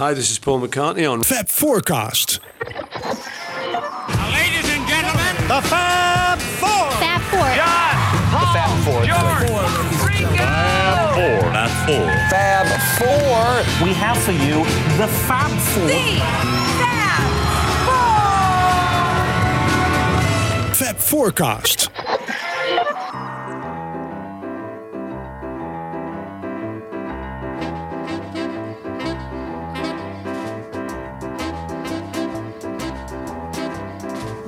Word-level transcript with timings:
Hi, 0.00 0.14
this 0.14 0.30
is 0.30 0.38
Paul 0.38 0.62
McCartney 0.62 1.04
on 1.04 1.22
Fab 1.22 1.50
Forecast. 1.50 2.40
Ladies 2.64 2.80
and 4.72 4.88
gentlemen, 4.88 5.36
The 5.46 5.60
Fab 5.68 6.38
Four. 6.38 6.90
Fab 6.92 7.20
Four. 7.28 7.44
John, 7.54 7.96
Paul, 8.82 9.04
George, 9.04 9.50
Ringo. 10.08 10.46
Fab 11.52 11.70
Four. 11.84 12.08
Fab 12.30 12.66
Four. 12.96 13.86
We 13.86 13.92
have 13.92 14.16
for 14.16 14.32
you 14.32 14.64
the 14.96 15.06
Fab 15.28 15.50
Four. 15.68 15.90
Fab 20.76 20.96
Forecast. 20.96 21.90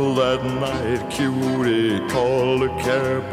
That 0.02 0.44
night, 0.44 1.10
cutie 1.10 2.00
called 2.08 2.64
a 2.64 2.68
cab. 2.82 3.30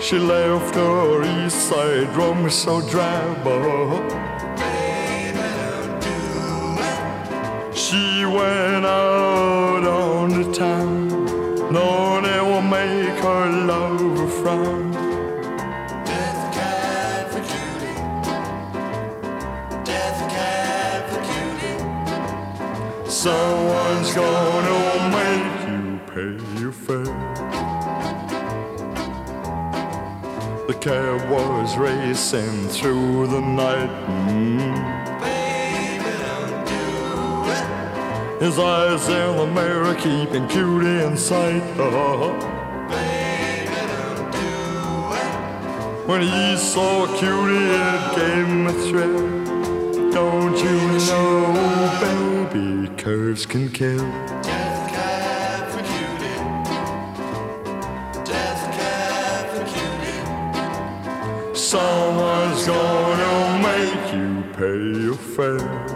She 0.00 0.18
left 0.18 0.74
her 0.74 1.22
east 1.44 1.68
side 1.68 2.08
room 2.16 2.48
so 2.48 2.80
drab. 2.88 3.44
She 7.74 8.24
went 8.24 8.86
out 8.86 9.53
Gonna 24.14 25.10
make 25.10 25.68
you 25.68 26.00
pay 26.12 26.60
your 26.60 26.72
fare. 26.72 27.04
The 30.68 30.74
cab 30.80 31.28
was 31.30 31.76
racing 31.76 32.68
through 32.68 33.26
the 33.26 33.40
night. 33.40 33.90
mm. 34.06 34.94
His 38.40 38.58
eyes 38.58 39.08
in 39.08 39.36
the 39.36 39.46
mirror 39.46 39.94
keeping 39.94 40.46
cutie 40.48 41.02
in 41.04 41.16
sight. 41.16 41.62
Oh. 41.78 42.32
When 46.06 46.22
he 46.22 46.56
saw 46.56 47.06
cutie, 47.18 47.56
it 47.56 48.16
gave 48.16 48.46
him 48.46 48.66
a 48.66 48.72
thrill. 48.72 50.10
Don't 50.12 50.56
you 50.56 50.78
know, 51.08 52.48
baby, 52.52 52.93
curves 53.04 53.44
can 53.44 53.68
kill. 53.70 53.98
Death 54.40 54.88
cab 54.88 55.68
for 55.68 55.82
cutie. 55.90 56.40
Death 58.24 58.64
cab 58.78 59.44
for 59.54 59.64
cutie. 59.74 60.22
Someone's 61.54 62.66
gonna 62.66 63.58
make 63.68 64.04
you 64.14 64.28
pay 64.56 64.80
your 65.02 65.18
fare. 65.34 65.93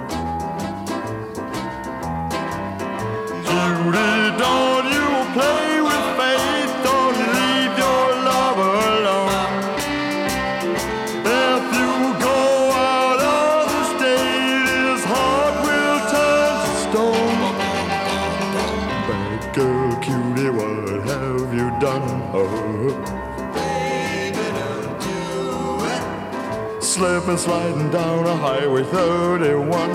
Slipping, 27.28 27.44
sliding 27.44 27.91
down 27.91 28.27
a 28.27 28.37
highway 28.37 28.84
31. 28.84 29.91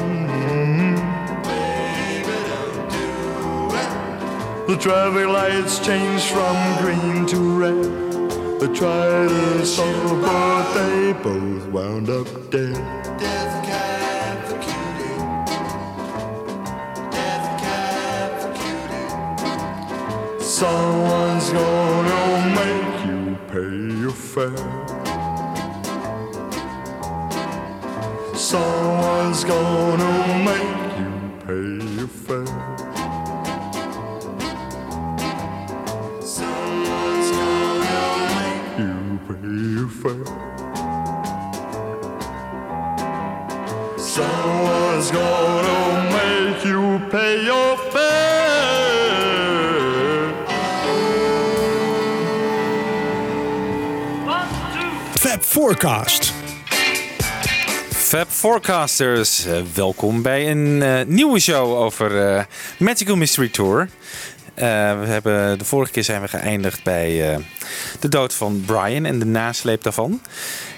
The 4.67 4.77
traffic 4.77 5.27
lights 5.27 5.79
changed 5.79 6.25
from 6.25 6.55
green 6.77 7.25
to 7.25 7.57
red. 7.57 7.83
They 8.59 8.67
tried 8.67 9.29
to 9.29 9.65
stop, 9.65 10.21
but 10.21 10.73
they 10.75 11.13
both 11.23 11.65
wound 11.69 12.11
up 12.11 12.27
dead. 12.51 12.75
Death 13.17 13.65
cab 13.65 14.45
for 14.45 14.59
cutie. 14.59 15.17
Death 17.09 17.59
cab 17.63 18.29
for 18.41 18.53
cutie. 20.37 20.43
Someone's 20.43 21.49
gonna 21.49 22.53
make 22.59 23.05
you 23.07 23.35
pay 23.47 23.75
your 23.99 24.11
fare. 24.11 24.72
Fab 55.23 55.43
Forecast. 55.43 56.33
Fab 57.89 58.27
Forecasters, 58.29 59.45
eh, 59.45 59.61
welkom 59.73 60.21
bij 60.21 60.51
een 60.51 60.81
eh, 60.81 61.05
nieuwe 61.05 61.39
show 61.39 61.73
over 61.73 62.35
eh, 62.35 62.43
Magical 62.79 63.15
Mystery 63.15 63.49
Tour. 63.49 63.89
We 64.55 64.63
hebben, 65.05 65.57
de 65.57 65.65
vorige 65.65 65.91
keer 65.91 66.03
zijn 66.03 66.21
we 66.21 66.27
geëindigd 66.27 66.83
bij 66.83 67.39
de 67.99 68.09
dood 68.09 68.33
van 68.33 68.63
Brian 68.65 69.05
en 69.05 69.19
de 69.19 69.25
nasleep 69.25 69.83
daarvan. 69.83 70.21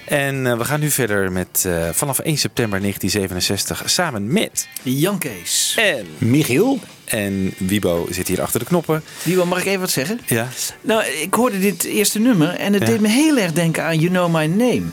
En 0.05 0.47
eh, 0.47 0.57
we 0.57 0.65
gaan 0.65 0.79
nu 0.79 0.89
verder 0.91 1.31
met 1.31 1.63
eh, 1.67 1.89
vanaf 1.91 2.19
1 2.19 2.37
september 2.37 2.79
1967 2.79 3.89
samen 3.89 4.33
met 4.33 4.67
Jan 4.83 5.17
Kees. 5.17 5.75
en 5.79 6.05
Michiel? 6.17 6.79
En 7.05 7.53
Wibo 7.57 8.07
zit 8.09 8.27
hier 8.27 8.41
achter 8.41 8.59
de 8.59 8.65
knoppen. 8.65 9.03
Wiebo, 9.23 9.45
mag 9.45 9.59
ik 9.59 9.65
even 9.65 9.79
wat 9.79 9.89
zeggen? 9.89 10.19
Ja. 10.25 10.47
Nou, 10.81 11.03
ik 11.05 11.33
hoorde 11.33 11.59
dit 11.59 11.83
eerste 11.83 12.19
nummer 12.19 12.49
en 12.55 12.73
het 12.73 12.81
Ja. 12.81 12.87
deed 12.89 12.99
me 13.01 13.07
heel 13.07 13.37
erg 13.37 13.51
denken 13.51 13.83
aan 13.83 13.99
You 13.99 14.09
Know 14.09 14.35
My 14.35 14.45
Name. 14.45 14.83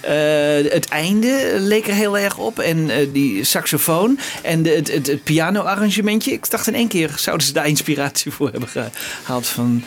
Eh, 0.00 0.72
het 0.72 0.88
einde 0.88 1.54
leek 1.58 1.86
er 1.88 1.94
heel 1.94 2.18
erg 2.18 2.38
op 2.38 2.58
en 2.58 2.90
eh, 2.90 3.06
die 3.12 3.44
saxofoon 3.44 4.18
en 4.42 4.62
de, 4.62 4.70
het, 4.70 4.92
het, 4.92 5.06
het 5.06 5.24
piano-arrangementje. 5.24 6.32
Ik 6.32 6.50
dacht 6.50 6.66
in 6.66 6.74
één 6.74 6.88
keer 6.88 7.10
zouden 7.16 7.46
ze 7.46 7.52
daar 7.52 7.66
inspiratie 7.68 8.30
voor 8.32 8.50
hebben 8.50 8.68
gehaald 9.22 9.46
van 9.46 9.84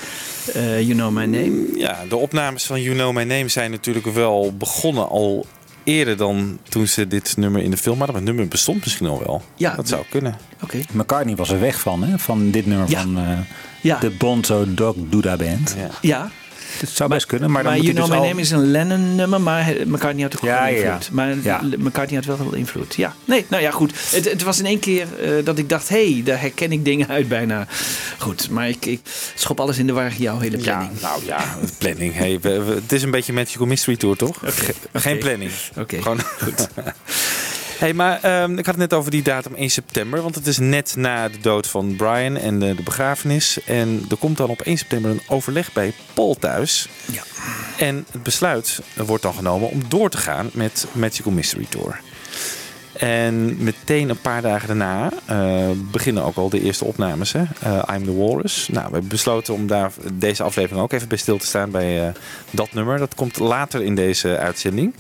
eh, 0.54 0.82
You 0.82 0.94
Know 0.94 1.12
My 1.12 1.26
Name. 1.26 1.78
Ja, 1.78 1.98
de 2.10 2.16
opnames 2.16 2.64
van 2.64 2.82
You 2.82 2.96
Know 2.96 3.14
My 3.14 3.24
Name 3.24 3.48
zijn 3.48 3.72
natuurlijk 3.72 4.06
wel 4.06 4.54
begonnen 4.58 5.10
al 5.10 5.46
eerder 5.84 6.18
dan 6.18 6.60
toen 6.70 6.88
ze 6.88 7.08
dit 7.08 7.38
nummer 7.38 7.62
in 7.62 7.72
de 7.72 7.78
film 7.78 7.98
hadden. 7.98 8.16
Maar 8.16 8.24
het 8.26 8.32
nummer 8.34 8.48
bestond 8.52 8.84
misschien 8.84 9.08
al 9.08 9.20
wel. 9.26 9.42
Ja. 9.56 9.76
dat 9.76 9.88
zou 9.88 10.04
kunnen. 10.10 10.38
Oké. 10.64 10.78
McCartney 10.92 11.36
was 11.36 11.50
er 11.50 11.60
weg 11.60 11.80
van, 11.80 12.04
hè? 12.04 12.18
Van 12.20 12.52
dit 12.52 12.66
nummer 12.66 12.90
Ja. 12.90 13.02
van 13.02 13.18
eh, 13.18 13.38
Ja. 13.82 14.00
de 14.00 14.10
Bonzo 14.10 14.74
Dog 14.74 14.96
Duda 15.10 15.36
Band. 15.36 15.76
Ja. 15.78 15.90
Ja, 16.02 16.32
Het 16.80 16.90
zou 16.90 17.10
best 17.10 17.26
kunnen, 17.26 17.52
maar 17.52 17.64
dan 17.64 17.72
maar 17.72 17.82
moet 17.82 17.92
You 17.92 17.98
hij 18.00 18.08
Know 18.08 18.24
dus 18.24 18.24
My 18.24 18.30
al... 18.30 18.30
Name 18.30 18.42
is 18.42 18.52
een 18.66 18.72
Lennon-nummer, 18.72 19.42
maar 19.42 19.74
McCartney 19.86 20.24
had 20.24 20.36
ook 20.38 20.42
Ja, 20.44 20.64
wel 20.64 20.74
ja, 20.74 20.80
ja. 20.80 20.94
invloed. 20.94 21.12
Maar 21.12 21.36
Ja. 21.44 21.62
McCartney 21.78 22.16
had 22.16 22.26
wel 22.26 22.38
veel 22.38 22.54
invloed. 22.54 22.96
Ja, 22.96 23.16
nee, 23.26 23.46
nou 23.50 23.62
ja, 23.64 23.72
goed. 23.72 23.92
Het, 24.12 24.26
het 24.30 24.44
was 24.44 24.60
in 24.60 24.66
één 24.66 24.80
keer 24.80 25.08
eh, 25.22 25.30
dat 25.46 25.58
ik 25.58 25.70
dacht, 25.70 25.90
hé, 25.90 26.12
hey, 26.14 26.22
daar 26.24 26.40
herken 26.42 26.72
ik 26.72 26.86
dingen 26.86 27.08
uit 27.08 27.28
bijna. 27.28 27.68
Goed, 28.18 28.50
maar 28.50 28.70
ik, 28.70 28.86
ik 28.86 29.00
schop 29.36 29.60
alles 29.60 29.78
in 29.78 29.88
de 29.88 29.94
war, 29.94 30.12
jouw 30.18 30.40
hele 30.40 30.58
planning. 30.58 30.92
Ja, 31.00 31.08
nou 31.08 31.26
ja, 31.26 31.44
planning. 31.78 32.14
Hey, 32.16 32.40
we, 32.42 32.62
we- 32.64 32.74
het 32.74 32.92
is 32.92 33.04
een 33.04 33.12
beetje 33.12 33.34
Magical 33.34 33.68
Mystery 33.68 33.98
Tour, 33.98 34.16
toch? 34.18 34.40
Ge- 34.44 34.74
Geen 34.94 35.18
planning. 35.18 35.52
Oké. 35.78 36.02
Gewoon 36.02 36.20
goed. 36.42 36.68
Hey, 37.78 37.94
maar 37.94 38.20
ehm, 38.22 38.52
ik 38.52 38.66
had 38.66 38.76
het 38.76 38.90
net 38.90 38.94
over 38.94 39.12
die 39.12 39.22
datum 39.22 39.56
1 39.56 39.70
september. 39.70 40.22
Want 40.22 40.36
het 40.36 40.48
is 40.48 40.58
net 40.58 40.96
na 40.96 41.30
de 41.30 41.40
dood 41.40 41.68
van 41.68 41.96
Brian 41.96 42.38
en 42.38 42.60
de, 42.60 42.76
de 42.76 42.84
begrafenis. 42.84 43.64
En 43.66 44.06
er 44.10 44.18
komt 44.18 44.38
dan 44.38 44.50
op 44.50 44.62
1 44.62 44.78
september 44.78 45.12
een 45.12 45.22
overleg 45.28 45.74
bij 45.74 45.94
Paul 46.14 46.36
thuis. 46.36 46.88
Ja. 47.12 47.22
En 47.78 48.06
het 48.12 48.24
besluit 48.24 48.82
wordt 48.96 49.24
dan 49.24 49.34
genomen 49.34 49.70
om 49.70 49.84
door 49.88 50.10
te 50.10 50.18
gaan 50.18 50.50
met 50.54 50.88
Magical 50.92 51.34
Mystery 51.34 51.66
Tour. 51.70 52.00
En 52.94 53.64
meteen 53.64 54.10
een 54.10 54.22
paar 54.22 54.42
dagen 54.42 54.68
daarna 54.68 55.12
eh, 55.26 55.70
beginnen 55.92 56.24
ook 56.24 56.36
al 56.36 56.50
de 56.50 56.62
eerste 56.62 56.86
opnames. 56.86 57.32
Hè? 57.32 57.44
Eh, 57.60 57.96
I'm 57.96 58.04
the 58.04 58.16
Walrus. 58.16 58.68
Nou, 58.72 58.86
we 58.86 58.92
hebben 58.92 59.10
besloten 59.10 59.54
om 59.54 59.68
daar 59.68 59.92
deze 60.14 60.44
aflevering 60.44 60.82
ook 60.82 60.94
even 60.94 61.08
bij 61.08 61.18
stil 61.18 61.38
te 61.38 61.46
staan 61.46 61.72
bij 61.72 62.08
eh, 62.08 62.14
dat 62.50 62.74
nummer. 62.74 62.98
Dat 62.98 63.16
komt 63.16 63.40
later 63.40 63.82
in 63.82 63.96
deze 63.96 64.38
uitzending. 64.38 64.94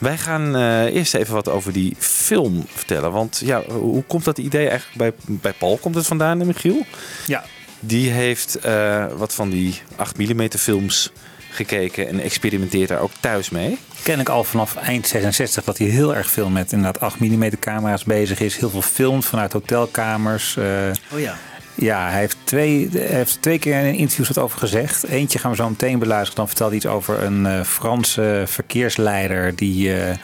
Wij 0.00 0.18
gaan 0.18 0.56
eh, 0.56 0.84
eerst 0.94 1.14
even 1.14 1.34
wat 1.34 1.48
over 1.48 1.72
die 1.72 1.94
film 1.98 2.64
vertellen. 2.68 3.12
Want 3.12 3.42
ja, 3.44 3.62
hoe 3.68 4.02
komt 4.04 4.24
dat 4.24 4.38
idee 4.38 4.68
eigenlijk 4.68 4.98
bij, 4.98 5.12
bij 5.40 5.52
Paul? 5.52 5.76
Komt 5.76 5.94
het 5.94 6.06
vandaan, 6.06 6.46
Michiel? 6.46 6.86
Ja. 7.26 7.44
Die 7.80 8.10
heeft 8.10 8.54
eh, 8.58 9.06
wat 9.16 9.34
van 9.34 9.50
die 9.50 9.80
8 9.96 10.18
mm 10.18 10.48
films 10.58 11.10
gekeken 11.50 12.08
en 12.08 12.20
experimenteert 12.20 12.88
daar 12.88 13.00
ook 13.00 13.10
thuis 13.20 13.50
mee. 13.50 13.78
Ken 14.02 14.20
ik 14.20 14.28
al 14.28 14.44
vanaf 14.44 14.76
eind 14.76 15.06
66 15.06 15.64
dat 15.64 15.78
hij 15.78 15.86
heel 15.86 16.14
erg 16.16 16.30
veel 16.30 16.48
met 16.48 16.72
inderdaad 16.72 17.00
8 17.02 17.20
mm 17.20 17.48
camera's 17.58 18.04
bezig 18.04 18.40
is. 18.40 18.56
Heel 18.56 18.70
veel 18.70 18.82
films 18.82 19.26
vanuit 19.26 19.52
hotelkamers. 19.52 20.56
eh, 20.56 20.64
Oh 21.12 21.20
ja. 21.20 21.36
Ja, 21.74 22.08
hij 22.08 22.18
heeft 22.18 22.36
twee, 22.44 22.88
hij 22.92 23.00
heeft 23.00 23.42
twee 23.42 23.58
keer 23.58 23.84
in 23.84 23.94
interviews 23.94 24.28
wat 24.28 24.38
over 24.38 24.58
gezegd. 24.58 25.04
Eentje 25.04 25.38
gaan 25.38 25.50
we 25.50 25.56
zo 25.56 25.68
meteen 25.68 25.98
beluisteren. 25.98 26.36
Dan 26.36 26.46
vertelt 26.46 26.68
hij 26.68 26.78
iets 26.78 26.86
over 26.86 27.22
een 27.22 27.46
eh, 27.46 27.62
Franse 27.62 28.42
verkeersleider. 28.46 29.56
Die, 29.56 29.94
eh, 29.94 30.16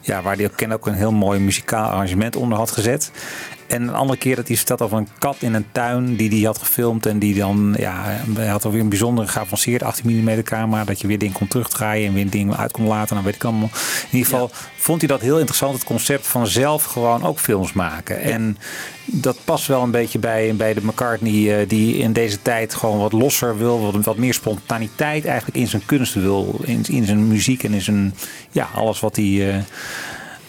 ja, 0.00 0.22
waar 0.22 0.36
hij 0.36 0.44
ook, 0.44 0.56
ken 0.56 0.72
ook 0.72 0.86
een 0.86 0.94
heel 0.94 1.12
mooi 1.12 1.40
muzikaal 1.40 1.90
arrangement 1.90 2.36
onder 2.36 2.58
had 2.58 2.70
gezet. 2.70 3.10
En 3.74 3.82
een 3.82 3.94
andere 3.94 4.18
keer 4.18 4.36
dat 4.36 4.46
hij 4.48 4.56
vertelt 4.56 4.82
over 4.82 4.98
een 4.98 5.08
kat 5.18 5.36
in 5.38 5.54
een 5.54 5.66
tuin 5.72 6.16
die 6.16 6.28
hij 6.30 6.40
had 6.40 6.58
gefilmd. 6.58 7.06
En 7.06 7.18
die 7.18 7.34
dan, 7.34 7.74
ja, 7.78 8.02
hij 8.34 8.46
had 8.46 8.64
alweer 8.64 8.80
een 8.80 8.88
bijzondere 8.88 9.28
geavanceerde 9.28 9.84
18 9.84 10.22
mm 10.24 10.42
camera. 10.42 10.84
Dat 10.84 11.00
je 11.00 11.06
weer 11.06 11.18
dingen 11.18 11.34
kon 11.34 11.48
terugdraaien 11.48 12.06
en 12.08 12.14
weer 12.14 12.30
dingen 12.30 12.56
uit 12.56 12.72
kon 12.72 12.86
laten. 12.86 13.14
Dan 13.14 13.24
weet 13.24 13.34
ik 13.34 13.44
allemaal. 13.44 13.70
In 14.10 14.18
ieder 14.18 14.30
geval 14.30 14.50
vond 14.76 15.00
hij 15.00 15.08
dat 15.08 15.20
heel 15.20 15.36
interessant. 15.38 15.74
Het 15.74 15.84
concept 15.84 16.26
van 16.26 16.46
zelf 16.46 16.84
gewoon 16.84 17.24
ook 17.24 17.38
films 17.38 17.72
maken. 17.72 18.20
En 18.20 18.58
dat 19.04 19.36
past 19.44 19.66
wel 19.66 19.82
een 19.82 19.90
beetje 19.90 20.18
bij, 20.18 20.54
bij 20.56 20.74
de 20.74 20.84
McCartney 20.84 21.60
eh, 21.60 21.68
die 21.68 21.96
in 21.96 22.12
deze 22.12 22.42
tijd 22.42 22.74
gewoon 22.74 22.98
wat 22.98 23.12
losser 23.12 23.58
wil. 23.58 23.80
Wat, 23.80 24.04
wat 24.04 24.16
meer 24.16 24.34
spontaniteit 24.34 25.24
eigenlijk 25.24 25.56
in 25.58 25.68
zijn 25.68 25.82
kunst 25.86 26.14
wil. 26.14 26.60
In, 26.64 26.84
in 26.88 27.04
zijn 27.04 27.28
muziek 27.28 27.62
en 27.64 27.72
in 27.72 27.82
zijn, 27.82 28.14
ja, 28.50 28.68
alles 28.74 29.00
wat 29.00 29.16
hij, 29.16 29.48
eh, 29.54 29.62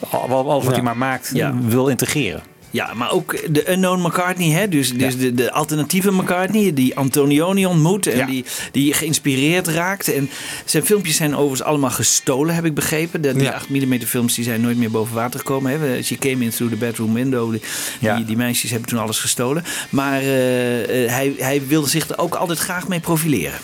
al- 0.10 0.30
alles 0.50 0.64
wat 0.64 0.64
Ja. 0.64 0.72
hij 0.72 0.82
maar 0.82 0.98
maakt 0.98 1.30
Ja. 1.34 1.54
wil 1.62 1.88
integreren. 1.88 2.42
Ja, 2.76 2.94
maar 2.94 3.12
ook 3.12 3.54
de 3.54 3.72
unknown 3.72 4.02
McCartney, 4.08 4.50
hè? 4.50 4.68
dus, 4.68 4.94
dus 4.94 5.18
de, 5.18 5.34
de 5.34 5.52
alternatieve 5.52 6.12
McCartney, 6.12 6.74
die 6.74 6.96
Antonioni 6.98 7.66
ontmoet 7.66 8.08
en 8.08 8.18
Ja. 8.18 8.26
die, 8.26 8.46
die 8.72 8.94
geïnspireerd 8.94 9.68
raakt. 9.68 10.14
En 10.14 10.30
zijn 10.66 10.86
filmpjes 10.86 11.16
zijn 11.16 11.34
overigens 11.36 11.64
allemaal 11.64 11.90
gestolen, 11.90 12.56
heb 12.56 12.66
ik 12.66 12.74
begrepen. 12.74 13.22
De, 13.22 13.34
die 13.34 13.44
Ja. 13.44 13.52
8 13.52 13.70
mm 13.70 14.00
films 14.02 14.36
die 14.36 14.44
zijn 14.44 14.62
nooit 14.62 14.78
meer 14.78 14.92
boven 14.92 15.16
water 15.16 15.40
gekomen. 15.40 15.72
Hè? 15.80 16.04
She 16.04 16.16
came 16.18 16.44
in 16.44 16.50
through 16.50 16.74
the 16.74 16.80
bedroom 16.80 17.14
window. 17.14 17.52
Die, 18.00 18.26
die 18.26 18.38
meisjes 18.38 18.70
hebben 18.72 18.90
toen 18.90 19.00
alles 19.00 19.20
gestolen. 19.20 19.64
Maar 19.90 20.20
eh, 20.20 21.04
eh, 21.04 21.12
hij, 21.12 21.34
hij 21.38 21.62
wilde 21.68 21.90
zich 21.90 22.10
er 22.10 22.18
ook 22.18 22.36
altijd 22.36 22.60
graag 22.60 22.88
mee 22.88 23.00
profileren. 23.00 23.60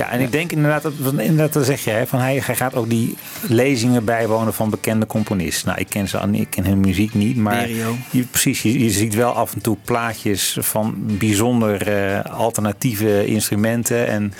Ja, 0.00 0.10
en 0.10 0.20
ik 0.20 0.32
denk 0.32 0.52
inderdaad, 0.52 0.82
dat, 0.82 0.92
inderdaad 1.02 1.52
dat 1.52 1.64
zeg 1.64 1.84
je, 1.84 1.90
hè, 1.90 2.06
van 2.06 2.18
hij, 2.18 2.42
hij 2.44 2.56
gaat 2.56 2.74
ook 2.74 2.88
die 2.88 3.16
lezingen 3.40 4.04
bijwonen 4.04 4.54
van 4.54 4.70
bekende 4.70 5.06
componisten. 5.06 5.68
Nou, 5.68 5.80
ik 5.80 5.88
ken, 5.88 6.08
ze, 6.08 6.28
ik 6.32 6.50
ken 6.50 6.64
hun 6.64 6.80
muziek 6.80 7.14
niet, 7.14 7.36
maar 7.36 7.68
je, 8.10 8.22
precies, 8.30 8.62
je, 8.62 8.78
je 8.84 8.90
ziet 8.90 9.14
wel 9.14 9.32
af 9.32 9.54
en 9.54 9.60
toe 9.60 9.76
plaatjes 9.84 10.56
van 10.60 10.94
bijzonder 10.96 11.88
eh, 11.88 12.24
alternatieve 12.24 13.26
instrumenten. 13.26 14.06
En 14.06 14.32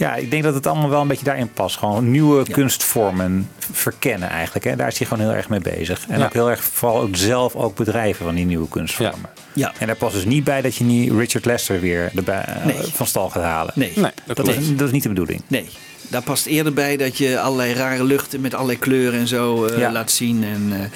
ja, 0.00 0.14
ik 0.14 0.30
denk 0.30 0.42
dat 0.42 0.54
het 0.54 0.66
allemaal 0.66 0.88
wel 0.88 1.00
een 1.00 1.08
beetje 1.08 1.24
daarin 1.24 1.52
past. 1.52 1.76
Gewoon 1.76 2.10
nieuwe 2.10 2.50
kunstvormen 2.50 3.48
verkennen 3.72 4.28
eigenlijk. 4.28 4.64
Hè. 4.64 4.76
Daar 4.76 4.88
is 4.88 4.98
hij 4.98 5.06
gewoon 5.06 5.24
heel 5.26 5.34
erg 5.36 5.48
mee 5.48 5.60
bezig. 5.60 6.04
En 6.08 6.18
Ja. 6.18 6.24
ook 6.24 6.32
heel 6.32 6.50
erg 6.50 6.62
vooral 6.64 7.00
ook 7.00 7.16
zelf 7.16 7.54
ook 7.54 7.76
bedrijven 7.76 8.24
van 8.24 8.34
die 8.34 8.44
nieuwe 8.46 8.68
kunstvormen. 8.68 9.30
Ja. 9.52 9.72
En 9.78 9.86
daar 9.86 9.96
past 9.96 10.14
dus 10.14 10.24
niet 10.24 10.44
bij 10.44 10.62
dat 10.62 10.74
je 10.76 10.84
niet 10.84 11.12
Richard 11.12 11.44
Lester 11.44 11.80
weer 11.80 12.10
erbij, 12.14 12.44
eh, 12.44 12.64
Nee. 12.64 12.76
van 12.92 13.06
stal 13.06 13.30
gaat 13.30 13.42
halen. 13.42 13.72
Nee, 13.76 13.92
Nee, 13.96 14.10
dat 14.26 14.48
is, 14.48 14.76
dat 14.76 14.86
is 14.86 14.92
niet 14.92 15.02
de 15.02 15.08
bedoeling. 15.08 15.42
nee. 15.46 15.68
Daar 16.08 16.22
past 16.22 16.46
eerder 16.46 16.72
bij 16.72 16.96
dat 16.96 17.16
je 17.18 17.40
allerlei 17.40 17.72
rare 17.74 18.04
luchten 18.04 18.40
met 18.40 18.54
allerlei 18.54 18.78
kleuren 18.78 19.20
en 19.20 19.26
zo 19.28 19.64
eh, 19.64 19.78
Ja. 19.78 19.92
laat 19.92 20.10
zien. 20.10 20.44
En 20.44 20.68
eh, 20.72 20.78
een 20.80 20.90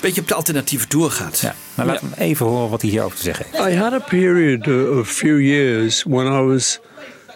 beetje 0.00 0.20
op 0.20 0.28
de 0.28 0.34
alternatieve 0.34 0.86
tour 0.86 1.10
gaat. 1.10 1.38
Ja, 1.40 1.54
maar 1.74 1.86
laten 1.86 2.08
we 2.08 2.14
hem 2.16 2.28
even 2.28 2.46
horen 2.46 2.70
wat 2.70 2.80
hij 2.82 2.90
hierover 2.90 3.16
te 3.16 3.22
zeggen 3.22 3.46
heeft. 3.50 3.68
I 3.68 3.76
had 3.76 3.92
a 3.92 3.98
period 3.98 4.66
uh, 4.66 4.98
of 4.98 5.08
a 5.08 5.12
few 5.12 5.40
years 5.40 6.04
when 6.08 6.26
I 6.26 6.40
was 6.40 6.80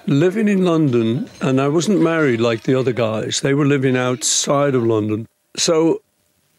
living 0.06 0.48
in 0.48 0.64
London 0.64 1.28
and 1.40 1.60
I 1.60 1.68
wasn't 1.68 2.00
married 2.00 2.40
like 2.40 2.62
the 2.62 2.78
other 2.78 2.92
guys. 2.92 3.40
They 3.40 3.54
were 3.54 3.66
living 3.66 3.96
outside 3.96 4.74
of 4.74 4.84
London. 4.84 5.28
So 5.56 6.02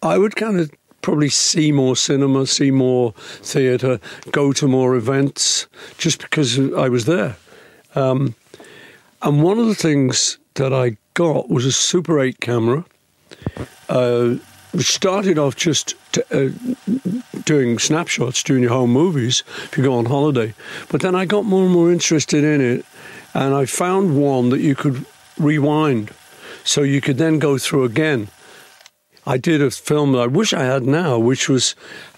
I 0.01 0.17
would 0.17 0.35
kind 0.35 0.59
of 0.59 0.71
probably 1.01 1.29
see 1.29 1.71
more 1.71 1.95
cinema, 1.95 2.45
see 2.47 2.71
more 2.71 3.13
theatre, 3.41 3.99
go 4.31 4.53
to 4.53 4.67
more 4.67 4.95
events 4.95 5.67
just 5.97 6.21
because 6.21 6.57
I 6.57 6.89
was 6.89 7.05
there. 7.05 7.35
Um, 7.95 8.35
and 9.21 9.43
one 9.43 9.59
of 9.59 9.67
the 9.67 9.75
things 9.75 10.37
that 10.55 10.73
I 10.73 10.97
got 11.13 11.49
was 11.49 11.65
a 11.65 11.71
Super 11.71 12.19
8 12.19 12.39
camera. 12.39 12.85
Uh, 13.89 14.35
which 14.73 14.91
started 14.91 15.37
off 15.37 15.55
just 15.55 15.93
uh, 16.31 16.49
doing 17.45 17.77
snapshots, 17.77 18.41
doing 18.41 18.63
your 18.63 18.71
home 18.71 18.91
movies 18.91 19.43
if 19.65 19.77
you 19.77 19.83
go 19.83 19.93
on 19.93 20.05
holiday. 20.05 20.53
But 20.89 21.01
then 21.01 21.15
I 21.15 21.25
got 21.25 21.45
more 21.45 21.63
and 21.63 21.71
more 21.71 21.91
interested 21.91 22.43
in 22.43 22.59
it, 22.59 22.85
and 23.33 23.53
I 23.53 23.65
found 23.65 24.19
one 24.21 24.49
that 24.49 24.61
you 24.61 24.75
could 24.75 25.05
rewind, 25.37 26.11
so 26.63 26.81
you 26.81 27.01
could 27.01 27.17
then 27.17 27.39
go 27.39 27.57
through 27.57 27.83
again. 27.85 28.29
I 29.25 29.37
did 29.37 29.61
a 29.61 29.71
film 29.71 30.11
that 30.11 30.19
I 30.19 30.27
wish 30.27 30.53
I 30.53 30.63
had 30.63 30.83
now, 30.83 31.17
which 31.17 31.47
was 31.47 31.75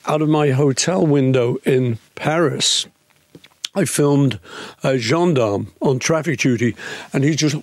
out 0.07 0.21
of 0.21 0.29
my 0.29 0.49
hotel 0.49 1.05
window 1.05 1.57
in 1.63 1.99
Paris. 2.15 2.87
I 3.75 3.85
filmed 3.85 4.39
a 4.83 4.97
gendarme 4.97 5.71
on 5.81 5.99
traffic 5.99 6.39
duty, 6.39 6.75
and 7.13 7.23
he 7.23 7.35
just 7.35 7.57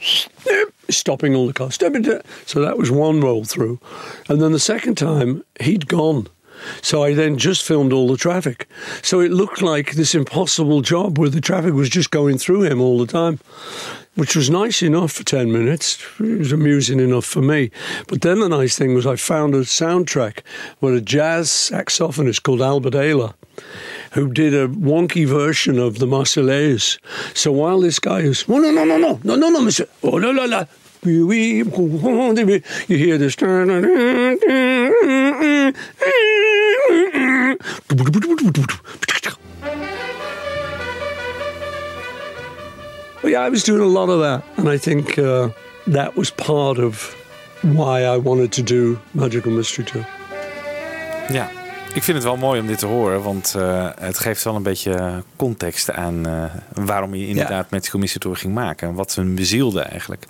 stopping 0.91 1.35
all 1.35 1.47
the 1.47 1.53
cars. 1.53 1.79
So 2.47 2.61
that 2.61 2.79
was 2.79 2.91
one 2.91 3.21
roll 3.21 3.45
through. 3.45 3.81
And 4.29 4.41
then 4.41 4.53
the 4.53 4.59
second 4.61 4.97
time, 4.97 5.43
he'd 5.61 5.89
gone. 5.89 6.29
So 6.81 7.03
I 7.03 7.15
then 7.15 7.39
just 7.39 7.67
filmed 7.67 7.93
all 7.93 8.09
the 8.09 8.17
traffic. 8.17 8.69
So 9.03 9.21
it 9.21 9.31
looked 9.31 9.63
like 9.63 9.93
this 9.93 10.15
impossible 10.15 10.81
job 10.83 11.19
where 11.19 11.31
the 11.31 11.41
traffic 11.41 11.75
was 11.75 11.89
just 11.89 12.11
going 12.11 12.39
through 12.39 12.63
him 12.63 12.81
all 12.81 12.99
the 12.99 13.07
time, 13.07 13.39
which 14.15 14.37
was 14.37 14.51
nice 14.51 14.83
enough 14.83 15.13
for 15.13 15.25
10 15.25 15.53
minutes. 15.53 16.03
It 16.21 16.39
was 16.39 16.53
amusing 16.53 17.01
enough 17.01 17.25
for 17.25 17.43
me. 17.43 17.71
But 18.09 18.23
then 18.23 18.41
the 18.41 18.49
nice 18.49 18.77
thing 18.77 18.95
was 18.95 19.07
I 19.07 19.17
found 19.17 19.55
a 19.55 19.61
soundtrack 19.61 20.41
with 20.81 20.95
a 20.95 21.01
jazz 21.01 21.49
saxophonist 21.49 22.43
called 22.43 22.63
Albert 22.63 22.95
Ayler 22.95 23.35
who 24.13 24.33
did 24.33 24.55
a 24.55 24.69
wonky 24.69 25.27
version 25.27 25.79
of 25.79 25.99
the 25.99 26.07
Marseillaise. 26.07 26.99
So 27.35 27.53
while 27.53 27.81
this 27.81 27.99
guy 27.99 28.21
is, 28.21 28.45
oh, 28.49 28.59
no, 28.59 28.71
no, 28.71 28.85
no, 28.85 28.99
no, 28.99 29.21
no, 29.25 29.35
no, 29.35 29.49
no, 29.49 29.63
monsieur, 29.63 29.87
oh, 30.03 30.11
la, 30.11 30.31
la, 30.31 30.45
la, 30.45 30.65
oui, 31.05 31.23
oui, 31.23 32.63
you 32.89 32.97
hear 32.97 33.19
this. 33.19 33.35
Yeah, 43.25 43.47
I 43.47 43.51
was 43.51 43.65
doing 43.65 43.81
a 43.81 43.87
lot 43.87 44.09
of 44.09 44.21
that, 44.21 44.43
and 44.57 44.69
I 44.69 44.79
think 44.79 45.19
uh, 45.19 45.49
that 45.87 46.17
was 46.17 46.31
part 46.31 46.79
of 46.79 47.17
why 47.63 48.05
I 48.05 48.17
wanted 48.17 48.53
to 48.53 48.63
do 48.63 48.99
Magical 49.13 49.53
Mystery 49.53 49.85
Tour. 49.85 50.07
Ja, 51.29 51.51
ik 51.95 52.03
vind 52.03 52.17
het 52.17 52.27
wel 52.27 52.37
mooi 52.37 52.61
om 52.61 52.67
dit 52.67 52.79
te 52.79 52.87
horen, 52.87 53.23
want 53.23 53.55
eh, 53.57 53.89
het 54.01 54.19
geeft 54.19 54.45
wel 54.45 54.57
een 54.57 54.63
beetje 54.63 55.23
context 55.37 55.91
aan 55.91 56.27
eh, 56.27 56.45
waarom 56.85 57.15
je 57.15 57.27
inderdaad 57.27 57.71
met 57.71 57.91
Commissie 57.91 58.21
Tour 58.21 58.37
ging 58.37 58.55
maken. 58.55 58.89
En 58.89 58.95
wat 58.95 59.15
hun 59.15 59.35
bezielde 59.35 59.81
eigenlijk. 59.81 60.27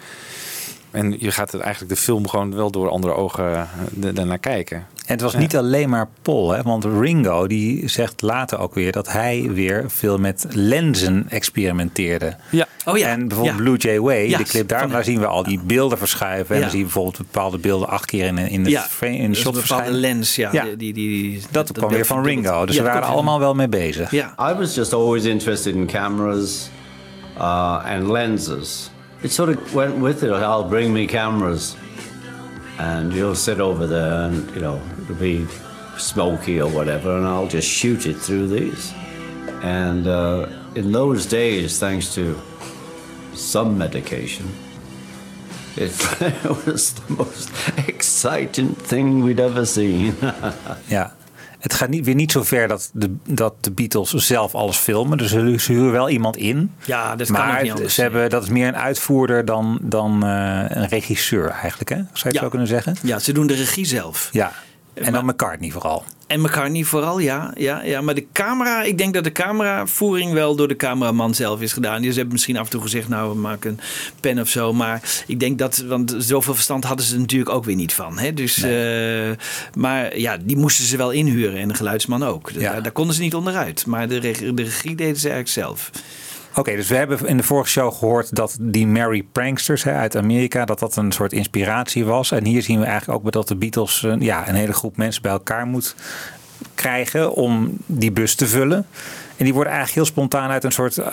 En 0.93 1.17
je 1.19 1.31
gaat 1.31 1.53
het 1.53 1.61
eigenlijk 1.61 1.95
de 1.95 2.01
film 2.01 2.29
gewoon 2.29 2.55
wel 2.55 2.71
door 2.71 2.89
andere 2.91 3.15
ogen 3.15 3.53
eh, 3.57 3.63
da- 3.91 4.13
daarnaar 4.13 4.39
kijken. 4.39 4.77
En 4.77 5.13
het 5.13 5.21
was 5.21 5.35
niet 5.37 5.57
alleen 5.57 5.89
maar 5.89 6.09
Paul, 6.23 6.51
hè? 6.51 6.63
want 6.63 6.85
Ringo 6.85 7.47
die 7.47 7.89
zegt 7.89 8.23
later 8.23 8.59
ook 8.59 8.75
weer 8.75 8.93
dat 8.93 9.13
hij 9.13 9.51
weer 9.53 9.85
veel 9.89 10.19
met 10.19 10.47
lenzen 10.51 11.27
experimenteerde. 11.29 12.37
Ja. 12.51 12.67
Oh 12.85 12.99
ja. 12.99 13.09
En 13.09 13.29
bijvoorbeeld 13.29 13.57
ja. 13.57 13.63
Blue 13.63 13.77
Jay 13.77 14.01
Way, 14.01 14.29
Ja, 14.29 14.39
de 14.39 14.45
clip 14.45 14.69
daar, 14.69 14.89
daar 14.89 15.05
zien 15.05 15.19
we 15.21 15.27
al 15.27 15.43
die 15.43 15.61
beelden 15.65 15.99
verschuiven. 15.99 16.49
En 16.49 16.55
Ja. 16.55 16.61
dan 16.61 16.69
zie 16.71 16.79
je 16.79 16.85
bijvoorbeeld 16.85 17.17
bepaalde 17.19 17.59
beelden 17.59 17.89
acht 17.89 18.05
keer 18.05 18.25
in, 18.27 18.39
in 18.39 18.65
de, 18.65 18.71
Ja, 18.71 18.81
frame, 18.83 19.17
in 19.17 19.23
de 19.23 19.29
dus 19.29 19.39
shot 19.39 19.55
een 19.55 19.61
bepaalde 19.61 19.83
verschijnen. 19.85 20.17
lens, 20.17 20.37
ja. 20.37 20.49
Ja. 20.53 20.63
Die, 20.65 20.77
die, 20.77 20.93
die- 20.93 21.43
Dat 21.51 21.73
kwam 21.73 21.91
weer 21.91 22.07
van 22.07 22.25
Ringo, 22.25 22.67
dus 22.67 22.75
Ja, 22.77 22.81
ze 22.81 22.87
dat 22.87 22.93
waren 22.99 23.09
allemaal 23.15 23.39
wel 23.39 23.55
mee 23.55 23.69
bezig. 23.69 24.11
Ja. 24.11 24.35
I 24.51 24.55
was 24.59 24.75
just 24.75 24.93
always 24.93 25.25
interested 25.25 25.75
in 25.75 25.87
cameras 25.87 26.71
uh, 27.39 27.85
and 27.85 28.09
lenses. 28.09 28.91
It 29.23 29.31
sort 29.31 29.51
of 29.51 29.75
went 29.75 29.99
with 29.99 30.25
it. 30.25 30.33
I'll 30.33 30.69
bring 30.69 30.93
me 30.93 31.07
cameras, 31.07 31.77
and 32.79 33.13
you'll 33.13 33.37
sit 33.37 33.61
over 33.61 33.87
there, 33.87 34.23
and 34.29 34.51
you 34.55 34.61
know 34.61 34.81
it'll 35.03 35.15
be 35.15 35.47
smoky 35.99 36.61
or 36.61 36.69
whatever, 36.69 37.17
and 37.17 37.27
I'll 37.27 37.47
just 37.47 37.69
shoot 37.69 38.07
it 38.07 38.15
through 38.15 38.49
these. 38.49 38.93
And 39.63 40.07
uh, 40.07 40.49
in 40.75 40.91
those 40.93 41.27
days, 41.27 41.79
thanks 41.79 42.15
to 42.15 42.37
some 43.35 43.79
medication, 43.79 44.49
it 45.77 45.93
was 46.67 46.95
the 46.95 47.13
most 47.15 47.51
exciting 47.89 48.75
thing 48.75 49.23
we'd 49.23 49.41
ever 49.41 49.65
seen. 49.65 50.15
Ja. 50.89 51.11
Het 51.63 51.75
gaat 51.75 51.89
niet, 51.89 52.05
weer 52.05 52.15
niet 52.15 52.33
zo 52.33 52.43
ver 52.43 52.69
dat 52.69 52.91
de, 52.93 53.15
dat 53.29 53.55
de 53.61 53.71
Beatles 53.71 54.11
zelf 54.11 54.55
alles 54.55 54.77
filmen. 54.77 55.19
Dus 55.19 55.31
ze, 55.31 55.73
huren 55.73 55.93
wel 55.93 56.09
iemand 56.09 56.37
in. 56.37 56.73
Ja, 56.85 57.17
dat 57.17 57.31
kan 57.31 57.63
niet 57.63 57.73
anders. 57.73 57.95
ze 57.95 58.01
hebben, 58.01 58.31
dat 58.31 58.43
is 58.43 58.49
meer 58.49 58.69
een 58.69 58.77
uitvoerder 58.77 59.45
dan, 59.45 59.79
dan 59.83 60.25
eh, 60.25 60.65
een 60.69 60.89
regisseur 60.89 61.49
eigenlijk. 61.49 61.91
Hè? 61.91 61.97
Zou 61.97 62.09
je 62.13 62.29
het 62.29 62.39
zo 62.39 62.49
kunnen 62.49 62.69
zeggen? 62.69 62.97
Ja, 63.03 63.19
ze 63.19 63.33
doen 63.33 63.47
de 63.47 63.55
regie 63.55 63.85
zelf. 63.85 64.29
Ja. 64.33 64.53
En 64.95 65.13
dan 65.13 65.25
McCartney 65.25 65.71
vooral. 65.71 66.05
En 66.27 66.41
McCartney 66.41 66.85
vooral, 66.85 67.19
ja, 67.19 67.53
ja, 67.55 67.83
ja. 67.83 68.01
Maar 68.01 68.15
de 68.15 68.27
camera, 68.33 68.83
ik 68.83 68.99
denk 68.99 69.15
dat 69.15 69.25
de 69.25 69.33
cameravoering 69.33 70.33
wel 70.33 70.57
door 70.57 70.69
de 70.69 70.77
cameraman 70.77 71.35
zelf 71.35 71.61
is 71.61 71.73
gedaan. 71.73 72.01
Dus 72.03 72.11
ze 72.11 72.15
hebben 72.15 72.33
misschien 72.33 72.57
af 72.57 72.65
en 72.65 72.71
toe 72.71 72.81
gezegd, 72.81 73.09
nou, 73.09 73.31
we 73.31 73.39
maken 73.39 73.71
een 73.71 73.81
pen 74.21 74.39
of 74.39 74.49
zo. 74.49 74.73
Maar 74.73 75.23
ik 75.27 75.41
denk 75.41 75.59
dat, 75.59 75.77
want 75.77 76.15
zoveel 76.19 76.55
verstand 76.55 76.85
hadden 76.85 77.07
ze 77.07 77.15
er 77.15 77.21
natuurlijk 77.21 77.51
ook 77.51 77.65
weer 77.65 77.77
niet 77.77 77.95
van. 77.95 78.19
Hè? 78.19 78.35
Dus, 78.35 78.63
eh, 78.63 79.31
maar 79.75 80.19
ja, 80.19 80.37
die 80.43 80.57
moesten 80.57 80.85
ze 80.85 80.97
wel 80.97 81.11
inhuren 81.11 81.61
en 81.61 81.69
de 81.69 81.75
geluidsman 81.75 82.25
ook. 82.25 82.51
Ja. 82.51 82.73
Daar, 82.73 82.83
daar 82.83 82.93
konden 82.93 83.15
ze 83.15 83.21
niet 83.21 83.35
onderuit. 83.35 83.87
Maar 83.87 84.09
de, 84.09 84.21
de 84.55 84.63
regie 84.63 84.95
deden 84.95 85.17
ze 85.17 85.29
eigenlijk 85.29 85.49
zelf. 85.49 85.91
Oké, 86.55 86.77
dus 86.77 86.89
we 86.89 86.95
hebben 86.95 87.27
in 87.27 87.37
de 87.37 87.43
vorige 87.43 87.71
show 87.71 87.93
gehoord 87.93 88.37
dat 88.37 88.57
die 88.61 88.87
Merry 88.87 89.23
Pranksters 89.33 89.85
hè, 89.85 89.93
uit 89.93 90.17
Amerika, 90.17 90.65
dat 90.65 90.79
dat 90.79 90.97
een 90.97 91.13
soort 91.13 91.33
inspiratie 91.33 92.05
was. 92.05 92.31
En 92.31 92.45
hier 92.45 92.63
zien 92.63 92.81
we 92.81 92.87
eigenlijk 92.87 93.25
ook 93.27 93.33
dat 93.33 93.49
de 93.49 93.57
Beatles 93.57 94.05
eh, 94.05 94.15
ja, 94.19 94.49
een 94.49 94.55
hele 94.55 94.73
groep 94.73 94.97
mensen 94.97 95.23
bij 95.23 95.31
elkaar 95.31 95.67
moet 95.67 95.95
krijgen 96.75 97.33
om 97.33 97.77
die 97.87 98.13
bus 98.13 98.35
te 98.35 98.47
vullen. 98.47 98.87
En 99.37 99.45
die 99.45 99.55
worden 99.55 99.73
eigenlijk 99.73 100.03
heel 100.07 100.15
spontaan 100.15 100.51
uit 100.51 100.65
een 100.65 100.73
soort 100.73 100.99
eh, 100.99 101.13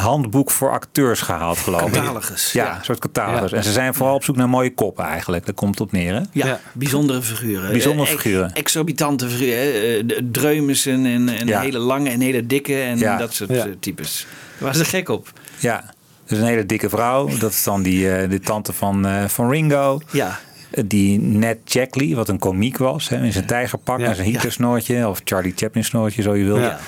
handboek 0.00 0.50
voor 0.50 0.70
acteurs 0.70 1.20
gehaald, 1.20 1.58
geloof 1.58 1.82
ik. 1.86 1.92
Catalogus, 1.92 2.52
Ja, 2.52 2.64
ja. 2.64 2.76
een 2.78 2.84
soort 2.84 2.98
catalogus. 2.98 3.52
En 3.52 3.62
ze 3.64 3.72
zijn 3.72 3.94
vooral 3.94 4.14
op 4.14 4.24
zoek 4.24 4.36
naar 4.36 4.48
mooie 4.48 4.74
koppen 4.74 5.04
eigenlijk. 5.04 5.44
Daar 5.46 5.54
komt 5.54 5.70
het 5.78 5.80
op 5.80 5.92
neer, 5.92 6.14
hè? 6.14 6.20
Ja, 6.32 6.46
Ja. 6.46 6.60
bijzondere 6.72 7.22
figuren. 7.22 7.70
Bijzondere 7.70 8.08
Eh, 8.08 8.14
figuren. 8.14 8.52
Exorbitante 8.54 9.28
figuren. 9.28 9.56
hè. 9.58 9.70
Eh, 9.96 10.02
de 10.06 10.28
Dreumissen 10.30 11.06
en, 11.06 11.28
en 11.28 11.46
Ja. 11.46 11.60
hele 11.60 11.78
lange 11.78 12.10
en 12.10 12.20
hele 12.20 12.46
dikke 12.46 12.80
en 12.80 12.98
Ja. 12.98 13.16
dat 13.16 13.34
soort 13.34 13.50
Ja. 13.50 13.66
types. 13.80 14.26
Daar 14.26 14.58
waren 14.58 14.76
ze 14.78 14.84
gek 14.84 15.08
op. 15.08 15.32
Ja. 15.58 15.92
Dus 16.26 16.38
een 16.38 16.44
hele 16.44 16.66
dikke 16.66 16.88
vrouw. 16.88 17.28
Dat 17.38 17.50
is 17.50 17.62
dan 17.64 17.82
die, 17.82 18.10
eh, 18.14 18.30
de 18.30 18.40
tante 18.40 18.72
van, 18.72 19.06
eh, 19.06 19.24
van 19.24 19.50
Ringo. 19.50 20.00
Ja. 20.12 20.38
Die 20.84 21.20
Ned 21.20 21.58
Jackley, 21.72 22.14
wat 22.14 22.28
een 22.28 22.38
komiek 22.38 22.78
was. 22.78 23.08
Hè, 23.08 23.24
in 23.24 23.32
zijn 23.32 23.46
tijgerpak 23.46 24.00
Ja. 24.00 24.06
en 24.06 24.14
zijn 24.14 24.28
Hitler-snoortje. 24.28 25.08
Of 25.08 25.20
Charlie 25.24 25.52
Chaplin 25.56 25.84
snoortje, 25.84 26.22
zo 26.22 26.34
je 26.34 26.44
wil. 26.44 26.58
Ja. 26.58 26.78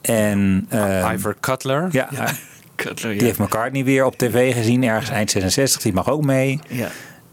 En 0.00 0.66
eh, 0.68 1.10
Ivor 1.14 1.36
Cutler. 1.40 1.88
ja, 1.92 2.08
Cutler, 2.76 3.12
die 3.12 3.22
heeft 3.22 3.38
McCartney 3.38 3.84
weer 3.84 4.04
op 4.04 4.16
tv 4.18 4.54
gezien. 4.54 4.84
Ergens 4.84 5.10
eind 5.10 5.30
66. 5.30 5.82
Die 5.82 5.92
mag 5.92 6.08
ook 6.10 6.24
mee. 6.24 6.60
ja. 6.68 6.88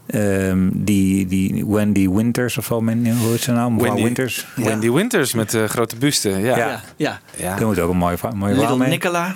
Ehm, 0.06 0.68
die, 0.72 1.26
die 1.26 1.66
Wendy 1.66 2.08
Winters 2.10 2.58
of 2.58 2.64
zo. 2.64 2.80
men- 2.80 3.16
Hoe 3.18 3.30
heet 3.30 3.40
ze 3.40 3.52
nou? 3.52 3.70
Mevrouw 3.70 3.88
Wendy- 3.88 4.04
Winters. 4.04 4.46
Wendy 4.56 4.90
Winters 4.90 5.32
met 5.34 5.50
de 5.50 5.68
grote 5.68 5.96
buste. 5.96 6.28
Ja. 6.28 6.36
Ja. 6.38 6.56
Ja. 6.56 6.80
ja. 6.96 7.20
Ja. 7.36 7.56
Die 7.56 7.66
moet 7.66 7.78
ook 7.78 7.90
een 7.90 7.96
mooie, 7.96 8.16
vrouw- 8.18 8.32
mooie 8.32 8.54
Little 8.54 8.76
mee. 8.76 8.88
Nicola. 8.88 9.34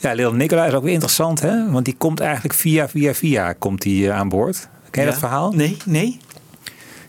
Ja, 0.00 0.12
Little 0.12 0.34
Nicola 0.36 0.66
is 0.66 0.72
ook 0.72 0.82
weer 0.82 0.92
interessant, 0.92 1.40
hè? 1.40 1.70
Want 1.70 1.84
die 1.84 1.94
komt 1.98 2.20
eigenlijk 2.20 2.54
via, 2.54 2.88
via, 2.88 3.14
via 3.14 3.52
komt 3.52 3.82
die, 3.82 4.08
eh, 4.10 4.18
aan 4.18 4.28
boord. 4.28 4.68
Ken 4.90 5.02
je 5.02 5.08
Ja. 5.08 5.14
dat 5.14 5.18
verhaal? 5.20 5.52
Nee, 5.52 5.76
nee. 5.84 6.18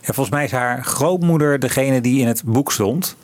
Ja, 0.07 0.13
volgens 0.13 0.35
mij 0.35 0.43
is 0.45 0.51
haar 0.51 0.83
grootmoeder 0.83 1.59
degene 1.59 2.01
die 2.01 2.19
in 2.21 2.27
het 2.27 2.41
boek 2.45 2.71
stond. 2.71 3.15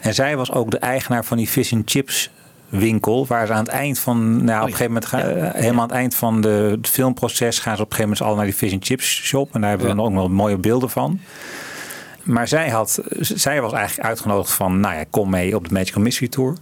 En 0.00 0.14
zij 0.14 0.36
was 0.36 0.52
ook 0.52 0.70
de 0.70 0.78
eigenaar 0.78 1.24
van 1.24 1.36
die 1.36 1.46
fish 1.46 1.72
and 1.72 1.90
chips 1.90 2.30
winkel. 2.68 3.26
Waar 3.26 3.46
ze 3.46 3.52
aan 3.52 3.58
het 3.64 3.68
eind 3.68 3.98
van, 3.98 4.44
nou, 4.44 4.60
op 4.60 4.66
een 4.66 4.72
gegeven 4.76 4.86
moment, 4.86 5.06
gaan, 5.06 5.20
eh, 5.20 5.52
helemaal 5.60 5.82
aan 5.82 5.88
het 5.88 5.96
eind 5.96 6.14
van 6.14 6.40
de, 6.40 6.48
het 6.80 6.88
filmproces 6.88 7.58
gaan 7.58 7.76
ze 7.76 7.82
op 7.82 7.90
een 7.90 7.96
gegeven 7.96 8.02
moment 8.02 8.20
allen 8.22 8.36
naar 8.36 8.44
die 8.46 8.54
fish 8.54 8.72
and 8.72 8.84
chips 8.84 9.04
shop. 9.24 9.54
En 9.54 9.60
daar 9.60 9.68
hebben 9.70 9.86
we 9.88 9.92
Ja. 9.94 9.98
dan 9.98 10.06
ook 10.12 10.12
nog 10.20 10.28
mooie 10.30 10.56
beelden 10.56 10.90
van. 10.90 11.20
Maar 12.22 12.48
zij, 12.48 12.68
had, 12.70 13.00
zij 13.20 13.60
was 13.60 13.72
eigenlijk 13.72 14.08
uitgenodigd 14.08 14.52
van, 14.52 14.80
nou 14.80 14.94
ja, 14.94 15.04
kom 15.10 15.30
mee 15.30 15.56
op 15.56 15.68
de 15.68 15.74
Magical 15.74 16.02
Mystery 16.02 16.28
Tour. 16.28 16.54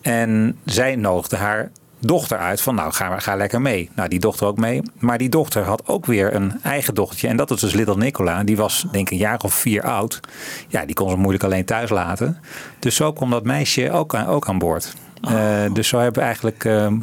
En 0.00 0.58
zij 0.64 0.96
nodigde 0.96 1.36
haar 1.36 1.70
dochter 2.00 2.38
uit 2.38 2.60
van, 2.60 2.74
nou, 2.74 2.92
ga, 2.92 3.18
ga 3.18 3.36
lekker 3.36 3.60
mee. 3.60 3.90
Nou, 3.94 4.08
die 4.08 4.18
dochter 4.18 4.46
ook 4.46 4.56
mee. 4.56 4.82
Maar 4.98 5.18
die 5.18 5.28
dochter 5.28 5.62
had 5.62 5.86
ook 5.86 6.06
weer 6.06 6.34
een 6.34 6.60
eigen 6.62 6.94
dochtertje. 6.94 7.28
En 7.28 7.36
dat 7.36 7.48
was 7.48 7.60
dus 7.60 7.72
Little 7.72 7.96
Nicola. 7.96 8.44
Die 8.44 8.56
was 8.56 8.86
denk 8.92 9.06
ik 9.06 9.12
een 9.12 9.18
jaar 9.18 9.38
of 9.40 9.54
vier 9.54 9.82
oud. 9.82 10.20
Ja, 10.68 10.84
die 10.84 10.94
kon 10.94 11.10
ze 11.10 11.16
moeilijk 11.16 11.44
alleen 11.44 11.64
thuis 11.64 11.90
laten. 11.90 12.38
Dus 12.78 12.94
zo 12.96 13.12
kwam 13.12 13.30
dat 13.30 13.44
meisje 13.44 13.90
ook 13.90 14.14
aan, 14.14 14.26
ook 14.26 14.48
aan 14.48 14.58
boord. 14.58 14.94
Eh, 15.22 15.72
dus 15.72 15.88
zo 15.88 15.98
hebben 15.98 16.22
eigenlijk 16.22 16.64
ehm, 16.64 16.98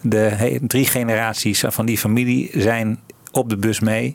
de 0.00 0.16
he- 0.16 0.58
drie 0.66 0.86
generaties 0.86 1.64
van 1.66 1.86
die 1.86 1.98
familie 1.98 2.50
zijn 2.54 2.98
op 3.32 3.48
de 3.48 3.56
bus 3.56 3.80
mee. 3.80 4.14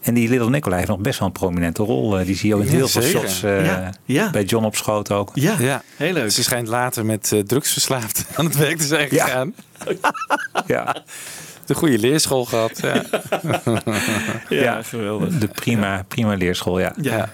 En 0.00 0.14
die 0.14 0.28
Little 0.28 0.50
Nicola 0.50 0.76
heeft 0.76 0.88
nog 0.88 0.98
best 0.98 1.18
wel 1.18 1.28
een 1.28 1.34
prominente 1.34 1.82
rol. 1.82 2.18
Eh, 2.18 2.26
die 2.26 2.36
zie 2.36 2.48
je 2.48 2.54
ook 2.54 2.60
in 2.60 2.66
Ja, 2.66 2.72
heel 2.72 2.88
veel 2.88 3.02
shots. 3.02 3.42
eh, 3.42 3.66
Ja, 3.66 3.92
ja. 4.04 4.30
Bij 4.30 4.44
John 4.44 4.64
op 4.64 4.76
schoot 4.76 5.10
ook. 5.10 5.30
Ja, 5.34 5.54
Ja. 5.58 5.82
heel 5.96 6.12
leuk. 6.12 6.30
Ze 6.30 6.42
schijnt 6.42 6.68
later 6.68 7.04
met 7.06 7.32
eh, 7.32 7.38
drugsverslaafd 7.40 8.24
aan 8.36 8.44
het 8.44 8.56
werk 8.56 8.78
te 8.78 8.84
zijn 8.86 9.08
gegaan. 9.08 9.54
Ja, 10.66 10.96
De 11.66 11.74
goede 11.76 11.98
leerschool 11.98 12.44
gehad. 12.44 12.80
Ja. 12.82 13.02
ja, 14.48 14.82
geweldig. 14.82 15.38
De 15.38 15.48
prima, 15.48 16.04
prima 16.08 16.34
leerschool, 16.34 16.78
ja. 16.78 16.92
Ja. 17.00 17.28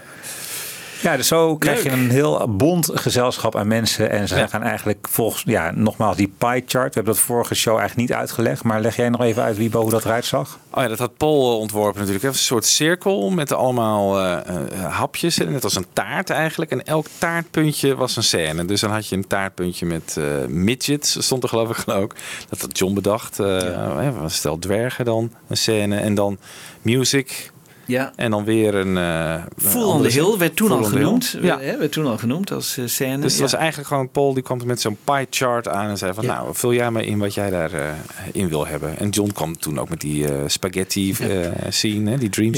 Ja, 1.07 1.17
dus 1.17 1.29
zo 1.29 1.57
krijg 1.57 1.83
je 1.83 1.91
een 1.91 2.11
heel 2.11 2.57
bond 2.57 2.91
gezelschap 2.95 3.57
aan 3.57 3.67
mensen. 3.69 4.11
En 4.11 4.29
ze 4.29 4.37
Ja. 4.37 4.47
gaan 4.47 4.63
eigenlijk 4.63 5.09
volgens, 5.11 5.43
ja, 5.47 5.71
nogmaals, 5.75 6.17
die 6.17 6.33
pie 6.39 6.63
chart. 6.67 6.73
We 6.73 6.95
hebben 6.95 7.05
dat 7.05 7.19
vorige 7.19 7.55
show 7.55 7.79
eigenlijk 7.79 8.09
niet 8.09 8.19
uitgelegd. 8.19 8.63
Maar 8.65 8.81
leg 8.81 8.97
jij 8.97 9.09
nog 9.09 9.21
even 9.21 9.43
uit, 9.43 9.57
Wiebo, 9.57 9.81
hoe 9.81 9.91
dat 9.91 10.05
eruit 10.05 10.25
zag? 10.25 10.59
Oh 10.71 10.83
ja, 10.83 10.89
dat 10.89 10.99
had 10.99 11.17
Paul 11.17 11.53
eh, 11.53 11.59
ontworpen 11.59 11.95
natuurlijk. 11.99 12.23
Het 12.25 12.33
was 12.33 12.41
een 12.41 12.47
soort 12.47 12.65
cirkel 12.67 13.31
met 13.31 13.53
allemaal 13.53 14.21
eh, 14.21 14.85
hapjes. 14.85 15.37
Net 15.37 15.65
als 15.65 15.77
een 15.77 15.87
taart 15.93 16.31
eigenlijk. 16.31 16.71
En 16.71 16.85
elk 16.85 17.07
taartpuntje 17.19 17.95
was 17.95 18.17
een 18.17 18.23
scène. 18.23 18.65
Dus 18.65 18.81
dan 18.81 18.91
had 18.91 19.09
je 19.09 19.17
een 19.17 19.27
taartpuntje 19.27 19.87
met 19.87 20.17
eh, 20.19 20.25
midgets, 20.49 21.17
stond 21.25 21.43
er 21.43 21.49
geloof 21.49 21.79
ik 21.79 21.89
ook. 21.95 22.15
Dat 22.49 22.61
had 22.61 22.79
John 22.79 22.95
bedacht. 22.95 23.41
eh 23.41 23.47
ja. 23.61 24.29
Stel 24.29 24.59
dwergen 24.59 25.05
dan, 25.05 25.33
een 25.49 25.57
scène. 25.57 25.97
En 25.97 26.15
dan 26.15 26.39
music. 26.83 27.55
Ja. 27.87 28.13
En 28.17 28.31
dan 28.31 28.45
weer 28.45 28.75
een... 28.75 28.97
eh 28.97 29.43
Full 29.57 29.83
on 29.83 30.03
the 30.03 30.09
Hill 30.09 30.37
werd 30.39 30.57
toen 30.57 30.69
Full 30.69 30.77
al 30.77 30.85
genoemd. 30.85 31.37
Ja. 31.41 31.59
Werd 31.59 31.93
toen 31.93 32.07
al 32.07 32.19
genoemd 32.19 32.53
als 32.53 32.77
eh, 32.77 32.87
scène. 32.87 33.15
Dus 33.19 33.25
het 33.25 33.35
ja. 33.37 33.43
was 33.43 33.53
eigenlijk 33.55 33.89
gewoon 33.89 34.11
Paul 34.11 34.35
die 34.35 34.43
kwam 34.43 34.61
met 34.65 34.81
zo'n 34.81 34.99
pie 35.05 35.27
chart 35.31 35.69
aan 35.69 35.89
en 35.89 35.99
zei 35.99 36.15
van 36.15 36.25
Ja. 36.25 36.35
nou 36.35 36.49
vul 36.55 36.73
jij 36.73 36.91
maar 36.91 37.03
in 37.05 37.19
wat 37.19 37.35
jij 37.35 37.51
daarin 37.51 37.95
in 38.33 38.49
wil 38.49 38.67
hebben. 38.67 38.99
En 38.99 39.09
John 39.09 39.31
kwam 39.33 39.59
toen 39.59 39.79
ook 39.81 39.89
met 39.89 40.01
die 40.01 40.29
eh, 40.33 40.43
spaghetti 40.47 41.13
eh, 41.21 41.29
scene, 41.69 42.19
die 42.19 42.29
dream 42.31 42.53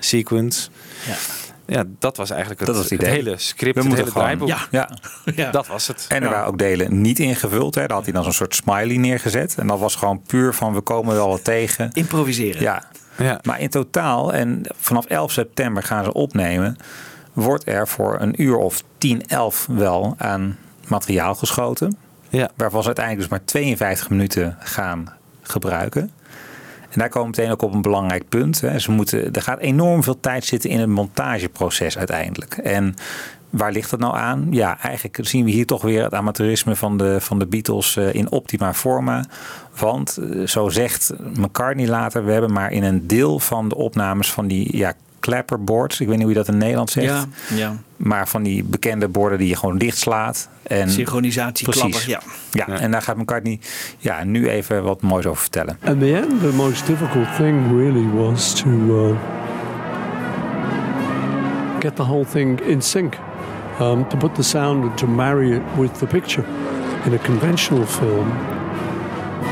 sequence. 0.00 0.68
Ja. 1.06 1.14
Ja, 1.68 1.84
dat 1.98 2.16
was 2.16 2.30
eigenlijk 2.30 2.60
het, 2.60 2.68
Dat 2.68 2.76
was 2.78 2.90
het 2.90 3.00
idee. 3.00 3.10
hele 3.10 3.34
script, 3.38 3.74
We 3.74 3.80
het 3.80 3.88
moeten 3.88 4.04
hele 4.04 4.10
gewoon- 4.10 4.48
draaiboek. 4.48 4.68
Ja. 4.70 4.88
Ja. 5.24 5.32
ja. 5.44 5.50
Dat 5.50 5.66
was 5.66 5.86
het. 5.86 6.04
En 6.08 6.22
er 6.22 6.30
waren 6.30 6.46
ook 6.46 6.58
delen 6.58 7.00
niet 7.00 7.18
ingevuld. 7.18 7.74
Hè. 7.74 7.80
Daar 7.86 7.96
had 7.96 8.04
hij 8.04 8.12
dan 8.12 8.22
zo'n 8.24 8.32
soort 8.32 8.54
smiley 8.54 8.96
neergezet. 8.96 9.54
En 9.58 9.66
dat 9.66 9.78
was 9.78 9.94
gewoon 9.94 10.22
puur 10.26 10.54
van, 10.54 10.74
we 10.74 10.80
komen 10.80 11.14
wel 11.14 11.28
wat 11.28 11.44
tegen. 11.44 11.90
Improviseren. 11.92 12.60
Ja, 12.62 12.88
Ja. 13.18 13.40
Maar 13.42 13.60
in 13.60 13.70
totaal, 13.70 14.32
en 14.32 14.62
vanaf 14.76 15.04
11 15.04 15.32
september 15.32 15.82
gaan 15.82 16.04
ze 16.04 16.12
opnemen, 16.12 16.76
wordt 17.32 17.66
er 17.66 17.88
voor 17.88 18.20
een 18.20 18.42
uur 18.42 18.56
of 18.56 18.82
10, 18.98 19.26
11 19.26 19.66
wel 19.70 20.14
aan 20.18 20.56
materiaal 20.88 21.34
geschoten. 21.34 21.96
Ja. 22.28 22.50
Waarvan 22.56 22.80
ze 22.80 22.86
uiteindelijk 22.86 23.28
dus 23.28 23.38
maar 23.38 23.46
52 23.46 24.10
minuten 24.10 24.56
gaan 24.60 25.12
gebruiken. 25.42 26.10
En 26.90 27.02
daar 27.02 27.08
komen 27.08 27.30
we 27.30 27.36
meteen 27.36 27.52
ook 27.52 27.62
op 27.62 27.74
een 27.74 27.82
belangrijk 27.82 28.28
punt. 28.28 28.60
Hè. 28.60 28.78
Ze 28.78 28.90
moeten, 28.90 29.32
er 29.32 29.42
gaat 29.42 29.58
enorm 29.58 30.02
veel 30.02 30.20
tijd 30.20 30.44
zitten 30.44 30.70
in 30.70 30.80
het 30.80 30.88
montageproces 30.88 31.98
uiteindelijk. 31.98 32.56
En 32.56 32.94
waar 33.56 33.72
ligt 33.72 33.90
dat 33.90 34.00
nou 34.00 34.16
aan? 34.16 34.46
Ja, 34.50 34.78
eigenlijk 34.80 35.18
zien 35.22 35.44
we 35.44 35.50
hier 35.50 35.66
toch 35.66 35.82
weer 35.82 36.02
het 36.02 36.14
amateurisme 36.14 36.76
van 36.76 36.96
de, 36.96 37.20
van 37.20 37.38
de 37.38 37.46
Beatles 37.46 37.96
eh, 37.96 38.14
in 38.14 38.30
optima 38.30 38.74
forma. 38.74 39.24
Want 39.78 40.16
eh, 40.16 40.46
zo 40.46 40.68
zegt 40.68 41.12
McCartney 41.34 41.86
later, 41.86 42.24
we 42.24 42.32
hebben 42.32 42.52
maar 42.52 42.72
in 42.72 42.82
een 42.82 43.06
deel 43.06 43.38
van 43.38 43.68
de 43.68 43.74
opnames 43.74 44.32
van 44.32 44.46
die 44.46 44.76
ja, 44.76 44.92
clapperboards. 45.20 46.00
Ik 46.00 46.06
weet 46.06 46.16
niet 46.16 46.26
hoe 46.26 46.34
je 46.34 46.38
dat 46.38 46.48
in 46.48 46.58
Nederland 46.58 46.90
zegt. 46.90 47.06
Ja, 47.06 47.56
ja. 47.56 47.76
Maar 47.96 48.28
van 48.28 48.42
die 48.42 48.64
bekende 48.64 49.08
borden 49.08 49.38
die 49.38 49.48
je 49.48 49.56
gewoon 49.56 49.78
dichtslaat. 49.78 50.48
En 50.62 50.90
Synchronisatie, 50.90 51.68
Precies. 51.68 52.04
Ja. 52.04 52.20
ja, 52.50 52.68
en 52.68 52.90
daar 52.90 53.02
gaat 53.02 53.16
McCartney 53.16 53.60
ja, 53.98 54.24
nu 54.24 54.48
even 54.48 54.82
wat 54.82 55.02
moois 55.02 55.26
over 55.26 55.40
vertellen. 55.40 55.78
The 55.80 56.16
end, 56.16 56.40
the 56.40 56.52
most 56.54 56.86
difficult 56.86 57.36
thing 57.36 57.66
really 57.68 58.06
was 58.10 58.54
to 58.54 58.68
uh, 58.68 59.16
get 61.78 61.96
the 61.96 62.02
whole 62.02 62.24
thing 62.24 62.60
in 62.60 62.82
sync, 62.82 63.14
um, 63.78 64.08
to 64.10 64.16
put 64.16 64.34
the 64.34 64.44
sound 64.44 64.84
and 64.84 64.98
to 64.98 65.06
marry 65.06 65.52
it 65.52 65.76
with 65.76 66.00
the 66.00 66.06
picture. 66.06 66.44
In 67.04 67.14
a 67.14 67.18
conventional 67.18 67.86
film, 67.86 68.28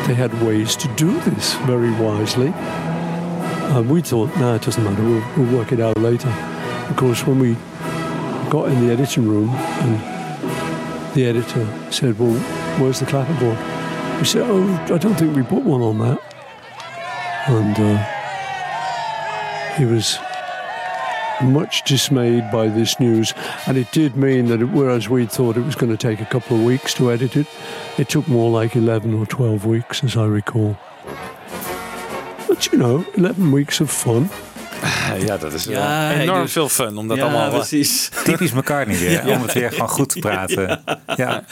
they 0.07 0.15
had 0.15 0.33
ways 0.43 0.77
to 0.77 0.89
do 0.97 1.21
this 1.21 1.55
very 1.67 1.91
wisely. 1.93 2.49
And 2.49 3.89
we 3.89 4.03
thought, 4.03 4.37
no, 4.37 4.55
it 4.55 4.63
doesn't 4.63 4.85
matter, 4.85 5.03
we'll, 5.03 5.25
we'll 5.37 5.59
work 5.59 5.73
it 5.73 5.81
out 5.81 5.97
later. 5.99 6.29
Of 6.91 6.97
course, 6.97 7.27
when 7.27 7.39
we 7.39 7.57
got 8.51 8.69
in 8.69 8.87
the 8.87 8.93
editing 8.93 9.29
room 9.29 9.51
and 9.51 11.15
the 11.15 11.25
editor 11.27 11.67
said, 11.91 12.19
well, 12.19 12.39
where's 12.81 13.01
the 13.01 13.07
clapperboard? 13.07 13.59
We 14.19 14.25
said, 14.27 14.43
oh, 14.45 14.69
I 14.93 14.99
don't 14.99 15.15
think 15.15 15.35
we 15.35 15.43
put 15.43 15.63
one 15.63 15.81
on 15.81 15.99
that. 15.99 16.21
And 17.49 17.77
uh, 17.79 17.99
he 19.77 19.85
was 19.85 20.19
much 21.43 21.83
dismayed 21.85 22.51
by 22.51 22.69
this 22.69 22.99
news. 23.01 23.35
And 23.67 23.77
it 23.77 23.91
did 23.93 24.17
mean 24.17 24.47
that 24.47 24.61
whereas 24.71 25.09
we 25.09 25.27
thought 25.27 25.57
it 25.57 25.65
was 25.65 25.75
going 25.75 25.91
to 25.91 25.99
take 25.99 26.21
a 26.21 26.27
couple 26.27 26.57
of 26.57 26.65
weeks 26.65 26.95
to 26.95 27.11
edit 27.11 27.37
it, 27.37 27.47
it 27.99 28.09
took 28.09 28.29
more 28.29 28.51
like 28.51 28.77
11 28.77 29.15
or 29.15 29.27
12 29.27 29.67
weeks, 29.67 30.05
as 30.05 30.17
I 30.17 30.27
recall. 30.27 30.77
But 32.49 32.71
you 32.73 32.79
know, 32.79 33.05
11 33.15 33.53
weeks 33.53 33.81
of 33.81 33.91
fun. 33.91 34.31
Ja, 35.27 35.37
dat 35.37 35.53
is 35.53 35.65
Ja, 35.65 36.13
enorm 36.13 36.41
doet- 36.41 36.51
veel 36.51 36.69
fun 36.69 36.97
om 36.99 37.09
dat 37.09 37.17
ja, 37.17 37.23
allemaal... 37.23 37.49
eh, 37.51 37.55
precies. 37.55 38.09
Typisch 38.25 38.53
elkaar 38.53 38.87
niet 38.89 38.99
weer. 39.01 39.13
Ja. 39.27 39.37
Om 39.37 39.43
het 39.43 39.53
weer 39.53 39.73
gewoon 39.73 39.89
goed 39.89 40.09
te 40.09 40.19
praten. 40.19 40.83
Ja. 41.17 41.45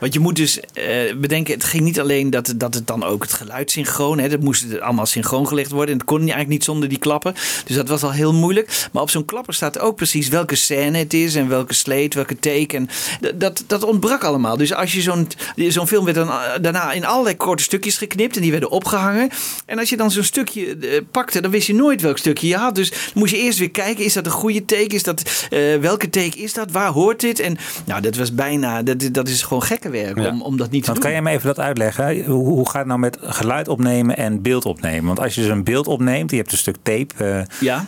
Want 0.00 0.12
je 0.12 0.20
moet 0.20 0.36
dus 0.36 0.60
eh, 0.60 1.14
bedenken, 1.16 1.54
het 1.54 1.64
ging 1.64 1.82
niet 1.82 2.00
alleen 2.00 2.30
dat, 2.30 2.52
dat 2.56 2.74
het 2.74 2.86
dan 2.86 3.04
ook 3.04 3.22
het 3.22 3.32
geluid 3.32 3.70
synchroon, 3.70 4.18
hè, 4.18 4.28
dat 4.28 4.40
moest 4.40 4.80
allemaal 4.80 5.06
synchroon 5.06 5.48
gelegd 5.48 5.70
worden. 5.70 5.90
En 5.92 5.96
het 5.98 6.06
kon 6.06 6.18
eigenlijk 6.18 6.48
niet 6.48 6.64
zonder 6.64 6.88
die 6.88 6.98
klappen. 6.98 7.34
Dus 7.66 7.76
dat 7.76 7.88
was 7.88 8.02
al 8.02 8.12
heel 8.12 8.32
moeilijk. 8.34 8.86
Maar 8.92 9.02
op 9.02 9.10
zo'n 9.10 9.24
klapper 9.24 9.54
staat 9.54 9.78
ook 9.78 9.96
precies 9.96 10.28
welke 10.28 10.54
scène 10.54 10.98
het 10.98 11.14
is 11.14 11.34
en 11.34 11.48
welke 11.48 11.74
sleet, 11.74 12.14
welke 12.14 12.38
take. 12.38 12.76
En 12.76 12.86
d- 13.20 13.32
dat, 13.40 13.64
dat 13.66 13.82
ontbrak 13.84 14.24
allemaal. 14.24 14.56
Dus 14.56 14.74
als 14.74 14.92
je 14.92 15.00
zo'n 15.00 15.28
zo'n 15.56 15.88
film 15.88 16.04
werd 16.04 16.16
dan 16.16 16.28
eh, 16.28 16.34
daarna 16.60 16.92
in 16.92 17.04
allerlei 17.06 17.36
korte 17.36 17.62
stukjes 17.62 17.96
geknipt 17.98 18.36
en 18.36 18.42
die 18.42 18.50
werden 18.50 18.70
opgehangen. 18.70 19.28
En 19.66 19.78
als 19.78 19.88
je 19.88 19.96
dan 19.96 20.10
zo'n 20.10 20.22
stukje 20.22 20.76
pakte, 21.10 21.40
dan 21.40 21.50
wist 21.50 21.66
je 21.66 21.74
nooit 21.74 22.00
welk 22.00 22.18
stukje 22.18 22.48
je 22.48 22.56
had. 22.56 22.65
Dus 22.74 22.90
dan 22.90 22.98
moest 23.14 23.32
je 23.34 23.38
eerst 23.40 23.58
weer 23.58 23.70
kijken, 23.70 24.04
is 24.04 24.12
dat 24.12 24.26
een 24.26 24.32
goede 24.32 24.64
take? 24.64 24.94
Is 24.94 25.02
dat, 25.02 25.46
eh, 25.50 25.60
welke 25.80 26.10
take 26.10 26.38
is 26.38 26.52
dat? 26.52 26.70
Waar 26.70 26.90
hoort 26.90 27.20
dit? 27.20 27.40
En 27.40 27.56
nou, 27.84 28.00
dat 28.00 28.16
was 28.16 28.34
bijna, 28.34 28.82
dat, 28.82 29.08
dat 29.12 29.28
is 29.28 29.42
gewoon 29.42 29.62
gekke 29.62 29.90
werk 29.90 30.18
Ja. 30.18 30.28
om, 30.28 30.42
om 30.42 30.56
dat 30.56 30.70
niet 30.70 30.82
te 30.84 30.90
Want 30.90 31.02
kan 31.02 31.10
jij 31.10 31.22
me 31.22 31.30
even 31.30 31.46
dat 31.46 31.58
uitleggen? 31.58 32.24
Hoe, 32.24 32.46
hoe 32.46 32.64
gaat 32.66 32.74
het 32.78 32.86
nou 32.86 32.98
met 33.00 33.18
geluid 33.20 33.68
opnemen 33.68 34.16
en 34.16 34.42
beeld 34.42 34.64
opnemen? 34.64 35.04
Want 35.06 35.20
als 35.20 35.34
je 35.34 35.40
dus 35.40 35.50
een 35.50 35.64
beeld 35.64 35.86
opneemt, 35.86 36.30
je 36.30 36.36
hebt 36.36 36.52
een 36.52 36.58
stuk 36.58 36.76
tape. 36.82 37.14
eh, 37.16 37.40
Ja. 37.60 37.86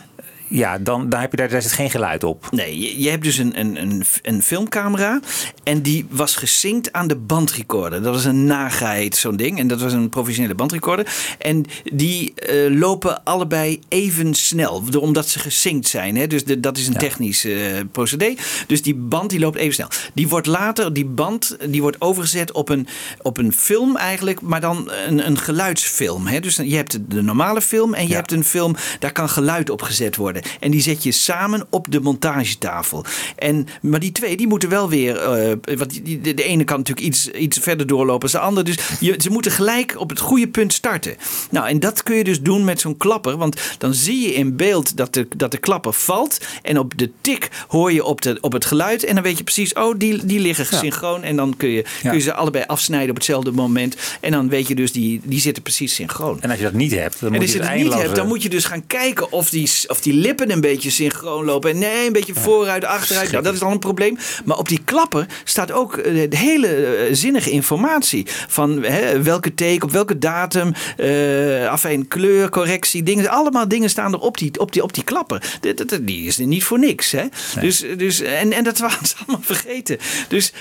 Ja, 0.48 0.78
dan, 0.78 1.08
dan 1.08 1.20
heb 1.20 1.30
je 1.30 1.36
daar, 1.36 1.48
daar 1.48 1.62
zit 1.62 1.72
geen 1.72 1.90
geluid 1.90 2.24
op. 2.24 2.48
Nee, 2.50 2.78
je, 2.78 3.02
je 3.02 3.10
hebt 3.10 3.22
dus 3.22 3.38
een, 3.38 3.60
een, 3.60 3.80
een, 3.80 4.04
een 4.22 4.42
filmcamera 4.42 5.20
en 5.62 5.82
die 5.82 6.06
was 6.10 6.36
gesynct 6.36 6.92
aan 6.92 7.08
de 7.08 7.16
bandrecorder. 7.16 8.02
Dat 8.02 8.14
was 8.14 8.24
een 8.24 8.44
nagheid, 8.44 9.16
zo'n 9.16 9.36
ding. 9.36 9.58
En 9.58 9.68
dat 9.68 9.80
was 9.80 9.92
een 9.92 10.08
professionele 10.08 10.54
bandrecorder. 10.54 11.06
En 11.38 11.64
die 11.92 12.34
eh, 12.34 12.78
lopen 12.78 13.24
allebei 13.24 13.80
even 13.88 14.34
snel, 14.34 14.82
omdat 14.98 15.28
ze 15.28 15.38
gesynct 15.38 15.88
zijn. 15.88 16.16
Hè? 16.16 16.26
Dus 16.26 16.44
de, 16.44 16.60
dat 16.60 16.78
is 16.78 16.86
een 16.86 16.96
technisch 16.96 17.44
eh, 17.44 17.54
procedé. 17.92 18.34
Dus 18.66 18.82
die 18.82 18.94
band 18.94 19.30
die 19.30 19.40
loopt 19.40 19.56
even 19.56 19.74
snel. 19.74 19.88
Die 20.14 20.28
wordt 20.28 20.46
later, 20.46 20.92
die 20.92 21.04
band, 21.04 21.56
die 21.66 21.80
wordt 21.80 22.00
overgezet 22.00 22.52
op 22.52 22.68
een, 22.68 22.86
op 23.22 23.38
een 23.38 23.52
film 23.52 23.96
eigenlijk, 23.96 24.40
maar 24.40 24.60
dan 24.60 24.90
een, 25.06 25.26
een 25.26 25.38
geluidsfilm. 25.38 26.26
Hè? 26.26 26.40
Dus 26.40 26.56
je 26.56 26.76
hebt 26.76 26.98
de 27.10 27.22
normale 27.22 27.60
film 27.60 27.94
en 27.94 28.08
je 28.08 28.14
hebt 28.14 28.32
een 28.32 28.44
film, 28.44 28.76
daar 28.98 29.12
kan 29.12 29.28
geluid 29.28 29.70
op 29.70 29.82
gezet 29.82 30.16
worden. 30.16 30.37
En 30.60 30.70
die 30.70 30.80
zet 30.80 31.02
je 31.02 31.12
samen 31.12 31.66
op 31.70 31.86
de 31.90 32.00
montagetafel. 32.00 33.04
En, 33.36 33.66
maar 33.82 34.00
die 34.00 34.12
twee, 34.12 34.36
die 34.36 34.46
moeten 34.46 34.68
wel 34.68 34.88
weer, 34.88 35.16
eh, 35.16 35.76
want 35.76 36.04
die- 36.04 36.20
de, 36.20 36.34
de 36.34 36.42
ene 36.42 36.64
kan 36.64 36.76
natuurlijk 36.78 37.06
iets, 37.06 37.30
iets 37.30 37.58
verder 37.58 37.86
doorlopen 37.86 38.22
als 38.22 38.32
de 38.32 38.38
ander. 38.38 38.64
Dus 38.64 38.76
je, 39.00 39.14
ze 39.18 39.30
moeten 39.30 39.52
gelijk 39.52 39.94
op 39.98 40.10
het 40.10 40.18
goede 40.20 40.48
punt 40.48 40.72
starten. 40.72 41.16
Nou, 41.50 41.68
en 41.68 41.80
dat 41.80 42.02
kun 42.02 42.16
je 42.16 42.24
dus 42.24 42.40
doen 42.40 42.64
met 42.64 42.80
zo'n 42.80 42.96
klapper. 42.96 43.36
Want 43.36 43.60
dan 43.78 43.94
zie 43.94 44.20
je 44.20 44.34
in 44.34 44.56
beeld 44.56 44.96
dat 44.96 45.14
de, 45.14 45.28
dat 45.36 45.50
de 45.50 45.58
klapper 45.58 45.92
valt. 45.92 46.38
En 46.62 46.78
op 46.78 46.98
de 46.98 47.10
tik 47.20 47.48
hoor 47.68 47.92
je 47.92 48.04
op, 48.04 48.20
de, 48.22 48.38
op 48.40 48.52
het 48.52 48.64
geluid. 48.64 49.04
En 49.04 49.14
dan 49.14 49.22
weet 49.24 49.38
je 49.38 49.44
precies, 49.44 49.72
oh, 49.72 49.94
die, 49.98 50.26
die 50.26 50.40
liggen 50.40 50.66
synchroon. 50.66 51.22
En 51.22 51.36
dan 51.36 51.56
kun 51.56 51.68
je, 51.68 51.84
kun 52.02 52.12
je 52.12 52.20
ze 52.20 52.34
allebei 52.34 52.64
afsnijden 52.66 53.10
op 53.10 53.16
hetzelfde 53.16 53.50
moment. 53.52 53.96
En 54.20 54.30
dan 54.32 54.48
weet 54.48 54.68
je 54.68 54.74
dus, 54.74 54.92
die, 54.92 55.20
die 55.24 55.40
zitten 55.40 55.62
precies 55.62 55.94
synchroon. 55.94 56.42
En 56.42 56.48
als 56.50 56.58
je 56.58 56.64
dat 56.64 56.72
niet 56.72 56.92
hebt, 56.92 57.20
dan 57.20 57.28
En 57.28 57.34
moet 57.34 57.42
als 57.42 57.50
je 57.52 57.56
je 57.56 57.62
het 57.62 57.72
het 57.72 57.82
niet 57.82 57.92
hebt, 57.94 58.16
dan 58.16 58.26
moet 58.26 58.42
je 58.42 58.48
dus 58.48 58.64
gaan 58.64 58.86
kijken 58.86 59.32
of 59.32 59.50
die, 59.50 59.70
of 59.86 60.00
die 60.00 60.12
lippen 60.28 60.50
een 60.50 60.60
beetje 60.60 60.90
synchroon 60.90 61.44
lopen. 61.44 61.70
En 61.70 61.78
nee, 61.78 62.06
een 62.06 62.12
beetje 62.12 62.34
vooruit, 62.34 62.84
achteruit. 62.84 63.30
Nou, 63.30 63.42
dat 63.42 63.54
is 63.54 63.60
dan 63.60 63.72
een 63.72 63.78
probleem. 63.78 64.18
Maar 64.44 64.58
op 64.58 64.68
die 64.68 64.80
klapper 64.84 65.26
staat 65.44 65.72
ook 65.72 65.96
eh, 65.96 66.30
de 66.30 66.36
hele 66.36 66.68
eh, 66.68 67.14
zinnige 67.14 67.50
informatie. 67.50 68.26
Van 68.48 68.82
hè, 68.82 69.22
welke 69.22 69.54
take, 69.54 69.84
op 69.84 69.90
welke 69.90 70.18
datum, 70.18 70.72
eh 70.96 71.66
afijn, 71.68 72.08
kleur, 72.08 72.48
correctie, 72.48 73.02
dingen. 73.02 73.28
Allemaal 73.28 73.68
dingen 73.68 73.90
staan 73.90 74.12
er 74.12 74.18
op 74.18 74.38
die, 74.38 74.60
op 74.60 74.72
die, 74.72 74.82
op 74.82 74.94
die 74.94 75.04
klapper. 75.04 75.58
Die 76.00 76.26
is 76.26 76.38
er 76.38 76.46
niet 76.46 76.64
voor 76.64 76.78
niks. 76.78 77.10
Hè? 77.10 77.24
Dus, 77.60 77.84
dus, 77.96 78.20
en, 78.20 78.52
en 78.52 78.64
dat 78.64 78.78
waren 78.88 79.06
ze 79.06 79.14
allemaal 79.18 79.44
vergeten. 79.44 79.98
Dus 80.28 80.52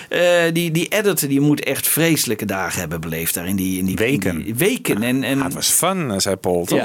die, 0.53 0.71
die 0.71 0.88
editor 0.88 1.30
die 1.30 1.41
moet 1.41 1.63
echt 1.63 1.88
vreselijke 1.88 2.45
dagen 2.45 2.80
hebben 2.80 3.01
beleefd 3.01 3.34
daar 3.34 3.47
in 3.47 3.56
die, 3.56 3.80
in 3.80 3.86
die 3.86 3.95
weken. 3.95 4.43
die 4.43 4.56
weken. 4.56 5.03
En, 5.03 5.23
en, 5.23 5.41
Het 5.41 5.53
was 5.53 5.69
fun, 5.69 6.21
zei 6.21 6.36
Paul. 6.36 6.65
Toch? 6.65 6.77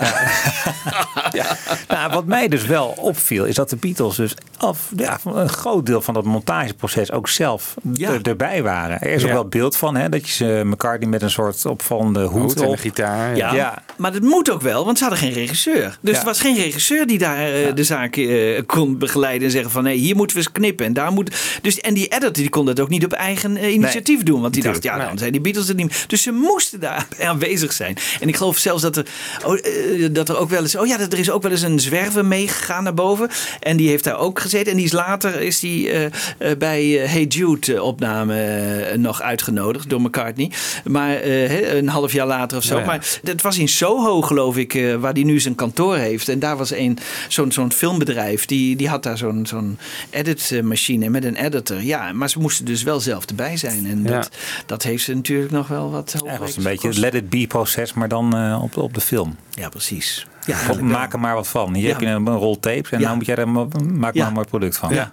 Ja. 1.33 1.57
Nou, 1.89 2.13
wat 2.13 2.27
mij 2.27 2.49
dus 2.49 2.67
wel 2.73 2.95
opviel, 2.99 3.45
is 3.45 3.55
dat 3.55 3.71
de 3.71 3.77
Beatles 3.77 4.17
dus 4.17 4.35
af, 4.57 4.91
ja, 4.97 5.19
een 5.25 5.49
groot 5.49 5.87
deel 5.87 6.01
van 6.01 6.15
dat 6.15 6.25
montageproces 6.25 7.13
ook 7.13 7.29
zelf 7.29 7.75
Ja. 7.93 8.11
er, 8.13 8.23
erbij 8.23 8.63
waren. 8.63 9.01
Er 9.01 9.11
is 9.11 9.25
ook 9.25 9.31
wel 9.31 9.47
beeld 9.49 9.77
van, 9.77 9.97
hè, 9.97 10.09
dat 10.09 10.29
je 10.29 10.33
ze 10.35 10.63
McCartney 10.65 11.09
met 11.09 11.23
een 11.23 11.31
soort 11.31 11.67
opvallende 11.67 12.23
hoed 12.25 12.41
Hoed 12.43 12.61
en 12.61 12.67
op. 12.69 12.79
gitaar. 12.79 13.37
Ja, 13.37 13.55
Ja. 13.55 13.83
maar 13.97 14.13
dat 14.13 14.23
moet 14.23 14.51
ook 14.51 14.61
wel, 14.63 14.85
want 14.85 14.99
ze 14.99 15.05
hadden 15.05 15.23
geen 15.23 15.33
regisseur. 15.33 15.99
Dus 16.01 16.15
Ja. 16.15 16.21
er 16.21 16.25
was 16.27 16.41
geen 16.41 16.57
regisseur 16.57 17.07
die 17.07 17.19
daar 17.19 17.53
eh, 17.53 17.75
de 17.75 17.85
zaak 17.85 18.17
eh, 18.17 18.61
kon 18.67 18.99
begeleiden 18.99 19.47
en 19.47 19.53
zeggen 19.53 19.71
van 19.71 19.83
nee, 19.83 19.97
hier 19.97 20.17
moeten 20.17 20.37
we 20.37 20.43
eens 20.43 20.53
knippen 20.53 20.87
en 20.87 20.93
daar 20.93 21.13
moet. 21.13 21.59
Dus 21.63 21.81
en 21.81 21.95
die 21.95 22.09
editor 22.09 22.33
die 22.33 22.49
kon 22.49 22.67
dat 22.67 22.81
ook 22.81 22.89
niet 22.89 23.05
op 23.05 23.13
eigen 23.13 23.57
eh, 23.57 23.73
initiatief 23.73 24.23
doen, 24.23 24.41
want 24.41 24.55
die 24.55 24.63
dacht 24.63 24.83
ja, 24.83 24.99
dan 25.07 25.19
zijn 25.19 25.33
die 25.33 25.41
Beatles 25.41 25.69
er 25.69 25.75
niet. 25.75 25.87
meer. 25.89 26.05
Dus 26.07 26.23
ze 26.23 26.31
moesten 26.33 26.81
daar 26.81 27.07
aanwezig 27.31 27.73
zijn. 27.73 27.97
En 28.21 28.29
ik 28.29 28.37
geloof 28.37 28.57
zelfs 28.59 28.83
dat 28.83 28.97
er, 28.97 29.07
oh, 29.45 29.59
eh, 29.59 30.09
dat 30.13 30.29
er 30.29 30.39
ook 30.39 30.51
wel 30.51 30.61
eens, 30.63 30.77
oh 30.77 30.87
ja, 30.87 30.99
er 31.01 31.19
is 31.19 31.31
ook 31.31 31.43
wel 31.43 31.51
eens 31.51 31.63
een 31.63 31.81
zwerver 31.81 32.25
meegegaan 32.63 32.85
naar 32.85 32.95
boven 32.95 33.29
en 33.61 33.77
die 33.77 33.89
heeft 33.89 34.05
daar 34.05 34.19
ook 34.19 34.41
gezeten 34.41 34.71
en 34.71 34.77
die 34.77 34.87
is 34.87 34.93
later 34.93 35.41
is 35.41 35.61
die 35.61 35.91
eh, 35.91 36.05
eh, 36.05 36.59
bij 36.59 37.03
eh, 37.03 37.11
Hey 37.11 37.25
Jude 37.25 37.83
opname 37.83 38.97
nog 38.97 39.23
uitgenodigd 39.23 39.91
door 39.91 40.01
McCartney, 40.01 40.51
maar 40.85 41.25
een 41.25 41.89
half 41.89 42.13
jaar 42.13 42.27
later 42.27 42.59
of 42.59 42.65
zo. 42.65 42.75
Ja, 42.75 42.81
ja. 42.81 42.87
Maar 42.87 43.21
het 43.25 43.43
was 43.43 43.59
in 43.59 43.69
Soho, 43.69 44.23
geloof 44.23 44.57
ik, 44.57 44.97
waar 45.01 45.13
hij 45.13 45.23
nu 45.23 45.41
zijn 45.41 45.55
kantoor 45.55 45.97
heeft. 45.97 46.29
En 46.29 46.39
daar 46.39 46.57
was 46.57 46.71
een, 46.73 46.99
zo'n, 47.29 47.53
zo'n 47.53 47.73
filmbedrijf, 47.73 48.47
die, 48.47 48.77
die 48.77 48.89
had 48.89 49.03
daar 49.03 49.19
zo'n, 49.19 49.47
zo'n 49.47 49.79
editmachine 50.11 51.09
met 51.09 51.25
een 51.25 51.37
editor. 51.37 51.83
Ja, 51.83 52.13
maar 52.13 52.31
ze 52.31 52.39
moesten 52.39 52.65
dus 52.65 52.83
wel 52.83 53.01
zelf 53.01 53.25
erbij 53.25 53.57
zijn. 53.57 53.87
En 53.87 54.03
Ja. 54.03 54.11
dat, 54.11 54.31
dat 54.67 54.83
heeft 54.83 55.05
ze 55.05 55.15
natuurlijk 55.15 55.51
nog 55.51 55.69
wel 55.69 55.91
wat 55.91 56.15
Eigenlijk 56.15 56.39
was 56.39 56.49
het 56.49 56.57
hoofdwerk 56.57 56.57
een 56.57 56.91
beetje 56.91 57.03
het 57.03 57.13
let 57.13 57.23
it 57.23 57.31
be 57.31 57.47
proces, 57.47 57.93
maar 57.93 58.09
dan 58.09 58.57
op, 58.63 58.77
op 58.77 58.95
de 58.95 59.01
film. 59.01 59.37
Ja, 59.51 59.69
precies. 59.69 60.27
Ja, 60.47 60.57
maak 60.83 61.13
er 61.13 61.21
maar 61.21 61.35
wat 61.35 61.49
van. 61.49 61.75
Hier 61.75 61.83
Ja. 61.87 61.91
heb 61.93 62.01
je 62.01 62.07
een, 62.07 62.27
een 62.27 62.37
rol 62.37 62.61
tapes 62.61 62.91
en 62.91 63.01
Ja. 63.01 63.07
dan 63.09 63.17
moet 63.17 63.27
jij 63.27 63.37
er 63.37 63.49
ma- 63.49 63.67
maak 63.93 64.15
Ja. 64.15 64.19
maar 64.21 64.29
een 64.29 64.35
mooi 64.35 64.47
product 64.47 64.77
van. 64.77 64.95
Ja. 64.95 65.13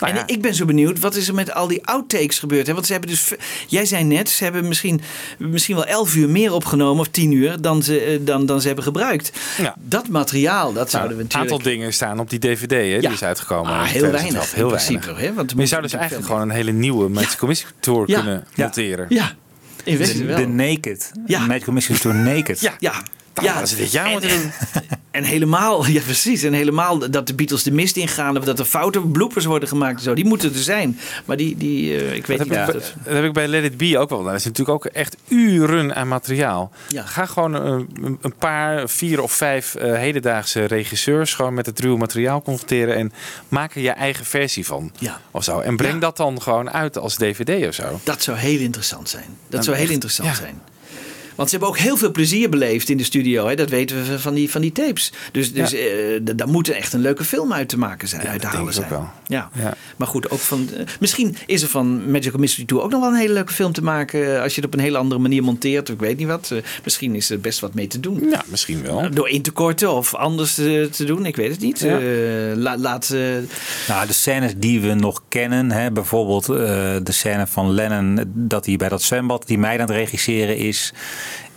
En 0.00 0.16
ik 0.26 0.42
ben 0.42 0.54
zo 0.54 0.64
benieuwd, 0.64 0.98
wat 0.98 1.14
is 1.14 1.28
er 1.28 1.34
met 1.34 1.52
al 1.54 1.66
die 1.68 1.86
outtakes 1.86 2.38
gebeurd? 2.38 2.66
Hè? 2.66 2.72
Want 2.74 2.86
ze 2.86 2.92
hebben 2.92 3.10
dus, 3.10 3.32
jij 3.66 3.84
zei 3.84 4.04
net, 4.04 4.28
ze 4.28 4.44
hebben 4.44 4.68
misschien, 4.68 5.00
misschien 5.38 5.74
wel 5.74 5.84
elf 5.86 6.14
uur 6.14 6.28
meer 6.28 6.52
opgenomen, 6.52 7.00
of 7.00 7.08
tien 7.08 7.32
uur, 7.32 7.60
dan 7.60 7.82
ze, 7.82 8.00
eh, 8.00 8.18
dan, 8.20 8.46
dan 8.46 8.60
ze 8.60 8.66
hebben 8.66 8.84
gebruikt. 8.84 9.32
Ja. 9.58 9.74
Dat 9.78 10.08
materiaal, 10.08 10.72
dat 10.72 10.90
zouden 10.90 11.16
we 11.16 11.22
Een 11.22 11.28
natuurlijk... 11.28 11.52
aantal 11.52 11.72
dingen 11.72 11.92
staan 11.92 12.18
op 12.18 12.30
die 12.30 12.38
DVD 12.38 12.70
hè, 12.70 12.98
die 13.00 13.10
is 13.10 13.22
uitgekomen. 13.22 13.72
In 13.72 13.78
heel 13.78 13.86
2012. 13.88 14.12
weinig 14.12 14.54
Heel 14.54 14.64
in 14.64 14.70
weinig. 14.74 15.00
principe, 15.00 15.26
hè, 15.26 15.34
want 15.34 15.52
maar 15.54 15.62
je 15.62 15.68
zou 15.68 15.82
dus 15.82 15.92
eigenlijk 15.92 16.26
gewoon 16.26 16.40
een 16.42 16.50
hele 16.50 16.72
nieuwe 16.72 17.08
Magical 17.08 17.48
Mystery 17.48 17.72
Tour 17.80 18.02
Ja. 18.08 18.14
kunnen 18.20 18.44
Ja. 18.54 18.62
monteren. 18.64 19.06
Ja, 19.08 19.32
in 19.84 19.96
wezen 19.96 20.18
De, 20.18 20.24
wel. 20.24 20.36
de 20.36 20.46
Naked. 20.48 21.12
Ja. 21.26 21.46
Magical 21.46 21.74
Mystery 21.74 21.98
Tour 21.98 22.16
Naked. 22.16 22.60
Ja, 22.60 22.74
ja. 22.78 22.92
Ja, 23.42 23.62
dit 23.76 23.92
jaar 23.92 24.22
en, 25.10 25.24
helemaal, 25.24 25.86
ja 25.86 26.00
precies. 26.00 26.42
En 26.42 26.52
helemaal 26.52 27.10
dat 27.10 27.26
de 27.26 27.34
Beatles 27.34 27.62
de 27.62 27.72
mist 27.72 27.96
ingaan. 27.96 28.36
Of 28.38 28.44
dat 28.44 28.58
er 28.58 28.64
foute 28.64 29.00
bloopers 29.00 29.44
worden 29.44 29.68
gemaakt. 29.68 29.96
En 29.96 30.02
zo. 30.02 30.14
Die 30.14 30.24
moeten 30.24 30.52
er 30.54 30.58
zijn. 30.62 30.98
Maar 31.24 31.36
die, 31.36 31.56
die 31.56 31.96
eh, 31.96 32.14
ik 32.14 32.26
weet 32.26 32.38
Dat 32.38 32.48
niet 32.48 32.56
heb, 32.56 32.66
ik, 32.68 32.72
dat... 32.74 32.92
dat 33.04 33.14
heb 33.14 33.24
ik 33.24 33.32
bij 33.32 33.48
Let 33.48 33.64
It 33.64 33.76
Be 33.76 33.98
ook 33.98 34.08
wel. 34.08 34.22
Dat 34.24 34.34
is 34.34 34.44
natuurlijk 34.44 34.84
ook 34.84 34.92
echt 34.92 35.16
uren 35.28 35.94
aan 35.94 36.08
materiaal. 36.08 36.70
Ja. 36.88 37.02
Ga 37.06 37.26
gewoon 37.26 37.54
een, 37.54 37.88
een- 38.02 38.18
een 38.20 38.34
paar, 38.34 38.88
vier 38.88 39.22
of 39.22 39.32
vijf 39.32 39.74
eh, 39.74 39.92
hedendaagse 39.94 40.64
regisseurs 40.64 41.34
gewoon 41.34 41.54
met 41.54 41.66
het 41.66 41.80
ruwe 41.80 41.98
materiaal 41.98 42.42
confronteren 42.42 42.94
en 42.96 43.12
maak 43.48 43.74
er 43.74 43.80
je 43.82 43.90
eigen 43.90 44.24
versie 44.24 44.66
van. 44.66 44.92
Ja. 44.98 45.20
Of 45.30 45.44
zo. 45.44 45.60
En 45.60 45.76
breng 45.76 45.94
Ja. 45.94 46.00
dat 46.00 46.16
dan 46.16 46.42
gewoon 46.42 46.70
uit 46.70 46.98
als 46.98 47.16
DVD 47.16 47.66
of 47.68 47.74
zo. 47.74 48.00
Dat 48.04 48.22
zou 48.22 48.36
heel 48.38 48.58
interessant 48.60 49.08
zijn. 49.08 49.24
Dat 49.48 49.58
En 49.58 49.64
zou 49.64 49.76
heel 49.76 49.90
interessant 49.90 50.36
zijn. 50.36 50.60
Want 51.34 51.50
ze 51.50 51.56
hebben 51.56 51.74
ook 51.74 51.78
heel 51.82 51.96
veel 51.96 52.10
plezier 52.10 52.48
beleefd 52.48 52.88
in 52.88 52.96
de 52.96 53.04
studio. 53.04 53.46
Hè? 53.48 53.54
Dat 53.54 53.68
weten 53.70 54.04
we 54.04 54.18
van 54.18 54.34
die, 54.34 54.50
van 54.50 54.60
die 54.60 54.72
tapes. 54.72 55.12
Dus, 55.32 55.52
dus 55.52 55.72
eh, 55.72 55.86
daar 56.22 56.48
moet 56.48 56.68
echt 56.68 56.92
een 56.92 57.00
leuke 57.00 57.24
film 57.24 57.52
uit 57.52 57.68
te 57.68 57.78
maken 57.78 58.08
zijn. 58.08 58.22
uit 58.22 58.40
te 58.40 58.46
dat 58.46 58.54
halen 58.56 58.72
denk 58.72 58.84
ik 58.84 58.88
zijn. 58.90 59.00
ook 59.00 59.08
Ja. 59.26 59.50
Ja. 59.54 59.74
Maar 59.96 60.08
goed, 60.08 60.30
ook 60.30 60.38
van, 60.38 60.68
eh, 60.76 60.82
misschien 61.00 61.36
is 61.46 61.62
er 61.62 61.68
van 61.68 62.10
Magical 62.10 62.40
Mystery 62.40 62.66
Tour 62.66 62.82
ook 62.82 62.90
nog 62.90 63.00
wel 63.00 63.10
een 63.10 63.16
hele 63.18 63.32
leuke 63.32 63.52
film 63.52 63.72
te 63.72 63.82
maken. 63.82 64.34
eh, 64.36 64.42
Als 64.42 64.54
je 64.54 64.60
het 64.60 64.70
op 64.70 64.78
een 64.78 64.84
hele 64.84 64.98
andere 64.98 65.20
manier 65.20 65.42
monteert. 65.42 65.88
Of 65.88 65.94
ik 65.94 66.00
weet 66.00 66.16
niet 66.16 66.26
wat. 66.26 66.50
Eh, 66.50 66.58
misschien 66.84 67.14
is 67.14 67.30
er 67.30 67.40
best 67.40 67.60
wat 67.60 67.74
mee 67.74 67.86
te 67.86 68.00
doen. 68.00 68.28
Ja, 68.30 68.42
misschien 68.46 68.82
wel. 68.82 69.10
Door 69.10 69.28
in 69.28 69.42
te 69.42 69.50
korten 69.50 69.92
of 69.92 70.14
anders 70.14 70.54
te 70.54 71.04
doen. 71.06 71.26
Ik 71.26 71.36
weet 71.36 71.50
het 71.50 71.60
niet. 71.60 71.80
Ja. 71.80 71.98
Eh, 72.00 72.06
la- 72.56 72.76
laat... 72.78 73.10
eh, 73.10 73.20
Nou, 73.88 74.06
de 74.06 74.12
scènes 74.12 74.52
die 74.56 74.80
we 74.80 74.94
nog 74.94 75.22
kennen, 75.28 75.70
hè, 75.70 75.90
bijvoorbeeld 75.90 76.48
eh, 76.48 76.56
de 77.02 77.12
scène 77.12 77.46
van 77.46 77.70
Lennon 77.70 78.20
dat 78.34 78.66
hij 78.66 78.76
bij 78.76 78.88
dat 78.88 79.02
zwembad, 79.02 79.46
die 79.46 79.58
mij 79.58 79.72
aan 79.74 79.80
het 79.80 79.90
regisseren 79.90 80.56
is. 80.56 80.92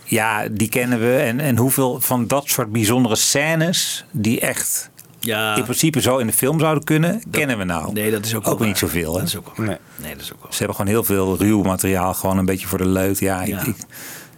Ja, 0.04 0.48
die 0.50 0.68
kennen 0.68 1.00
we. 1.00 1.16
En, 1.16 1.40
en 1.40 1.56
hoeveel 1.56 2.00
van 2.00 2.26
dat 2.26 2.48
soort 2.48 2.72
bijzondere 2.72 3.16
scènes 3.16 4.04
die 4.10 4.40
echt 4.40 4.90
Ja. 5.20 5.56
in 5.56 5.62
principe 5.62 6.00
zo 6.00 6.16
in 6.18 6.26
de 6.26 6.32
film 6.32 6.60
zouden 6.60 6.84
kunnen, 6.84 7.22
kennen 7.30 7.58
we 7.58 7.64
nou. 7.64 7.92
Nee, 7.92 8.10
dat 8.10 8.24
is 8.24 8.34
ook 8.34 8.48
ook 8.48 8.60
niet 8.60 8.78
zoveel. 8.78 9.12
Hè? 9.12 9.18
Dat 9.18 9.28
is 9.28 9.36
ook 9.36 9.56
wel 9.56 9.66
Nee. 9.66 9.76
Nee, 9.96 10.12
dat 10.12 10.22
is 10.22 10.32
ook 10.32 10.42
wel. 10.42 10.52
Ze 10.52 10.58
hebben 10.58 10.76
gewoon 10.76 10.90
heel 10.92 11.04
veel 11.04 11.36
ruw 11.38 11.62
materiaal, 11.62 12.14
gewoon 12.14 12.38
een 12.38 12.44
beetje 12.44 12.66
voor 12.66 12.78
de 12.78 12.86
leut. 12.88 13.18
Ja, 13.18 13.40
ik- 13.42 13.48
Ja. 13.48 13.60
Ik, 13.64 13.76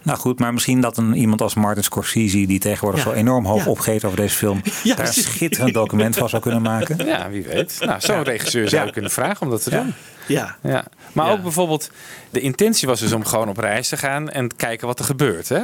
nou 0.07 0.19
goed, 0.19 0.39
maar 0.39 0.53
misschien 0.53 0.81
dat 0.81 0.97
een, 0.97 1.15
iemand 1.15 1.41
als 1.41 1.53
Martin 1.53 1.83
Scorsese, 1.83 2.45
die 2.45 2.59
tegenwoordig 2.59 3.03
Ja. 3.03 3.09
zo 3.09 3.15
enorm 3.15 3.45
hoog 3.45 3.63
Ja. 3.63 3.69
opgeet 3.71 4.05
over 4.05 4.17
deze 4.17 4.35
film, 4.35 4.61
Ja, 4.83 4.95
daar 4.95 5.07
een 5.07 5.13
schitterend 5.13 5.73
document 5.73 6.15
van 6.17 6.29
zou 6.29 6.41
kunnen 6.41 6.61
maken. 6.61 7.05
Ja, 7.05 7.29
wie 7.29 7.43
weet. 7.43 7.77
Nou, 7.79 8.01
zo'n 8.01 8.23
regisseur 8.23 8.69
zou 8.69 8.85
je 8.85 8.91
kunnen 8.91 9.11
vragen 9.11 9.41
om 9.41 9.49
dat 9.49 9.63
te 9.63 9.69
Ja. 9.71 9.77
doen. 9.81 9.93
Ja. 10.27 10.55
Ja. 10.63 10.85
Maar 11.13 11.25
Ja. 11.25 11.31
ook 11.31 11.41
bijvoorbeeld, 11.41 11.91
de 12.29 12.39
intentie 12.39 12.87
was 12.87 12.99
dus 12.99 13.11
om 13.13 13.25
gewoon 13.25 13.49
op 13.49 13.57
reis 13.57 13.87
te 13.89 13.97
gaan 13.97 14.29
en 14.29 14.55
kijken 14.55 14.87
wat 14.87 14.99
er 14.99 15.05
gebeurt. 15.05 15.49
Hè? 15.49 15.59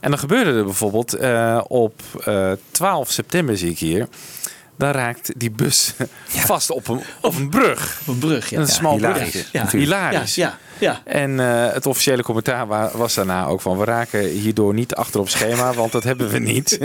En 0.00 0.10
dan 0.10 0.18
gebeurde 0.18 0.52
er 0.58 0.64
bijvoorbeeld 0.64 1.14
eh, 1.14 1.60
op 1.68 2.00
eh, 2.24 2.52
12 2.70 3.10
september, 3.10 3.58
zie 3.58 3.70
ik 3.70 3.78
hier. 3.78 4.08
Dan 4.78 4.90
raakt 4.90 5.32
die 5.36 5.50
bus 5.50 5.94
vast 6.26 6.70
op 6.70 6.88
een, 6.88 7.00
op 7.20 7.36
een 7.36 7.48
brug. 7.48 8.00
Op 8.00 8.08
een 8.14 8.18
brug, 8.18 8.50
ja. 8.50 8.58
Een 8.60 8.66
smal 8.68 8.94
hilarisch. 8.96 9.30
brugje. 9.30 9.44
Ja. 9.52 9.68
Hilarisch. 9.70 10.34
Ja, 10.34 10.58
ja. 10.78 11.00
En 11.04 11.40
eh, 11.40 11.72
het 11.72 11.86
officiële 11.86 12.22
commentaar 12.22 12.66
wa- 12.66 12.90
was 12.94 13.14
daarna 13.14 13.46
ook 13.46 13.60
van... 13.60 13.78
we 13.78 13.84
raken 13.84 14.20
hierdoor 14.28 14.74
niet 14.74 14.94
achter 14.94 15.20
op 15.20 15.28
schema, 15.28 15.72
want 15.74 15.92
dat 15.92 16.04
hebben 16.04 16.28
we 16.28 16.38
niet. 16.38 16.78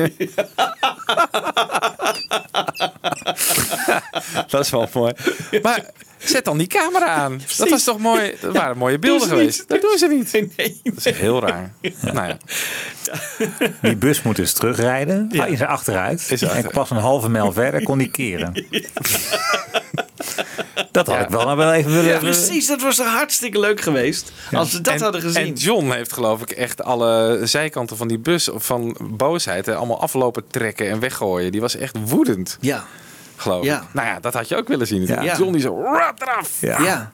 dat 4.49 4.65
is 4.65 4.69
wel 4.69 4.87
mooi. 4.93 5.13
Maar 5.61 5.85
zet 6.17 6.45
dan 6.45 6.57
die 6.57 6.67
camera 6.67 7.05
aan. 7.05 7.41
Dat 7.57 7.69
was 7.69 7.83
toch 7.83 7.99
mooi? 7.99 8.35
Dat 8.41 8.53
waren 8.55 8.77
mooie 8.77 8.99
beelden 8.99 9.27
geweest. 9.27 9.59
niet. 9.59 9.67
Dat 9.67 9.81
doen 9.81 9.97
ze 9.97 10.07
niet. 10.07 10.31
Nee. 10.57 10.79
Dat 10.83 11.05
is 11.05 11.15
heel 11.17 11.41
raar. 11.41 11.73
Nou 12.01 12.27
ja. 12.27 12.37
Die 13.81 13.95
bus 13.95 14.21
moet 14.21 14.35
dus 14.35 14.53
terugrijden 14.53 15.29
Ja. 15.31 15.45
in 15.45 15.57
zijn 15.57 15.69
achteruit. 15.69 16.27
Is 16.29 16.41
en 16.41 16.47
achteruit. 16.47 16.73
pas 16.73 16.89
een 16.89 16.97
halve 16.97 17.29
mijl 17.29 17.51
verder 17.51 17.83
kon 17.83 17.97
die 17.97 18.11
keren. 18.11 18.65
Dat 20.91 21.07
had 21.07 21.15
Ja. 21.15 21.21
ik 21.23 21.29
wel 21.29 21.45
nou 21.45 21.57
wel 21.57 21.73
even 21.73 21.91
willen... 21.91 22.09
Ja, 22.11 22.17
precies, 22.17 22.67
dat 22.67 22.81
was 22.81 22.95
toch 22.95 23.07
hartstikke 23.07 23.59
leuk 23.59 23.81
geweest. 23.81 24.31
Als 24.51 24.71
we 24.73 24.81
dat 24.81 24.93
En- 24.93 25.01
hadden 25.01 25.21
gezien. 25.21 25.45
En 25.45 25.53
John 25.53 25.91
heeft 25.91 26.13
geloof 26.13 26.41
ik 26.41 26.51
echt 26.51 26.83
alle 26.83 27.39
zijkanten 27.43 27.97
van 27.97 28.07
die 28.07 28.19
bus 28.19 28.49
van 28.53 28.97
boosheid 29.01 29.65
hè, 29.65 29.75
allemaal 29.75 30.01
aflopen 30.01 30.47
trekken 30.47 30.89
en 30.89 30.99
weggooien. 30.99 31.51
Die 31.51 31.61
was 31.61 31.75
echt 31.75 31.95
woedend, 32.05 32.57
ja, 32.61 32.83
geloof 33.35 33.63
Ja. 33.65 33.77
ik. 33.81 33.83
Nou 33.93 34.07
ja, 34.07 34.19
dat 34.19 34.33
had 34.33 34.47
je 34.47 34.55
ook 34.55 34.67
willen 34.67 34.87
zien. 34.87 35.05
John 35.37 35.51
die 35.51 35.61
zo 35.61 35.81
rap 35.83 36.21
eraf. 36.21 36.49
Ja. 36.61 36.81
ja, 36.83 37.11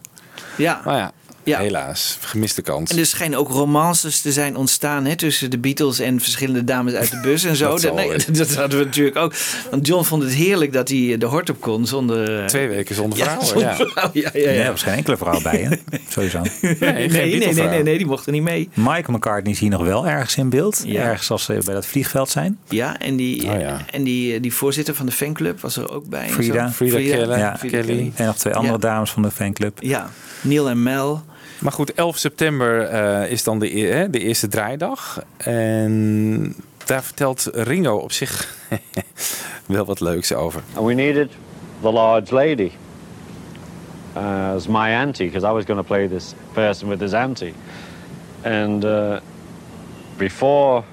ja. 0.58 0.82
Maar 0.86 0.98
ja, 0.98 1.12
Ja. 1.46 1.60
helaas, 1.60 2.18
gemiste 2.22 2.62
kans. 2.62 2.92
En 2.92 2.98
er 2.98 3.06
schijnen 3.06 3.40
ook 3.40 3.50
romances 3.50 4.22
te 4.22 4.32
zijn 4.32 4.56
ontstaan 4.56 5.06
hè, 5.06 5.16
tussen 5.16 5.52
de 5.52 5.58
Beatles 5.58 6.00
en 6.00 6.20
verschillende 6.22 6.64
dames 6.64 6.94
uit 6.94 7.12
de 7.12 7.20
bus 7.24 7.44
en 7.44 7.56
zo. 7.56 7.78
Dat 7.80 7.96
nee, 7.96 8.18
dat 8.32 8.54
hadden 8.56 8.80
we 8.80 8.86
natuurlijk 8.86 9.18
ook. 9.18 9.34
Want 9.72 9.88
John 9.88 10.04
vond 10.04 10.24
het 10.24 10.34
heerlijk 10.34 10.74
dat 10.74 10.90
hij 10.90 11.16
de 11.18 11.26
hort 11.26 11.50
op 11.50 11.62
kon 11.62 11.86
zonder. 11.88 12.40
eh, 12.40 12.46
Twee 12.46 12.68
weken 12.68 12.96
zonder 12.96 13.18
ja, 13.18 13.24
vrouwen. 13.24 13.48
zonder 13.48 13.70
Ja, 13.70 13.76
vrouw. 13.76 14.10
Ja, 14.14 14.30
ja, 14.34 14.40
ja. 14.40 14.46
Nee, 14.46 14.60
er 14.60 14.72
was 14.72 14.84
geen 14.84 14.94
enkele 14.94 15.18
vrouw 15.18 15.42
bij, 15.42 15.58
hè? 15.70 15.76
Sowieso. 16.10 16.42
Nee, 16.62 16.76
Nee, 16.80 17.10
geen 17.10 17.40
nee, 17.40 17.54
nee, 17.54 17.68
nee, 17.68 17.84
nee, 17.84 17.98
die 17.98 18.08
mochten 18.08 18.34
niet 18.34 18.44
mee. 18.44 18.70
Michael 18.74 19.04
McCartney 19.18 19.54
is 19.54 19.60
hier 19.60 19.70
nog 19.70 19.82
wel 19.84 20.08
ergens 20.08 20.36
in 20.36 20.50
beeld. 20.50 20.84
Ja. 20.86 21.02
Ergens 21.02 21.32
als 21.32 21.44
ze 21.44 21.62
bij 21.66 21.74
dat 21.74 21.86
vliegveld 21.86 22.30
zijn. 22.30 22.58
Ja, 22.70 23.00
en 23.00 23.16
die, 23.16 23.50
Oh, 23.52 23.60
ja. 23.60 23.86
En 23.92 24.04
die, 24.04 24.40
die 24.40 24.54
voorzitter 24.54 24.96
van 24.96 25.06
de 25.06 25.12
fanclub 25.12 25.60
was 25.62 25.78
er 25.78 25.92
ook 25.92 26.06
bij. 26.10 26.30
Frida. 26.30 26.72
Frida 26.72 27.58
Kelly. 27.70 28.12
En 28.16 28.26
nog 28.26 28.36
twee 28.38 28.54
andere 28.54 28.74
Ja. 28.74 28.80
dames 28.80 29.12
van 29.12 29.22
de 29.22 29.32
fanclub. 29.32 29.78
Ja, 29.82 30.10
Neil 30.42 30.70
en 30.70 30.84
Mel. 30.84 31.24
Maar 31.60 31.72
goed, 31.72 31.94
11 31.94 32.18
september 32.18 32.82
eh, 32.82 33.32
is 33.32 33.44
dan 33.44 33.60
de, 33.60 33.78
e- 33.78 34.10
de 34.10 34.20
eerste 34.20 34.48
draaidag. 34.48 35.24
En 35.38 36.56
daar 36.86 37.04
vertelt 37.04 37.50
Ringo 37.54 37.96
op 37.96 38.12
zich 38.12 38.58
wel 39.66 39.86
wat 39.86 40.00
leuks 40.00 40.34
over. 40.34 40.62
We 40.84 40.94
needed 40.94 41.32
the 41.82 41.92
large 41.92 42.34
lady 42.34 42.72
uh, 44.18 44.54
as 44.56 44.68
my 44.68 44.94
auntie, 44.94 45.26
because 45.26 45.44
I 45.44 45.52
was 45.52 45.66
going 45.66 45.80
to 45.80 45.88
play 45.88 46.08
this 46.08 46.34
person 46.54 46.88
with 46.90 47.00
his 47.00 47.14
auntie. 47.14 47.54
And 48.44 48.84
uh, 48.86 49.20
before 50.18 50.84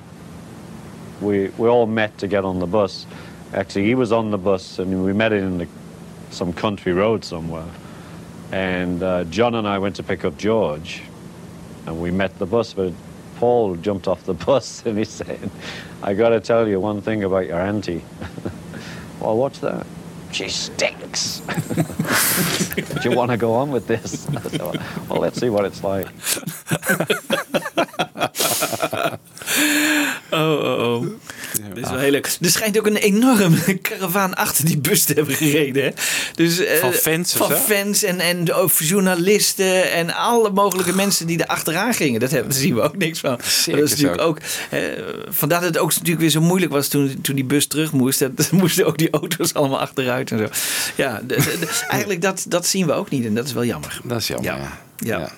we 1.18 1.50
we 1.56 1.68
all 1.68 1.86
met 1.86 2.18
to 2.18 2.26
get 2.28 2.44
on 2.44 2.58
the 2.58 2.66
bus, 2.66 3.06
actually 3.54 3.86
he 3.88 3.94
was 3.94 4.10
on 4.10 4.30
the 4.30 4.38
bus, 4.38 4.78
and 4.78 5.04
we 5.04 5.12
met 5.12 5.32
in 5.32 5.58
the, 5.58 5.66
some 6.30 6.52
country 6.52 6.92
road 6.92 7.24
somewhere. 7.24 7.64
And 8.52 9.02
uh, 9.02 9.24
John 9.24 9.54
and 9.54 9.66
I 9.66 9.78
went 9.78 9.96
to 9.96 10.02
pick 10.02 10.24
up 10.24 10.36
George, 10.36 11.02
and 11.86 12.00
we 12.00 12.10
met 12.10 12.38
the 12.38 12.46
bus, 12.46 12.74
but 12.74 12.92
Paul 13.36 13.76
jumped 13.76 14.06
off 14.06 14.22
the 14.24 14.34
bus 14.46 14.84
and 14.86 14.96
he 14.96 15.04
said, 15.04 15.50
I 16.02 16.14
got 16.14 16.28
to 16.28 16.40
tell 16.40 16.68
you 16.68 16.78
one 16.78 17.00
thing 17.00 17.24
about 17.24 17.46
your 17.46 17.60
auntie. 17.60 18.04
well, 19.20 19.36
what's 19.36 19.58
that? 19.60 19.86
She 20.30 20.48
stinks. 20.48 21.40
Do 23.02 23.10
you 23.10 23.16
want 23.16 23.30
to 23.32 23.36
go 23.36 23.54
on 23.54 23.70
with 23.72 23.86
this? 23.86 24.20
Said, 24.20 24.60
well, 25.08 25.20
let's 25.20 25.40
see 25.40 25.50
what 25.50 25.64
it's 25.64 25.82
like. 25.82 26.06
Oh, 30.34 30.58
oh, 30.62 31.04
oh. 31.04 31.20
Dat 31.74 31.84
is 31.84 31.90
wel 31.90 31.98
heel 31.98 32.10
leuk. 32.10 32.26
Er 32.40 32.50
schijnt 32.50 32.78
ook 32.78 32.86
een 32.86 32.96
enorme 32.96 33.78
karavaan 33.88 34.34
achter 34.34 34.64
die 34.64 34.78
bus 34.78 35.04
te 35.04 35.12
hebben 35.12 35.34
gereden. 35.34 35.82
Hè? 35.84 35.90
Dus, 36.34 36.58
eh, 36.58 36.76
Van 36.78 36.92
fans 36.92 37.40
of 37.40 37.46
Van 37.48 37.56
fans 37.56 38.02
en, 38.02 38.20
en 38.20 38.52
ook 38.52 38.70
journalisten 38.72 39.92
en 39.92 40.14
alle 40.14 40.50
mogelijke 40.50 40.94
mensen 40.94 41.26
die 41.26 41.38
er 41.38 41.46
achteraan 41.46 41.94
gingen. 41.94 42.20
Dat 42.20 42.30
hebben, 42.30 42.50
daar 42.50 42.60
zien 42.60 42.74
we 42.74 42.80
ook 42.80 42.96
niks 42.96 43.20
van. 43.20 43.30
dat 43.66 43.66
is 43.66 43.90
natuurlijk 43.90 44.20
ook. 44.20 44.38
eh, 44.70 44.80
vandaar 45.28 45.60
dat 45.60 45.68
het 45.68 45.78
ook 45.78 45.90
natuurlijk 45.90 46.20
weer 46.20 46.30
zo 46.30 46.40
moeilijk 46.40 46.72
was 46.72 46.88
toen, 46.88 47.18
toen 47.22 47.34
die 47.34 47.44
bus 47.44 47.66
terug 47.66 47.92
moest. 47.92 48.18
Dat, 48.18 48.50
moesten 48.50 48.86
ook 48.86 48.98
die 48.98 49.10
auto's 49.10 49.54
allemaal 49.58 49.80
achteruit 49.80 50.30
en 50.30 50.38
zo. 50.38 50.46
Ja, 50.96 51.20
eigenlijk 51.88 52.22
dat, 52.22 52.44
dat 52.48 52.66
zien 52.66 52.86
we 52.86 52.92
ook 52.92 53.10
niet 53.10 53.24
en 53.24 53.34
dat 53.34 53.46
is 53.46 53.52
wel 53.52 53.64
jammer. 53.64 54.00
Dat 54.04 54.20
is 54.20 54.26
jammer. 54.26 54.50
Ja. 54.52 54.78
Ja. 54.96 55.18
Ja. 55.18 55.32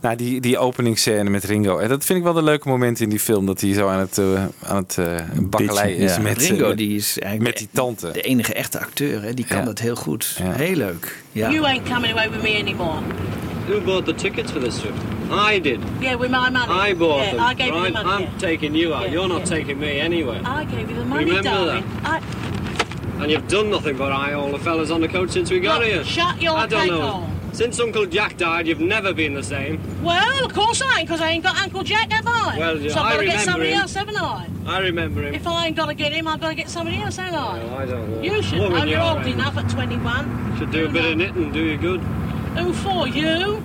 Nou, 0.00 0.16
die, 0.16 0.40
die 0.40 0.58
openingsscène 0.58 1.30
met 1.30 1.44
Ringo. 1.44 1.78
En 1.78 1.88
dat 1.88 2.04
vind 2.04 2.18
ik 2.18 2.24
wel 2.24 2.32
de 2.32 2.42
leuke 2.42 2.68
moment 2.68 3.00
in 3.00 3.08
die 3.08 3.20
film. 3.20 3.46
Dat 3.46 3.60
hij 3.60 3.72
zo 3.72 3.88
aan 3.88 3.98
het, 3.98 4.18
eh 4.18 4.44
aan 4.62 4.76
het 4.76 4.98
eh 4.98 5.04
bakkelei 5.42 5.86
Bitchen, 5.88 5.96
is 6.04 6.14
ja. 6.16 6.22
met, 6.22 6.38
Ringo 6.38 6.68
met, 6.68 6.76
die 6.78 6.96
is 6.96 7.18
eigenlijk 7.18 7.42
met 7.52 7.58
die 7.58 7.68
tante. 7.72 8.10
de 8.10 8.20
enige 8.20 8.54
echte 8.54 8.80
acteur. 8.80 9.22
Hè? 9.22 9.34
Die 9.34 9.44
kan 9.46 9.58
Ja. 9.58 9.64
dat 9.64 9.78
heel 9.78 9.94
goed. 9.96 10.36
Ja. 10.42 10.52
Heel 10.52 10.76
leuk. 10.76 11.22
Ja. 11.32 11.50
You 11.50 11.64
ain't 11.64 11.88
coming 11.92 12.12
away 12.12 12.30
with 12.30 12.42
me 12.42 12.58
anymore. 12.58 12.98
Who 13.68 13.80
bought 13.80 14.04
the 14.04 14.14
tickets 14.14 14.52
for 14.52 14.60
this 14.60 14.78
trip? 14.78 14.94
I 15.52 15.60
did. 15.60 15.78
Yeah, 16.00 16.20
with 16.20 16.30
my 16.30 16.50
money. 16.50 16.90
I 16.90 16.96
bought 16.96 17.22
yeah, 17.24 17.30
them. 17.30 17.50
I 17.50 17.54
gave 17.54 17.66
you 17.68 17.82
right? 17.82 17.94
the 17.94 18.02
money. 18.04 18.24
I'm 18.24 18.30
yeah. 18.30 18.38
taking 18.50 18.74
you 18.76 18.94
out. 18.94 19.02
Yeah, 19.02 19.12
You're 19.12 19.28
not 19.28 19.38
yeah. 19.38 19.56
taking 19.58 19.78
me 19.78 20.00
anywhere. 20.00 20.40
I 20.44 20.64
gave 20.64 20.88
you 20.90 20.96
the 20.98 21.04
money, 21.04 21.24
Remember 21.24 21.50
darling. 21.50 21.84
I, 22.04 22.20
And 23.20 23.30
you've 23.30 23.48
done 23.48 23.70
nothing 23.70 23.96
but 23.96 24.12
eye 24.12 24.34
all 24.34 24.50
the 24.50 24.58
fellas 24.58 24.90
on 24.90 25.00
the 25.00 25.08
coach 25.08 25.30
since 25.30 25.50
we 25.54 25.58
got 25.58 25.80
Look, 25.80 25.88
here. 25.90 26.04
shut 26.04 26.40
your 26.40 26.56
I 26.64 26.66
don't 26.68 26.86
know. 26.86 27.00
hole. 27.00 27.26
Since 27.56 27.80
Uncle 27.82 28.06
Jack 28.06 28.36
died, 28.36 28.66
you've 28.66 28.80
never 28.96 29.14
been 29.14 29.34
the 29.34 29.42
same. 29.42 29.78
well, 30.02 30.44
of 30.44 30.52
course 30.52 30.82
I 30.82 30.98
ain't, 30.98 31.08
because 31.08 31.22
I 31.22 31.30
ain't 31.32 31.42
got 31.42 31.56
Uncle 31.64 31.82
Jack, 31.82 32.12
have 32.12 32.26
I? 32.26 32.58
Well, 32.58 32.76
so 32.90 33.00
I've 33.00 33.06
I 33.06 33.10
got 33.12 33.18
to 33.20 33.24
get 33.24 33.30
remember 33.32 33.38
somebody 33.50 33.70
him. 33.70 33.80
else, 33.80 33.94
haven't 33.94 34.16
I? 34.20 34.46
I 34.66 34.78
remember 34.88 35.22
him. 35.26 35.34
If 35.34 35.46
I 35.46 35.66
ain't 35.66 35.76
got 35.76 35.86
to 35.86 35.94
get 35.94 36.12
him, 36.12 36.28
I've 36.28 36.40
got 36.40 36.48
to 36.50 36.54
get 36.54 36.68
somebody 36.68 36.98
else, 37.00 37.16
haven't 37.16 37.38
I? 37.38 37.58
Well, 37.64 37.78
I 37.82 37.86
don't 37.86 38.10
know. 38.10 38.20
You 38.22 38.42
should 38.42 38.58
know. 38.58 38.76
You're 38.76 38.86
you're 38.86 39.00
old 39.00 39.16
right. 39.24 39.34
enough 39.34 39.56
at 39.56 39.68
21. 39.70 40.54
Should 40.58 40.70
do 40.70 40.86
a 40.86 40.88
bit 40.90 41.04
of 41.04 41.16
knitting, 41.16 41.52
do 41.52 41.60
you 41.60 41.78
good. 41.78 42.00
Who 42.58 42.72
for? 42.74 43.08
You? 43.08 43.62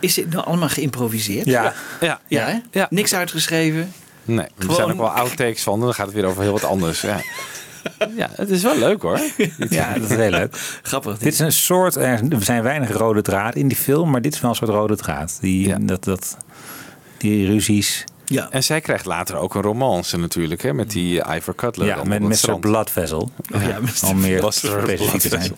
Is 0.00 0.14
dit 0.14 0.30
nou 0.30 0.44
allemaal 0.44 0.68
geïmproviseerd? 0.68 1.46
Ja. 1.46 1.72
Ja, 2.00 2.20
Ja, 2.28 2.44
hè? 2.46 2.58
Ja. 2.70 2.86
Niks 2.90 3.14
uitgeschreven. 3.14 3.92
Nee, 4.24 4.38
er 4.46 4.50
Gewoon- 4.58 4.76
zijn 4.76 4.90
ook 4.90 4.96
wel 4.98 5.08
outtakes 5.10 5.62
van. 5.62 5.80
Dan 5.80 5.94
gaat 5.94 6.06
het 6.06 6.14
weer 6.14 6.24
over 6.26 6.42
heel 6.42 6.52
wat 6.52 6.64
anders. 6.64 7.00
Ja, 7.00 7.20
ja 8.16 8.30
het 8.32 8.50
is 8.50 8.62
wel 8.62 8.78
leuk 8.78 9.02
hoor. 9.02 9.20
Ja, 9.68 9.92
dat 9.98 10.10
is 10.10 10.16
heel 10.16 10.30
leuk. 10.30 10.78
Grappig. 10.82 11.18
Dit 11.18 11.32
is 11.32 11.38
een 11.38 11.52
soort, 11.52 11.94
er 11.96 12.20
zijn 12.38 12.62
weinig 12.62 12.90
rode 12.92 13.22
draad 13.22 13.54
in 13.54 13.68
die 13.68 13.76
film, 13.76 14.10
maar 14.10 14.20
dit 14.20 14.34
is 14.34 14.40
wel 14.40 14.50
een 14.50 14.56
soort 14.56 14.70
rode 14.70 14.96
draad. 14.96 15.38
Die, 15.40 15.68
Ja. 15.68 15.76
dat, 15.80 16.04
dat, 16.04 16.36
die 17.18 17.46
ruzies. 17.46 18.04
Ja. 18.28 18.50
En 18.50 18.64
zij 18.64 18.80
krijgt 18.80 19.04
later 19.04 19.36
ook 19.36 19.54
een 19.54 19.62
romance 19.62 20.18
natuurlijk. 20.18 20.62
Hè, 20.62 20.72
met 20.74 20.90
die 20.90 21.22
Ivor 21.36 21.54
Cutler. 21.54 21.86
Ja, 21.86 22.04
met 22.04 22.20
Mr. 22.20 22.58
Bloodvessel. 22.60 23.30
ja, 23.52 23.78
Mr. 23.80 24.08
Om 24.08 24.20
meer 24.20 24.40
Buster 24.40 24.80
specifiek 24.82 25.20
te 25.20 25.28
zijn. 25.28 25.52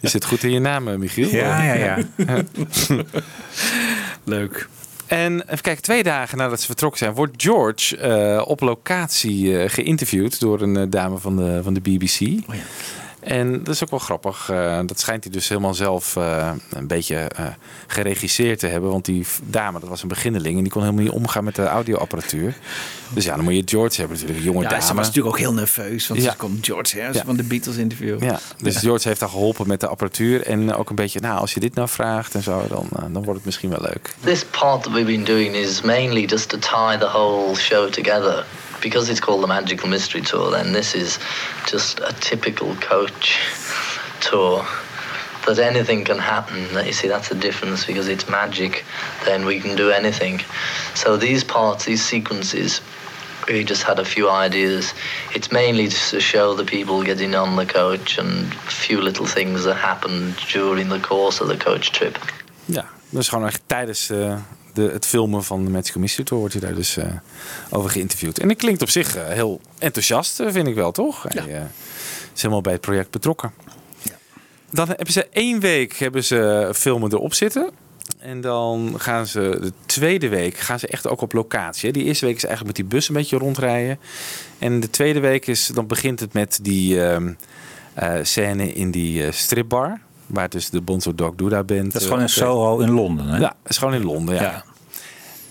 Je 0.00 0.08
zit 0.08 0.24
goed 0.24 0.42
in 0.42 0.50
je 0.50 0.58
naam, 0.60 0.88
eh, 0.88 0.94
Michiel. 0.96 1.28
Ja, 1.28 1.62
ja, 1.62 1.74
ja. 1.74 1.98
Leuk. 4.24 4.68
En 5.10 5.42
even 5.42 5.60
kijken, 5.60 5.82
twee 5.82 6.02
dagen 6.02 6.38
nadat 6.38 6.60
ze 6.60 6.66
vertrokken 6.66 6.98
zijn, 6.98 7.14
wordt 7.14 7.42
George 7.42 7.96
eh, 7.96 8.42
op 8.46 8.60
locatie 8.60 9.58
eh, 9.58 9.70
geïnterviewd 9.70 10.40
door 10.40 10.60
een 10.60 10.76
eh, 10.76 10.86
dame 10.88 11.18
van 11.18 11.36
de, 11.36 11.60
van 11.62 11.74
de 11.74 11.80
BBC. 11.80 12.20
Oh 12.48 12.54
ja. 12.54 12.62
En 13.20 13.64
dat 13.64 13.74
is 13.74 13.82
ook 13.82 13.90
wel 13.90 13.98
grappig. 13.98 14.48
eh, 14.50 14.78
dat 14.86 15.00
schijnt 15.00 15.24
hij 15.24 15.32
dus 15.32 15.48
helemaal 15.48 15.74
zelf 15.74 16.16
eh, 16.16 16.50
een 16.70 16.86
beetje 16.86 17.16
eh, 17.16 17.46
geregisseerd 17.86 18.58
te 18.58 18.66
hebben. 18.66 18.90
Want 18.90 19.04
die 19.04 19.26
dame, 19.44 19.80
dat 19.80 19.88
was 19.88 20.02
een 20.02 20.08
beginneling. 20.08 20.56
En 20.56 20.62
die 20.62 20.72
kon 20.72 20.82
helemaal 20.82 21.02
niet 21.04 21.12
omgaan 21.12 21.44
met 21.44 21.54
de 21.54 21.66
audioapparatuur. 21.66 22.54
Dus 23.14 23.24
ja, 23.24 23.34
dan 23.36 23.44
moet 23.44 23.54
je 23.54 23.62
George 23.64 23.96
hebben 24.00 24.16
natuurlijk. 24.16 24.38
Een 24.46 24.52
jonge 24.52 24.62
Ja, 24.62 24.68
dame. 24.68 24.82
ze 24.82 24.94
was 24.94 25.06
natuurlijk 25.06 25.34
ook 25.34 25.40
heel 25.40 25.52
nerveus. 25.54 26.06
Want 26.08 26.22
Ja. 26.22 26.30
ze 26.30 26.36
komt 26.36 26.66
George 26.66 26.98
Ja. 26.98 27.12
van 27.24 27.36
de 27.36 27.42
Beatles 27.42 27.76
interview. 27.76 28.22
Ja, 28.22 28.38
dus 28.62 28.76
George 28.76 29.08
heeft 29.08 29.20
daar 29.20 29.28
geholpen 29.28 29.66
met 29.68 29.80
de 29.80 29.86
apparatuur. 29.86 30.42
En 30.46 30.74
ook 30.74 30.90
een 30.90 30.96
beetje, 30.96 31.20
nou, 31.20 31.38
als 31.40 31.54
je 31.54 31.60
dit 31.60 31.74
nou 31.74 31.88
vraagt 31.88 32.34
en 32.34 32.42
zo, 32.42 32.64
dan, 32.68 32.88
dan 32.90 33.12
wordt 33.12 33.34
het 33.34 33.44
misschien 33.44 33.70
wel 33.70 33.80
leuk. 33.82 34.14
This 34.24 34.44
part 34.44 34.82
that 34.82 34.92
we've 34.92 35.06
been 35.06 35.24
doing 35.24 35.54
is 35.54 35.80
mainly 35.82 36.24
just 36.24 36.48
to 36.48 36.58
tie 36.58 36.98
the 36.98 37.06
whole 37.06 37.54
show 37.56 37.88
together. 37.90 38.44
Because 38.80 39.08
it's 39.08 39.20
called 39.20 39.42
the 39.42 39.46
Magical 39.46 39.88
Mystery 39.88 40.20
Tour, 40.20 40.50
then 40.50 40.72
this 40.72 40.94
is 40.94 41.18
just 41.66 42.00
a 42.00 42.12
typical 42.20 42.74
coach 42.76 43.38
tour. 44.20 44.64
That 45.46 45.58
anything 45.58 46.04
can 46.04 46.18
happen. 46.18 46.86
You 46.86 46.92
see, 46.92 47.08
that's 47.08 47.28
the 47.28 47.34
difference 47.34 47.84
because 47.84 48.08
it's 48.08 48.28
magic. 48.28 48.84
Then 49.24 49.46
we 49.46 49.58
can 49.58 49.74
do 49.74 49.90
anything. 49.90 50.42
So 50.94 51.16
these 51.16 51.42
parts, 51.42 51.86
these 51.86 52.04
sequences, 52.04 52.80
we 53.48 53.64
just 53.64 53.82
had 53.82 53.98
a 53.98 54.04
few 54.04 54.30
ideas. 54.30 54.92
It's 55.34 55.50
mainly 55.50 55.88
just 55.88 56.10
to 56.10 56.20
show 56.20 56.54
the 56.54 56.64
people 56.64 57.02
getting 57.02 57.34
on 57.34 57.56
the 57.56 57.66
coach 57.66 58.18
and 58.18 58.52
a 58.52 58.70
few 58.70 59.00
little 59.00 59.26
things 59.26 59.64
that 59.64 59.76
happened 59.76 60.36
during 60.52 60.88
the 60.88 61.00
course 61.00 61.40
of 61.40 61.48
the 61.48 61.56
coach 61.56 61.90
trip. 61.90 62.18
Dat 63.10 63.20
is 63.20 63.28
gewoon 63.28 63.46
echt 63.46 63.62
tijdens 63.66 64.10
eh, 64.10 64.34
de, 64.72 64.90
het 64.92 65.06
filmen 65.06 65.44
van 65.44 65.64
de 65.64 65.70
Magical 65.70 66.02
Tour 66.24 66.40
wordt 66.40 66.52
hij 66.52 66.62
daar 66.62 66.74
dus 66.74 66.96
eh, 66.96 67.06
over 67.70 67.90
geïnterviewd. 67.90 68.38
En 68.38 68.48
dat 68.48 68.56
klinkt 68.56 68.82
op 68.82 68.88
zich 68.88 69.16
eh, 69.16 69.26
heel 69.26 69.60
enthousiast, 69.78 70.40
eh, 70.40 70.46
vind 70.50 70.66
ik 70.66 70.74
wel, 70.74 70.92
toch? 70.92 71.22
Hij 71.22 71.54
eh, 71.54 71.62
is 72.34 72.42
helemaal 72.42 72.60
bij 72.60 72.72
het 72.72 72.80
project 72.80 73.10
betrokken. 73.10 73.52
Dan 74.70 74.88
hebben 74.88 75.12
ze 75.12 75.28
één 75.32 75.60
week 75.60 75.96
hebben 75.96 76.24
ze 76.24 76.70
filmen 76.74 77.12
erop 77.12 77.34
zitten. 77.34 77.70
En 78.18 78.40
dan 78.40 78.94
gaan 78.96 79.26
ze 79.26 79.58
de 79.60 79.72
tweede 79.86 80.28
week 80.28 80.56
gaan 80.56 80.78
ze 80.78 80.86
echt 80.86 81.08
ook 81.08 81.20
op 81.20 81.32
locatie. 81.32 81.92
Die 81.92 82.04
eerste 82.04 82.26
week 82.26 82.36
is 82.36 82.44
eigenlijk 82.44 82.76
met 82.76 82.86
die 82.86 82.96
bus 82.96 83.08
een 83.08 83.14
beetje 83.14 83.38
rondrijden. 83.38 83.98
En 84.58 84.80
de 84.80 84.90
tweede 84.90 85.20
week 85.20 85.46
is, 85.46 85.66
dan 85.66 85.86
begint 85.86 86.20
het 86.20 86.32
met 86.32 86.58
die 86.62 87.00
eh, 87.94 88.18
scène 88.22 88.72
in 88.72 88.90
die 88.90 89.32
stripbar. 89.32 90.00
Waar 90.30 90.48
dus 90.48 90.70
de 90.70 90.80
Bonzo 90.80 91.14
Dog 91.14 91.34
Duda 91.34 91.62
bent. 91.64 91.92
Dat 91.92 92.02
is 92.02 92.08
gewoon 92.08 92.22
in 92.22 92.28
Soho 92.28 92.78
in 92.78 92.90
Londen, 92.90 93.26
hè? 93.26 93.34
Ja, 93.36 93.54
dat 93.62 93.70
is 93.70 93.78
gewoon 93.78 93.94
in 93.94 94.04
Londen, 94.04 94.34
ja. 94.34 94.42
Ja. 94.42 94.64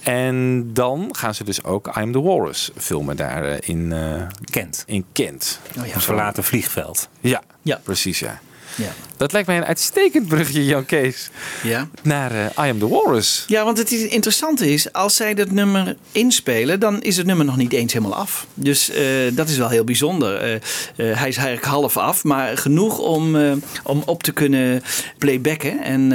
En 0.03 0.69
dan 0.73 1.09
gaan 1.11 1.35
ze 1.35 1.43
dus 1.43 1.63
ook 1.63 1.95
I'm 1.97 2.11
the 2.11 2.21
Walrus 2.21 2.71
filmen 2.77 3.15
daar 3.15 3.43
eh, 3.43 3.57
in 3.69 3.91
eh, 3.93 4.21
Kent. 4.51 4.83
In 4.87 5.05
Kent. 5.11 5.59
Oh 5.79 5.85
ja. 5.85 5.93
Een 5.95 6.01
verlaten 6.01 6.43
vliegveld. 6.43 7.09
Ja, 7.19 7.41
Ja. 7.61 7.79
precies 7.83 8.19
ja. 8.19 8.39
Ja. 8.75 8.93
Dat 9.17 9.32
lijkt 9.32 9.47
mij 9.47 9.58
een 9.58 9.65
uitstekend 9.65 10.27
brugje, 10.27 10.65
Jan 10.65 10.86
Kees, 10.86 11.29
Ja. 11.63 11.89
naar 12.03 12.32
eh, 12.32 12.65
I 12.65 12.69
Am 12.69 12.79
The 12.79 12.88
Walrus. 12.88 13.43
Ja, 13.47 13.63
want 13.63 13.77
het 13.77 13.91
interessante 13.91 14.73
is, 14.73 14.93
als 14.93 15.15
zij 15.15 15.34
dat 15.34 15.51
nummer 15.51 15.95
inspelen, 16.12 16.79
dan 16.79 17.01
is 17.01 17.17
het 17.17 17.25
nummer 17.25 17.45
nog 17.45 17.58
niet 17.58 17.73
eens 17.73 17.93
helemaal 17.93 18.15
af. 18.15 18.47
Dus 18.53 18.89
eh, 18.89 19.03
dat 19.32 19.49
is 19.49 19.58
wel 19.58 19.69
heel 19.69 19.84
bijzonder. 19.84 20.41
Eh, 20.41 20.60
hij 20.95 21.27
is 21.27 21.38
eigenlijk 21.38 21.65
half 21.65 21.97
af, 21.97 22.23
maar 22.23 22.58
genoeg 22.58 22.97
om, 22.97 23.36
om 23.84 24.01
op 24.05 24.23
te 24.23 24.32
kunnen 24.32 24.84
playbacken. 25.17 25.79
En 25.84 26.10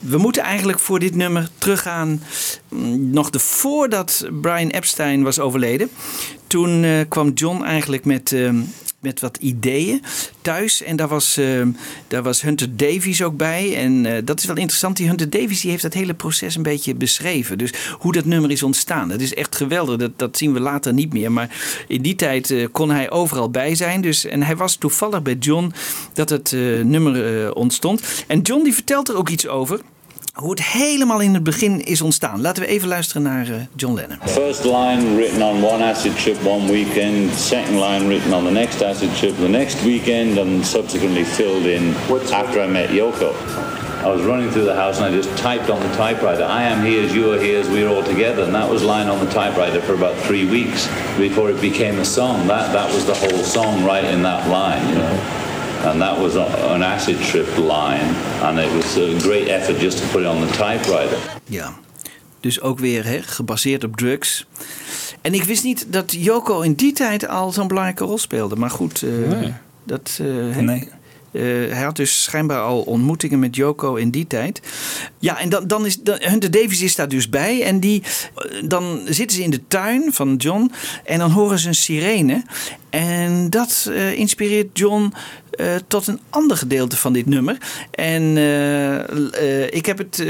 we 0.00 0.18
moeten 0.18 0.42
eigenlijk 0.42 0.78
voor 0.78 0.98
dit 0.98 1.14
nummer 1.14 1.48
teruggaan, 1.58 2.22
mm, 2.68 3.10
nog 3.10 3.30
de, 3.30 3.38
voordat 3.38 4.26
Brian 4.40 4.68
Epstein 4.68 5.22
was 5.22 5.38
overleden. 5.38 5.90
Toen 6.46 7.04
kwam 7.08 7.32
John 7.32 7.62
eigenlijk 7.64 8.04
met, 8.04 8.34
met 9.06 9.20
wat 9.20 9.36
ideeën 9.36 10.02
thuis. 10.40 10.82
En 10.82 10.96
daar 10.96 11.08
was, 11.08 11.36
ehm, 11.36 11.70
daar 12.08 12.22
was 12.22 12.42
Hunter 12.42 12.76
Davies 12.76 13.22
ook 13.22 13.36
bij. 13.36 13.76
En 13.76 14.06
eh, 14.06 14.22
dat 14.24 14.38
is 14.38 14.44
wel 14.44 14.56
interessant. 14.56 14.96
Die 14.96 15.08
Hunter 15.08 15.30
Davies 15.30 15.60
die 15.60 15.70
heeft 15.70 15.82
dat 15.82 15.94
hele 15.94 16.14
proces 16.14 16.56
een 16.56 16.62
beetje 16.62 16.94
beschreven. 16.94 17.58
Dus 17.58 17.72
hoe 17.98 18.12
dat 18.12 18.24
nummer 18.24 18.50
is 18.50 18.62
ontstaan. 18.62 19.08
Dat 19.08 19.20
is 19.20 19.34
echt 19.34 19.56
geweldig. 19.56 19.96
Dat, 19.96 20.10
dat 20.16 20.36
zien 20.36 20.52
we 20.52 20.60
later 20.60 20.92
niet 20.92 21.12
meer. 21.12 21.32
Maar 21.32 21.56
in 21.88 22.02
die 22.02 22.14
tijd 22.14 22.50
eh, 22.50 22.66
kon 22.72 22.90
hij 22.90 23.10
overal 23.10 23.50
bij 23.50 23.74
zijn. 23.74 24.00
Dus, 24.00 24.24
en 24.24 24.42
hij 24.42 24.56
was 24.56 24.76
toevallig 24.76 25.22
bij 25.22 25.36
John 25.40 25.72
dat 26.12 26.28
het 26.28 26.52
eh, 26.52 26.60
nummer 26.84 27.54
ontstond. 27.54 28.24
En 28.26 28.40
John 28.40 28.64
die 28.64 28.74
vertelt 28.74 29.08
er 29.08 29.16
ook 29.16 29.28
iets 29.28 29.46
over. 29.46 29.80
Hoe 30.36 30.50
het 30.50 30.62
helemaal 30.62 31.20
in 31.20 31.34
het 31.34 31.42
begin 31.42 31.84
is 31.84 32.00
ontstaan. 32.00 32.40
Laten 32.40 32.62
we 32.62 32.68
even 32.68 32.88
luisteren 32.88 33.22
naar 33.22 33.46
eh, 33.46 33.54
John 33.76 33.94
Lennon. 33.94 34.18
First 34.24 34.64
line 34.64 35.14
written 35.14 35.42
on 35.42 35.64
one 35.64 35.84
acid 35.84 36.18
trip 36.18 36.46
one 36.46 36.72
weekend, 36.72 37.34
second 37.34 37.74
line 37.74 38.06
written 38.06 38.32
on 38.32 38.44
the 38.44 38.50
next 38.50 38.82
acid 38.82 39.16
trip 39.16 39.36
the 39.36 39.48
next 39.48 39.82
weekend, 39.82 40.38
and 40.38 40.66
subsequently 40.66 41.24
filled 41.24 41.64
in 41.64 41.94
after 42.32 42.64
I 42.64 42.70
met 42.70 42.88
Yoko. 42.88 43.32
I 44.04 44.08
was 44.08 44.22
running 44.22 44.50
through 44.50 44.66
the 44.66 44.74
house 44.74 45.00
and 45.00 45.06
I 45.06 45.22
just 45.22 45.38
typed 45.38 45.70
on 45.70 45.80
the 45.80 45.96
typewriter, 45.96 46.44
I 46.44 46.62
am 46.62 46.84
here 46.84 47.02
as 47.04 47.14
you 47.14 47.32
are 47.32 47.40
here 47.40 47.60
as 47.60 47.68
we're 47.68 47.88
all 47.88 48.04
together. 48.04 48.42
And 48.42 48.54
that 48.54 48.70
was 48.70 48.82
lying 48.82 49.08
on 49.08 49.24
the 49.24 49.30
typewriter 49.32 49.80
for 49.80 49.94
about 49.94 50.16
three 50.26 50.44
weeks 50.50 50.86
before 51.16 51.50
it 51.50 51.60
became 51.60 51.98
a 51.98 52.04
song. 52.04 52.46
That, 52.46 52.72
that 52.72 52.94
was 52.94 53.04
the 53.04 53.14
whole 53.14 53.42
song 53.42 53.84
right 53.84 54.04
in 54.04 54.22
that 54.22 54.48
line, 54.48 54.88
you 54.88 54.94
know. 54.96 55.45
And 55.84 56.00
that 56.00 56.18
was 56.18 56.36
an 56.70 56.82
acid 56.82 57.20
trip 57.28 57.56
line. 57.56 58.14
And 58.42 58.58
it 58.58 58.72
was 58.72 58.96
a 58.96 59.18
great 59.28 59.48
effort 59.48 59.80
just 59.80 59.98
to 59.98 60.04
put 60.12 60.20
it 60.20 60.26
on 60.28 60.46
the 60.46 60.52
typewriter. 60.52 61.18
Ja, 61.44 61.72
dus 62.40 62.60
ook 62.60 62.78
weer 62.78 63.04
hè, 63.04 63.22
gebaseerd 63.22 63.84
op 63.84 63.96
drugs. 63.96 64.46
En 65.20 65.34
ik 65.34 65.44
wist 65.44 65.64
niet 65.64 65.86
dat 65.88 66.12
Yoko 66.12 66.60
in 66.60 66.74
die 66.74 66.92
tijd 66.92 67.28
al 67.28 67.52
zo'n 67.52 67.68
belangrijke 67.68 68.04
rol 68.04 68.18
speelde. 68.18 68.56
Maar 68.56 68.70
goed, 68.70 69.02
eh, 69.02 69.10
Nee. 69.40 69.52
dat, 69.84 70.18
eh. 70.20 70.56
Nee. 70.56 70.88
Eh, 71.32 71.42
hij 71.42 71.82
had 71.82 71.96
dus 71.96 72.22
schijnbaar 72.22 72.60
al 72.60 72.80
ontmoetingen 72.80 73.38
met 73.38 73.56
Yoko 73.56 73.94
in 73.94 74.10
die 74.10 74.26
tijd. 74.26 74.60
Ja, 75.18 75.38
en 75.38 75.48
dan, 75.48 75.66
dan 75.66 75.86
is 75.86 76.02
dan, 76.02 76.16
Hunter 76.20 76.50
Davies 76.50 76.82
is 76.82 76.94
daar 76.94 77.08
dus 77.08 77.28
bij. 77.28 77.62
En 77.62 77.80
die, 77.80 78.02
dan 78.64 79.00
zitten 79.04 79.36
ze 79.36 79.42
in 79.42 79.50
de 79.50 79.66
tuin 79.68 80.12
van 80.12 80.36
John. 80.36 80.72
En 81.04 81.18
dan 81.18 81.30
horen 81.30 81.58
ze 81.58 81.68
een 81.68 81.74
sirene. 81.74 82.42
En 82.90 83.50
dat 83.50 83.88
eh, 83.90 84.12
inspireert 84.12 84.78
John 84.78 85.12
eh, 85.56 85.74
tot 85.88 86.06
een 86.06 86.20
ander 86.30 86.56
gedeelte 86.56 86.96
van 86.96 87.12
dit 87.12 87.26
nummer. 87.26 87.56
En 87.90 88.36
eh, 88.36 89.62
eh, 89.64 89.72
ik 89.72 89.86
heb 89.86 89.98
het 89.98 90.24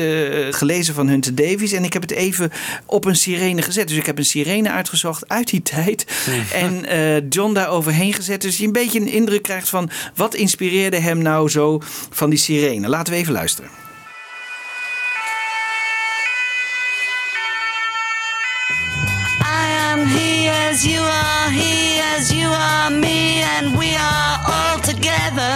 gelezen 0.51 0.95
van 0.95 1.09
Hunter 1.09 1.35
Davies. 1.35 1.73
En 1.73 1.85
ik 1.85 1.93
heb 1.93 2.03
het 2.03 2.11
even 2.11 2.53
op 2.87 3.05
een 3.05 3.17
sirene 3.17 3.63
gezet. 3.63 3.89
Dus 3.89 3.97
ik 3.97 4.07
heb 4.07 4.19
een 4.19 4.25
sirene 4.25 4.71
uitgezocht 4.71 5.29
uit 5.29 5.51
die 5.51 5.63
tijd. 5.63 6.07
En 6.53 6.85
John 7.29 7.53
daar 7.53 7.69
overheen 7.69 8.13
gezet. 8.13 8.41
Dus 8.41 8.57
je 8.57 8.67
een 8.67 8.73
beetje 8.73 9.01
een 9.01 9.09
indruk 9.09 9.43
krijgt 9.43 9.69
van 9.69 9.91
wat 10.15 10.35
inspireerde 10.35 10.99
hem 10.99 11.23
nou 11.23 11.49
zo 11.49 11.83
van 12.11 12.31
die 12.31 12.39
sirene. 12.39 12.89
Laten 12.89 13.13
we 13.13 13.19
even 13.19 13.33
luisteren. 13.33 13.86
As 20.69 20.85
you 20.85 21.01
are, 21.01 21.51
he 21.51 22.01
as 22.15 22.33
you 22.33 22.49
are 22.49 22.91
me, 22.91 23.41
and 23.55 23.79
we 23.79 23.91
are 23.95 24.35
all 24.55 24.79
together. 24.81 25.55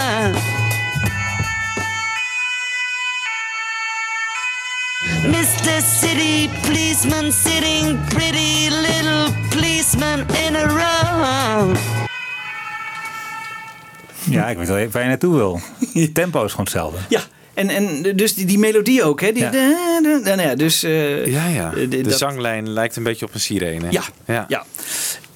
Mr. 5.37 5.81
City 5.83 6.49
Policeman 6.62 7.33
sitting 7.33 7.99
pretty 8.14 8.70
little 8.70 9.27
policeman 9.51 10.20
in 10.44 10.55
a 10.57 10.66
row. 10.66 11.77
Ja, 14.25 14.49
ik 14.49 14.57
weet 14.57 14.68
wel 14.68 14.77
even 14.77 14.92
waar 14.92 15.03
je 15.03 15.09
naartoe 15.09 15.37
wil. 15.37 15.61
Het 15.92 16.14
tempo 16.20 16.44
is 16.44 16.51
gewoon 16.51 16.66
hetzelfde. 16.66 16.99
Ja. 17.09 17.20
En, 17.55 17.69
en 17.69 18.03
dus 18.17 18.35
die, 18.35 18.45
die 18.47 18.59
melodie 18.59 19.03
ook, 19.03 19.21
hè? 19.21 19.33
Die, 19.33 19.43
Ja. 19.43 19.51
da- 19.51 20.01
da- 20.03 20.19
da- 20.25 20.35
nou 20.35 20.49
ja, 20.49 20.55
dus, 20.55 20.81
Ja, 20.81 21.47
ja. 21.47 21.71
De 21.89 22.01
dat- 22.01 22.19
zanglijn 22.19 22.71
lijkt 22.73 22.97
een 22.97 23.03
beetje 23.03 23.27
op 23.27 23.35
een 23.35 23.41
sirene. 23.41 23.87
Ja, 23.91 24.03
ja. 24.27 24.45
ja. 24.49 24.65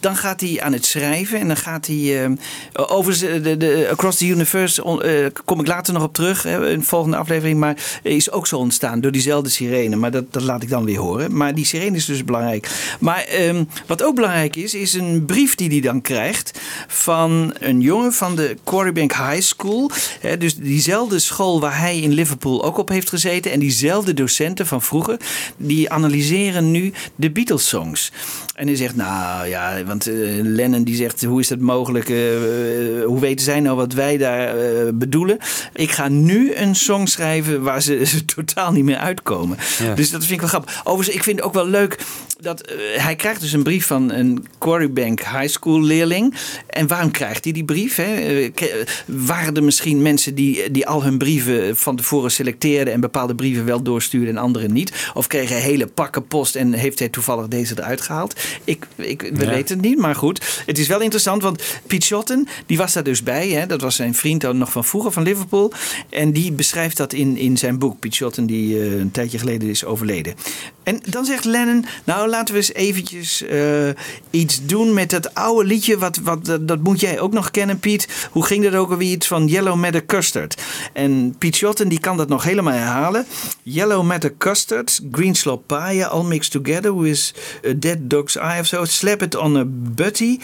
Dan 0.04 0.16
gaat 0.16 0.40
hij 0.40 0.60
aan 0.60 0.72
het 0.72 0.86
schrijven 0.86 1.40
en 1.40 1.46
dan 1.46 1.56
gaat 1.56 1.86
hij. 1.86 2.36
over 2.72 3.42
de, 3.42 3.56
de, 3.56 3.88
Across 3.90 4.18
the 4.18 4.26
Universe 4.26 4.82
eh, 4.82 5.26
kom 5.44 5.60
ik 5.60 5.66
later 5.66 5.92
nog 5.92 6.02
op 6.02 6.14
terug 6.14 6.44
in 6.44 6.78
de 6.78 6.84
volgende 6.84 7.16
aflevering. 7.16 7.58
Maar 7.58 8.00
is 8.02 8.30
ook 8.30 8.46
zo 8.46 8.58
ontstaan 8.58 9.00
door 9.00 9.12
diezelfde 9.12 9.50
sirene. 9.50 9.96
Maar 9.96 10.10
dat, 10.10 10.32
dat 10.32 10.42
laat 10.42 10.62
ik 10.62 10.68
dan 10.68 10.84
weer 10.84 10.98
horen. 10.98 11.36
Maar 11.36 11.54
die 11.54 11.64
sirene 11.64 11.96
is 11.96 12.04
dus 12.04 12.24
belangrijk. 12.24 12.70
Maar 13.00 13.24
ehm, 13.24 13.64
wat 13.86 14.02
ook 14.02 14.14
belangrijk 14.14 14.56
is, 14.56 14.74
is 14.74 14.94
een 14.94 15.24
brief 15.24 15.54
die 15.54 15.70
hij 15.70 15.80
dan 15.80 16.00
krijgt 16.00 16.60
van 16.88 17.54
een 17.58 17.80
jongen 17.80 18.12
van 18.12 18.36
de 18.36 18.56
Quarrybank 18.64 19.12
High 19.12 19.40
School. 19.40 19.90
Dus 20.38 20.56
diezelfde 20.56 21.18
school 21.18 21.60
waar 21.60 21.78
hij 21.78 21.98
in 21.98 22.12
Liverpool 22.12 22.64
ook 22.64 22.78
op 22.78 22.88
heeft 22.88 23.08
gezeten. 23.08 23.52
En 23.52 23.60
diezelfde 23.60 24.14
docenten 24.14 24.66
van 24.66 24.82
vroeger, 24.82 25.16
die 25.56 25.90
analyseren 25.90 26.70
nu 26.70 26.92
de 27.16 27.30
Beatles 27.30 27.68
songs. 27.68 28.12
En 28.54 28.66
hij 28.66 28.76
zegt, 28.76 28.96
nou 28.96 29.48
ja, 29.48 29.84
want 29.94 30.06
eh, 30.06 30.14
Lennon 30.42 30.84
die 30.84 30.96
zegt, 30.96 31.24
hoe 31.24 31.40
is 31.40 31.48
dat 31.48 31.58
mogelijk? 31.58 32.08
Eh, 32.08 32.34
eh, 32.36 33.04
hoe 33.04 33.20
weten 33.20 33.44
zij 33.44 33.60
nou 33.60 33.76
wat 33.76 33.92
wij 33.92 34.16
daar 34.16 34.54
bedoelen? 34.94 35.38
Ik 35.72 35.90
ga 35.90 36.08
nu 36.08 36.54
een 36.54 36.74
song 36.74 37.06
schrijven 37.06 37.62
waar 37.62 37.82
ze, 37.82 38.06
ze 38.06 38.24
totaal 38.34 38.72
niet 38.72 38.84
meer 38.84 38.96
uitkomen. 38.96 39.56
Ja. 39.78 39.94
Dus 39.94 40.10
dat 40.10 40.20
vind 40.20 40.32
ik 40.32 40.40
wel 40.40 40.48
grappig. 40.48 40.80
Overigens, 40.84 41.16
ik 41.16 41.22
vind 41.22 41.36
het 41.36 41.46
ook 41.46 41.54
wel 41.54 41.66
leuk 41.66 41.98
dat 42.44 42.60
eh, 42.60 42.76
hij 42.96 43.16
krijgt 43.16 43.40
dus 43.40 43.52
een 43.52 43.62
brief 43.62 43.86
van 43.86 44.10
een 44.10 44.46
Quarrybank 44.58 45.20
High 45.20 45.46
School 45.48 45.82
leerling. 45.82 46.34
En 46.66 46.86
waarom 46.86 47.10
krijgt 47.10 47.44
hij 47.44 47.52
die 47.52 47.64
brief? 47.64 47.96
Hè? 47.96 48.14
Eh, 48.14 48.50
ke- 48.54 48.84
Waren 49.06 49.56
er 49.56 49.62
misschien 49.64 50.02
mensen 50.02 50.34
die, 50.34 50.70
die 50.70 50.86
al 50.86 51.02
hun 51.02 51.18
brieven 51.18 51.76
van 51.76 51.96
tevoren 51.96 52.30
selecteerden 52.30 52.92
en 52.94 53.00
bepaalde 53.00 53.34
brieven 53.34 53.64
wel 53.64 53.82
doorstuurden 53.82 54.28
en 54.36 54.42
andere 54.42 54.68
niet? 54.68 54.92
Of 55.14 55.26
kregen 55.26 55.56
hij 55.56 55.64
hele 55.64 55.86
pakken 55.86 56.26
post 56.26 56.54
en 56.56 56.72
heeft 56.72 56.98
hij 56.98 57.08
toevallig 57.08 57.48
deze 57.48 57.74
eruit 57.78 58.00
gehaald? 58.00 58.40
Ik, 58.64 58.86
ik, 58.96 59.20
we 59.22 59.44
Ja. 59.44 59.50
weten 59.50 59.76
het 59.76 59.86
niet, 59.86 59.98
maar 59.98 60.14
goed. 60.14 60.62
Het 60.66 60.78
is 60.78 60.86
wel 60.88 61.00
interessant, 61.00 61.42
want 61.42 61.62
Piet 61.86 62.04
Schotten, 62.04 62.48
die 62.66 62.76
was 62.76 62.92
daar 62.92 63.02
dus 63.02 63.22
bij. 63.22 63.48
Hè? 63.48 63.66
Dat 63.66 63.80
was 63.80 63.96
zijn 63.96 64.14
vriend 64.14 64.40
dan 64.40 64.58
nog 64.58 64.72
van 64.72 64.84
vroeger, 64.84 65.12
van 65.12 65.22
Liverpool. 65.22 65.72
En 66.10 66.32
die 66.32 66.52
beschrijft 66.52 66.96
dat 66.96 67.12
in, 67.12 67.36
in 67.36 67.56
zijn 67.58 67.78
boek. 67.78 67.98
Piet 68.00 68.14
Schotten, 68.14 68.46
die 68.46 68.78
eh, 68.80 68.98
een 68.98 69.10
tijdje 69.10 69.38
geleden 69.38 69.68
is 69.68 69.84
overleden. 69.84 70.34
En 70.82 71.00
dan 71.08 71.24
zegt 71.24 71.44
Lennon, 71.44 71.84
nou 72.04 72.28
laten 72.34 72.54
we 72.54 72.60
eens 72.60 72.72
eventjes 72.72 73.42
eh, 73.42 73.88
iets 74.30 74.66
doen 74.66 74.94
met 74.94 75.10
dat 75.10 75.34
oude 75.34 75.64
liedje. 75.68 75.98
Wat, 75.98 76.16
wat, 76.22 76.58
dat, 76.60 76.82
moet 76.82 77.00
jij 77.00 77.20
ook 77.20 77.32
nog 77.32 77.50
kennen, 77.50 77.78
Piet. 77.78 78.08
Hoe 78.30 78.44
ging 78.44 78.64
dat 78.64 78.74
ook 78.74 78.90
alweer? 78.90 79.10
Iets 79.10 79.26
van 79.26 79.46
Yellow 79.46 79.76
Matter 79.76 80.06
Custard. 80.06 80.62
En 80.92 81.34
Piet 81.38 81.56
Schotten 81.56 81.88
die 81.88 82.00
kan 82.00 82.16
dat 82.16 82.28
nog 82.28 82.44
helemaal 82.44 82.72
herhalen. 82.72 83.26
Yellow 83.62 84.02
Matter 84.02 84.34
Custard, 84.38 85.00
green 85.12 85.34
slop 85.34 85.66
pie, 85.66 86.06
all 86.06 86.24
mixed 86.24 86.52
together 86.52 86.96
with 87.00 87.32
a 87.66 87.72
dead 87.76 87.98
dog's 88.10 88.36
eye 88.36 88.60
of 88.60 88.66
so. 88.66 88.84
Slap 88.84 89.22
it 89.22 89.34
on 89.36 89.56
a 89.56 89.64
butty, 89.94 90.38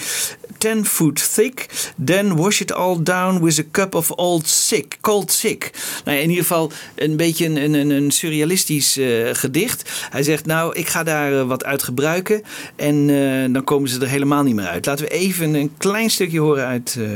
10 0.59 0.85
foot 0.85 1.33
thick. 1.35 1.67
Then 2.05 2.37
wash 2.37 2.61
it 2.61 2.73
all 2.73 3.03
down 3.03 3.43
with 3.45 3.59
a 3.59 3.65
cup 3.71 3.95
of 3.95 4.11
old 4.11 4.47
sick, 4.47 4.99
cold 5.01 5.33
sick. 5.33 5.71
Nou, 6.05 6.19
in 6.19 6.29
ieder 6.29 6.45
geval 6.45 6.73
een 6.95 7.17
beetje 7.17 7.47
een, 7.47 7.75
een, 7.75 7.91
een- 7.91 8.11
surrealistisch 8.11 8.97
eh, 8.97 9.29
gedicht. 9.33 9.91
Hij 10.11 10.23
zegt, 10.23 10.47
nou, 10.47 10.75
ik 10.77 10.89
ga 10.89 11.03
daar 11.03 11.33
eh, 11.41 11.47
wat 11.47 11.65
uit 11.71 11.83
gebruiken. 11.83 12.43
En 12.77 13.11
eh, 13.11 13.53
dan 13.53 13.65
komen 13.65 13.89
ze 13.89 14.01
er 14.01 14.09
helemaal 14.09 14.43
niet 14.43 14.55
meer 14.55 14.67
uit. 14.67 14.87
Laten 14.87 15.05
we 15.05 15.11
even 15.11 15.55
een 15.55 15.73
klein 15.79 16.11
stukje 16.11 16.41
horen 16.41 16.67
uit, 16.67 16.97
eh, 16.99 17.07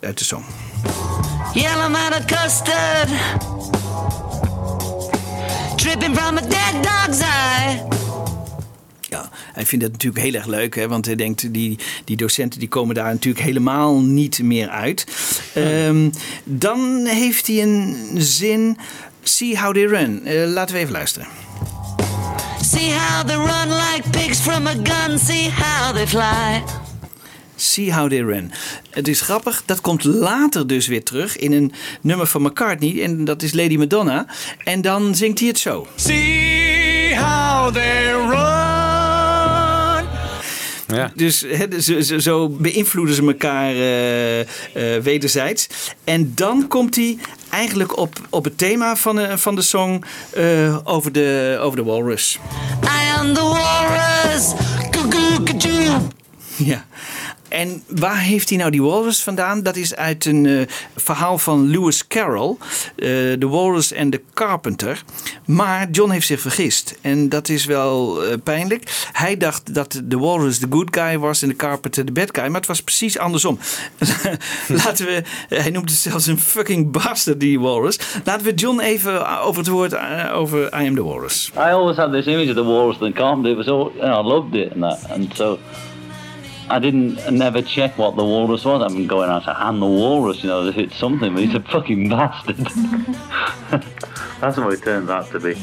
uit 0.00 0.18
de 0.18 0.24
song. 0.24 0.44
Yellow 1.54 1.94
custard 2.26 3.10
dripping 5.76 6.14
from 6.14 6.36
a 6.36 6.40
dead 6.40 6.82
dog's 6.82 7.20
eye. 7.20 7.82
Ja, 9.00 9.30
hij 9.52 9.66
vindt 9.66 9.84
het 9.84 9.92
natuurlijk 9.92 10.24
heel 10.24 10.34
erg 10.34 10.46
leuk, 10.46 10.74
hè, 10.74 10.88
want 10.88 11.06
hij 11.06 11.14
denkt 11.14 11.52
die, 11.52 11.78
die 12.04 12.16
docenten 12.16 12.58
die 12.58 12.68
komen 12.68 12.94
daar 12.94 13.12
natuurlijk 13.12 13.44
helemaal 13.44 14.00
niet 14.00 14.42
meer 14.42 14.68
uit. 14.68 15.06
Ehm, 15.54 16.10
dan 16.44 17.06
heeft 17.06 17.46
hij 17.46 17.62
een 17.62 17.96
zin, 18.14 18.76
see 19.22 19.58
how 19.58 19.74
they 19.74 19.84
run. 19.84 20.26
Eh, 20.26 20.46
laten 20.46 20.74
we 20.74 20.80
even 20.80 20.92
luisteren. 20.92 21.26
See 22.62 22.90
how 22.90 23.24
they 23.26 23.36
run 23.36 23.68
like 23.68 24.10
pigs 24.10 24.40
from 24.40 24.66
a 24.66 24.74
gun. 24.74 25.18
See 25.18 25.50
how 25.50 25.92
they 25.92 26.06
fly. 26.06 26.62
See 27.56 27.92
how 27.92 28.08
they 28.08 28.22
run. 28.22 28.52
Het 28.90 29.08
is 29.08 29.20
grappig, 29.20 29.62
dat 29.66 29.80
komt 29.80 30.04
later 30.04 30.66
dus 30.66 30.86
weer 30.86 31.04
terug 31.04 31.36
in 31.36 31.52
een 31.52 31.72
nummer 32.00 32.26
van 32.26 32.42
McCartney 32.42 33.02
en 33.02 33.24
dat 33.24 33.42
is 33.42 33.52
Lady 33.52 33.76
Madonna. 33.76 34.26
En 34.64 34.80
dan 34.80 35.14
zingt 35.14 35.38
hij 35.38 35.48
het 35.48 35.58
zo. 35.58 35.86
See 35.96 37.16
how 37.16 37.72
they 37.72 38.12
run. 38.12 38.71
Ja. 40.94 41.12
Dus 41.14 41.44
hè, 41.48 41.80
zo, 41.80 42.00
zo, 42.00 42.18
zo 42.18 42.48
beïnvloeden 42.48 43.14
ze 43.14 43.22
elkaar 43.22 43.70
eh, 43.70 44.40
eh, 44.40 44.46
wederzijds. 45.02 45.66
En 46.04 46.32
dan 46.34 46.68
komt 46.68 46.94
hij 46.96 47.18
eigenlijk 47.50 47.96
op, 47.96 48.20
op 48.30 48.44
het 48.44 48.58
thema 48.58 48.96
van, 48.96 49.16
de 49.16 49.38
van 49.38 49.54
de 49.54 49.62
song 49.62 50.04
eh, 50.30 50.78
over, 50.84 51.12
de, 51.12 51.58
over 51.60 51.76
de 51.76 51.84
walrus. 51.84 52.38
I 52.84 53.18
am 53.18 53.34
the 53.34 53.42
walrus. 53.42 54.52
Cuckoo. 54.90 56.00
Ja. 56.56 56.84
En 57.52 57.82
waar 57.88 58.18
heeft 58.18 58.48
hij 58.48 58.58
nou 58.58 58.70
die 58.70 58.82
walrus 58.82 59.22
vandaan? 59.22 59.62
Dat 59.62 59.76
is 59.76 59.94
uit 59.94 60.24
een 60.24 60.46
eh, 60.46 60.60
verhaal 60.96 61.38
van 61.38 61.70
Lewis 61.70 62.06
Carroll, 62.06 62.56
eh, 62.96 63.08
The 63.32 63.48
Walrus 63.48 63.94
and 63.94 64.12
the 64.12 64.20
Carpenter. 64.34 65.02
Maar 65.46 65.90
John 65.90 66.10
heeft 66.10 66.26
zich 66.26 66.40
vergist. 66.40 66.98
En 67.00 67.28
dat 67.28 67.48
is 67.48 67.64
wel 67.64 68.22
eh, 68.24 68.34
pijnlijk. 68.44 69.08
Hij 69.12 69.36
dacht 69.36 69.74
dat 69.74 70.00
de 70.04 70.18
walrus 70.18 70.58
de 70.58 70.66
good 70.70 70.88
guy 70.90 71.18
was 71.18 71.42
en 71.42 71.48
de 71.48 71.56
carpenter 71.56 72.04
de 72.04 72.12
bad 72.12 72.28
guy. 72.32 72.46
Maar 72.46 72.60
het 72.60 72.66
was 72.66 72.82
precies 72.82 73.18
andersom. 73.18 73.58
Laten 74.84 75.06
we, 75.06 75.22
hij 75.48 75.70
noemt 75.70 75.90
het 75.90 75.98
zelfs 75.98 76.26
een 76.26 76.38
fucking 76.38 76.90
bastard, 76.90 77.40
die 77.40 77.60
walrus. 77.60 77.98
Laten 78.24 78.46
we 78.46 78.54
John 78.54 78.80
even 78.80 79.40
over 79.40 79.58
het 79.58 79.70
woord 79.70 79.96
over 80.32 80.80
I 80.82 80.86
am 80.86 80.94
the 80.94 81.04
walrus. 81.04 81.50
I 81.54 81.58
always 81.58 81.96
had 81.96 82.12
this 82.12 82.26
image 82.26 82.48
of 82.48 82.54
the 82.54 82.64
walrus 82.64 83.00
and 83.00 83.14
the 83.14 83.20
carpenter. 83.20 83.74
I 84.02 84.22
loved 84.22 84.54
it 84.54 84.72
and 84.72 84.80
that, 84.80 85.10
and 85.10 85.36
so 85.36 85.58
I 86.72 86.78
didn't 86.78 87.30
never 87.30 87.60
check 87.60 87.98
what 87.98 88.16
the 88.16 88.24
walrus 88.24 88.64
was. 88.64 88.90
Been 88.94 89.06
going 89.06 89.28
out 89.28 89.44
to 89.44 89.50
I'm 89.50 89.78
the 89.78 89.86
walrus, 89.86 90.42
you 90.42 90.48
know, 90.48 90.66
it's 90.68 90.96
something, 90.96 91.34
but 91.34 91.42
he's 91.44 91.54
a 91.54 91.60
fucking 91.60 92.08
bastard. 92.08 92.56
That's 94.40 94.56
what 94.58 94.72
it 94.72 94.82
turns 94.82 95.10
out 95.10 95.30
to 95.30 95.38
be. 95.40 95.54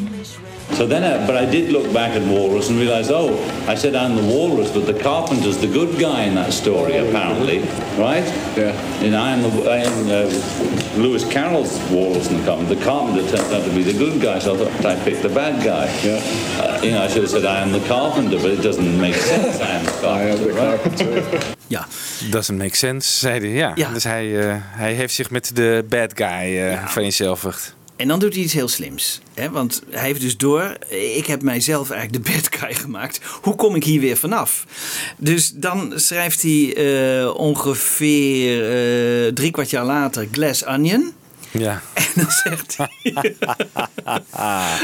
So 0.74 0.86
then, 0.86 1.04
I, 1.04 1.26
but 1.26 1.36
I 1.36 1.46
did 1.46 1.72
look 1.72 1.92
back 1.94 2.12
at 2.16 2.22
Walrus 2.28 2.70
and 2.70 2.78
realized, 2.80 3.12
oh, 3.12 3.34
I 3.68 3.76
said 3.76 3.96
I'm 3.96 4.16
the 4.16 4.24
Walrus, 4.24 4.72
but 4.72 4.86
the 4.86 4.94
Carpenter's 4.94 5.58
the 5.58 5.68
good 5.68 6.00
guy 6.00 6.24
in 6.24 6.36
that 6.36 6.54
story, 6.54 6.98
apparently, 6.98 7.60
right? 7.98 8.24
Yeah. 8.56 8.72
And 9.04 9.16
I 9.16 9.32
am 9.32 9.42
the 9.42 9.70
I 9.70 9.78
am 9.78 10.08
uh, 10.08 11.02
Lewis 11.02 11.24
Carroll's 11.32 11.78
Walrus 11.92 12.30
and 12.30 12.40
the 12.40 12.46
Carpenter. 12.46 12.76
The 12.76 12.84
Carpenter 12.86 13.24
turned 13.36 13.54
out 13.54 13.64
to 13.66 13.72
be 13.76 13.84
the 13.84 13.98
good 13.98 14.22
guy, 14.22 14.40
so 14.40 14.54
I 14.54 14.58
thought 14.58 14.86
I 14.86 14.96
picked 15.04 15.22
the 15.24 15.30
bad 15.30 15.64
guy. 15.64 15.86
Yeah. 16.04 16.22
Uh, 16.62 16.82
you 16.84 16.92
know, 16.92 17.02
I 17.04 17.08
should 17.08 17.24
have 17.24 17.32
said 17.32 17.46
I 17.46 17.62
am 17.62 17.72
the 17.72 17.86
Carpenter, 17.88 18.38
but 18.38 18.52
it 18.52 18.62
doesn't 18.62 19.00
make 19.00 19.16
sense. 19.32 19.60
I 19.62 19.72
am 19.80 19.86
the 19.86 20.54
Carpenter. 20.54 21.22
right? 21.22 21.56
Ja. 21.70 21.86
Doesn't 22.32 22.58
make 22.58 22.76
sense, 22.76 23.20
zei 23.20 23.40
hij. 23.40 23.50
Ja. 23.50 23.72
Ja. 23.76 23.90
Dus 23.94 24.04
hij, 24.04 24.40
eh, 24.50 24.56
hij 24.60 24.94
heeft 24.94 25.14
zich 25.14 25.30
met 25.30 25.52
de 25.56 25.86
bad 25.90 26.12
guy 26.16 26.58
eh 26.58 26.88
vereenzelvigd. 26.88 27.76
En 28.00 28.08
dan 28.08 28.20
doet 28.20 28.34
hij 28.34 28.44
iets 28.44 28.54
heel 28.54 28.68
slims. 28.68 29.22
Hè? 29.34 29.50
Want 29.50 29.82
hij 29.90 30.06
heeft 30.06 30.22
dus 30.22 30.38
door, 30.38 30.78
ik 31.16 31.26
heb 31.26 31.42
mijzelf 31.42 31.90
eigenlijk 31.90 32.26
de 32.26 32.32
bad 32.34 32.56
guy 32.60 32.74
gemaakt. 32.74 33.20
Hoe 33.42 33.56
kom 33.56 33.76
ik 33.76 33.84
hier 33.84 34.00
weer 34.00 34.18
vanaf? 34.18 34.66
Dus 35.18 35.52
dan 35.56 35.94
schrijft 35.96 36.42
hij 36.42 36.76
eh, 36.76 37.36
ongeveer 37.36 38.64
eh, 38.64 39.34
drie 39.34 39.52
kwart 39.52 39.70
jaar 39.70 39.86
later 39.86 40.28
Glass 40.32 40.66
Onion. 40.66 41.14
Ja. 41.52 41.82
En 41.94 42.06
dan 42.16 42.32
zegt 42.32 42.78
hij... 42.78 42.90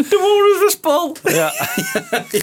De 0.09 0.17
walrus 0.19 0.61
was 0.63 0.75
Paul. 0.81 1.17
Ja. 1.23 1.53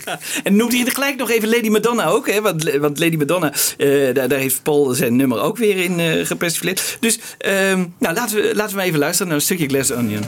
ja. 0.05 0.19
En 0.43 0.57
noemt 0.57 0.73
hij 0.73 0.85
gelijk 0.85 1.17
nog 1.17 1.31
even 1.31 1.49
Lady 1.49 1.69
Madonna 1.69 2.07
ook. 2.07 2.31
Hè? 2.31 2.41
Want, 2.41 2.71
want 2.73 2.99
Lady 2.99 3.17
Madonna, 3.17 3.53
eh, 3.77 4.15
daar, 4.15 4.29
daar 4.29 4.39
heeft 4.39 4.63
Paul 4.63 4.95
zijn 4.95 5.17
nummer 5.17 5.41
ook 5.41 5.57
weer 5.57 5.77
in 5.77 6.27
gepersifleerd. 6.27 6.97
Dus 7.01 7.19
ehm, 7.39 7.85
nou, 7.99 8.15
laten, 8.15 8.37
we, 8.37 8.51
laten 8.55 8.77
we 8.77 8.83
even 8.83 8.99
luisteren 8.99 9.27
naar 9.27 9.37
een 9.37 9.43
stukje 9.43 9.69
Glass 9.69 9.93
Onion. 9.93 10.25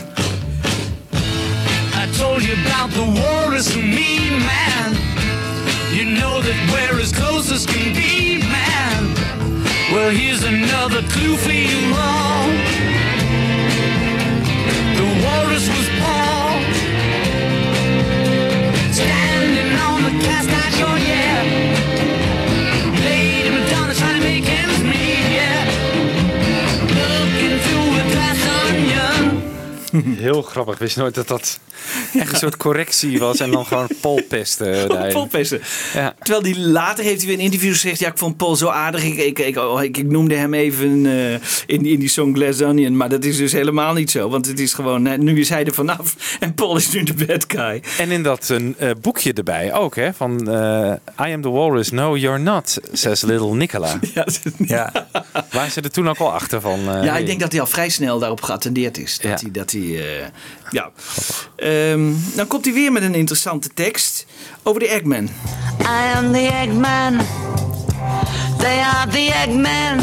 Told 2.19 2.45
you 2.45 2.55
about 2.67 2.91
the 2.91 3.03
walrus 3.03 3.75
and 3.75 3.91
me, 3.91 4.31
man. 4.31 4.93
You 5.93 6.05
know 6.05 6.41
that 6.41 6.59
we're 6.73 7.01
as 7.01 7.13
close 7.13 7.51
as 7.51 7.67
can 7.67 7.93
be, 7.93 8.39
man. 8.39 9.15
Well, 9.93 10.11
here's 10.11 10.45
another 10.45 11.03
clue 11.09 11.37
for 11.37 11.51
you 11.51 11.93
all. 11.97 12.47
The 14.95 15.09
walrus 15.25 15.67
was 15.69 15.89
Paul. 15.99 16.63
Standing 18.93 19.34
Heel 30.27 30.43
grappig. 30.43 30.79
Wist 30.79 30.95
je 30.95 31.01
nooit 31.01 31.15
dat 31.15 31.29
dat 31.29 31.59
echt 32.15 32.33
een 32.33 32.39
soort 32.39 32.57
correctie 32.57 33.19
was 33.19 33.41
en 33.41 33.51
dan 33.51 33.67
gewoon 33.67 33.89
polpesten. 34.01 34.87
Polpesten. 35.13 35.61
Ja. 35.95 36.15
Terwijl 36.19 36.43
die 36.43 36.59
later 36.61 37.05
heeft 37.05 37.19
hij 37.19 37.27
weer 37.29 37.39
in 37.39 37.45
interviews 37.45 37.81
gezegd: 37.81 37.99
Ja, 37.99 38.09
ik 38.09 38.19
vond 38.19 38.37
Paul 38.37 38.57
zo 38.57 38.69
aardig. 38.69 39.05
Ik, 39.05 39.17
ik, 39.17 39.39
ik, 39.39 39.57
oh, 39.57 39.83
ik, 39.83 39.97
ik 39.97 40.07
noemde 40.07 40.35
hem 40.35 40.55
even 40.55 41.07
eh, 41.07 41.33
in, 41.67 41.87
in 41.87 41.99
die 41.99 42.09
song 42.09 42.35
Glass 42.35 42.63
Onion. 42.63 42.97
Maar 42.97 43.09
dat 43.09 43.25
is 43.25 43.37
dus 43.37 43.53
helemaal 43.53 43.93
niet 43.93 44.11
zo. 44.11 44.29
Want 44.29 44.47
het 44.47 44.61
is 44.61 44.73
gewoon, 44.75 45.25
nu 45.25 45.41
is 45.41 45.49
hij 45.49 45.65
er 45.65 45.75
vanaf. 45.75 46.15
En 46.41 46.55
Paul 46.55 46.77
is 46.77 46.91
nu 46.91 47.03
de 47.03 47.15
bad 47.27 47.45
guy. 47.49 47.83
En 47.99 48.11
in 48.11 48.23
dat 48.23 48.49
een 48.49 48.75
eh, 48.79 48.91
boekje 49.01 49.33
erbij 49.33 49.73
ook, 49.73 49.97
hè? 49.97 50.15
Van 50.15 50.41
I 51.27 51.33
am 51.33 51.41
the 51.43 51.51
walrus, 51.51 51.91
no 51.91 52.17
you're 52.17 52.39
not, 52.39 52.79
says 52.93 53.23
little 53.23 53.55
Nicola. 53.55 53.99
Ja, 54.15 54.27
Ja. 54.59 54.93
Waren 55.51 55.71
ze 55.71 55.81
er 55.81 55.91
toen 55.91 56.09
ook 56.09 56.19
al 56.19 56.33
achter 56.33 56.61
van? 56.61 56.81
ja, 56.85 57.17
ik 57.17 57.27
denk 57.27 57.41
dat 57.41 57.53
hij 57.53 57.61
al 57.61 57.67
vrij 57.67 57.89
snel 57.89 58.19
daarop 58.19 58.43
geattendeerd 58.43 58.99
is. 58.99 59.19
Dat 59.19 59.31
Ja. 59.31 59.39
hij, 59.43 59.51
dat 59.51 59.71
hij 59.71 59.81
eh, 59.93 60.27
ja. 60.71 60.91
Ehm, 61.57 62.13
dan 62.35 62.47
komt 62.47 62.65
hij 62.65 62.75
weer 62.75 62.93
met 62.93 63.03
een 63.03 63.15
interessante 63.15 63.69
tekst 63.75 64.27
over 64.63 64.81
de 64.81 64.89
Eggman. 64.89 65.25
I 65.81 66.17
am 66.17 66.33
the 66.33 66.51
Eggman. 66.63 67.21
They 68.59 68.79
are 68.79 69.11
the 69.11 69.33
Eggman. 69.45 70.01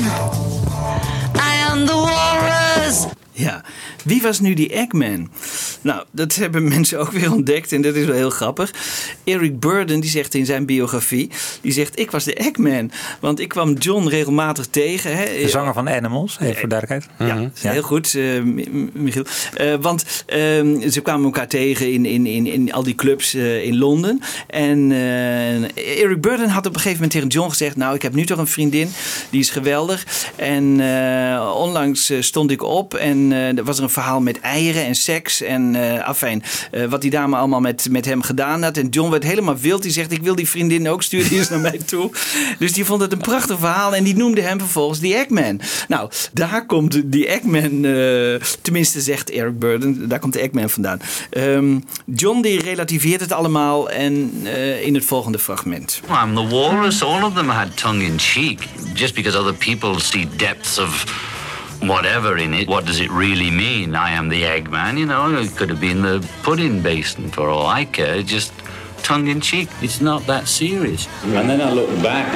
I 1.36 1.70
am 1.70 1.86
the 1.86 1.94
walrus. 1.94 3.06
Ja, 3.32 3.64
wie 4.04 4.22
was 4.22 4.40
nu 4.40 4.54
die 4.54 4.70
Eggman? 4.70 5.30
Nou, 5.82 6.04
dat 6.12 6.36
hebben 6.36 6.68
mensen 6.76 7.00
ook 7.00 7.12
weer 7.12 7.32
ontdekt 7.32 7.72
en 7.72 7.82
dat 7.82 7.96
is 7.96 8.06
wel 8.06 8.16
heel 8.16 8.30
grappig. 8.30 8.74
Eric 9.24 9.60
Burden, 9.60 10.00
die 10.00 10.10
zegt 10.10 10.34
in 10.34 10.46
zijn 10.46 10.66
biografie, 10.66 11.30
die 11.62 11.72
zegt 11.72 12.00
ik 12.00 12.12
was 12.12 12.24
de 12.24 12.34
Eggman. 12.34 12.92
Want 13.20 13.40
ik 13.40 13.48
kwam 13.48 13.74
John 13.74 14.08
regelmatig 14.08 14.68
tegen. 14.68 15.18
Hè. 15.18 15.26
De 15.26 15.50
zanger 15.50 15.74
van 15.74 15.90
Animals, 15.90 16.38
even 16.40 16.56
voor 16.56 16.70
duidelijkheid. 16.70 17.52
Ja, 17.62 17.72
heel 17.72 17.82
goed, 17.82 18.16
eh, 18.16 18.42
Michiel. 18.94 19.26
Eh, 19.54 19.74
want 19.82 20.24
ehm, 20.26 20.90
ze 20.90 21.02
kwamen 21.02 21.26
elkaar 21.26 21.48
tegen 21.48 21.92
in, 21.92 22.06
in, 22.06 22.26
in, 22.26 22.48
in 22.48 22.74
al 22.74 22.84
die 22.84 22.96
clubs 22.96 23.34
eh, 23.34 23.64
in 23.64 23.78
Londen. 23.78 24.22
En 24.48 24.92
eh, 24.92 26.02
Eric 26.04 26.22
Burden 26.22 26.50
had 26.50 26.66
op 26.66 26.74
een 26.74 26.80
gegeven 26.80 27.02
moment 27.02 27.12
tegen 27.12 27.28
John 27.28 27.50
gezegd... 27.50 27.76
nou, 27.76 27.96
ik 27.96 28.02
heb 28.02 28.14
nu 28.14 28.26
toch 28.26 28.38
een 28.38 28.48
vriendin, 28.48 28.90
die 29.30 29.40
is 29.40 29.50
geweldig. 29.50 30.06
En 30.36 30.80
eh, 30.80 31.54
onlangs 31.56 32.14
stond 32.20 32.52
ik 32.52 32.64
op 32.64 32.94
en 32.94 33.32
eh, 33.32 33.58
er 33.58 33.64
was 33.64 33.78
er 33.78 33.84
een 33.84 33.90
verhaal 33.92 34.22
met 34.22 34.40
eieren 34.40 34.86
en 34.86 34.96
seks. 34.96 35.42
En 35.42 35.76
eh 35.76 36.08
afijn, 36.08 36.44
eh, 36.72 36.86
wat 36.86 37.02
die 37.02 37.10
dame 37.10 37.36
allemaal 37.36 37.60
met, 37.60 37.88
met 37.90 38.06
hem 38.06 38.22
gedaan 38.22 38.64
had. 38.64 38.78
En 38.78 38.90
John 38.90 39.10
werd 39.12 39.24
helemaal 39.24 39.58
wild. 39.58 39.82
Die 39.82 39.92
zegt, 39.92 40.12
ik 40.12 40.22
wil 40.22 40.36
die 40.36 40.50
vriendin 40.50 40.90
ook, 40.90 41.04
stuur 41.04 41.30
die 41.30 41.38
eens 41.38 41.50
naar 41.50 41.60
mij 41.60 41.80
toe. 41.86 42.10
Dus 42.60 42.74
die 42.74 42.86
vond 42.86 43.02
het 43.02 43.12
een 43.12 43.18
prachtig 43.18 43.60
verhaal. 43.60 43.96
En 43.96 44.04
die 44.04 44.16
noemde 44.16 44.42
hem 44.42 44.60
vervolgens 44.60 45.00
die 45.00 45.16
Eggman. 45.16 45.62
Nou, 45.88 46.10
daar 46.34 46.66
komt 46.66 47.02
die 47.12 47.28
Eggman, 47.28 47.86
eh, 47.86 48.48
tenminste 48.62 49.02
zegt 49.02 49.30
Eric 49.30 49.60
Burden, 49.60 50.10
daar 50.10 50.20
komt 50.20 50.34
de 50.34 50.40
Eggman 50.40 50.70
vandaan. 50.70 51.02
Ehm, 51.30 51.80
John 52.06 52.42
die 52.42 52.62
relativeert 52.62 53.22
het 53.22 53.32
allemaal 53.32 53.90
en 53.90 54.32
in 54.84 54.94
het 54.94 55.06
volgende 55.06 55.40
fragment. 55.40 56.02
I'm 56.24 56.36
the 56.36 56.48
walrus. 56.48 57.04
All 57.04 57.24
of 57.24 57.34
them 57.34 57.50
had 57.50 57.78
tongue 57.78 58.04
in 58.04 58.20
cheek. 58.20 58.60
Just 58.94 59.14
because 59.14 59.38
other 59.38 59.54
people 59.54 60.00
see 60.00 60.28
depths 60.38 60.80
of 60.80 61.06
whatever 61.82 62.38
in 62.38 62.54
it, 62.54 62.68
what 62.68 62.86
does 62.86 63.00
it 63.00 63.10
really 63.12 63.50
mean? 63.50 63.96
I 63.96 64.12
am 64.12 64.30
the 64.30 64.44
Eggman, 64.44 64.98
you 64.98 65.06
know, 65.06 65.36
it 65.36 65.56
could 65.56 65.70
have 65.70 65.82
been 65.82 66.02
the 66.02 66.28
pudding 66.44 66.82
basin 66.82 67.30
for 67.30 67.50
all 67.50 67.66
I 67.66 67.86
care. 67.86 68.22
Just 68.24 68.54
tongue 69.04 69.28
in 69.28 69.42
cheek. 69.42 69.70
It's 69.82 70.02
not 70.02 70.26
that 70.28 70.48
serious. 70.48 71.08
And 71.24 71.50
then 71.50 71.62
I 71.62 71.72
look 71.72 71.90
back 72.04 72.28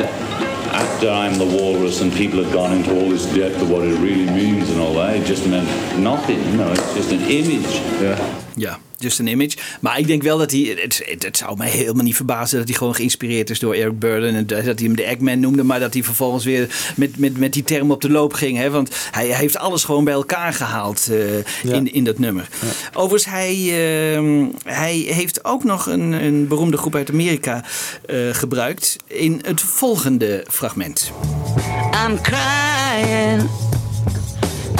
after 0.73 1.07
uh, 1.07 1.13
I'm 1.13 1.37
the 1.37 1.45
walrus 1.45 2.01
and 2.01 2.11
people 2.11 2.43
have 2.43 2.51
gone 2.51 2.73
into 2.73 2.91
all 2.91 3.09
this 3.09 3.25
depth 3.33 3.61
of 3.61 3.69
what 3.69 3.83
it 3.83 3.97
really 3.99 4.25
means 4.25 4.69
and 4.69 4.81
all 4.81 4.93
that. 4.95 5.15
It 5.15 5.25
just 5.25 5.47
meant 5.47 5.67
nothing, 5.99 6.43
you 6.49 6.57
know, 6.57 6.71
it's 6.71 6.93
just 6.93 7.11
an 7.11 7.21
image. 7.21 7.75
Yeah. 8.01 8.41
Ja, 8.57 8.79
just 9.05 9.19
een 9.19 9.27
image. 9.27 9.57
Maar 9.79 9.99
ik 9.99 10.07
denk 10.07 10.23
wel 10.23 10.37
dat 10.37 10.51
hij. 10.51 10.77
Het, 10.81 11.01
het, 11.05 11.23
het 11.23 11.37
zou 11.37 11.57
mij 11.57 11.69
helemaal 11.69 12.03
niet 12.03 12.15
verbazen 12.15 12.57
dat 12.57 12.67
hij 12.67 12.77
gewoon 12.77 12.95
geïnspireerd 12.95 13.49
is 13.49 13.59
door 13.59 13.73
Eric 13.73 13.99
Burden. 13.99 14.35
En 14.35 14.47
dat 14.47 14.63
hij 14.63 14.75
hem 14.77 14.95
de 14.95 15.03
Eggman 15.03 15.39
noemde. 15.39 15.63
Maar 15.63 15.79
dat 15.79 15.93
hij 15.93 16.03
vervolgens 16.03 16.45
weer 16.45 16.93
met, 16.95 17.17
met, 17.17 17.37
met 17.37 17.53
die 17.53 17.63
term 17.63 17.91
op 17.91 18.01
de 18.01 18.09
loop 18.09 18.33
ging. 18.33 18.57
Hè? 18.57 18.69
Want 18.69 18.95
hij, 19.11 19.27
hij 19.27 19.39
heeft 19.39 19.57
alles 19.57 19.83
gewoon 19.83 20.03
bij 20.03 20.13
elkaar 20.13 20.53
gehaald 20.53 21.09
eh, 21.11 21.73
in, 21.73 21.93
in 21.93 22.03
dat 22.03 22.19
nummer. 22.19 22.47
Overigens, 22.93 23.33
hij, 23.33 23.53
ehm, 24.15 24.45
hij 24.63 24.95
heeft 24.95 25.45
ook 25.45 25.63
nog 25.63 25.85
een, 25.85 26.11
een 26.11 26.47
beroemde 26.47 26.77
groep 26.77 26.95
uit 26.95 27.09
Amerika 27.09 27.63
eh, 28.05 28.17
gebruikt. 28.31 28.97
In 29.07 29.41
het 29.45 29.61
volgende 29.61 30.45
fragment. 30.49 31.11
I'm 32.07 32.21
crying. 32.21 33.49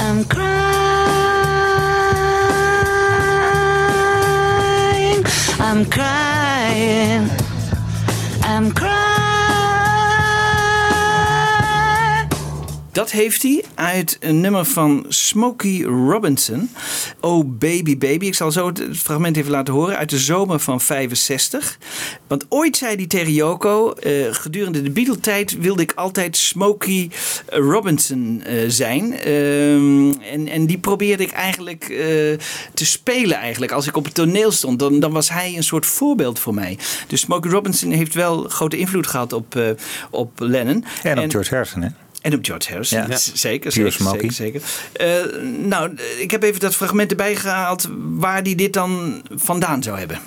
I'm 0.00 0.26
crying. 0.26 1.05
I'm 5.58 5.86
crying. 5.86 7.30
I'm 8.42 8.70
crying. 8.72 9.15
Dat 12.96 13.10
heeft 13.10 13.42
hij 13.42 13.64
uit 13.74 14.16
een 14.20 14.40
nummer 14.40 14.64
van 14.64 15.04
Smokey 15.08 15.82
Robinson. 15.82 16.70
Oh 17.20 17.44
Baby 17.58 17.98
Baby. 17.98 18.26
Ik 18.26 18.34
zal 18.34 18.52
zo 18.52 18.66
het 18.66 18.82
fragment 18.92 19.36
even 19.36 19.50
laten 19.50 19.74
horen. 19.74 19.96
Uit 19.96 20.10
de 20.10 20.18
zomer 20.18 20.60
van 20.60 20.80
65. 20.80 21.78
Want 22.26 22.46
ooit 22.48 22.76
zei 22.76 22.96
hij 22.96 23.06
tegen 23.06 23.32
Yoko. 23.32 23.92
eh, 23.92 24.12
gedurende 24.30 24.82
de 24.82 24.90
Beatle-tijd 24.90 25.58
wilde 25.58 25.82
ik 25.82 25.92
altijd 25.94 26.36
Smokey 26.36 27.10
Robinson 27.46 28.42
eh, 28.44 28.54
zijn. 28.68 29.12
Ehm, 29.18 30.10
en, 30.32 30.48
en 30.48 30.66
die 30.66 30.78
probeerde 30.78 31.22
ik 31.22 31.30
eigenlijk 31.30 31.82
eh, 31.82 31.98
te 32.74 32.84
spelen 32.84 33.36
eigenlijk. 33.36 33.72
Als 33.72 33.86
ik 33.86 33.96
op 33.96 34.04
het 34.04 34.14
toneel 34.14 34.50
stond, 34.50 34.78
dan, 34.78 35.00
dan 35.00 35.12
was 35.12 35.30
hij 35.30 35.56
een 35.56 35.64
soort 35.64 35.86
voorbeeld 35.86 36.38
voor 36.38 36.54
mij. 36.54 36.78
Dus 37.06 37.20
Smokey 37.20 37.50
Robinson 37.50 37.90
heeft 37.90 38.14
wel 38.14 38.42
grote 38.42 38.78
invloed 38.78 39.06
gehad 39.06 39.32
op, 39.32 39.76
op 40.10 40.30
Lennon. 40.36 40.84
En 41.02 41.18
op 41.18 41.30
George 41.30 41.54
Harrison, 41.54 41.82
hè? 41.82 41.88
En 42.26 42.34
op 42.34 42.44
George 42.44 42.68
Harrison, 42.70 42.98
Ja. 43.08 43.16
zeker. 43.16 43.72
Zeker, 43.72 43.92
zeker, 43.92 44.32
zeker. 44.32 44.62
Eh, 44.92 45.08
nou, 45.62 45.90
ik 46.18 46.30
heb 46.30 46.42
even 46.42 46.60
dat 46.60 46.74
fragment 46.74 47.10
erbij 47.10 47.36
gehaald 47.36 47.88
waar 47.98 48.42
hij 48.42 48.54
dit 48.54 48.72
dan 48.72 49.22
vandaan 49.34 49.82
zou 49.82 49.98
hebben. 49.98 50.20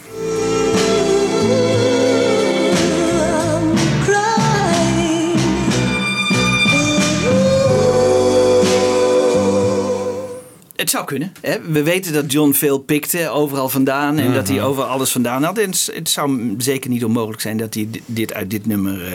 Het 10.76 10.90
zou 10.90 11.06
kunnen. 11.06 11.34
Hè? 11.42 11.62
We 11.72 11.84
weten 11.84 12.14
dat 12.14 12.32
John 12.32 12.52
veel 12.52 12.78
pikte, 12.80 13.30
overal 13.30 13.70
vandaan. 13.70 14.18
En 14.20 14.34
dat 14.34 14.48
hij 14.48 14.58
Mhm. 14.58 14.66
overal 14.66 14.88
alles 14.90 15.12
vandaan 15.12 15.44
had. 15.44 15.58
En 15.58 15.70
het- 15.70 16.10
zou 16.10 16.54
zeker 16.58 16.90
niet 16.90 17.04
onmogelijk 17.06 17.42
zijn 17.42 17.58
dat 17.58 17.74
hij 17.74 17.88
di- 17.92 18.02
dit 18.06 18.34
uit 18.34 18.50
dit 18.50 18.66
nummer 18.66 19.06
eh, 19.06 19.12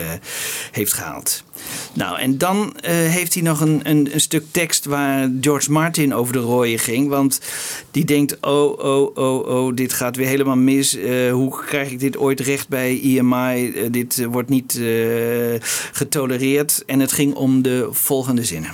heeft 0.71 0.93
gehaald. 0.93 1.43
Nou, 1.93 2.19
en 2.19 2.37
dan 2.37 2.73
eh, 2.79 2.91
heeft 2.93 3.33
hij 3.33 3.43
nog 3.43 3.59
een, 3.61 3.79
een, 3.83 4.09
een 4.13 4.21
stuk 4.21 4.43
tekst 4.51 4.85
waar 4.85 5.29
George 5.41 5.71
Martin 5.71 6.13
over 6.13 6.33
de 6.33 6.39
rooien 6.39 6.79
ging. 6.79 7.09
Want 7.09 7.39
die 7.91 8.05
denkt, 8.05 8.37
oh, 8.41 8.79
oh, 8.79 9.17
oh, 9.17 9.47
oh, 9.47 9.75
dit 9.75 9.93
gaat 9.93 10.15
weer 10.15 10.27
helemaal 10.27 10.55
mis. 10.55 10.95
Eh, 10.95 11.31
hoe 11.31 11.63
krijg 11.65 11.91
ik 11.91 11.99
dit 11.99 12.17
ooit 12.17 12.39
recht 12.39 12.67
bij 12.67 12.99
EMI? 13.03 13.71
Eh, 13.71 13.83
dit 13.91 14.25
wordt 14.25 14.49
niet 14.49 14.79
getolereerd. 15.91 16.83
En 16.85 16.99
het 16.99 17.11
ging 17.11 17.33
om 17.33 17.61
de 17.61 17.87
volgende 17.91 18.43
zinnen. 18.43 18.71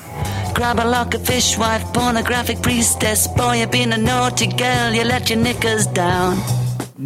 Grab 0.54 0.80
a 0.80 0.86
lock, 0.90 1.16
a 1.16 1.20
fishwife, 1.24 1.86
pornographic 1.92 2.60
priestess. 2.60 3.34
Boy, 3.34 3.58
you 3.58 3.68
been 3.68 3.94
a 3.94 3.98
naughty 3.98 4.50
girl, 4.56 4.94
you 4.94 5.04
let 5.06 5.28
your 5.28 5.42
knickers 5.42 5.86
down. 5.94 6.38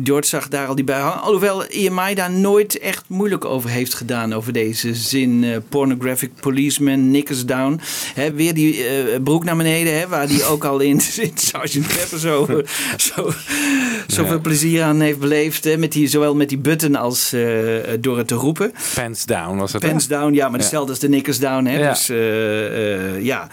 George 0.04 0.28
zag 0.28 0.48
daar 0.48 0.68
al 0.68 0.76
die 0.76 0.84
bij 0.84 1.00
hangen. 1.00 1.22
Alhoewel 1.22 1.66
EMI 1.66 2.14
daar 2.14 2.32
nooit 2.32 2.80
echt 2.80 3.04
moeilijk 3.08 3.46
over 3.46 3.70
heeft 3.70 3.94
gedaan. 3.94 4.34
Over 4.34 4.54
deze 4.54 4.96
zin. 4.96 5.44
eh, 5.44 5.58
pornographic 5.70 6.32
policeman, 6.40 7.00
knickers 7.08 7.46
down. 7.46 7.80
Hè, 8.14 8.34
weer 8.34 8.54
die 8.54 8.84
eh, 8.84 9.22
broek 9.24 9.44
naar 9.44 9.56
beneden. 9.58 10.00
Hè, 10.00 10.08
waar 10.08 10.28
die 10.28 10.44
ook 10.44 10.64
al 10.66 10.80
in, 10.80 10.92
in 11.22 11.32
Sergeant 11.36 11.88
Pepper 11.88 12.20
zo, 12.20 12.48
zo, 12.98 13.32
zoveel 14.08 14.40
plezier 14.40 14.84
aan 14.84 15.00
heeft 15.00 15.20
beleefd. 15.20 15.64
Hè, 15.64 15.78
met 15.78 15.92
die, 15.92 16.08
zowel 16.08 16.36
met 16.36 16.50
die 16.50 16.58
button 16.58 16.96
als 16.96 17.34
eh, 17.34 17.44
door 18.00 18.18
het 18.18 18.28
te 18.28 18.36
roepen. 18.36 18.74
Pants 18.96 19.26
down 19.26 19.58
was 19.58 19.74
het. 19.74 19.82
Pants 19.88 20.08
down, 20.08 20.34
ja, 20.34 20.44
maar 20.44 20.52
Ja. 20.58 20.58
hetzelfde 20.62 20.90
als 20.90 21.00
de 21.00 21.08
knickers 21.08 21.40
down. 21.40 21.66
Hè? 21.66 21.78
Ja. 21.80 21.90
Dus 21.90 22.08
ja. 23.24 23.48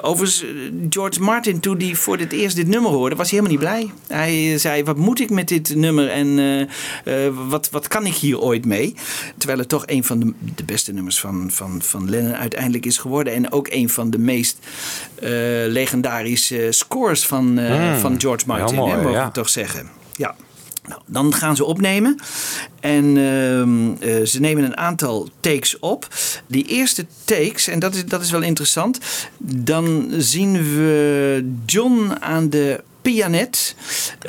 Overigens, 0.00 0.44
George 0.90 1.20
Martin, 1.20 1.60
toen 1.60 1.78
hij 1.78 1.94
voor 1.94 2.18
het 2.18 2.32
eerst 2.32 2.56
dit 2.56 2.66
nummer 2.66 2.90
hoorde, 2.90 3.16
was 3.16 3.30
hij 3.30 3.38
helemaal 3.40 3.60
niet 3.60 3.68
blij. 4.08 4.16
Hij 4.18 4.58
zei, 4.58 4.82
wat 4.84 4.96
moet 4.96 5.20
ik 5.20 5.30
met 5.30 5.48
dit 5.48 5.74
nummer 5.76 6.08
en 6.08 6.38
eh, 6.38 7.26
eh, 7.26 7.32
wat, 7.48 7.70
wat 7.70 7.88
kan 7.88 8.06
ik 8.06 8.14
hier 8.14 8.40
ooit 8.40 8.64
mee? 8.64 8.94
Terwijl 9.38 9.58
het 9.58 9.68
toch 9.68 9.82
een 9.86 10.04
van 10.04 10.20
de, 10.20 10.32
de 10.54 10.64
beste 10.64 10.92
nummers 10.92 11.20
van, 11.20 11.50
van, 11.50 11.82
van 11.82 12.10
Lennon 12.10 12.36
uiteindelijk 12.36 12.86
is 12.86 12.98
geworden. 12.98 13.32
En 13.32 13.52
ook 13.52 13.68
een 13.70 13.88
van 13.88 14.10
de 14.10 14.18
meest 14.18 14.58
eh, 15.14 15.30
legendarische 15.66 16.66
scores 16.70 17.26
van, 17.26 17.58
eh, 17.58 17.74
Mm, 17.76 17.98
van 17.98 18.20
George 18.20 18.46
Martin, 18.46 18.76
mooi, 18.76 18.92
hè, 18.92 18.96
mogen 18.96 19.12
ja. 19.12 19.26
we 19.26 19.32
toch 19.32 19.48
zeggen. 19.48 19.90
Ja. 20.16 20.34
Nou, 20.88 21.00
dan 21.06 21.34
gaan 21.34 21.56
ze 21.56 21.64
opnemen. 21.64 22.20
En 22.80 23.16
ehm, 23.16 24.10
eh, 24.10 24.24
ze 24.24 24.40
nemen 24.40 24.64
een 24.64 24.76
aantal 24.76 25.28
takes 25.40 25.78
op. 25.78 26.08
Die 26.46 26.64
eerste 26.64 27.06
takes, 27.24 27.68
en 27.68 27.78
dat 27.78 27.94
is, 27.94 28.04
dat 28.04 28.22
is 28.22 28.30
wel 28.30 28.42
interessant. 28.42 28.98
Dan 29.38 30.10
zien 30.18 30.52
we 30.52 31.52
John 31.66 32.12
aan 32.20 32.50
de 32.50 32.82
pianet. 33.12 33.74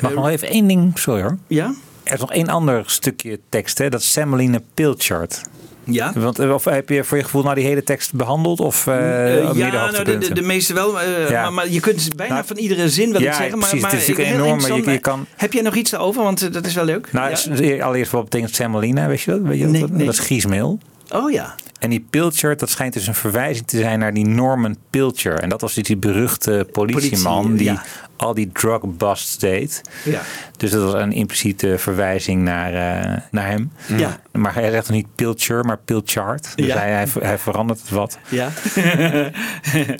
Mag 0.00 0.14
nog 0.14 0.28
even 0.28 0.48
één 0.48 0.66
ding, 0.66 0.98
sorry 0.98 1.22
hoor. 1.22 1.38
Ja? 1.46 1.74
Er 2.04 2.14
is 2.14 2.20
nog 2.20 2.32
één 2.32 2.48
ander 2.48 2.82
stukje 2.86 3.40
tekst, 3.48 3.78
hè? 3.78 3.88
dat 3.88 4.00
is 4.00 4.12
Semmeline 4.12 4.62
Pilchard. 4.74 5.40
Ja. 5.84 6.12
Want, 6.14 6.38
eh, 6.38 6.54
of 6.54 6.64
heb 6.64 6.88
je 6.88 7.04
voor 7.04 7.16
je 7.16 7.24
gevoel 7.24 7.42
nou 7.42 7.54
die 7.54 7.64
hele 7.64 7.82
tekst 7.82 8.14
behandeld? 8.14 8.60
Of 8.60 8.86
eh 8.86 9.38
Eh, 9.38 9.52
de 9.52 9.58
ja, 9.58 9.70
nou, 9.90 10.04
de, 10.04 10.18
de, 10.18 10.32
de 10.34 10.42
meeste 10.42 10.74
wel. 10.74 11.00
eh, 11.00 11.30
Ja. 11.30 11.42
maar, 11.42 11.52
maar 11.52 11.68
je 11.68 11.80
kunt 11.80 12.16
bijna 12.16 12.34
Nou, 12.34 12.46
van 12.46 12.56
iedere 12.56 12.88
zin 12.90 13.12
wel 13.12 13.20
ja, 13.20 13.28
iets 13.28 13.36
zeggen. 13.36 13.58
Maar, 13.58 13.68
precies. 13.68 13.82
maar 13.82 13.92
Het 13.92 14.00
is 14.00 14.08
natuurlijk 14.08 14.36
enorm, 14.60 14.90
je- 14.90 14.98
kan- 14.98 15.26
Heb 15.36 15.52
jij 15.52 15.62
nog 15.62 15.74
iets 15.74 15.96
over? 15.96 16.22
Want 16.22 16.42
eh, 16.42 16.52
dat 16.52 16.66
is 16.66 16.74
wel 16.74 16.84
leuk. 16.84 17.12
Nou, 17.12 17.34
Ja. 17.60 17.84
allereerst 17.84 18.10
wat 18.12 18.24
betekent 18.24 18.54
Semmelina, 18.54 19.06
weet 19.06 19.20
je 19.20 19.30
dat? 19.30 19.40
Weet 19.40 19.58
je 19.58 19.66
Nee, 19.66 19.80
dat? 19.80 19.90
nee. 19.90 20.04
dat 20.04 20.14
is 20.14 20.20
Giesmeel. 20.20 20.78
Oh 21.12 21.30
ja. 21.30 21.54
En 21.78 21.90
die 21.90 22.06
Pilchard, 22.10 22.58
dat 22.58 22.70
schijnt 22.70 22.92
dus 22.92 23.06
een 23.06 23.14
verwijzing 23.14 23.66
te 23.66 23.78
zijn 23.78 23.98
naar 23.98 24.14
die 24.14 24.26
Norman 24.26 24.76
Pilcher. 24.90 25.38
En 25.38 25.48
dat 25.48 25.60
was 25.60 25.74
dus 25.74 25.84
die 25.84 25.96
beruchte 25.96 26.68
politieman 26.72 27.42
Politie, 27.42 27.56
die 27.64 27.72
ja. 27.72 27.82
al 28.16 28.34
die 28.34 28.50
drug 28.52 28.80
busts 28.96 29.38
deed. 29.38 29.80
Ja. 30.04 30.20
Dus 30.56 30.70
dat 30.70 30.82
was 30.92 31.02
een 31.02 31.12
impliciete 31.12 31.78
verwijzing 31.78 32.42
naar, 32.42 32.72
eh, 32.74 33.20
naar 33.30 33.46
hem. 33.46 33.72
Ja. 33.86 34.20
Maar 34.32 34.54
hij 34.54 34.70
zegt 34.70 34.86
nog 34.88 34.96
niet 34.96 35.14
Pilcher, 35.14 35.64
maar 35.64 35.78
Pilchard. 35.84 36.52
Dus 36.56 36.66
Ja. 36.66 36.76
hij, 36.78 36.90
hij, 36.90 37.06
hij 37.20 37.38
verandert 37.38 37.80
het 37.80 37.90
wat. 37.90 38.18
Ja. 38.28 38.48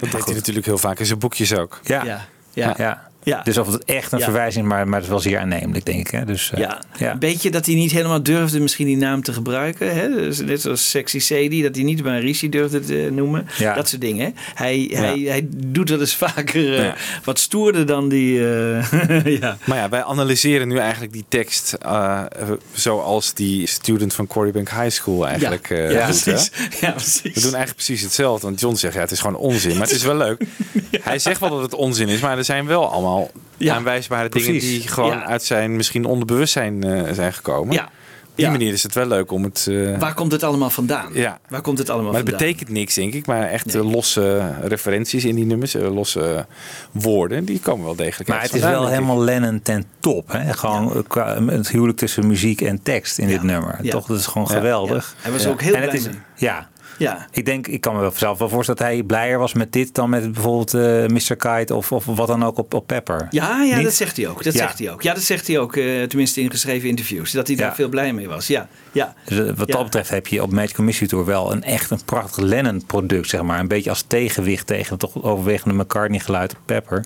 Dat 0.01 0.11
deed 0.11 0.24
hij 0.24 0.35
natuurlijk 0.35 0.66
heel 0.66 0.79
vaak 0.79 0.99
in 0.99 1.07
zijn 1.07 1.18
boekjes 1.18 1.55
ook. 1.55 1.81
Ja. 1.85 2.26
Ja. 2.53 2.74
Ja. 2.76 3.08
Ja. 3.23 3.43
Dus 3.43 3.59
of 3.59 3.73
het 3.73 3.85
echt 3.85 4.12
een 4.12 4.19
Ja. 4.19 4.25
verwijzing 4.25 4.64
is, 4.64 4.71
maar, 4.71 4.85
maar 4.87 4.95
het 4.95 5.05
is 5.05 5.11
wel 5.11 5.21
zeer 5.21 5.39
aannemelijk, 5.39 5.85
denk 5.85 5.99
ik. 5.99 6.11
Hè? 6.11 6.25
Dus, 6.25 6.51
eh, 6.53 6.59
Ja, 6.61 6.83
ja. 6.99 7.12
een 7.12 7.19
beetje 7.19 7.51
dat 7.51 7.66
hij 7.66 7.75
niet 7.75 7.91
helemaal 7.91 8.23
durfde 8.23 8.61
misschien 8.61 8.87
die 8.87 8.97
naam 8.97 9.23
te 9.23 9.33
gebruiken. 9.33 9.95
Hè? 9.97 10.09
Dus 10.09 10.41
net 10.41 10.61
zoals 10.61 10.91
Sexy 10.91 11.19
Sadie, 11.21 11.62
dat 11.62 11.75
hij 11.75 11.85
niet 11.85 12.03
maar 12.05 12.21
Rishi 12.21 12.49
durfde 12.49 12.81
te 12.81 13.09
noemen. 13.12 13.47
Ja. 13.59 13.75
Dat 13.75 13.89
soort 13.89 14.01
dingen. 14.01 14.35
Hij, 14.55 14.91
hij, 14.93 15.19
hij 15.19 15.47
doet 15.51 15.89
dat 15.89 16.01
eens 16.01 16.14
vaker 16.16 16.75
eh, 16.77 16.85
Ja. 16.85 16.95
wat 17.25 17.39
stoerder 17.39 17.87
dan 17.87 18.09
die... 18.09 18.39
eh, 18.49 19.25
ja. 19.41 19.57
Maar 19.64 19.79
ja, 19.79 19.89
wij 19.89 20.05
analyseren 20.05 20.69
nu 20.69 20.79
eigenlijk 20.79 21.12
die 21.12 21.25
tekst 21.29 21.73
eh, 21.73 22.23
eh, 22.39 22.49
zoals 22.73 23.35
die 23.35 23.66
student 23.66 24.14
van 24.14 24.27
Corrie 24.27 24.53
High 24.59 24.89
School 24.89 25.27
eigenlijk 25.27 25.69
Ja, 25.69 25.77
eh, 25.77 25.93
ja, 25.93 26.07
doet, 26.07 26.23
precies. 26.25 26.51
Ja, 26.81 26.91
precies. 26.91 27.23
We 27.23 27.41
doen 27.41 27.55
eigenlijk 27.55 27.75
precies 27.75 28.03
hetzelfde. 28.03 28.47
Want 28.47 28.61
John 28.61 28.75
zegt, 28.75 28.95
ja, 28.95 29.01
het 29.01 29.11
is 29.11 29.21
gewoon 29.21 29.37
onzin. 29.37 29.73
Maar 29.73 29.87
het 29.87 29.97
is 29.97 30.03
wel 30.03 30.16
leuk. 30.16 30.43
Hij 31.01 31.19
zegt 31.19 31.41
wel 31.41 31.51
dat 31.51 31.62
het 31.62 31.75
onzin 31.75 32.09
is, 32.09 32.21
maar 32.21 32.39
er 32.39 32.45
zijn 32.45 32.66
wel 32.66 32.91
allemaal 32.93 33.08
allemaal 33.09 33.31
Ja, 33.57 33.75
aanwijsbare 33.75 34.29
dingen 34.29 34.53
die 34.53 34.89
gewoon 34.89 35.11
Ja. 35.11 35.27
uit 35.27 35.43
zijn 35.43 35.77
misschien 35.77 36.05
onderbewustzijn 36.05 36.85
eh, 36.85 37.13
zijn 37.13 37.33
gekomen. 37.33 37.75
Ja. 37.75 37.83
Op 37.85 38.45
die 38.45 38.53
Ja. 38.53 38.59
manier 38.59 38.73
is 38.73 38.83
het 38.83 38.95
wel 38.95 39.07
leuk 39.07 39.31
om 39.33 39.43
het... 39.45 39.67
eh, 39.71 39.99
Waar 39.99 40.15
komt 40.15 40.33
het 40.33 40.43
allemaal 40.43 40.71
vandaan? 40.71 41.11
Ja. 41.13 41.39
Waar 41.49 41.61
komt 41.61 41.79
het 41.79 41.91
allemaal 41.91 42.11
maar 42.13 42.21
het 42.21 42.31
vandaan? 42.31 42.49
betekent 42.49 42.71
niks, 42.71 42.95
denk 42.95 43.13
ik. 43.15 43.27
Maar 43.27 43.43
echt 43.49 43.75
eh, 43.75 43.91
losse 43.93 44.53
referenties 44.63 45.25
in 45.25 45.35
die 45.35 45.45
nummers, 45.45 45.73
losse 45.75 46.47
woorden, 46.93 47.45
die 47.45 47.61
komen 47.61 47.85
wel 47.85 47.97
degelijk 47.97 48.29
Maar 48.29 48.43
het 48.43 48.53
ergens 48.53 48.71
is 48.71 48.77
wel 48.79 48.89
helemaal 48.89 49.21
Lennon 49.25 49.63
ten 49.63 49.85
top. 50.01 50.33
Hè? 50.33 50.53
Gewoon 50.53 51.05
het 51.47 51.69
huwelijk 51.69 51.99
tussen 51.99 52.27
muziek 52.27 52.61
en 52.61 52.83
tekst 52.83 53.19
in 53.19 53.29
dit 53.29 53.43
nummer. 53.43 53.79
Ja. 53.83 53.91
Toch, 53.91 54.07
dat 54.07 54.19
is 54.19 54.27
gewoon 54.27 54.49
geweldig. 54.49 55.15
Ja. 55.17 55.23
Hij 55.23 55.33
was 55.33 55.47
ook 55.47 55.61
heel 55.61 55.75
en 55.75 55.81
het 55.83 55.91
blij 55.91 56.03
is. 56.03 56.09
Ja. 56.37 56.69
Ja. 56.99 57.26
Ik 57.30 57.44
denk, 57.44 57.66
ik 57.66 57.80
kan 57.80 57.94
me 57.94 58.01
wel 58.01 58.12
zelf 58.14 58.38
wel 58.38 58.49
voorstellen 58.49 58.80
dat 58.80 58.90
hij 58.90 59.03
blijer 59.03 59.38
was 59.38 59.53
met 59.53 59.72
dit 59.72 59.94
dan 59.94 60.11
met 60.11 60.32
bijvoorbeeld 60.32 60.74
eh 60.74 61.07
Mr. 61.07 61.36
Kite 61.36 61.74
of, 61.74 61.92
of 61.92 62.05
wat 62.05 62.26
dan 62.26 62.44
ook 62.44 62.59
op, 62.59 62.74
op 62.74 62.86
Pepper. 62.86 63.26
Ja, 63.30 63.62
ja 63.62 63.74
Niet? 63.76 63.84
dat 63.84 63.94
zegt 63.94 64.16
hij 64.16 64.28
ook. 64.28 64.44
Dat 64.44 64.53
Ja. 64.53 64.59
zegt 64.59 64.78
hij 64.78 64.90
ook. 64.92 65.03
Ja, 65.03 65.14
dat 65.14 65.22
zegt 65.22 65.46
hij 65.46 65.59
ook. 65.59 65.76
eh, 65.76 66.03
tenminste 66.03 66.40
in 66.40 66.51
geschreven 66.51 66.88
interviews. 66.88 67.30
Dat 67.32 67.46
hij 67.46 67.57
daar 67.57 67.68
Ja. 67.68 67.74
veel 67.74 67.88
blij 67.88 68.12
mee 68.12 68.28
was. 68.28 68.46
Ja, 68.46 68.68
ja. 68.92 69.14
Dus 69.24 69.38
eh, 69.38 69.44
wat 69.57 69.68
Ja. 69.68 69.74
dat 69.74 69.84
betreft 69.84 70.11
heb 70.11 70.26
je 70.26 70.42
op 70.42 70.53
Magical 70.53 70.84
Mystery 70.84 71.09
Tour 71.09 71.24
wel 71.24 71.53
een 71.53 71.62
echt 71.62 71.90
een 71.90 72.05
prachtig 72.05 72.44
Lennon-product, 72.44 73.28
zeg 73.28 73.42
maar. 73.42 73.61
Een 73.61 73.68
beetje 73.68 73.90
als 73.90 74.05
tegenwicht 74.07 74.66
tegen 74.66 74.90
het 74.90 74.99
toch 75.01 75.22
overwegende 75.22 75.74
McCartney-geluid 75.82 76.53
op 76.53 76.59
Pepper. 76.64 77.05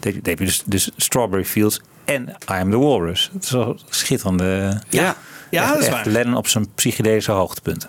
Dan 0.00 0.12
heb 0.22 0.38
je- 0.38 0.44
dus, 0.44 0.62
dus 0.66 0.90
Strawberry 0.96 1.44
Fields 1.44 1.80
en 2.04 2.28
I 2.28 2.34
Am 2.60 2.70
The 2.70 2.78
Walrus. 2.78 3.30
Het 3.32 3.44
is 3.44 3.50
een 3.50 3.78
schitterende... 3.88 4.80
Ja. 4.88 5.16
Ja, 5.50 5.62
echt, 5.62 5.72
dat 5.72 5.80
is 5.82 5.86
echt 5.88 5.94
waar. 5.96 6.06
Lennon 6.12 6.36
op 6.36 6.48
zijn 6.48 6.66
psychedelische 6.74 7.32
hoogtepunt. 7.32 7.88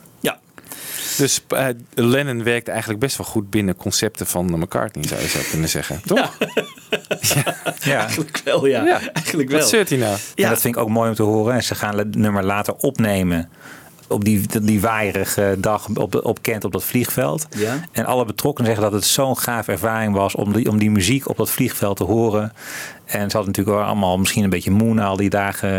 Dus 1.18 1.42
eh, 1.48 1.68
Lennon 1.94 2.44
werkt 2.44 2.68
eigenlijk 2.68 3.00
best 3.00 3.18
wel 3.18 3.28
goed 3.28 3.50
binnen 3.50 3.76
concepten 3.76 4.28
van 4.28 4.60
McCartney, 4.60 5.08
zou 5.08 5.22
je 5.22 5.28
zo 5.28 5.40
kunnen 5.52 5.70
zeggen. 5.70 6.02
Toch? 6.06 6.38
Ja. 7.80 8.00
Eigenlijk 8.00 8.42
wel, 8.44 8.66
ja. 8.66 8.84
Ja. 8.84 9.00
Eigenlijk 9.14 9.50
wel. 9.50 9.60
Wat 9.60 9.70
zeurt 9.70 9.90
hij 9.90 9.98
nou? 9.98 10.18
En 10.36 10.50
dat 10.50 10.62
vind 10.62 10.76
ik 10.76 10.82
ook 10.82 10.90
mooi 10.90 11.10
om 11.10 11.16
te 11.16 11.24
horen. 11.24 11.54
En 11.54 11.64
ze 11.64 11.76
gaan 11.76 11.98
het 11.98 12.16
nummer 12.16 12.44
later 12.44 12.74
opnemen 12.74 13.50
op 14.08 14.26
die, 14.26 14.62
die 14.62 14.82
waaierige 14.82 15.56
dag 15.60 15.88
op, 15.94 16.26
op 16.26 16.42
Kent 16.42 16.64
op 16.64 16.72
dat 16.72 16.84
vliegveld. 16.84 17.48
Ja. 17.50 17.80
En 17.92 18.06
alle 18.06 18.26
betrokkenen 18.26 18.72
zeggen 18.72 18.92
dat 18.92 19.02
het 19.02 19.10
zo'n 19.10 19.38
gaaf 19.38 19.68
ervaring 19.68 20.14
was 20.14 20.36
om 20.36 20.54
die, 20.54 20.70
om 20.70 20.78
die 20.78 20.92
muziek 20.92 21.30
op 21.30 21.38
dat 21.38 21.50
vliegveld 21.50 21.98
te 21.98 22.04
horen. 22.04 22.54
En 23.06 23.30
ze 23.30 23.38
hadden 23.38 23.46
natuurlijk 23.46 23.78
wel 23.78 23.86
allemaal 23.88 24.18
misschien 24.18 24.44
een 24.44 24.50
beetje 24.50 24.72
moe 24.72 24.94
na 24.94 25.06
al 25.06 25.18
die 25.18 25.30
dagen 25.30 25.70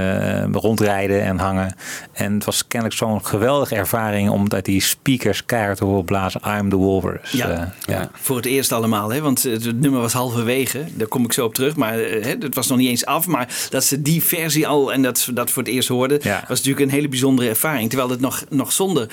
eh, 0.43 0.61
rondrijden 0.61 1.23
en 1.23 1.39
hangen. 1.39 1.75
En 2.13 2.35
het 2.35 2.45
was 2.45 2.67
kennelijk 2.69 2.99
zo'n 2.99 3.25
geweldige 3.25 3.75
ervaring 3.75 4.31
om 4.31 4.47
uit 4.49 4.65
die 4.65 4.81
speakers 4.81 5.45
keihard 5.45 5.79
te 5.79 5.85
horen 5.85 6.05
blazen. 6.05 6.41
I'm 6.47 6.71
the. 6.71 7.19
Ja. 7.37 7.49
Eh, 7.49 7.63
ja. 7.87 8.11
Voor 8.13 8.37
het 8.37 8.47
eerst 8.47 8.73
allemaal, 8.73 9.13
hè? 9.13 9.21
want 9.21 9.43
het 9.43 9.81
nummer 9.81 10.01
was 10.01 10.13
halverwege. 10.13 10.85
Daar 10.95 11.07
kom 11.07 11.25
ik 11.25 11.33
zo 11.33 11.45
op 11.45 11.55
terug. 11.55 11.77
Maar 11.77 11.99
eh, 11.99 12.25
hè, 12.25 12.35
het 12.39 12.55
was 12.55 12.67
nog 12.67 12.79
niet 12.79 12.89
eens 12.89 13.07
af. 13.07 13.27
Maar 13.27 13.67
dat 13.71 13.85
ze 13.85 14.03
die 14.03 14.23
versie 14.23 14.67
al 14.67 14.93
en 14.93 15.03
dat 15.03 15.19
ze 15.19 15.33
dat 15.33 15.51
voor 15.51 15.63
het 15.63 15.73
eerst 15.73 15.89
hoorden, 15.89 16.19
Ja. 16.23 16.45
was 16.49 16.59
natuurlijk 16.59 16.87
een 16.87 16.93
hele 16.93 17.09
bijzondere 17.09 17.49
ervaring. 17.49 17.89
Terwijl 17.89 18.11
het 18.11 18.21
nog, 18.21 18.45
nog 18.51 18.73
zonder, 18.73 19.09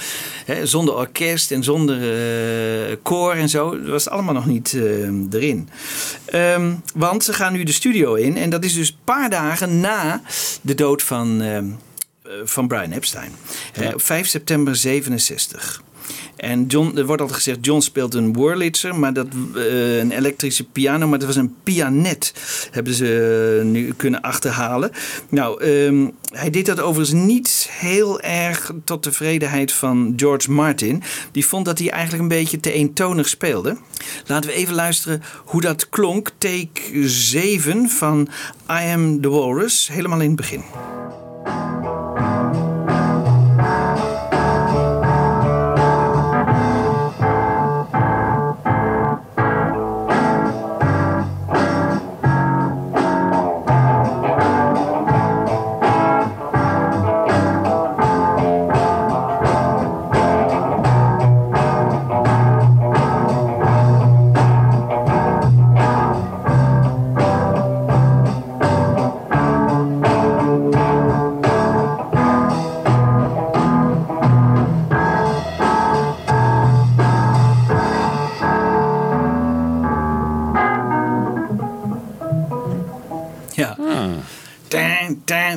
hè, 0.46 0.66
zonder 0.66 0.96
orkest 0.96 1.52
en 1.52 1.64
zonder 1.64 1.98
eh, 1.98 2.96
koor 3.02 3.34
en 3.34 3.50
zo, 3.50 3.80
was 3.86 4.04
het 4.04 4.14
allemaal 4.14 4.34
nog 4.34 4.46
niet 4.46 4.78
erin. 5.32 5.70
Ehm, 6.26 6.74
want 6.96 7.24
ze 7.24 7.34
gaan 7.34 7.54
nu 7.54 7.64
de 7.64 7.72
studio 7.72 8.03
in. 8.12 8.38
En 8.38 8.50
dat 8.50 8.64
is 8.64 8.74
dus 8.74 8.90
een 8.90 9.04
paar 9.04 9.30
dagen 9.30 9.80
na 9.80 10.22
de 10.62 10.76
dood 10.76 11.04
van, 11.04 11.42
ehm, 11.42 11.66
eh, 12.24 12.32
van 12.44 12.68
Brian 12.68 12.92
Epstein. 12.92 13.32
Eh, 13.74 13.94
op 13.94 14.02
5 14.02 14.28
september 14.28 14.76
67. 14.76 15.82
En 16.36 16.66
John, 16.66 16.98
er 16.98 17.06
wordt 17.06 17.22
altijd 17.22 17.40
gezegd, 17.40 17.66
John 17.66 17.80
speelt 17.80 18.14
een 18.14 18.34
Wurlitzer, 18.34 18.96
maar 18.96 19.14
dat, 19.14 19.28
eh, 19.56 19.98
een 19.98 20.12
elektrische 20.12 20.64
piano, 20.64 21.08
maar 21.08 21.20
dat 21.20 21.28
was 21.28 21.36
een 21.36 21.56
pianet, 21.64 22.34
hebben 22.72 22.94
ze 22.94 23.58
eh, 23.60 23.66
nu 23.66 23.94
kunnen 23.94 24.22
achterhalen. 24.22 24.92
Nou, 25.30 25.64
ehm, 25.64 26.08
hij 26.34 26.50
deed 26.50 26.66
dat 26.66 26.80
overigens 26.80 27.22
niet 27.26 27.68
heel 27.72 28.22
erg 28.22 28.72
tot 28.84 29.04
tevredenheid 29.04 29.72
van 29.72 30.14
George 30.16 30.52
Martin. 30.52 31.04
Die 31.32 31.46
vond 31.46 31.66
dat 31.66 31.80
hij 31.80 31.90
eigenlijk 31.90 32.24
een 32.24 32.38
beetje 32.38 32.60
te 32.60 32.72
eentonig 32.72 33.30
speelde. 33.30 33.78
Laten 34.26 34.50
we 34.50 34.56
even 34.56 34.74
luisteren 34.74 35.22
hoe 35.46 35.62
dat 35.62 35.90
klonk. 35.90 36.32
Take 36.38 37.10
7 37.10 37.90
van 37.90 38.28
I 38.70 38.92
Am 38.94 39.22
The 39.22 39.30
Walrus, 39.30 39.90
helemaal 39.92 40.22
in 40.22 40.28
het 40.28 40.36
begin. 40.36 40.64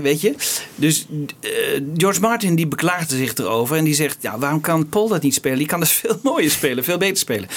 Weet 0.06 0.20
je? 0.20 0.34
Dus 0.76 1.06
eh, 1.40 1.50
George 1.96 2.20
Martin 2.20 2.54
die 2.54 2.66
beklaagde 2.66 3.16
zich 3.16 3.34
erover 3.34 3.76
en 3.76 3.84
die 3.84 3.94
zegt: 3.94 4.16
ja, 4.20 4.38
waarom 4.38 4.60
kan 4.60 4.88
Paul 4.88 5.08
dat 5.08 5.22
niet 5.22 5.34
spelen? 5.34 5.58
Die 5.58 5.66
kan 5.66 5.80
dat 5.80 5.88
veel 6.00 6.18
mooier 6.22 6.50
spelen, 6.50 6.84
veel 6.84 6.98
beter 6.98 7.16
spelen. 7.16 7.48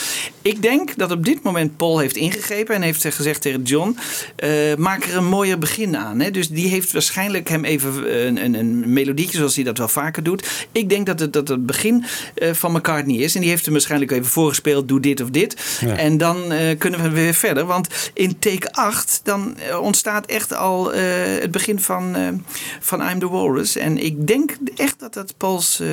Ik 0.41 0.61
denk 0.61 0.97
dat 0.97 1.11
op 1.11 1.26
dit 1.26 1.43
moment 1.43 1.78
Paul 1.78 1.99
heeft 1.99 2.15
ingegrepen 2.15 2.76
en 2.76 2.82
heeft 2.82 3.05
gezegd 3.15 3.41
tegen 3.41 3.61
John: 3.61 3.97
eh, 4.36 4.76
maak 4.78 5.03
er 5.03 5.15
een 5.15 5.28
mooier 5.28 5.57
begin 5.59 5.97
aan. 5.97 6.20
Hè? 6.20 6.32
Dus 6.32 6.49
die 6.49 6.67
heeft 6.67 6.91
waarschijnlijk 6.91 7.49
hem 7.49 7.65
even 7.65 8.17
een, 8.28 8.43
een, 8.43 8.53
een 8.53 8.93
melodietje 8.93 9.38
zoals 9.38 9.55
hij 9.55 9.63
dat 9.63 9.78
wel 9.78 9.88
vaker 9.88 10.24
doet. 10.24 10.67
Ik 10.72 10.89
denk 10.89 11.05
dat 11.05 11.20
het, 11.20 11.34
dat 11.34 11.47
het 11.47 11.65
begin 11.65 12.05
eh, 12.36 12.53
van 12.53 12.72
McCartney 12.72 13.17
is 13.17 13.36
en 13.36 13.41
die 13.41 13.49
heeft 13.49 13.63
hem 13.63 13.74
waarschijnlijk 13.74 14.11
even 14.11 14.26
voorgespeeld: 14.26 14.88
doe 14.88 14.99
dit 14.99 15.22
of 15.22 15.30
dit. 15.30 15.78
Ja. 15.80 15.97
En 15.97 16.17
dan 16.17 16.51
eh, 16.51 16.78
kunnen 16.78 17.01
we 17.01 17.09
weer 17.09 17.34
verder. 17.34 17.65
Want 17.65 17.88
in 18.13 18.39
take 18.39 18.72
8 18.72 19.22
dan 19.24 19.57
eh, 19.57 19.82
ontstaat 19.82 20.26
echt 20.26 20.53
al 20.55 20.93
eh, 20.93 21.01
het 21.39 21.51
begin 21.51 21.80
van, 21.80 22.15
eh, 22.15 22.28
van 22.80 23.01
I'm 23.10 23.20
the 23.20 23.30
Walrus. 23.30 23.76
En 23.76 23.97
ik 23.97 24.28
denk 24.28 24.57
echt 24.76 24.99
dat 24.99 25.14
dat 25.14 25.34
Pauls, 25.38 25.80
eh, 25.80 25.88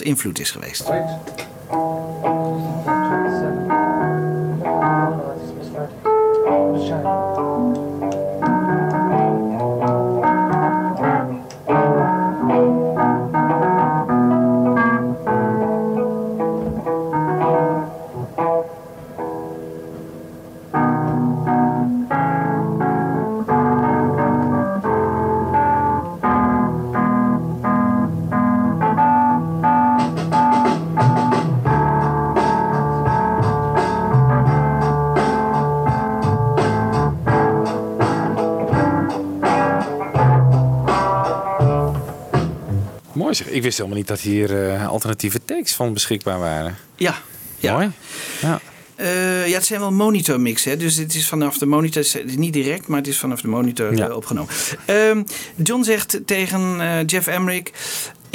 invloed 0.00 0.38
is 0.38 0.50
geweest. 0.50 0.84
Mooi 43.26 43.38
zeg. 43.38 43.48
Ik 43.48 43.62
wist 43.62 43.76
helemaal 43.76 43.98
niet 43.98 44.06
dat 44.08 44.20
hier 44.20 44.70
eh, 44.72 44.88
alternatieve 44.88 45.40
takes 45.44 45.74
van 45.74 45.92
beschikbaar 45.92 46.38
waren. 46.38 46.76
Ja. 46.96 47.14
ja. 47.58 47.72
Mooi. 47.72 47.90
Ja. 48.40 48.60
Eh, 48.94 49.46
ja, 49.48 49.54
het 49.54 49.66
zijn 49.66 49.80
wel 49.80 49.92
monitormix, 49.92 50.64
hè? 50.64 50.76
dus 50.76 50.96
het 50.96 51.14
is 51.14 51.28
vanaf 51.28 51.58
de 51.58 51.66
monitor, 51.66 52.04
niet 52.24 52.52
direct, 52.52 52.86
maar 52.86 52.98
het 52.98 53.06
is 53.06 53.18
vanaf 53.18 53.40
de 53.40 53.48
monitor 53.48 53.96
Ja. 53.96 54.08
eh, 54.08 54.16
opgenomen. 54.16 54.54
Ehm, 54.84 55.22
John 55.56 55.82
zegt 55.82 56.20
tegen 56.26 56.80
Jeff 57.06 57.26
Emmerich: 57.26 57.70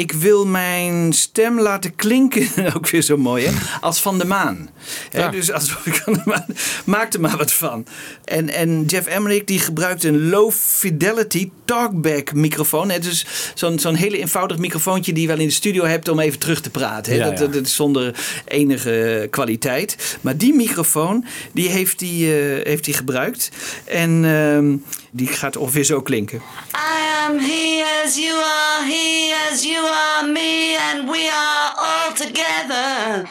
ik 0.02 0.12
wil 0.12 0.46
mijn 0.46 1.14
stem 1.14 1.60
laten 1.60 1.96
klinken, 1.96 2.48
ook 2.76 2.90
weer 2.90 3.02
zo 3.02 3.18
mooi, 3.18 3.46
hè, 3.46 3.52
als 3.82 4.00
van 4.00 4.18
de 4.18 4.26
maan. 4.26 4.70
Hè. 5.10 5.30
Dus 5.30 5.52
alsof 5.52 5.86
ik 5.86 5.96
van 5.96 6.14
de 6.14 6.22
maan, 6.26 6.46
maak 6.86 7.14
er 7.14 7.20
maar 7.20 7.38
wat 7.38 7.54
van. 7.54 7.86
En, 8.24 8.50
en 8.50 8.86
Jeff 8.86 9.08
Emmerich 9.08 9.44
die 9.44 9.60
gebruikt 9.60 10.04
een 10.04 10.30
low 10.30 10.52
fidelity 10.52 11.50
talkback 11.66 12.34
microfoon. 12.34 12.90
Hè, 12.90 13.00
dus 13.00 13.26
zo'n 13.54 13.80
zo'n 13.80 13.96
hele 13.96 14.18
eenvoudig 14.18 14.58
microfoontje 14.58 15.14
die 15.14 15.22
je 15.22 15.28
wel 15.28 15.40
in 15.40 15.48
de 15.48 15.54
studio 15.54 15.86
hebt 15.86 16.08
om 16.08 16.20
even 16.20 16.40
terug 16.40 16.62
te 16.62 16.70
praten. 16.70 17.14
Hè. 17.14 17.18
Ja, 17.18 17.30
dat, 17.30 17.40
ja. 17.40 17.48
dat, 17.48 17.66
is 17.66 17.76
zonder 17.76 18.16
enige 18.46 19.28
kwaliteit. 19.30 20.18
Maar 20.22 20.38
die 20.38 20.54
microfoon, 20.54 21.26
die 21.54 21.70
heeft 21.70 22.00
hij 22.00 22.10
eh, 22.10 22.66
heeft 22.66 22.96
gebruikt. 22.96 23.52
En 23.86 24.26
ehm, 24.26 24.76
die 25.12 25.28
gaat 25.28 25.56
ongeveer 25.56 25.84
zo 25.84 26.02
klinken. 26.02 26.42
I 26.74 27.26
am 27.26 27.40
he 27.40 27.84
as 28.04 28.16
you 28.16 28.36
are, 28.36 28.86
he 28.86 29.34
as 29.50 29.64
you 29.64 29.86
are 29.86 30.28
me, 30.28 30.78
and 30.78 31.10
we 31.10 31.30
are 31.30 31.74
all 31.78 32.14
together. 32.14 33.26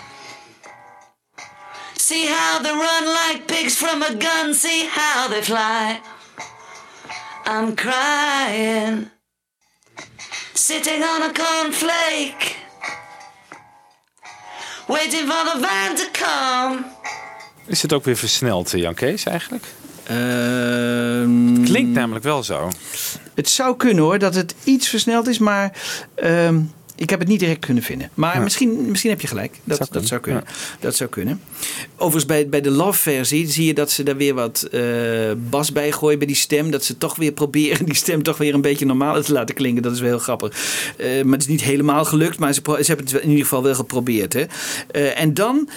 See 1.97 2.27
how 2.27 2.63
they 2.63 2.73
run 2.73 3.05
like 3.05 3.43
pigs 3.47 3.77
from 3.77 4.03
a 4.03 4.15
gun, 4.19 4.55
see 4.55 4.89
how 4.91 5.29
they 5.29 5.43
fly. 5.43 6.01
I'm 7.45 7.75
crying, 7.75 9.11
sitting 10.55 11.03
on 11.03 11.23
a 11.23 11.33
cornflake, 11.33 12.57
waiting 14.89 15.27
for 15.27 15.45
the 15.45 15.59
van 15.61 15.97
to 15.97 16.11
come. 16.13 16.85
Is 17.67 17.83
het 17.83 17.93
ook 17.93 18.05
weer 18.05 18.17
versneld, 18.17 18.75
eh, 18.75 18.81
Jan 18.81 18.95
Kees, 18.95 19.25
eigenlijk? 19.25 19.65
Ehm, 20.11 21.63
Klinkt 21.65 21.93
namelijk 21.93 22.25
wel 22.25 22.43
zo. 22.43 22.71
Het 23.35 23.49
zou 23.49 23.77
kunnen 23.77 24.05
hoor, 24.05 24.19
dat 24.19 24.35
het 24.35 24.55
iets 24.65 24.89
versneld 24.89 25.29
is, 25.29 25.39
maar 25.39 25.73
ehm, 26.15 26.61
ik 27.01 27.11
heb 27.11 27.19
het 27.19 27.29
niet 27.29 27.41
direct 27.41 27.65
kunnen 27.65 27.83
vinden. 27.83 28.11
Maar 28.15 28.35
Ja. 28.35 28.41
misschien, 28.41 28.91
misschien 28.91 29.11
heb 29.11 29.21
je 29.21 29.27
gelijk. 29.27 29.57
Dat, 29.65 29.77
Zou 29.77 29.89
dat, 29.93 30.07
zou 30.07 30.21
kunnen, 30.21 30.45
dat 30.81 30.95
zou 30.97 31.11
kunnen. 31.11 31.41
Overigens, 31.97 32.27
bij, 32.27 32.49
bij 32.49 32.61
de 32.61 32.71
Love-versie 32.71 33.51
zie 33.51 33.65
je 33.67 33.75
dat 33.75 33.91
ze 33.91 34.03
daar 34.03 34.17
weer 34.17 34.35
wat 34.35 34.63
eh, 34.63 34.81
bas 35.51 35.73
bij 35.73 35.93
gooien 35.93 36.19
bij 36.19 36.27
die 36.27 36.37
stem. 36.37 36.71
Dat 36.71 36.85
ze 36.85 36.99
toch 36.99 37.17
weer 37.17 37.33
proberen 37.33 37.85
die 37.87 37.95
stem 37.95 38.23
toch 38.23 38.39
weer 38.39 38.55
een 38.55 38.61
beetje 38.61 38.87
normaal 38.87 39.23
te 39.23 39.33
laten 39.33 39.55
klinken. 39.55 39.83
Dat 39.83 39.93
is 39.93 40.01
wel 40.01 40.09
heel 40.09 40.19
grappig. 40.19 40.53
Eh, 40.97 41.23
maar 41.23 41.33
het 41.33 41.43
is 41.43 41.47
niet 41.49 41.63
helemaal 41.63 42.05
gelukt, 42.05 42.39
maar 42.39 42.55
ze, 42.55 42.61
ze 42.65 42.85
hebben 42.87 43.07
het 43.07 43.15
in 43.15 43.29
ieder 43.29 43.43
geval 43.45 43.63
wel 43.63 43.75
geprobeerd. 43.75 44.33
Hè. 44.33 44.45
Eh, 44.91 45.21
en 45.21 45.35
dan 45.35 45.69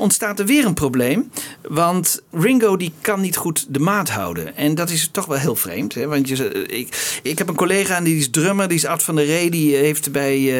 ontstaat 0.00 0.38
er 0.38 0.46
weer 0.46 0.64
een 0.64 0.74
probleem. 0.74 1.30
Want 1.68 2.22
Ringo 2.32 2.76
die 2.76 2.92
kan 3.00 3.20
niet 3.20 3.36
goed 3.36 3.66
de 3.68 3.78
maat 3.78 4.10
houden. 4.10 4.56
En 4.56 4.74
dat 4.74 4.90
is 4.90 5.08
toch 5.12 5.26
wel 5.26 5.38
heel 5.38 5.56
vreemd. 5.56 5.94
Hè? 5.94 6.06
Want 6.06 6.28
je, 6.28 6.66
ik, 6.66 7.18
ik 7.22 7.38
heb 7.38 7.48
een 7.48 7.54
collega 7.54 7.96
en 7.96 8.04
die 8.04 8.16
is 8.18 8.30
drummer. 8.30 8.68
Die 8.68 8.76
is 8.76 8.84
Art 8.84 9.02
van 9.02 9.16
der 9.16 9.24
Ree. 9.24 9.50
Die 9.50 9.74
heeft 9.76 10.12
bij 10.12 10.45
eh, 10.50 10.58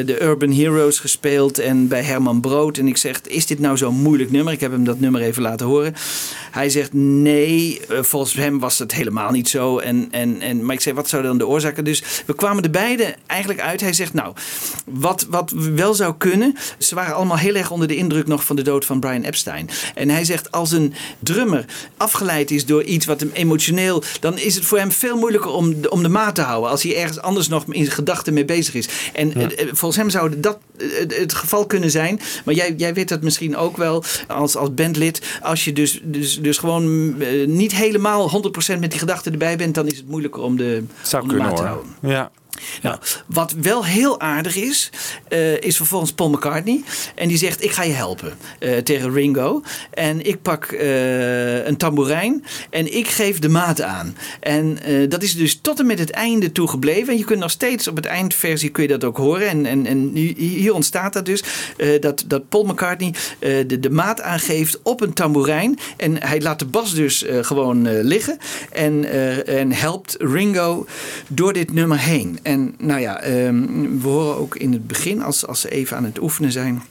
eh, 0.00 0.06
de 0.06 0.22
Urban 0.22 0.52
Heroes 0.52 0.98
gespeeld. 0.98 1.58
En 1.58 1.88
bij 1.88 2.02
Herman 2.02 2.40
Brood. 2.40 2.78
En 2.78 2.88
ik 2.88 2.96
zeg, 2.96 3.20
is 3.20 3.46
dit 3.46 3.58
nou 3.58 3.76
zo'n 3.76 3.94
moeilijk 3.94 4.30
nummer? 4.30 4.52
Ik 4.52 4.60
heb 4.60 4.72
hem 4.72 4.84
dat 4.84 5.00
nummer 5.00 5.20
even 5.20 5.42
laten 5.42 5.66
horen. 5.66 5.94
Hij 6.50 6.70
zegt, 6.70 6.92
nee. 6.92 7.80
eh, 7.88 8.02
volgens 8.02 8.34
hem 8.34 8.58
was 8.58 8.78
het 8.78 8.92
helemaal 8.92 9.30
niet 9.30 9.48
zo. 9.48 9.78
En, 9.78 10.08
en, 10.10 10.40
en, 10.40 10.64
maar 10.64 10.74
ik 10.74 10.80
zeg, 10.80 10.94
wat 10.94 11.08
zou 11.08 11.22
dan 11.22 11.38
de 11.38 11.46
oorzaken? 11.46 11.84
Dus 11.84 12.02
we 12.26 12.34
kwamen 12.34 12.62
er 12.62 12.70
beide 12.70 13.14
eigenlijk 13.26 13.60
uit. 13.60 13.80
Hij 13.80 13.92
zegt, 13.92 14.14
nou, 14.14 14.34
wat, 14.84 15.26
wat 15.30 15.52
wel 15.74 15.94
zou 15.94 16.14
kunnen. 16.18 16.54
Ze 16.78 16.94
waren 16.94 17.14
allemaal 17.14 17.36
heel 17.36 17.54
erg 17.54 17.70
onder 17.70 17.88
de 17.88 17.96
indruk 17.96 18.26
nog 18.26 18.44
van 18.44 18.56
de 18.56 18.62
dood 18.62 18.84
van 18.84 19.00
Brian 19.00 19.22
Epstein. 19.22 19.68
En 19.94 20.08
hij 20.08 20.24
zegt, 20.24 20.52
als 20.52 20.70
een 20.70 20.94
drummer 21.18 21.64
afgeleid 21.96 22.50
is 22.50 22.66
door 22.66 22.82
iets 22.82 23.06
wat 23.06 23.20
hem 23.20 23.30
emotioneel. 23.32 24.02
dan 24.20 24.38
is 24.38 24.54
het 24.54 24.64
voor 24.64 24.78
hem 24.78 24.92
veel 24.92 25.16
moeilijker 25.16 25.50
om, 25.50 25.74
om 25.88 26.02
de 26.02 26.08
maat 26.08 26.34
te 26.34 26.40
houden. 26.40 26.70
als 26.70 26.82
hij 26.82 26.96
ergens 26.96 27.20
anders 27.20 27.48
nog 27.48 27.64
in 27.68 27.86
gedachten 27.86 28.34
mee 28.34 28.44
bezig 28.44 28.74
is. 28.74 28.88
En 29.18 29.34
eh, 29.34 29.44
eh, 29.44 29.68
volgens 29.72 29.96
hem 29.96 30.10
zou 30.10 30.40
dat 30.40 30.58
eh, 30.78 31.18
het, 31.18 31.34
geval 31.34 31.66
kunnen 31.66 31.90
zijn. 31.90 32.20
Maar 32.44 32.54
jij, 32.54 32.74
jij 32.76 32.94
weet 32.94 33.08
dat 33.08 33.22
misschien 33.22 33.56
ook 33.56 33.76
wel 33.76 34.04
als, 34.26 34.56
als 34.56 34.74
bandlid. 34.74 35.38
Als 35.42 35.64
je 35.64 35.72
dus, 35.72 36.00
dus, 36.02 36.40
dus 36.40 36.58
gewoon 36.58 37.14
eh, 37.20 37.46
niet 37.46 37.72
helemaal 37.72 38.50
100% 38.74 38.78
met 38.78 38.90
die 38.90 38.98
gedachten 38.98 39.32
erbij 39.32 39.56
bent. 39.56 39.74
dan 39.74 39.86
is 39.86 39.96
het 39.96 40.08
moeilijker 40.08 40.42
om 40.42 40.56
de, 40.56 40.84
Zou 41.02 41.22
om 41.22 41.28
de 41.28 41.34
kunnen 41.34 41.50
maat 41.52 41.60
te 41.60 41.66
houden. 41.66 41.90
Ja. 42.00 42.30
Nou, 42.82 42.98
wat 43.26 43.52
wel 43.52 43.84
heel 43.84 44.20
aardig 44.20 44.56
is, 44.56 44.90
eh, 45.28 45.60
is 45.60 45.76
vervolgens 45.76 46.12
Paul 46.12 46.30
McCartney. 46.30 46.82
En 47.14 47.28
die 47.28 47.36
zegt, 47.38 47.64
ik 47.64 47.70
ga 47.70 47.82
je 47.82 47.92
helpen 47.92 48.36
eh, 48.58 48.76
tegen 48.76 49.12
Ringo. 49.12 49.62
En 49.90 50.26
ik 50.26 50.42
pak 50.42 50.64
eh, 50.64 51.66
een 51.66 51.76
tamboerijn 51.76 52.44
en 52.70 52.96
ik 52.96 53.08
geef 53.08 53.38
de 53.38 53.48
maat 53.48 53.82
aan. 53.82 54.16
En 54.40 54.78
dat 55.08 55.22
is 55.22 55.36
dus 55.36 55.58
tot 55.62 55.78
en 55.78 55.86
met 55.86 55.98
het 55.98 56.10
einde 56.10 56.52
toe 56.52 56.68
gebleven. 56.68 57.12
En 57.12 57.18
je 57.18 57.24
kunt 57.24 57.40
nog 57.40 57.50
steeds 57.50 57.88
op 57.88 57.96
het 57.96 58.06
eindversie 58.06 58.68
kun 58.70 58.82
je 58.82 58.88
dat 58.88 59.04
ook 59.04 59.16
horen. 59.16 59.48
En, 59.48 59.66
en, 59.66 59.86
en 59.86 60.10
hi- 60.14 60.34
hier 60.36 60.74
ontstaat 60.74 61.12
dat 61.12 61.26
dus, 61.26 61.42
dat, 62.00 62.24
dat 62.26 62.48
Paul 62.48 62.64
McCartney 62.64 63.14
de, 63.38 63.80
de 63.80 63.90
maat 63.90 64.20
aangeeft 64.20 64.78
op 64.82 65.00
een 65.00 65.12
tamboerijn. 65.12 65.78
En 65.96 66.22
hij 66.22 66.40
laat 66.40 66.58
de 66.58 66.66
bas 66.66 66.94
dus 66.94 67.24
gewoon 67.40 68.02
liggen. 68.02 68.38
En, 68.72 69.04
en 69.46 69.72
helpt 69.72 70.16
Ringo 70.18 70.86
door 71.28 71.52
dit 71.52 71.72
nummer 71.72 71.98
heen. 71.98 72.37
En 72.42 72.74
nou 72.78 73.00
ja, 73.00 73.20
ehm, 73.20 73.66
we 74.00 74.08
horen 74.08 74.36
ook 74.36 74.56
in 74.56 74.72
het 74.72 74.86
begin, 74.86 75.22
als, 75.22 75.46
als 75.46 75.60
ze 75.60 75.70
even 75.70 75.96
aan 75.96 76.04
het 76.04 76.20
oefenen 76.20 76.52
zijn. 76.52 76.82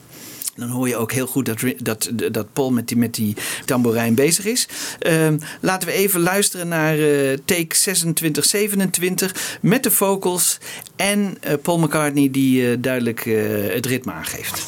Dan 0.58 0.68
hoor 0.68 0.88
je 0.88 0.96
ook 0.96 1.12
heel 1.12 1.26
goed 1.26 1.46
dat, 1.46 1.58
dat, 1.82 2.10
dat 2.32 2.52
Paul 2.52 2.70
met 2.70 2.88
die, 2.88 2.96
met 2.96 3.14
die 3.14 3.36
tamboerijn 3.64 4.14
bezig 4.14 4.44
is. 4.44 4.68
Ehm, 4.98 5.38
laten 5.60 5.88
we 5.88 5.94
even 5.94 6.20
luisteren 6.20 6.68
naar 6.68 6.98
eh, 6.98 7.38
take 7.44 7.66
2627 7.66 9.58
met 9.60 9.82
de 9.82 9.90
vocals 9.90 10.58
en 10.96 11.36
eh, 11.40 11.54
Paul 11.62 11.78
McCartney 11.78 12.30
die 12.30 12.70
eh, 12.70 12.76
duidelijk 12.80 13.24
het 13.72 13.86
ritme 13.86 14.12
aangeeft. 14.12 14.66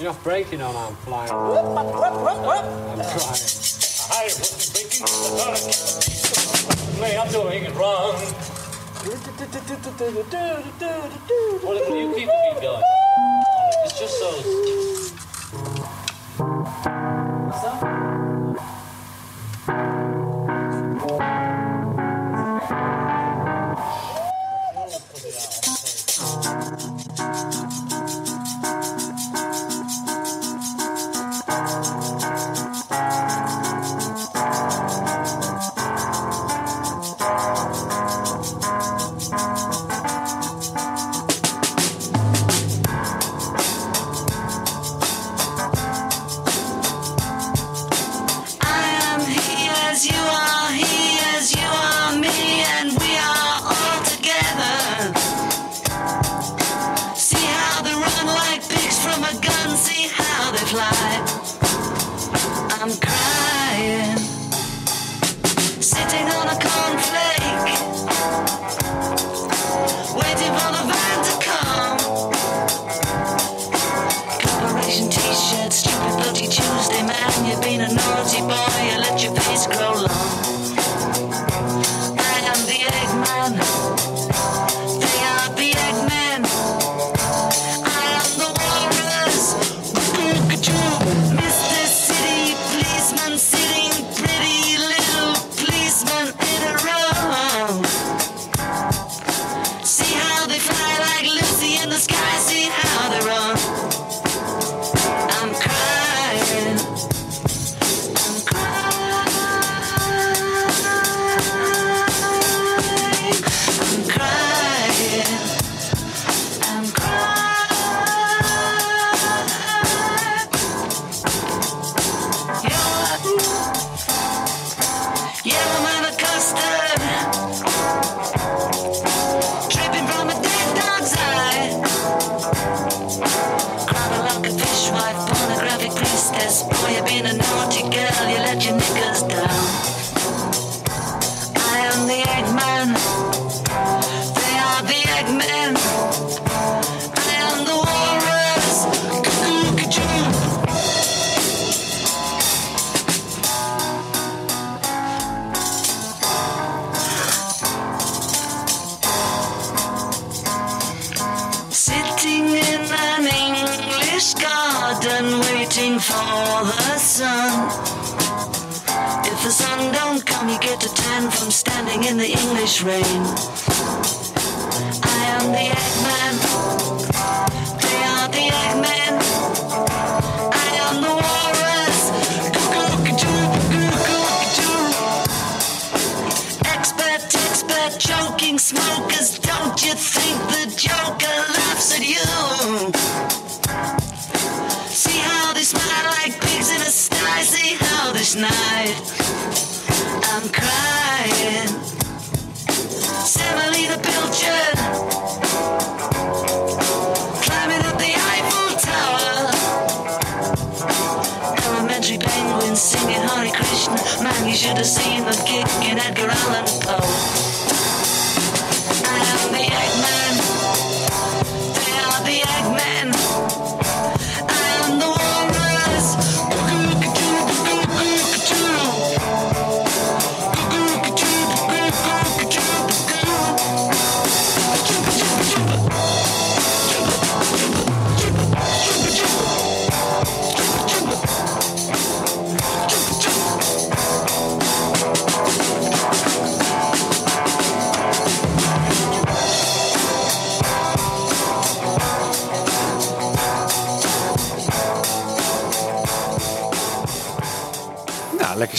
You're 0.00 0.12
not 0.14 0.24
breaking 0.24 0.62
on, 0.62 0.74
I'm 0.74 0.96
flying. 0.96 1.30
I'm 1.30 1.36
trying. 1.44 2.16
I 4.08 4.24
wasn't 4.24 4.72
breaking. 4.72 5.02
I 5.02 5.06
thought 5.36 5.52
I 5.52 5.60
kept 5.60 6.96
the 6.96 7.02
way 7.02 7.18
I'm 7.18 7.28
doing 7.30 7.64
it 7.64 7.74
wrong. 7.74 8.16
Well, 11.62 11.76
if 11.76 11.88
you 11.90 12.14
keep 12.14 12.28
the 12.28 12.32
beat 12.32 12.62
going. 12.62 12.82
It's 13.84 13.98
just 13.98 14.16
so. 14.18 14.30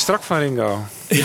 Strak 0.02 0.24
van 0.24 0.40
Ringo. 0.40 0.84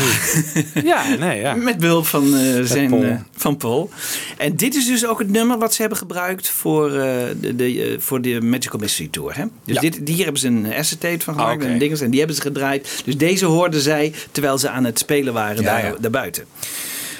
Ja, 0.84 1.14
nee, 1.18 1.40
ja. 1.40 1.54
Met 1.54 1.78
behulp 1.78 2.06
van, 2.06 2.36
eh, 2.36 2.62
zijn, 2.62 2.90
Paul. 2.90 3.02
eh, 3.02 3.16
van 3.36 3.56
Paul. 3.56 3.90
En 4.36 4.56
dit 4.56 4.74
is 4.74 4.86
dus 4.86 5.06
ook 5.06 5.18
het 5.18 5.30
nummer 5.30 5.58
wat 5.58 5.74
ze 5.74 5.80
hebben 5.80 5.98
gebruikt 5.98 6.48
voor, 6.48 6.86
eh, 6.94 7.14
de, 7.40 7.56
de, 7.56 7.96
voor 7.98 8.20
de 8.20 8.40
Magical 8.40 8.80
Mystery 8.80 9.08
Tour. 9.10 9.36
Hè? 9.36 9.44
Dus 9.64 9.74
Ja. 9.74 9.80
dit, 9.80 10.00
hier 10.04 10.22
hebben 10.22 10.40
ze 10.40 10.46
een 10.48 10.72
acetate 10.74 11.24
van 11.24 11.34
gemaakt 11.34 11.64
Ah, 11.64 11.70
en 11.70 11.78
dinges, 11.78 12.00
en 12.00 12.10
die 12.10 12.18
hebben 12.18 12.36
ze 12.36 12.42
gedraaid. 12.42 13.02
Dus 13.04 13.16
deze 13.16 13.44
hoorden 13.46 13.80
zij 13.80 14.12
terwijl 14.32 14.58
ze 14.58 14.68
aan 14.70 14.84
het 14.84 14.98
spelen 14.98 15.32
waren 15.32 15.64
daar, 15.64 15.84
ja. 15.84 15.94
daarbuiten. 16.00 16.44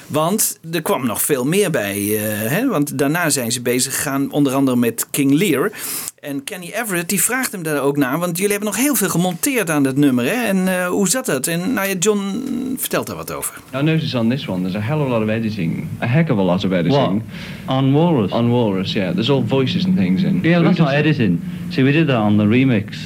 Want 0.06 0.58
er 0.72 0.82
kwam 0.82 1.06
nog 1.06 1.22
veel 1.22 1.44
meer 1.44 1.70
bij. 1.70 1.96
eh, 1.96 2.50
hè? 2.50 2.66
Want 2.68 2.98
daarna 2.98 3.30
zijn 3.30 3.52
ze 3.52 3.62
bezig 3.62 3.94
gegaan, 3.94 4.30
onder 4.30 4.52
andere 4.54 4.76
met 4.76 5.06
King 5.10 5.32
Lear. 5.32 5.70
En 6.20 6.44
Kenny 6.44 6.72
Everett 6.82 7.08
die 7.08 7.22
vraagt 7.22 7.52
hem 7.52 7.62
daar 7.62 7.80
ook 7.82 7.96
naar. 7.96 8.18
Want 8.18 8.36
jullie 8.36 8.52
hebben 8.52 8.68
nog 8.68 8.78
heel 8.80 8.94
veel 8.94 9.08
gemonteerd 9.08 9.70
aan 9.70 9.82
dat 9.82 9.96
nummer. 9.96 10.24
Hè? 10.24 10.30
En 10.46 10.68
eh, 10.68 10.86
hoe 10.86 11.08
zat 11.08 11.26
dat? 11.26 11.46
En 11.46 11.72
nou 11.72 11.88
ja, 11.88 11.94
John 11.94 12.20
vertelt 12.78 13.06
daar 13.06 13.16
wat 13.16 13.32
over. 13.32 13.54
I 13.74 13.82
noticed 13.82 14.14
on 14.14 14.28
this 14.30 14.48
one 14.48 14.60
there's 14.60 14.76
a 14.84 14.86
hell 14.88 14.98
of 14.98 15.06
a 15.06 15.10
lot 15.10 15.22
of 15.22 15.28
editing, 15.28 15.86
a 16.02 16.06
heck 16.06 16.30
of 16.30 16.38
a 16.38 16.42
lot 16.42 16.64
of 16.64 16.70
editing. 16.72 17.22
On 17.66 17.92
Walrus? 17.92 18.30
On 18.30 18.50
Walrus, 18.50 18.92
yeah. 18.92 19.12
There's 19.12 19.30
all 19.30 19.44
voices 19.46 19.84
and 19.84 19.96
things 19.96 20.22
in. 20.22 20.40
Yeah, 20.42 20.58
Who 20.58 20.64
that's 20.64 20.78
not 20.78 20.92
editing. 20.92 21.40
See, 21.70 21.84
we 21.84 21.92
did 21.92 22.06
that 22.06 22.16
on 22.20 22.36
the 22.36 22.44
remix. 22.44 22.96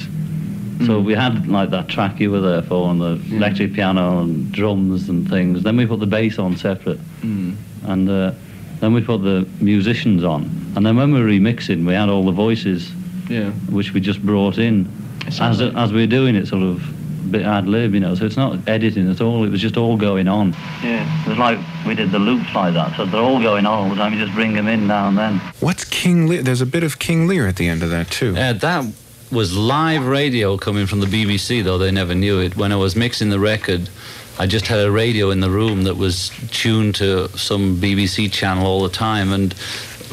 So 0.85 0.99
we 0.99 1.13
had 1.13 1.47
like 1.47 1.69
that 1.71 1.87
track 1.87 2.19
you 2.19 2.31
were 2.31 2.41
there 2.41 2.61
for, 2.61 2.89
and 2.89 2.99
the 3.01 3.19
electric 3.35 3.73
piano 3.73 4.21
and 4.21 4.51
drums 4.51 5.09
and 5.09 5.29
things. 5.29 5.63
Then 5.63 5.77
we 5.77 5.85
put 5.85 5.99
the 5.99 6.07
bass 6.07 6.39
on 6.39 6.57
separate, 6.57 6.99
Mm. 7.21 7.55
and 7.85 8.09
uh, 8.09 8.31
then 8.79 8.93
we 8.93 9.01
put 9.01 9.19
the 9.23 9.45
musicians 9.59 10.23
on. 10.23 10.49
And 10.75 10.85
then 10.85 10.95
when 10.95 11.13
we 11.13 11.19
were 11.21 11.27
remixing, 11.27 11.85
we 11.85 11.93
had 11.93 12.09
all 12.09 12.23
the 12.23 12.31
voices, 12.31 12.91
Yeah. 13.29 13.49
which 13.69 13.93
we 13.93 13.99
just 14.01 14.21
brought 14.25 14.57
in 14.57 14.87
as 15.27 15.39
like- 15.39 15.75
as 15.75 15.91
we 15.93 16.01
were 16.01 16.07
doing 16.07 16.35
it, 16.35 16.47
sort 16.47 16.63
of 16.63 16.81
a 16.81 17.27
bit 17.31 17.41
ad 17.45 17.67
lib, 17.67 17.93
you 17.93 17.99
know. 17.99 18.15
So 18.15 18.25
it's 18.25 18.37
not 18.37 18.57
editing 18.67 19.09
at 19.09 19.21
all. 19.21 19.43
It 19.43 19.51
was 19.51 19.61
just 19.61 19.77
all 19.77 19.95
going 19.97 20.27
on. 20.27 20.55
Yeah, 20.83 21.05
it 21.25 21.29
was 21.29 21.37
like 21.37 21.59
we 21.85 21.93
did 21.95 22.11
the 22.11 22.19
loops 22.19 22.53
like 22.55 22.73
that. 22.73 22.95
So 22.97 23.05
they're 23.05 23.21
all 23.21 23.39
going 23.41 23.65
on 23.67 23.73
all 23.83 23.89
the 23.89 23.95
time. 23.95 24.13
You 24.13 24.19
just 24.19 24.33
bring 24.33 24.53
them 24.53 24.67
in 24.67 24.87
now 24.87 25.07
and 25.09 25.17
then. 25.17 25.41
What's 25.59 25.85
King 25.85 26.27
Lear? 26.27 26.41
There's 26.41 26.61
a 26.61 26.65
bit 26.65 26.83
of 26.83 26.97
King 26.97 27.27
Lear 27.27 27.47
at 27.47 27.57
the 27.57 27.67
end 27.67 27.83
of 27.83 27.89
that 27.91 28.09
too. 28.09 28.35
Uh, 28.35 28.53
that 28.53 28.85
was 29.31 29.55
live 29.55 30.05
radio 30.05 30.57
coming 30.57 30.85
from 30.85 30.99
the 30.99 31.05
BBC, 31.05 31.63
though 31.63 31.77
they 31.77 31.91
never 31.91 32.13
knew 32.13 32.39
it. 32.39 32.57
When 32.57 32.71
I 32.71 32.75
was 32.75 32.95
mixing 32.95 33.29
the 33.29 33.39
record, 33.39 33.89
I 34.37 34.45
just 34.45 34.67
had 34.67 34.79
a 34.79 34.91
radio 34.91 35.31
in 35.31 35.39
the 35.39 35.49
room 35.49 35.83
that 35.83 35.95
was 35.95 36.31
tuned 36.51 36.95
to 36.95 37.29
some 37.37 37.77
BBC 37.77 38.31
channel 38.31 38.65
all 38.65 38.83
the 38.83 38.89
time, 38.89 39.31
and 39.31 39.55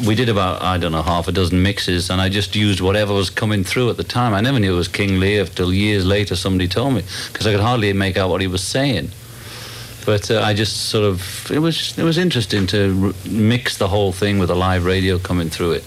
we 0.07 0.15
did 0.15 0.29
about 0.29 0.63
I 0.63 0.79
don't 0.79 0.93
know 0.93 1.03
half 1.03 1.27
a 1.27 1.33
dozen 1.33 1.63
mixes, 1.63 2.11
and 2.11 2.21
I 2.21 2.29
just 2.29 2.55
used 2.55 2.81
whatever 2.81 3.13
was 3.13 3.31
coming 3.31 3.65
through 3.65 3.91
at 3.91 3.97
the 3.97 4.05
time. 4.05 4.35
I 4.35 4.41
never 4.41 4.61
knew 4.61 4.75
it 4.75 4.77
was 4.77 4.89
King 4.89 5.19
Lear 5.19 5.47
till 5.47 5.73
years 5.73 6.07
later 6.07 6.37
somebody 6.37 6.69
told 6.69 6.95
me 6.95 7.03
because 7.33 7.47
I 7.47 7.53
could 7.53 7.61
hardly 7.61 7.93
make 7.93 8.17
out 8.17 8.31
what 8.31 8.41
he 8.41 8.47
was 8.47 8.63
saying. 8.63 9.11
But 10.07 10.31
uh, 10.31 10.41
I 10.41 10.55
just 10.55 10.91
sort 10.91 11.05
of 11.05 11.51
it 11.51 11.59
was 11.59 11.99
it 11.99 12.05
was 12.05 12.19
interesting 12.19 12.67
to 12.69 13.15
mix 13.29 13.79
the 13.79 13.89
whole 13.89 14.13
thing 14.13 14.39
with 14.39 14.51
a 14.51 14.55
live 14.55 14.85
radio 14.85 15.19
coming 15.19 15.51
through 15.51 15.73
it. 15.73 15.85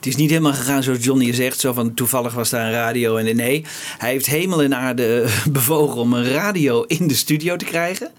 Het 0.00 0.08
is 0.08 0.16
niet 0.16 0.30
helemaal 0.30 0.52
gegaan 0.52 0.82
zoals 0.82 1.04
Johnny 1.04 1.32
zegt, 1.32 1.60
zo 1.60 1.72
van 1.72 1.94
toevallig 1.94 2.34
was 2.34 2.50
daar 2.50 2.66
een 2.66 2.72
radio 2.72 3.16
en 3.16 3.36
nee. 3.36 3.64
Hij 3.98 4.10
heeft 4.10 4.26
hemel 4.26 4.62
en 4.62 4.74
aarde 4.74 5.26
bewogen 5.52 6.00
om 6.00 6.12
een 6.12 6.28
radio 6.30 6.82
in 6.82 7.08
de 7.08 7.14
studio 7.14 7.56
te 7.56 7.64
krijgen. 7.64 8.10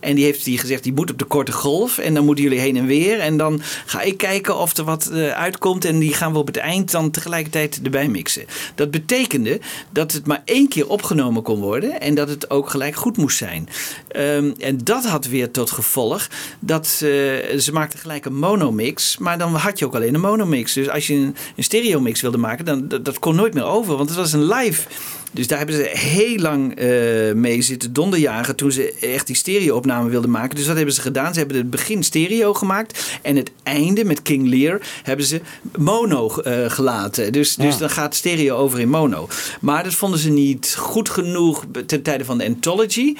En 0.00 0.14
die 0.14 0.24
heeft 0.24 0.44
die 0.44 0.58
gezegd, 0.58 0.82
die 0.82 0.92
moet 0.92 1.10
op 1.10 1.18
de 1.18 1.24
korte 1.24 1.52
golf 1.52 1.98
en 1.98 2.14
dan 2.14 2.24
moeten 2.24 2.44
jullie 2.44 2.58
heen 2.58 2.76
en 2.76 2.86
weer. 2.86 3.20
En 3.20 3.36
dan 3.36 3.60
ga 3.86 4.00
ik 4.00 4.16
kijken 4.16 4.56
of 4.56 4.76
er 4.76 4.84
wat 4.84 5.06
eh, 5.06 5.30
uitkomt 5.30 5.84
en 5.84 5.98
die 5.98 6.14
gaan 6.14 6.32
we 6.32 6.38
op 6.38 6.46
het 6.46 6.56
eind 6.56 6.90
dan 6.90 7.10
tegelijkertijd 7.10 7.80
erbij 7.82 8.08
mixen. 8.08 8.44
Dat 8.74 8.90
betekende 8.90 9.60
dat 9.90 10.12
het 10.12 10.26
maar 10.26 10.42
één 10.44 10.68
keer 10.68 10.88
opgenomen 10.88 11.42
kon 11.42 11.60
worden 11.60 12.00
en 12.00 12.14
dat 12.14 12.28
het 12.28 12.50
ook 12.50 12.70
gelijk 12.70 12.94
goed 12.94 13.16
moest 13.16 13.36
zijn. 13.36 13.68
Ehm, 14.08 14.50
en 14.58 14.78
dat 14.84 15.04
had 15.04 15.26
weer 15.26 15.50
tot 15.50 15.70
gevolg 15.70 16.28
dat 16.60 16.86
eh, 16.86 17.00
ze 17.58 17.70
maakten 17.72 17.98
gelijk 17.98 18.24
een 18.24 18.38
monomix, 18.38 19.18
maar 19.18 19.38
dan 19.38 19.54
had 19.54 19.78
je 19.78 19.86
ook 19.86 19.94
alleen 19.94 20.14
een 20.14 20.20
monomix. 20.20 20.72
Dus 20.72 20.88
als 20.88 21.06
je 21.06 21.21
een, 21.22 21.36
een 21.56 21.64
stereomix 21.64 22.20
wilde 22.20 22.38
maken, 22.38 22.64
dan 22.64 22.88
dat, 22.88 23.04
dat 23.04 23.18
kon 23.18 23.34
nooit 23.34 23.54
meer 23.54 23.64
over, 23.64 23.96
want 23.96 24.08
het 24.08 24.18
was 24.18 24.32
een 24.32 24.46
live. 24.46 24.88
Dus 25.34 25.46
daar 25.46 25.58
hebben 25.58 25.76
ze 25.76 25.90
heel 25.92 26.36
lang 26.38 26.74
eh, 26.74 27.32
mee 27.34 27.62
zitten 27.62 27.92
donderjagen 27.92 28.56
toen 28.56 28.72
ze 28.72 28.92
echt 28.92 29.26
die 29.26 29.36
stereo-opname 29.36 30.10
wilden 30.10 30.30
maken. 30.30 30.56
Dus 30.56 30.66
wat 30.66 30.76
hebben 30.76 30.94
ze 30.94 31.00
gedaan? 31.00 31.32
Ze 31.32 31.38
hebben 31.38 31.56
het 31.56 31.70
begin 31.70 32.04
stereo 32.04 32.54
gemaakt 32.54 33.18
en 33.22 33.36
het 33.36 33.50
einde 33.62 34.04
met 34.04 34.22
King 34.22 34.48
Lear 34.48 34.80
hebben 35.02 35.26
ze 35.26 35.40
mono 35.78 36.28
eh, 36.28 36.70
gelaten. 36.70 37.32
Dus, 37.32 37.56
dus 37.56 37.78
dan 37.78 37.90
gaat 37.90 38.14
stereo 38.14 38.56
over 38.56 38.80
in 38.80 38.88
mono. 38.88 39.28
Maar 39.60 39.84
dat 39.84 39.94
vonden 39.94 40.18
ze 40.18 40.30
niet 40.30 40.74
goed 40.78 41.10
genoeg 41.10 41.64
ten 41.86 42.02
tijde 42.02 42.24
van 42.24 42.38
de 42.38 42.44
Anthology. 42.44 43.16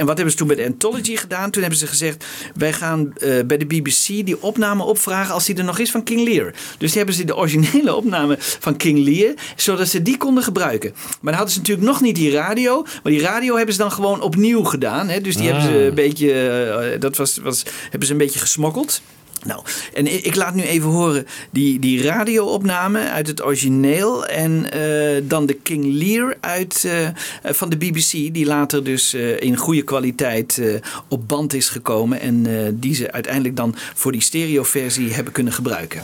En 0.00 0.06
wat 0.06 0.14
hebben 0.16 0.30
ze 0.30 0.38
toen 0.38 0.48
de 0.48 0.64
Anthology 0.64 1.16
gedaan? 1.16 1.50
Toen 1.50 1.62
hebben 1.62 1.78
ze 1.80 1.86
gezegd: 1.86 2.24
wij 2.54 2.72
gaan 2.72 3.12
eh, 3.18 3.44
bij 3.46 3.56
de 3.56 3.66
BBC 3.66 4.06
die 4.06 4.42
opname 4.42 4.82
opvragen 4.82 5.34
als 5.34 5.44
die 5.44 5.56
er 5.56 5.64
nog 5.64 5.78
is 5.78 5.90
van 5.90 6.02
King 6.02 6.28
Lear. 6.28 6.54
Dus 6.78 6.88
die 6.88 6.96
hebben 6.96 7.14
ze 7.14 7.24
de 7.24 7.36
originele 7.36 7.94
opname 7.94 8.36
van 8.38 8.76
King 8.76 8.98
Lear, 8.98 9.34
zodat 9.56 9.88
ze 9.88 10.02
die 10.02 10.16
konden 10.16 10.42
gebruiken. 10.44 10.92
Maar 10.94 11.18
dan 11.22 11.34
hadden 11.34 11.52
ze 11.52 11.58
natuurlijk 11.58 11.86
nog 11.86 12.00
niet 12.00 12.14
die 12.14 12.30
radio. 12.30 12.82
Maar 13.02 13.12
die 13.12 13.20
radio 13.20 13.56
hebben 13.56 13.74
ze 13.74 13.80
dan 13.80 13.92
gewoon 13.92 14.20
opnieuw 14.22 14.64
gedaan. 14.64 15.08
Hè? 15.08 15.20
Dus 15.20 15.36
die 15.36 15.48
Ah. 15.50 15.52
hebben 15.52 15.72
ze 15.72 15.84
een 15.86 15.94
beetje, 15.94 16.32
eh, 16.32 17.00
dat 17.00 17.16
was, 17.16 17.38
was, 17.42 17.62
hebben 17.90 18.06
ze 18.06 18.12
een 18.12 18.18
beetje 18.18 18.38
gesmokkeld. 18.40 19.00
Nou, 19.46 19.62
en 19.94 20.24
ik 20.24 20.34
laat 20.34 20.54
nu 20.54 20.62
even 20.62 20.88
horen 20.88 21.26
die, 21.50 21.78
die 21.78 22.02
radio-opname 22.02 23.10
uit 23.10 23.26
het 23.26 23.44
origineel. 23.44 24.26
En 24.26 24.72
eh, 24.72 25.22
dan 25.28 25.46
de 25.46 25.54
King 25.54 25.84
Lear 25.84 26.36
uit, 26.40 26.84
eh, 26.84 27.06
eh, 27.06 27.12
van 27.42 27.68
de 27.68 27.76
BBC. 27.76 28.10
Die 28.10 28.46
later 28.46 28.84
dus 28.84 29.14
in 29.38 29.56
goede 29.56 29.82
kwaliteit 29.82 30.62
op 31.08 31.28
band 31.28 31.54
is 31.54 31.68
gekomen. 31.68 32.20
En 32.20 32.46
die 32.80 32.94
ze 32.94 33.12
uiteindelijk 33.12 33.56
dan 33.56 33.74
voor 33.94 34.12
die 34.12 34.20
stereoversie 34.20 35.12
hebben 35.12 35.32
kunnen 35.32 35.52
gebruiken. 35.52 36.02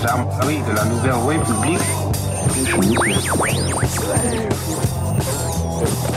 Les 0.00 0.06
armes, 0.06 0.28
ah 0.32 0.46
oui, 0.46 0.60
de 0.66 0.74
la 0.74 0.84
nouvelle 0.84 1.40
publique. 1.40 1.80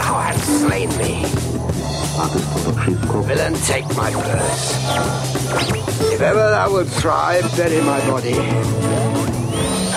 hast 0.04 0.44
slain 0.62 0.90
me. 0.98 1.26
Villain, 3.28 3.54
take 3.66 3.86
my 3.96 4.12
purse. 4.12 4.74
If 6.14 6.22
ever 6.22 6.50
thou 6.52 6.72
wilt 6.72 6.88
thrive, 6.88 7.44
bury 7.58 7.82
my 7.82 8.00
body. 8.08 8.38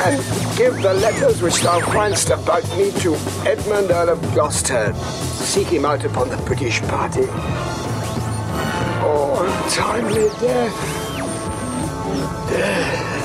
And 0.04 0.18
give 0.56 0.82
the 0.82 0.94
letters 0.94 1.42
which 1.42 1.60
thou 1.60 1.80
find'st 1.80 2.30
about 2.30 2.64
me 2.76 2.90
to 3.02 3.14
Edmund 3.46 3.90
Earl 3.90 4.10
of 4.10 4.22
Gloucester. 4.32 4.94
Seek 4.94 5.68
him 5.68 5.84
out 5.84 6.04
upon 6.04 6.30
the 6.30 6.38
British 6.38 6.80
party. 6.82 7.26
Oh, 9.08 9.44
untimely 9.46 10.28
death. 10.40 10.74
Death. 12.48 13.15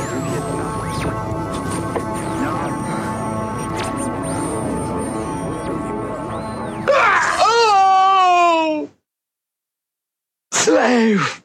Slave! 10.62 11.42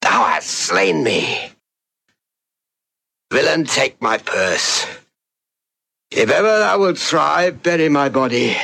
Thou 0.00 0.24
hast 0.24 0.48
slain 0.48 1.04
me. 1.04 1.50
Villain, 3.30 3.66
take 3.66 4.00
my 4.00 4.16
purse. 4.16 4.86
If 6.10 6.30
ever 6.30 6.60
thou 6.60 6.78
wilt 6.78 6.96
thrive, 6.96 7.62
bury 7.62 7.90
my 7.90 8.08
body. 8.08 8.56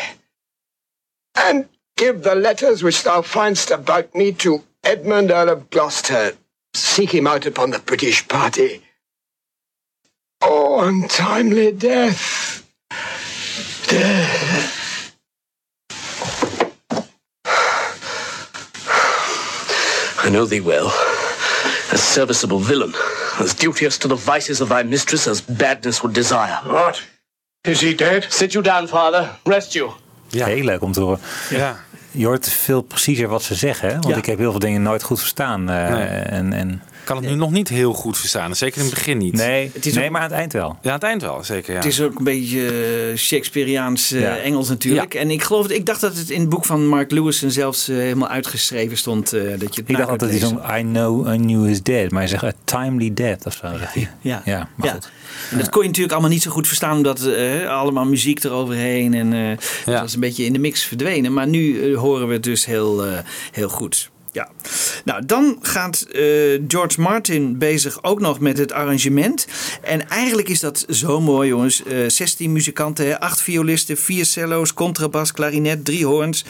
And 1.34 1.68
give 1.98 2.22
the 2.22 2.34
letters 2.34 2.82
which 2.82 3.02
thou 3.02 3.20
find'st 3.20 3.70
about 3.70 4.14
me 4.14 4.32
to 4.40 4.64
Edmund 4.82 5.30
Earl 5.30 5.50
of 5.50 5.68
Gloucester. 5.68 6.32
Seek 6.72 7.12
him 7.12 7.26
out 7.26 7.44
upon 7.44 7.72
the 7.72 7.78
British 7.78 8.26
party. 8.26 8.82
Oh, 10.40 10.80
untimely 10.80 11.72
death. 11.72 12.66
Death. 13.86 14.80
I 20.24 20.28
know 20.28 20.48
thee 20.48 20.62
well. 20.62 20.86
A 21.92 21.96
serviceable 21.96 22.60
villain, 22.64 22.94
as 23.42 23.54
duteous 23.54 23.96
to 23.98 24.08
the 24.08 24.16
vices 24.32 24.60
of 24.60 24.68
thy 24.68 24.82
mistress 24.84 25.26
as 25.26 25.44
badness 25.44 26.00
would 26.00 26.14
desire. 26.14 26.58
What? 26.64 27.02
Is 27.60 27.80
he 27.80 27.94
dead? 27.94 28.26
Sit 28.28 28.52
you 28.52 28.64
down, 28.64 28.86
father. 28.86 29.28
Rest 29.44 29.72
you. 29.72 29.90
Heel 30.30 30.64
leuk 30.64 30.82
om 30.82 30.92
te 30.92 31.00
horen. 31.00 31.20
Ja. 31.50 31.76
Je 32.10 32.26
hoort 32.26 32.48
veel 32.48 32.80
preciezer 32.82 33.28
wat 33.28 33.42
ze 33.42 33.54
zeggen. 33.54 33.88
hè? 33.88 33.94
Want 33.94 34.06
Ja. 34.08 34.16
ik 34.16 34.26
heb 34.26 34.38
heel 34.38 34.50
veel 34.50 34.60
dingen 34.60 34.82
nooit 34.82 35.02
goed 35.02 35.18
verstaan. 35.20 35.68
eh, 35.70 35.88
Nee. 35.88 36.04
en, 36.06 36.52
en... 36.52 36.82
kan 37.14 37.22
het 37.22 37.30
nu 37.30 37.34
nog 37.34 37.50
niet 37.50 37.68
heel 37.68 37.92
goed 37.92 38.18
verstaan. 38.18 38.56
Zeker 38.56 38.78
in 38.78 38.84
het 38.86 38.94
begin 38.94 39.18
niet. 39.18 39.32
Nee, 39.32 39.70
Het 39.74 39.86
is 39.86 39.94
nee 39.94 40.04
ook- 40.04 40.11
maar 40.11 40.20
aan 40.20 40.28
het 40.28 40.36
eind 40.38 40.52
wel. 40.52 40.78
Ja, 40.82 40.88
aan 40.88 40.94
het 40.94 41.02
eind 41.02 41.22
wel, 41.22 41.44
zeker. 41.44 41.70
Ja. 41.72 41.76
Het 41.78 41.86
is 41.88 42.00
ook 42.00 42.18
een 42.18 42.24
beetje 42.24 42.66
eh, 43.11 43.16
Shakespeareaans 43.16 44.12
eh, 44.12 44.20
Ja. 44.20 44.36
Engels 44.36 44.68
natuurlijk. 44.68 45.14
En 45.14 45.30
ik 45.30 45.42
geloof, 45.42 45.68
ik 45.68 45.86
dacht 45.86 46.00
dat 46.00 46.16
het 46.16 46.30
in 46.30 46.40
het 46.40 46.48
boek 46.48 46.64
van 46.64 46.86
Mark 46.86 47.11
Lewison 47.11 47.50
zelfs 47.50 47.88
eh, 47.88 47.96
helemaal 47.96 48.28
uitgeschreven 48.28 48.96
stond 48.96 49.32
eh, 49.32 49.42
dat 49.58 49.74
je 49.74 49.82
Ik 49.86 49.96
dacht 49.96 50.00
altijd 50.11 50.20
dat 50.20 50.30
hij 50.30 50.38
lezen. 50.38 50.48
zo'n 50.48 50.78
I 50.78 50.82
know 50.82 51.32
I 51.34 51.36
knew 51.36 51.68
is 51.68 51.82
dead. 51.82 52.11
Maar 52.11 52.20
hij 52.20 52.28
zegt 52.30 52.42
a 52.44 52.52
timely 52.64 53.14
death 53.14 53.46
of 53.46 53.52
zo. 53.54 53.66
Ja. 54.20 54.42
ja 54.44 54.68
maar 54.74 54.86
Ja. 54.86 54.92
goed. 54.92 55.11
En 55.50 55.58
dat 55.58 55.68
kon 55.68 55.80
je 55.80 55.86
natuurlijk 55.86 56.12
allemaal 56.12 56.32
niet 56.32 56.42
zo 56.42 56.50
goed 56.50 56.66
verstaan, 56.66 56.96
omdat 56.96 57.28
allemaal 57.68 58.04
muziek 58.04 58.44
eroverheen. 58.44 59.14
En 59.14 59.32
eh 59.32 59.56
dat 59.84 60.00
was 60.00 60.14
een 60.14 60.20
beetje 60.20 60.44
in 60.44 60.52
de 60.52 60.58
mix 60.58 60.82
verdwenen. 60.82 61.32
Maar 61.32 61.46
nu 61.48 61.94
horen 61.96 62.26
we 62.26 62.32
het 62.32 62.42
dus 62.42 62.64
heel, 62.66 63.04
heel 63.52 63.68
goed. 63.68 64.11
Ja. 64.33 64.49
Nou, 65.05 65.26
dan 65.26 65.59
gaat 65.62 66.01
eh, 66.01 66.22
George 66.68 67.01
Martin 67.01 67.59
bezig 67.59 68.03
ook 68.03 68.20
nog 68.20 68.41
met 68.41 68.59
het 68.59 68.72
arrangement. 68.72 69.47
En 69.83 70.09
eigenlijk 70.09 70.49
is 70.49 70.61
dat 70.61 70.85
zo 70.89 71.20
mooi, 71.20 71.49
jongens. 71.49 71.83
Eh 71.83 71.99
16 72.09 72.53
muzikanten, 72.53 73.07
hè, 73.07 73.20
8 73.20 73.41
violisten, 73.43 73.97
4 73.97 74.24
cello's, 74.24 74.74
contrabas, 74.74 75.33
klarinet, 75.33 75.85
3 75.85 76.07
hoorns. 76.07 76.45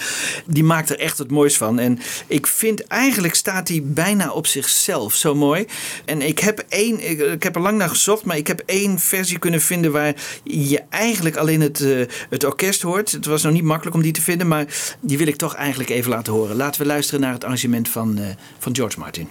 Die 0.47 0.65
maakt 0.65 0.91
er 0.91 0.99
echt 0.99 1.19
het 1.19 1.31
moois 1.31 1.57
van. 1.57 1.79
En 1.79 1.99
ik 2.27 2.47
vind 2.47 2.87
eigenlijk 2.87 3.35
staat 3.35 3.69
hij 3.69 3.83
bijna 3.85 4.31
op 4.31 4.47
zichzelf. 4.47 5.15
Zo 5.15 5.35
mooi. 5.35 5.67
En 6.05 6.23
ik 6.23 6.39
heb 6.39 6.65
één, 6.69 7.11
ik, 7.11 7.21
ik 7.21 7.43
heb 7.43 7.55
er 7.55 7.63
lang 7.63 7.79
naar 7.79 7.89
gezocht, 7.89 8.25
maar 8.25 8.37
ik 8.37 8.47
heb 8.47 8.63
één 8.67 8.99
versie 8.99 9.39
kunnen 9.39 9.61
vinden 9.61 9.93
waar 9.93 10.15
je 10.45 10.83
eigenlijk 10.89 11.37
alleen 11.37 11.61
het, 11.61 11.81
eh, 11.81 12.01
het 12.31 12.45
orkest 12.45 12.83
hoort. 12.83 13.13
Het 13.13 13.27
was 13.27 13.43
nog 13.43 13.53
niet 13.53 13.63
makkelijk 13.63 13.97
om 13.97 14.03
die 14.03 14.13
te 14.13 14.23
vinden, 14.23 14.49
maar 14.49 14.67
die 15.01 15.19
wil 15.19 15.27
ik 15.27 15.37
toch 15.37 15.55
eigenlijk 15.55 15.91
even 15.91 16.11
laten 16.11 16.33
horen. 16.33 16.57
Laten 16.57 16.81
we 16.81 16.87
luisteren 16.87 17.21
naar 17.21 17.33
het 17.33 17.45
arrangement 17.45 17.69
van, 17.89 18.19
eh, 18.19 18.25
van 18.59 18.75
George 18.75 18.99
Martin. 18.99 19.29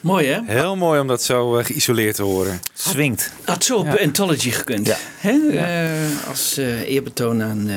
Mooi 0.00 0.26
hè? 0.26 0.40
Heel 0.46 0.76
mooi 0.76 1.00
om 1.00 1.06
dat 1.06 1.22
zo 1.22 1.56
eh, 1.58 1.64
geïsoleerd 1.64 2.14
te 2.14 2.22
horen. 2.22 2.60
Swingt. 2.74 3.32
Had 3.44 3.64
zo 3.64 3.76
op 3.76 3.86
Ja. 3.86 3.96
Anthology 4.04 4.50
gekund. 4.50 4.96
Hè? 5.18 5.48
Eh, 5.50 6.28
als 6.28 6.56
eh, 6.56 6.80
eerbetoon 6.80 7.42
aan... 7.42 7.70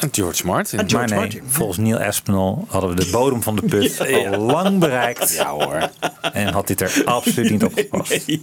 eh, 0.00 0.08
En 0.08 0.14
George 0.14 0.46
Martin. 0.46 0.78
Aan 0.78 0.90
George 0.90 1.08
maar 1.08 1.18
nee, 1.18 1.28
Martin. 1.40 1.52
volgens 1.52 1.78
Neil 1.78 1.98
Aspinall 1.98 2.54
hadden 2.66 2.90
we 2.90 3.04
de 3.04 3.10
bodem 3.10 3.42
van 3.42 3.56
de 3.56 3.62
put 3.62 3.96
Ja, 3.98 4.06
ja. 4.06 4.30
al 4.30 4.40
lang 4.40 4.78
bereikt. 4.78 5.34
Ja 5.34 5.50
hoor. 5.50 5.90
En 6.32 6.52
had 6.52 6.66
dit 6.66 6.80
er 6.80 7.02
absoluut 7.04 7.50
niet 7.50 7.64
op 7.64 7.72
gepast. 7.74 8.26
Nee, 8.26 8.40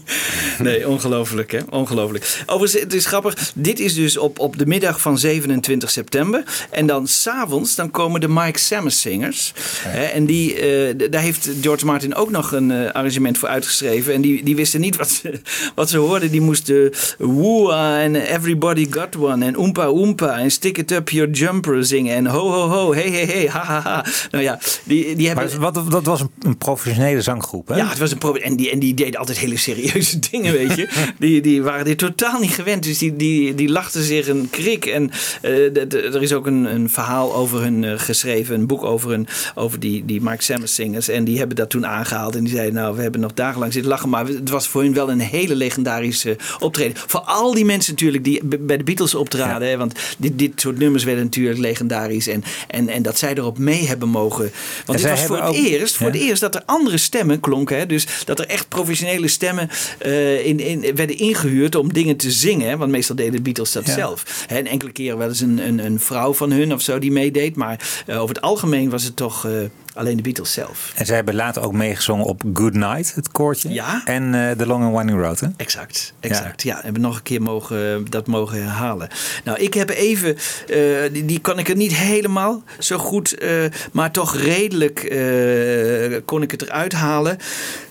nee 0.59 0.87
ongelooflijk 0.87 1.51
hè, 1.51 1.59
ongelooflijk. 1.69 2.43
Overigens, 2.45 2.81
het 2.83 2.93
is 2.93 3.05
grappig. 3.05 3.51
Dit 3.55 3.79
is 3.79 3.93
dus 3.93 4.17
op, 4.17 4.39
op 4.39 4.57
de 4.57 4.65
middag 4.65 5.01
van 5.01 5.17
27 5.17 5.91
september. 5.91 6.43
En 6.69 6.85
dan 6.85 7.07
s'avonds, 7.07 7.75
dan 7.75 7.91
komen 7.91 8.21
de 8.21 8.27
Mike 8.29 8.59
Sammes 8.59 9.01
Singers. 9.01 9.53
Hè, 9.83 10.03
en 10.03 10.25
die, 10.25 10.53
eh, 10.55 11.09
daar 11.11 11.21
heeft 11.21 11.49
George 11.61 11.85
Martin 11.85 12.15
ook 12.15 12.29
nog 12.29 12.51
een 12.51 12.71
eh, 12.71 12.91
arrangement 12.91 13.37
voor 13.37 13.49
uitgeschreven. 13.49 14.13
En 14.13 14.21
die, 14.21 14.43
die 14.43 14.55
wisten 14.55 14.81
niet 14.81 14.95
wat 14.95 15.09
ze, 15.09 15.39
wat 15.75 15.89
ze 15.89 15.97
hoorden. 15.97 16.31
Die 16.31 16.41
moesten 16.41 16.93
Woa 17.17 17.99
en 18.01 18.15
Everybody 18.15 18.87
Got 18.89 19.15
One 19.15 19.45
en 19.45 19.57
Oompa 19.57 19.85
Oompa 19.85 20.37
en 20.37 20.51
Stick 20.51 20.77
It 20.77 20.91
Up 20.91 21.09
Your 21.09 21.33
Jumper 21.47 21.85
zingen. 21.85 22.15
En 22.15 22.25
ho 22.27 22.51
ho 22.51 22.67
ho, 22.69 22.93
hey 22.93 23.09
hey 23.09 23.25
hey, 23.25 23.47
ha 23.47 23.63
ha 23.63 23.79
ha. 23.81 24.05
Nou 24.31 24.43
ja, 24.43 24.59
die, 24.83 25.15
die 25.15 25.27
hebben... 25.27 25.49
Maar 25.49 25.59
wat, 25.59 25.91
dat 25.91 26.05
was 26.05 26.21
een, 26.21 26.29
een 26.41 26.57
professionele 26.57 27.21
zanggroep, 27.21 27.67
hè? 27.67 27.75
Ja, 27.75 27.87
het 27.89 27.97
was 27.97 28.11
een. 28.11 28.41
En 28.41 28.55
die, 28.55 28.71
en 28.71 28.79
die 28.79 28.93
deden 28.93 29.19
altijd 29.19 29.37
hele 29.37 29.57
serieuze 29.57 30.19
dingen, 30.31 30.53
weet 30.53 30.75
je. 30.75 30.87
Die, 31.19 31.41
die 31.41 31.63
waren 31.63 31.85
dit 31.85 31.97
totaal 31.97 32.39
niet 32.39 32.51
gewend. 32.51 32.83
Dus 32.83 32.97
die, 32.97 33.15
die, 33.15 33.55
die 33.55 33.69
lachten 33.69 34.03
zich 34.03 34.27
een 34.27 34.47
krik. 34.49 34.85
En 34.85 35.11
de- 35.41 36.09
er 36.13 36.21
is 36.21 36.33
ook 36.33 36.45
een, 36.47 36.65
een 36.73 36.89
verhaal 36.89 37.35
over 37.35 37.61
hun 37.61 37.83
eh, 37.83 37.93
geschreven. 37.99 38.55
Een 38.55 38.67
boek 38.67 38.83
over, 38.83 39.09
hun, 39.09 39.27
over 39.55 39.79
die, 39.79 40.05
die 40.05 40.21
Mike 40.21 40.43
Samus 40.43 40.75
zingers. 40.75 41.07
En 41.07 41.23
die 41.23 41.37
hebben 41.37 41.55
dat 41.55 41.69
toen 41.69 41.87
aangehaald. 41.87 42.35
En 42.35 42.43
die 42.43 42.53
zeiden, 42.53 42.73
nou, 42.73 42.95
we 42.95 43.01
hebben 43.01 43.21
nog 43.21 43.33
dagenlang 43.33 43.73
zitten 43.73 43.91
lachen. 43.91 44.09
Maar 44.09 44.27
het 44.27 44.49
was 44.49 44.67
voor 44.67 44.81
hun 44.81 44.93
wel 44.93 45.11
een 45.11 45.19
hele 45.19 45.55
legendarische 45.55 46.35
optreden. 46.59 46.97
Voor 47.07 47.19
al 47.19 47.53
die 47.53 47.65
mensen 47.65 47.91
natuurlijk 47.93 48.23
die 48.23 48.45
bij 48.45 48.77
de 48.77 48.83
Beatles 48.83 49.15
optraden. 49.15 49.67
Hè, 49.69 49.77
want 49.77 49.93
dit, 50.17 50.39
dit 50.39 50.51
soort 50.61 50.77
nummers 50.79 51.03
werden 51.03 51.23
natuurlijk 51.23 51.36
legendarisch. 51.43 52.27
En, 52.27 52.43
en, 52.67 52.89
en 52.89 53.01
dat 53.01 53.17
zij 53.17 53.33
erop 53.35 53.57
mee 53.57 53.87
hebben 53.87 54.09
mogen. 54.09 54.45
En 54.45 54.51
Want 54.85 54.99
zij 54.99 55.09
was 55.11 55.23
voor 55.23 55.35
het 55.35 55.45
ook- 55.45 55.55
eerst, 55.55 55.95
voor 55.95 56.07
Ja. 56.07 56.13
het 56.13 56.21
eerst 56.21 56.41
dat 56.41 56.55
er 56.55 56.61
andere 56.65 56.97
stemmen 56.97 57.39
klonken. 57.39 57.77
Hè? 57.77 57.85
Dus 57.85 58.07
dat 58.25 58.39
er 58.39 58.47
echt 58.47 58.67
professionele 58.69 59.27
stemmen 59.27 59.69
eh, 59.99 60.45
in, 60.45 60.59
in, 60.59 60.95
werden 60.95 61.17
ingehuurd 61.17 61.75
om 61.75 61.93
dingen 61.93 62.17
te 62.17 62.31
zingen. 62.31 62.69
hè, 62.69 62.77
Want 62.77 62.91
meestal 62.91 63.15
deden 63.15 63.31
de 63.31 63.41
Beatles 63.41 63.71
dat 63.71 63.85
Ja. 63.85 63.93
zelf. 63.93 64.45
Hè, 64.47 64.57
En 64.57 64.67
enkele 64.67 64.91
keren 64.91 65.17
wel 65.17 65.27
eens 65.27 65.39
een, 65.41 65.67
een, 65.67 65.85
een 65.85 65.99
vrouw 65.99 66.33
van 66.33 66.51
hun 66.51 66.73
of 66.73 66.81
zo 66.81 66.99
die 66.99 67.11
meedeed. 67.11 67.55
Maar 67.55 68.03
eh, 68.05 68.21
over 68.21 68.35
het 68.35 68.43
algemeen 68.43 68.89
was 68.89 69.03
het 69.03 69.15
toch 69.15 69.45
eh, 69.45 69.51
alleen 69.97 70.15
de 70.15 70.21
Beatles 70.23 70.53
zelf. 70.53 70.91
En 70.95 71.05
zij 71.05 71.15
hebben 71.15 71.35
later 71.35 71.61
ook 71.61 71.73
meegezongen 71.73 72.25
op 72.25 72.43
Good 72.53 72.73
Night, 72.73 73.15
het 73.15 73.31
koortje. 73.31 73.69
Ja. 73.69 74.01
En 74.05 74.49
eh 74.49 74.51
The 74.51 74.65
Long 74.65 74.83
and 74.83 74.95
Winding 74.95 75.19
Road, 75.19 75.39
hè? 75.39 75.47
Exact, 75.57 76.13
exact. 76.19 76.63
Ja, 76.63 76.75
hebben 76.75 77.01
we 77.01 77.07
nog 77.07 77.15
een 77.15 77.23
keer 77.23 77.41
mogen, 77.41 78.05
dat 78.09 78.27
mogen 78.27 78.63
herhalen. 78.63 79.09
Nou, 79.43 79.59
ik 79.59 79.73
heb 79.73 79.89
even, 79.89 80.37
eh, 80.67 80.77
die, 81.11 81.25
die 81.25 81.39
kan 81.39 81.59
ik 81.59 81.69
er 81.69 81.75
niet 81.75 81.95
helemaal 81.95 82.63
zo 82.79 82.97
goed, 82.97 83.37
eh, 83.37 83.63
maar 83.91 84.11
toch 84.11 84.35
redelijk 84.35 84.99
eh, 84.99 86.17
kon 86.25 86.41
ik 86.41 86.51
het 86.51 86.61
eruit 86.61 86.93
halen. 86.93 87.37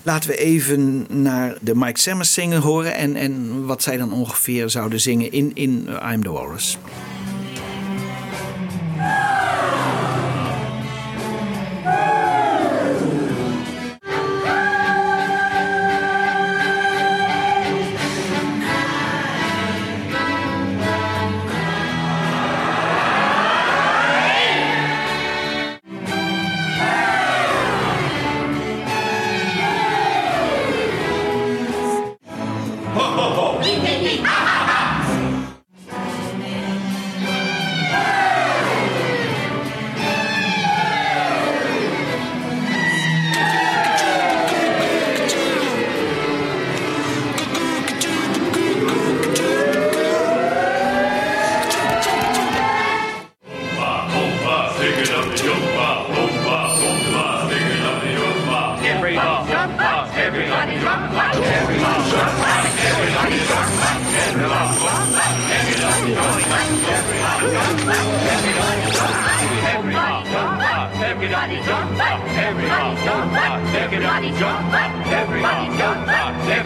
Laten 0.03 0.29
we 0.29 0.37
even 0.37 1.05
naar 1.21 1.55
de 1.61 1.75
Mike 1.75 1.99
Sammers 1.99 2.33
zingen 2.33 2.61
horen 2.61 2.95
en, 2.95 3.15
en 3.15 3.65
wat 3.65 3.83
zij 3.83 3.97
dan 3.97 4.13
ongeveer 4.13 4.69
zouden 4.69 4.99
zingen 4.99 5.31
in, 5.31 5.51
in 5.53 5.87
eh, 5.87 6.11
I'm 6.11 6.23
the 6.23 6.31
Walrus. 6.31 6.77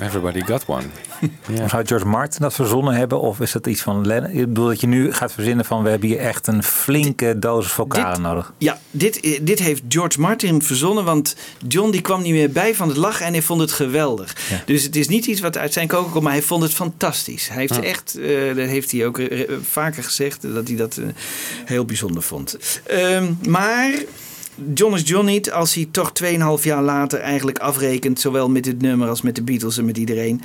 Everybody 0.00 0.40
got 0.40 0.64
one. 0.66 0.82
Ja. 1.54 1.68
Zou 1.68 1.86
George 1.86 2.06
Martin 2.06 2.40
dat 2.42 2.54
verzonnen 2.54 2.94
hebben? 2.94 3.20
Of 3.20 3.40
is 3.40 3.52
dat 3.52 3.66
iets 3.66 3.82
van 3.82 4.06
Lennon? 4.06 4.30
Ik 4.30 4.38
bedoel 4.46 4.66
dat 4.66 4.80
je 4.80 4.86
nu 4.86 5.12
gaat 5.12 5.32
verzinnen 5.32 5.64
van... 5.64 5.82
we 5.82 5.90
hebben 5.90 6.08
hier 6.08 6.18
echt 6.18 6.46
een 6.46 6.62
flinke 6.62 7.38
dosis 7.38 7.72
vocalen 7.72 8.20
nodig. 8.20 8.52
Ja, 8.58 8.78
dit, 8.90 9.20
eh, 9.20 9.38
dit 9.42 9.58
heeft 9.58 9.82
George 9.88 10.20
Martin 10.20 10.62
verzonnen, 10.62 11.04
want 11.04 11.36
John 11.68 11.90
die 11.90 12.00
kwam 12.00 12.22
niet 12.22 12.32
meer 12.32 12.50
bij 12.50 12.74
van 12.74 12.88
het 12.88 12.96
lachen 12.96 13.26
en 13.26 13.32
hij 13.32 13.42
vond 13.42 13.60
het 13.60 13.72
geweldig. 13.72 14.36
Dus 14.66 14.82
het 14.82 14.96
is 14.96 15.08
niet 15.08 15.26
iets 15.26 15.40
wat 15.40 15.56
uit 15.58 15.72
zijn 15.72 15.88
koken 15.88 16.10
komt, 16.10 16.24
maar 16.24 16.32
hij 16.32 16.42
vond 16.42 16.62
het 16.62 16.72
fantastisch. 16.74 17.48
Hij 17.48 17.58
heeft 17.60 17.74
Ja. 17.74 17.82
echt, 17.82 18.18
eh, 18.18 18.46
dat 18.56 18.66
heeft 18.68 18.90
hij 18.92 19.06
ook 19.06 19.18
eh, 19.18 19.50
vaker 19.62 20.04
gezegd, 20.04 20.54
dat 20.54 20.68
hij 20.68 20.76
dat 20.76 21.00
heel 21.64 21.84
bijzonder 21.84 22.22
vond. 22.22 22.58
Ehm, 22.86 23.32
maar 23.48 23.90
John 24.74 24.94
is 24.94 25.02
John 25.08 25.26
niet 25.26 25.50
als 25.50 25.74
hij 25.74 25.88
toch 25.90 26.12
2,5 26.22 26.62
jaar 26.62 26.82
later 26.82 27.20
eigenlijk 27.20 27.58
afrekent, 27.58 28.20
zowel 28.20 28.48
met 28.48 28.64
dit 28.64 28.80
nummer 28.80 29.08
als 29.08 29.22
met 29.22 29.34
de 29.34 29.42
Beatles 29.42 29.78
en 29.78 29.84
met 29.84 29.96
iedereen, 29.96 30.42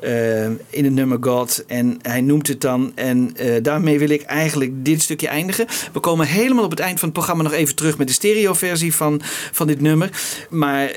eh, 0.00 0.44
in 0.46 0.84
het 0.84 0.92
nummer 0.92 1.18
God. 1.20 1.64
En 1.66 1.98
hij 2.02 2.20
noemt 2.20 2.48
het 2.48 2.60
dan. 2.60 2.92
En 2.94 3.30
eh, 3.36 3.62
daarmee 3.62 3.98
wil 3.98 4.08
ik 4.08 4.22
eigenlijk 4.22 4.84
dit 4.84 5.02
stukje 5.02 5.28
eindigen. 5.28 5.66
We 5.92 6.00
komen 6.00 6.26
helemaal 6.26 6.64
op 6.64 6.70
het 6.70 6.80
eind 6.80 6.98
van 6.98 7.08
het 7.08 7.16
programma 7.16 7.42
nog 7.42 7.52
even 7.52 7.74
terug 7.74 7.98
met 7.98 8.06
de 8.06 8.12
stereoversie 8.12 8.94
van, 8.94 9.20
van 9.52 9.66
dit 9.66 9.80
nummer. 9.80 10.10
Maar 10.50 10.86
eh, 10.86 10.96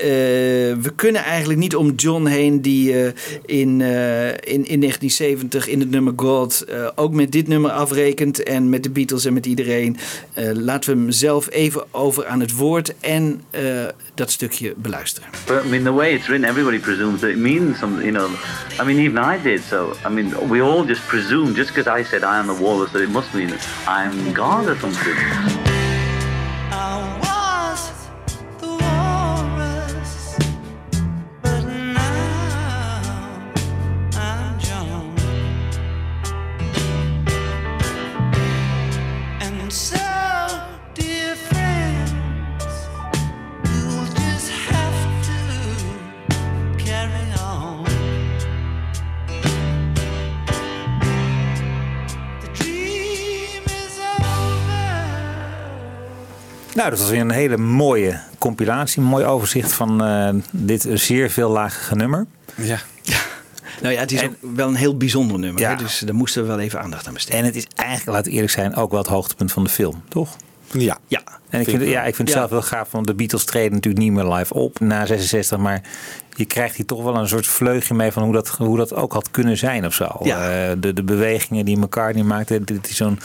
we 0.81 0.91
kunnen 0.95 1.23
eigenlijk 1.23 1.59
niet 1.59 1.75
om 1.75 1.93
John 1.95 2.25
heen, 2.25 2.61
die 2.61 2.93
in, 3.45 3.81
in, 3.81 4.65
in 4.65 4.79
1970 4.79 5.67
in 5.67 5.79
het 5.79 5.89
nummer 5.89 6.13
God 6.15 6.65
ook 6.95 7.13
met 7.13 7.31
dit 7.31 7.47
nummer 7.47 7.71
afrekent. 7.71 8.43
En 8.43 8.69
met 8.69 8.83
de 8.83 8.89
Beatles 8.89 9.25
en 9.25 9.33
met 9.33 9.45
iedereen. 9.45 9.97
Laten 10.53 10.93
we 10.93 10.99
hem 10.99 11.11
zelf 11.11 11.49
even 11.51 11.83
over 11.91 12.25
aan 12.25 12.39
het 12.39 12.54
woord 12.57 12.99
en 12.99 13.43
eh, 13.49 13.61
dat 14.13 14.31
stukje 14.31 14.73
beluisteren. 14.77 15.29
But 15.45 15.63
I 15.65 15.67
mean, 15.67 15.83
the 15.83 15.93
way 15.93 16.13
it's 16.13 16.27
written, 16.27 16.49
everybody 16.49 16.79
presumes 16.79 17.19
that 17.19 17.29
it 17.29 17.37
means 17.37 17.79
something. 17.79 18.05
You 18.05 18.17
know, 18.17 18.29
I 18.79 18.85
mean, 18.85 18.99
even 18.99 19.17
I 19.17 19.41
did. 19.41 19.61
So 19.61 19.93
I 20.05 20.09
mean, 20.09 20.49
we 20.49 20.61
all 20.61 20.85
just 20.85 21.07
presume 21.07 21.53
just 21.53 21.73
because 21.73 21.99
I 21.99 22.03
said 22.03 22.23
I 22.23 22.37
am 22.37 22.47
the 22.47 22.63
walrus 22.63 22.91
that 22.91 23.01
it 23.01 23.09
must 23.09 23.33
mean 23.33 23.53
I'm 23.87 24.33
God 24.33 24.67
or 24.67 24.75
something. 24.79 25.63
Nou, 56.75 56.89
dat 56.89 56.99
was 56.99 57.09
weer 57.09 57.19
een 57.19 57.31
hele 57.31 57.57
mooie 57.57 58.19
compilatie. 58.37 59.01
Een 59.01 59.07
mooi 59.07 59.25
overzicht 59.25 59.73
van 59.73 60.03
eh, 60.03 60.29
dit 60.51 60.87
zeer 60.93 61.29
veellagige 61.29 61.95
nummer. 61.95 62.25
Ja. 62.55 62.79
Nou 63.81 63.93
ja, 63.93 63.99
het 63.99 64.11
is 64.11 64.23
ook 64.23 64.33
wel 64.55 64.67
een 64.67 64.75
heel 64.75 64.97
bijzonder 64.97 65.39
nummer. 65.39 65.67
Hè? 65.69 65.75
Dus 65.75 65.99
daar 65.99 66.15
moesten 66.15 66.41
we 66.41 66.47
wel 66.47 66.59
even 66.59 66.81
aandacht 66.81 67.07
aan 67.07 67.13
besteden. 67.13 67.39
En 67.39 67.45
het 67.45 67.55
is 67.55 67.65
eigenlijk, 67.75 68.09
laten 68.09 68.25
we 68.25 68.35
eerlijk 68.35 68.53
zijn, 68.53 68.75
ook 68.75 68.91
wel 68.91 68.99
het 68.99 69.09
hoogtepunt 69.09 69.51
van 69.51 69.63
de 69.63 69.69
film, 69.69 70.03
toch? 70.09 70.35
Ja. 70.81 70.97
Ja. 71.07 71.21
En 71.49 71.59
ik 71.59 71.69
vind, 71.69 71.81
het- 71.81 71.89
ja, 71.89 71.99
ik 72.03 72.15
vind 72.15 72.27
het 72.27 72.27
Ja. 72.27 72.33
zelf 72.47 72.49
wel 72.49 72.61
gaaf, 72.61 72.91
want 72.91 73.07
de 73.07 73.13
Beatles 73.13 73.43
treden 73.45 73.71
natuurlijk 73.71 74.03
niet 74.03 74.13
meer 74.13 74.33
live 74.33 74.53
op 74.53 74.79
na 74.79 75.05
66, 75.05 75.57
maar 75.57 75.81
je 76.33 76.45
krijgt 76.45 76.75
hier 76.75 76.85
toch 76.85 77.03
wel 77.03 77.15
een 77.15 77.27
soort 77.27 77.47
vleugje 77.47 77.93
mee 77.93 78.11
van 78.11 78.23
hoe 78.23 78.33
dat, 78.33 78.47
hoe 78.49 78.77
dat 78.77 78.93
ook 78.93 79.13
had 79.13 79.31
kunnen 79.31 79.57
zijn 79.57 79.85
of 79.85 79.93
zo. 79.93 80.17
Ja. 80.23 80.49
Eh, 80.69 80.75
de, 80.77 80.93
de 80.93 81.03
bewegingen 81.03 81.65
die 81.65 81.77
McCartney 81.77 82.23
maakte, 82.23 82.63
dat 82.63 82.85
hij 82.85 82.93
zo'n 82.95 83.19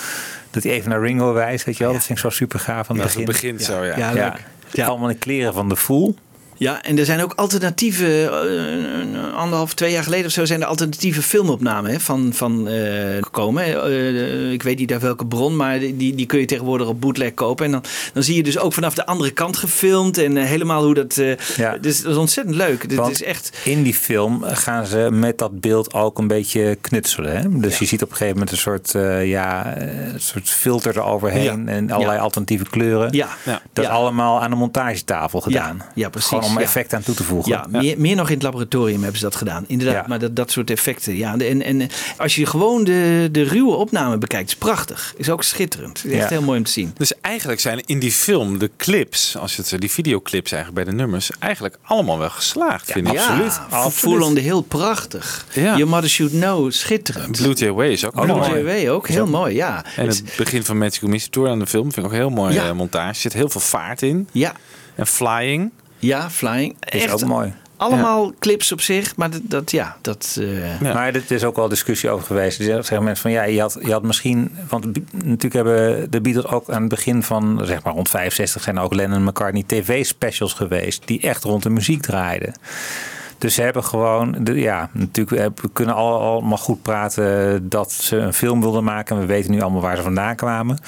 dat 0.50 0.62
hij 0.62 0.72
even 0.72 0.90
naar 0.90 1.00
Ringo 1.00 1.32
wijst, 1.32 1.64
weet 1.64 1.76
je 1.76 1.84
wel, 1.84 1.92
dat 1.92 2.04
vind 2.04 2.18
ik 2.18 2.24
zo 2.24 2.30
super 2.30 2.58
gaaf 2.60 2.90
aan 2.90 2.96
het 2.96 3.04
Dat 3.06 3.14
het 3.14 3.24
begin. 3.24 3.50
begint 3.56 3.70
zo, 3.70 3.84
ja. 3.84 3.96
Ja, 3.96 4.12
leuk. 4.12 4.44
Ja. 4.72 4.86
Allemaal 4.86 5.08
in 5.08 5.18
kleren 5.18 5.54
van 5.54 5.68
de 5.68 5.76
Fool. 5.76 6.14
Ja, 6.60 6.82
en 6.82 6.98
er 6.98 7.04
zijn 7.04 7.22
ook 7.22 7.32
alternatieve, 7.34 8.22
eh, 8.24 9.34
anderhalf, 9.34 9.74
twee 9.74 9.92
jaar 9.92 10.02
geleden 10.02 10.26
of 10.26 10.32
zo, 10.32 10.44
zijn 10.44 10.60
er 10.60 10.66
alternatieve 10.66 11.22
filmopnamen 11.22 11.90
hè, 11.90 12.00
van, 12.00 12.30
van 12.34 12.68
eh, 12.68 13.16
gekomen. 13.20 13.64
Eh, 13.64 14.52
ik 14.52 14.62
weet 14.62 14.78
niet 14.78 14.92
uit 14.92 15.02
welke 15.02 15.26
bron, 15.26 15.56
maar 15.56 15.78
die, 15.78 16.14
die 16.14 16.26
kun 16.26 16.38
je 16.40 16.44
tegenwoordig 16.46 16.86
op 16.86 17.00
bootleg 17.00 17.34
kopen. 17.34 17.64
En 17.66 17.70
dan, 17.72 17.82
dan 18.12 18.22
zie 18.22 18.36
je 18.36 18.42
dus 18.42 18.58
ook 18.58 18.72
vanaf 18.72 18.94
de 18.94 19.06
andere 19.06 19.30
kant 19.30 19.56
gefilmd 19.56 20.18
en 20.18 20.36
helemaal 20.36 20.84
hoe 20.84 20.94
dat... 20.94 21.16
eh, 21.18 21.36
Ja. 21.56 21.76
Dus 21.76 22.02
dat 22.02 22.12
is 22.12 22.18
ontzettend 22.18 22.56
leuk. 22.56 22.88
Dit 22.88 22.98
Want 22.98 23.10
is 23.10 23.22
echt... 23.22 23.58
In 23.64 23.82
die 23.82 23.94
film 23.94 24.42
gaan 24.42 24.86
ze 24.86 25.08
met 25.12 25.38
dat 25.38 25.60
beeld 25.60 25.92
ook 25.94 26.18
een 26.18 26.26
beetje 26.28 26.78
knutselen. 26.80 27.36
Hè? 27.36 27.58
Dus 27.58 27.78
je 27.78 27.84
ziet 27.84 28.02
op 28.02 28.10
een 28.10 28.16
gegeven 28.16 28.34
moment 28.38 28.52
een 28.52 28.58
soort, 28.62 28.94
eh, 28.94 29.26
ja, 29.28 29.76
een 29.80 30.20
soort 30.20 30.48
filter 30.48 30.96
eroverheen 30.96 31.64
Ja. 31.66 31.72
en 31.72 31.90
allerlei 31.90 32.16
Ja. 32.16 32.22
alternatieve 32.22 32.64
kleuren. 32.70 33.12
Ja. 33.12 33.28
Dat 33.72 33.84
is 33.84 33.90
allemaal 33.90 34.42
aan 34.42 34.50
de 34.50 34.56
montagetafel 34.56 35.40
gedaan. 35.40 35.76
Ja, 35.78 35.90
ja, 35.94 36.08
precies. 36.08 36.48
Om 36.50 36.58
Ja. 36.58 36.64
effect 36.64 36.94
aan 36.94 37.02
toe 37.02 37.14
te 37.14 37.24
voegen. 37.24 37.52
Ja, 37.52 37.66
Meer, 37.70 37.94
meer 38.00 38.16
nog 38.16 38.28
in 38.28 38.34
het 38.34 38.42
laboratorium 38.42 39.00
hebben 39.02 39.18
ze 39.18 39.24
dat 39.24 39.36
gedaan. 39.36 39.64
Inderdaad, 39.66 39.94
Ja. 39.96 40.04
maar 40.08 40.18
dat, 40.18 40.36
dat 40.36 40.50
soort 40.50 40.70
effecten. 40.70 41.16
Ja, 41.16 41.36
en, 41.38 41.62
en 41.62 41.88
als 42.16 42.34
je 42.34 42.46
gewoon 42.46 42.84
de, 42.84 43.28
de 43.32 43.42
ruwe 43.42 43.72
opname 43.74 44.18
bekijkt, 44.18 44.48
is 44.48 44.56
prachtig. 44.56 45.14
Is 45.16 45.30
ook 45.30 45.42
schitterend. 45.42 46.04
Is 46.04 46.12
echt 46.12 46.22
Ja. 46.22 46.28
heel 46.28 46.42
mooi 46.42 46.58
om 46.58 46.64
te 46.64 46.70
zien. 46.70 46.92
Dus 46.96 47.12
eigenlijk 47.20 47.60
zijn 47.60 47.82
in 47.86 47.98
die 47.98 48.12
film 48.12 48.58
de 48.58 48.70
clips, 48.76 49.36
als 49.36 49.56
je 49.56 49.62
het, 49.66 49.80
die 49.80 49.90
videoclips 49.90 50.52
eigenlijk 50.52 50.84
bij 50.84 50.94
de 50.94 51.00
nummers, 51.02 51.30
eigenlijk 51.38 51.76
allemaal 51.82 52.18
wel 52.18 52.30
geslaagd, 52.30 52.92
vind 52.92 53.06
ik. 53.08 53.12
Ja, 53.12 53.50
Full 53.90 54.20
on 54.22 54.34
the 54.34 54.40
Hill, 54.40 54.62
prachtig. 54.68 55.46
Ja. 55.52 55.62
Your 55.76 55.88
Mother 55.88 56.08
Should 56.10 56.32
Know, 56.32 56.70
schitterend. 56.72 57.36
Blue 57.36 57.54
Jay 57.54 57.72
Way 57.72 57.88
is 57.90 58.04
ook 58.06 58.12
Blue 58.14 58.26
mooi. 58.36 58.62
Way 58.62 58.88
ook, 58.88 59.08
heel 59.08 59.26
mooi, 59.26 59.54
ja. 59.54 59.84
En 59.96 60.06
Het- 60.06 60.22
begin 60.36 60.64
van 60.64 60.78
Magical 60.78 61.08
Mystery 61.10 61.30
Tour 61.32 61.48
aan 61.50 61.58
de 61.58 61.66
film 61.66 61.92
vind 61.92 62.06
ik 62.06 62.12
ook 62.12 62.18
heel 62.18 62.30
mooi 62.30 62.54
Ja. 62.54 62.64
eh, 62.68 62.72
montage. 62.72 63.08
Er 63.08 63.14
zit 63.14 63.32
heel 63.32 63.48
veel 63.48 63.60
vaart 63.60 64.02
in. 64.02 64.28
Ja. 64.32 64.52
En 64.94 65.06
flying. 65.06 65.70
Ja, 66.00 66.30
flying. 66.30 66.76
Is 66.88 67.02
Echt 67.04 67.12
ook 67.12 67.24
mooi. 67.28 67.52
Allemaal 67.76 68.32
clips 68.38 68.72
op 68.72 68.80
zich, 68.80 69.16
maar 69.16 69.30
dat, 69.30 69.40
dat 69.44 69.70
ja, 69.70 69.96
dat... 70.00 70.38
eh, 70.40 70.92
Maar 70.92 71.14
er 71.14 71.22
is 71.32 71.44
ook 71.44 71.56
wel 71.56 71.68
discussie 71.68 72.10
over 72.10 72.26
geweest. 72.26 72.58
Er 72.58 72.64
zeggen 72.64 73.02
mensen 73.04 73.22
van 73.22 73.30
ja, 73.30 73.42
je 73.42 73.60
had, 73.60 73.78
je 73.82 73.92
had 73.92 74.02
misschien. 74.02 74.56
Want 74.68 74.84
natuurlijk 75.24 75.54
hebben 75.54 76.10
de 76.10 76.20
Beatles 76.20 76.46
ook 76.46 76.70
aan 76.70 76.80
het 76.80 76.88
begin 76.90 77.22
van 77.22 77.60
zeg 77.64 77.82
maar 77.82 77.92
rond 77.92 78.08
65 78.08 78.62
zijn 78.62 78.78
ook 78.78 78.94
Lennon 78.94 79.16
en 79.16 79.24
McCartney 79.24 79.62
tv-specials 79.66 80.52
geweest. 80.52 81.06
die 81.06 81.20
echt 81.20 81.44
rond 81.44 81.62
de 81.62 81.70
muziek 81.70 82.02
draaiden. 82.02 82.54
Dus 83.38 83.54
ze 83.54 83.62
hebben 83.62 83.84
gewoon, 83.84 84.36
de, 84.40 84.54
ja, 84.54 84.88
natuurlijk, 84.92 85.36
eh, 85.42 85.46
we 85.62 85.70
kunnen 85.72 85.94
al- 85.94 86.20
allemaal 86.20 86.58
goed 86.58 86.82
praten 86.82 87.68
dat 87.68 87.92
ze 87.92 88.16
een 88.16 88.34
film 88.34 88.60
wilden 88.60 88.84
maken. 88.84 89.18
We 89.18 89.26
weten 89.26 89.50
nu 89.50 89.60
allemaal 89.60 89.80
waar 89.80 89.96
ze 89.96 90.02
vandaan 90.02 90.36
kwamen. 90.36 90.78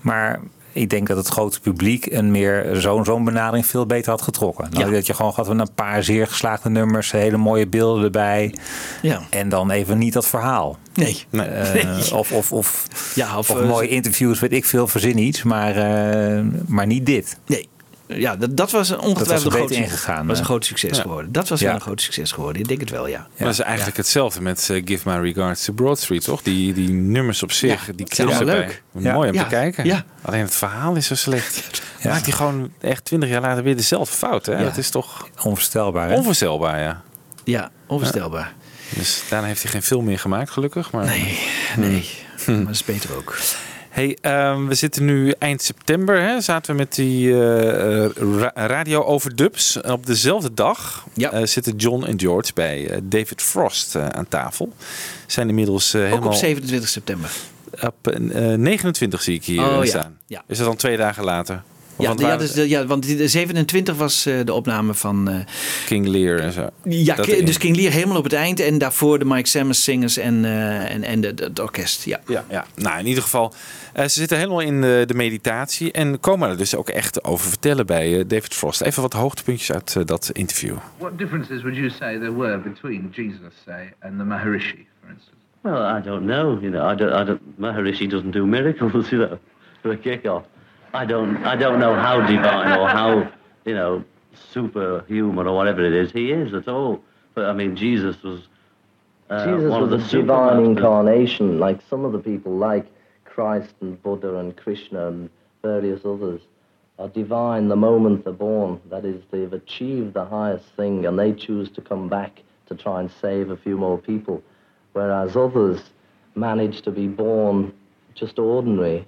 Maar 0.00 0.40
ik 0.76 0.90
denk 0.90 1.06
dat 1.06 1.16
het 1.16 1.28
grote 1.28 1.60
publiek 1.60 2.06
een 2.06 2.30
meer 2.30 2.68
zo'n 2.72 3.04
zo'n 3.04 3.24
benadering 3.24 3.66
veel 3.66 3.86
beter 3.86 4.10
had 4.10 4.22
getrokken. 4.22 4.68
Nou, 4.70 4.92
Dat 4.92 5.06
je 5.06 5.14
gewoon 5.14 5.32
had 5.34 5.48
een 5.48 5.68
paar 5.74 6.02
zeer 6.02 6.26
geslaagde 6.26 6.70
nummers, 6.70 7.10
hele 7.10 7.36
mooie 7.36 7.66
beelden 7.66 8.04
erbij. 8.04 8.54
Ja. 9.02 9.22
En 9.30 9.48
dan 9.48 9.70
even 9.70 9.98
niet 9.98 10.12
dat 10.12 10.26
verhaal. 10.26 10.78
Nee. 10.94 11.24
Eh, 11.30 11.40
Nee. 11.72 12.14
Of, 12.14 12.32
of, 12.32 12.52
of, 12.52 12.86
Ja, 13.14 13.38
of, 13.38 13.50
of 13.50 13.60
eh, 13.60 13.68
mooie 13.68 13.88
interviews, 13.88 14.40
weet 14.40 14.52
ik 14.52 14.64
veel, 14.64 14.86
verzin 14.86 15.18
iets. 15.18 15.42
Maar, 15.42 15.76
eh, 15.76 16.44
maar 16.66 16.86
niet 16.86 17.06
dit. 17.06 17.38
Nee. 17.46 17.68
Ja, 18.08 18.36
dat, 18.36 18.56
dat 18.56 18.70
was 18.70 18.88
een 18.88 18.96
Dat 18.96 19.04
was 19.04 19.10
ongetwijfeld 19.14 19.52
een 19.52 19.58
groot, 19.58 19.70
ingegaan, 19.70 20.26
was 20.26 20.36
een 20.36 20.42
hè? 20.42 20.48
groot 20.48 20.64
succes 20.64 20.96
Ja. 20.96 21.02
geworden. 21.02 21.32
Dat 21.32 21.48
was 21.48 21.60
Ja. 21.60 21.66
wel 21.66 21.74
een 21.74 21.80
groot 21.80 22.00
succes 22.00 22.32
geworden. 22.32 22.62
Ik 22.62 22.68
denk 22.68 22.80
het 22.80 22.90
wel, 22.90 23.06
ja. 23.06 23.18
Maar 23.18 23.28
dat 23.38 23.48
is 23.48 23.58
eigenlijk 23.58 23.96
hetzelfde 23.96 24.40
met 24.42 24.70
eh, 24.70 24.82
Give 24.84 25.08
My 25.10 25.16
Regards 25.32 25.64
to 25.64 25.72
Broad 25.72 25.98
Street, 25.98 26.24
toch? 26.24 26.42
Die, 26.42 26.72
die 26.72 26.88
nummers 26.88 27.42
op 27.42 27.52
zich, 27.52 27.86
Ja, 27.86 27.92
die 27.92 28.06
erbij. 28.16 28.44
leuk. 28.44 28.82
Ja. 28.98 29.12
Mooi 29.12 29.28
om 29.28 29.34
Ja. 29.34 29.42
te 29.42 29.48
kijken. 29.48 29.84
Ja. 29.84 30.04
Alleen 30.22 30.40
het 30.40 30.54
verhaal 30.54 30.94
is 30.94 31.06
zo 31.06 31.14
slecht. 31.14 31.82
Maakt 32.04 32.24
hij 32.26 32.34
gewoon 32.34 32.72
echt 32.80 33.04
twintig 33.04 33.28
jaar 33.28 33.40
later 33.40 33.62
weer 33.62 33.76
dezelfde 33.76 34.16
fout. 34.16 34.46
Hè? 34.46 34.52
Ja. 34.52 34.62
Dat 34.62 34.76
is 34.76 34.90
toch 34.90 35.28
Onvoorstelbaar. 35.42 36.08
Hè? 36.08 36.14
onvoorstelbaar, 36.14 36.80
ja. 36.80 37.02
Ja, 37.44 37.70
onvoorstelbaar. 37.86 38.54
Dus 38.94 39.22
daarna 39.28 39.46
heeft 39.46 39.62
hij 39.62 39.70
geen 39.70 39.82
film 39.82 40.04
meer 40.04 40.18
gemaakt, 40.18 40.50
gelukkig. 40.50 40.90
Maar... 40.90 41.04
Nee, 41.06 41.38
nee. 41.76 42.10
Maar 42.46 42.58
dat 42.64 42.74
is 42.74 42.84
beter 42.84 43.16
ook. 43.16 43.36
Hey, 43.96 44.16
ehm, 44.20 44.66
we 44.66 44.74
zitten 44.74 45.04
nu 45.04 45.30
eind 45.38 45.62
september. 45.62 46.20
Hè, 46.20 46.40
zaten 46.40 46.70
we 46.72 46.76
met 46.78 46.94
die 46.94 47.32
eh, 47.32 48.04
eh, 48.04 48.10
ra- 48.38 48.52
radio-overdubs. 48.66 49.80
Op 49.80 50.06
dezelfde 50.06 50.54
dag 50.54 51.06
eh, 51.16 51.42
zitten 51.44 51.76
John 51.76 52.04
en 52.04 52.20
George 52.20 52.50
bij 52.54 53.00
David 53.02 53.42
Frost 53.42 53.96
aan 53.96 54.28
tafel. 54.28 54.72
Zijn 55.26 55.48
inmiddels 55.48 55.94
eh, 55.94 56.00
Ook 56.00 56.08
helemaal... 56.08 56.28
op 56.28 56.34
27 56.34 56.88
september. 56.88 57.30
Op 57.82 58.08
eh, 58.08 58.54
29 58.54 59.22
zie 59.22 59.34
ik 59.34 59.44
hier 59.44 59.64
Oh, 59.64 59.84
ja. 59.84 59.90
staan. 59.90 60.18
Ja. 60.26 60.42
Is 60.46 60.56
dat 60.58 60.66
dan 60.66 60.76
twee 60.76 60.96
dagen 60.96 61.24
later? 61.24 61.62
Ja, 61.98 62.06
Want 62.08 62.20
ja, 62.20 62.26
waar- 62.26 62.38
dus, 62.38 62.52
de- 62.52 62.68
ja, 62.68 62.86
want 62.86 63.02
die- 63.06 63.16
de 63.16 63.28
27 63.28 63.96
was 63.96 64.26
eh, 64.26 64.34
de 64.44 64.52
opname 64.52 64.94
van... 64.94 65.28
eh, 65.28 65.34
King 65.86 66.06
Lear 66.06 66.38
en 66.38 66.52
zo. 66.52 66.68
ja, 66.84 67.14
Dat 67.14 67.26
dus 67.26 67.58
King 67.58 67.76
Lear 67.76 67.92
helemaal 67.92 68.16
op 68.16 68.24
het 68.24 68.32
eind. 68.32 68.60
En 68.60 68.78
daarvoor 68.78 69.18
de 69.18 69.24
Mike 69.24 69.48
Sammers 69.48 69.84
zingers 69.84 70.16
en, 70.16 70.44
eh, 70.44 70.90
en, 70.94 71.02
en 71.04 71.20
de, 71.20 71.34
de- 71.34 71.44
het 71.44 71.60
orkest. 71.60 72.04
Ja. 72.04 72.20
Ja, 72.26 72.44
ja. 72.50 72.66
Nou, 72.74 72.98
in 72.98 73.06
ieder 73.06 73.22
geval, 73.22 73.54
eh, 73.92 74.02
ze 74.02 74.08
zitten 74.18 74.36
helemaal 74.36 74.60
in 74.60 74.80
de, 74.80 75.04
de 75.06 75.14
meditatie 75.14 75.92
en 75.92 76.20
komen 76.20 76.48
er 76.50 76.56
dus 76.56 76.74
ook 76.74 76.88
echt 76.88 77.24
over 77.24 77.48
vertellen 77.48 77.86
bij 77.86 78.26
David 78.26 78.54
Frost. 78.54 78.80
Even 78.80 79.02
wat 79.02 79.12
hoogtepuntjes 79.12 79.72
uit 79.72 80.06
dat 80.08 80.30
interview. 80.32 80.74
What 80.98 81.18
differences 81.18 81.62
would 81.62 81.76
you 81.76 81.90
say 81.90 82.18
there 82.18 82.36
were 82.36 82.58
between 82.58 83.08
Jesus, 83.12 83.52
say, 83.64 83.92
and 84.00 84.18
the 84.18 84.24
Maharishi, 84.24 84.86
for 85.00 85.08
instance? 85.10 85.34
Well, 85.62 85.98
I 85.98 86.02
don't 86.02 86.24
know. 86.24 86.60
You 86.62 86.70
know, 86.70 86.92
I 86.92 86.96
don't. 86.96 87.12
I 87.12 87.24
don't. 87.24 87.40
Maharishi 87.60 88.08
doesn't 88.08 88.32
do 88.32 88.46
miracles. 88.46 89.08
You 89.10 89.18
know, 89.26 89.38
for 89.82 89.90
a 89.92 89.96
kick-off. 89.96 90.42
I 90.96 91.04
don't. 91.04 91.36
I 91.44 91.56
don't 91.56 91.78
know 91.78 91.94
how 91.94 92.26
divine 92.26 92.78
or 92.78 92.88
how 92.88 93.30
you 93.66 93.74
know 93.74 94.02
superhuman 94.52 95.46
or 95.46 95.54
whatever 95.54 95.84
it 95.84 95.92
is 95.92 96.10
he 96.10 96.32
is 96.32 96.54
at 96.54 96.68
all. 96.68 97.02
But 97.34 97.44
I 97.46 97.52
mean, 97.52 97.76
Jesus 97.76 98.22
was. 98.22 98.40
Uh, 99.28 99.44
Jesus 99.44 99.70
one 99.70 99.82
was 99.82 99.92
of 99.92 100.00
a 100.00 100.02
the 100.02 100.22
divine 100.22 100.64
incarnation, 100.64 101.58
like 101.58 101.80
some 101.90 102.04
of 102.06 102.12
the 102.12 102.18
people, 102.18 102.56
like 102.56 102.86
Christ 103.24 103.74
and 103.82 104.02
Buddha 104.02 104.36
and 104.36 104.56
Krishna 104.56 105.08
and 105.08 105.28
various 105.62 106.00
others, 106.04 106.40
are 106.98 107.08
divine 107.08 107.68
the 107.68 107.76
moment 107.76 108.24
they're 108.24 108.32
born. 108.32 108.80
That 108.88 109.04
is, 109.04 109.20
they've 109.30 109.52
achieved 109.52 110.14
the 110.14 110.24
highest 110.24 110.66
thing 110.76 111.04
and 111.04 111.18
they 111.18 111.32
choose 111.32 111.68
to 111.72 111.80
come 111.82 112.08
back 112.08 112.42
to 112.68 112.74
try 112.74 113.00
and 113.00 113.10
save 113.20 113.50
a 113.50 113.56
few 113.56 113.76
more 113.76 113.98
people. 113.98 114.42
Whereas 114.92 115.36
others 115.36 115.80
manage 116.36 116.82
to 116.82 116.90
be 116.90 117.08
born 117.08 117.74
just 118.14 118.38
ordinary 118.38 119.06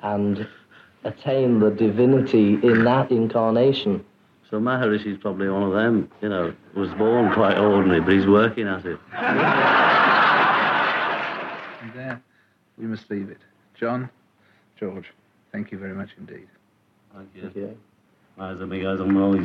and 0.00 0.48
attain 1.04 1.60
the 1.60 1.70
divinity 1.70 2.54
in 2.62 2.84
that 2.84 3.10
incarnation. 3.10 4.04
So 4.50 4.58
Maharishi's 4.58 5.18
probably 5.18 5.48
one 5.48 5.62
of 5.62 5.72
them. 5.72 6.10
You 6.22 6.28
know, 6.30 6.54
was 6.74 6.90
born 6.92 7.32
quite 7.34 7.58
ordinary, 7.58 8.00
but 8.00 8.12
he's 8.14 8.26
working 8.26 8.66
at 8.66 8.84
it. 8.86 8.98
And 11.80 11.92
there, 11.94 12.20
we 12.76 12.86
must 12.86 13.08
leave 13.08 13.30
it. 13.30 13.38
John, 13.78 14.10
George, 14.78 15.12
thank 15.52 15.70
you 15.70 15.78
very 15.78 15.94
much 15.94 16.10
indeed. 16.18 16.48
Thank 17.14 17.28
you. 17.34 17.42
Thank 17.42 17.56
you. 17.56 17.78
Mas 18.36 18.58
amigas, 18.60 19.00
I'm 19.00 19.16
always 19.16 19.44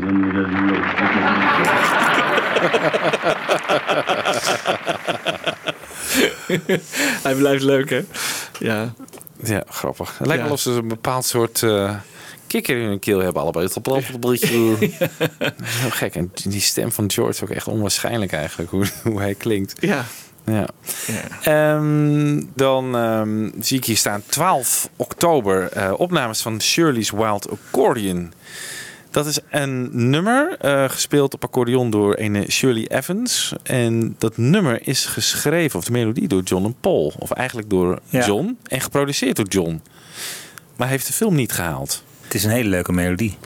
Hij 7.23 7.35
blijft 7.35 7.63
leuk, 7.63 7.89
hè? 7.89 8.01
Ja. 8.59 8.93
Ja, 9.43 9.63
grappig. 9.69 10.17
Het 10.17 10.27
lijkt 10.27 10.41
Ja. 10.41 10.47
wel 10.47 10.53
of 10.57 10.61
ze 10.61 10.71
een 10.71 10.87
bepaald 10.87 11.25
soort 11.25 11.63
eh, 11.63 11.95
kikker 12.47 12.77
in 12.77 12.87
hun 12.87 12.99
keel 12.99 13.19
hebben 13.19 13.41
allebei. 13.41 13.65
Het 13.65 13.77
op 13.77 13.87
een 13.87 14.19
beetje 14.19 14.47
heel 14.47 15.89
gek. 15.89 16.15
En 16.15 16.31
die 16.43 16.61
stem 16.61 16.91
van 16.91 17.11
George 17.11 17.31
is 17.31 17.41
ook 17.43 17.49
echt 17.55 17.67
onwaarschijnlijk 17.67 18.31
eigenlijk, 18.31 18.71
hoe, 18.71 18.85
hoe 19.03 19.19
hij 19.19 19.35
klinkt. 19.35 19.73
Ja. 19.79 20.05
Ja. 20.45 20.67
Ehm, 21.43 22.41
dan 22.55 22.95
ehm, 22.95 23.49
zie 23.59 23.77
ik 23.77 23.85
hier 23.85 23.97
staan 23.97 24.23
12 24.29 24.89
oktober 24.95 25.71
eh, 25.71 25.93
opnames 25.97 26.41
van 26.41 26.61
Shirley's 26.61 27.09
Wild 27.11 27.49
Accordion. 27.49 28.33
Dat 29.13 29.25
is 29.25 29.39
een 29.49 29.89
nummer 30.09 30.55
eh, 30.59 30.89
gespeeld 30.89 31.33
op 31.33 31.43
accordeon 31.43 31.89
door 31.89 32.15
een 32.19 32.45
Shirley 32.51 32.87
Evans. 32.87 33.53
En 33.63 34.15
dat 34.17 34.37
nummer 34.37 34.87
is 34.87 35.05
geschreven, 35.05 35.79
of 35.79 35.85
de 35.85 35.91
melodie, 35.91 36.27
door 36.27 36.41
John 36.41 36.65
en 36.65 36.75
Paul. 36.79 37.13
Of 37.19 37.31
eigenlijk 37.31 37.69
door 37.69 37.99
Ja. 38.09 38.25
John 38.25 38.57
en 38.63 38.81
geproduceerd 38.81 39.35
door 39.35 39.47
John. 39.47 39.81
Maar 40.75 40.87
heeft 40.87 41.07
de 41.07 41.13
film 41.13 41.35
niet 41.35 41.51
gehaald. 41.51 42.03
Het 42.21 42.33
is 42.33 42.43
een 42.43 42.51
hele 42.51 42.69
leuke 42.69 42.91
melodie. 42.91 43.37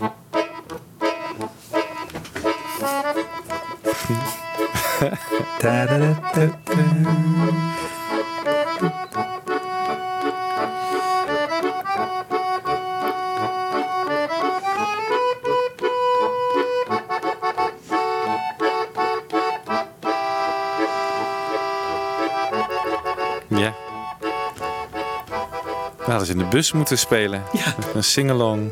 hadden 26.08 26.26
ze 26.26 26.34
in 26.34 26.40
de 26.40 26.56
bus 26.56 26.72
moeten 26.72 26.98
spelen. 26.98 27.44
Ja. 27.54 27.76
Een 27.94 28.04
sing-along. 28.04 28.72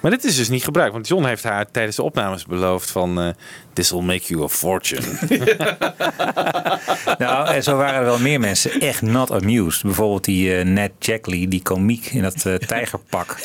Maar 0.00 0.10
dit 0.10 0.24
is 0.24 0.36
dus 0.36 0.48
niet 0.48 0.64
gebruikt. 0.64 0.92
Want 0.92 1.08
John 1.08 1.24
heeft 1.24 1.42
haar 1.42 1.70
tijdens 1.70 1.96
de 1.96 2.02
opnames 2.02 2.46
beloofd 2.46 2.90
van... 2.90 3.20
eh 3.20 3.28
This 3.72 3.90
will 3.90 4.02
make 4.02 4.26
you 4.26 4.42
a 4.42 4.48
fortune. 4.48 5.02
Nou, 7.18 7.48
en 7.48 7.62
zo 7.62 7.76
waren 7.76 7.98
er 7.98 8.04
wel 8.04 8.18
meer 8.18 8.40
mensen 8.40 8.80
echt 8.80 9.02
not 9.02 9.30
amused. 9.30 9.82
Bijvoorbeeld 9.82 10.24
die 10.24 10.56
eh, 10.56 10.64
Ned 10.64 10.92
Jackley, 10.98 11.46
die 11.48 11.62
komiek 11.62 12.06
in 12.06 12.22
dat 12.22 12.46
eh, 12.46 12.54
tijgerpak. 12.54 13.36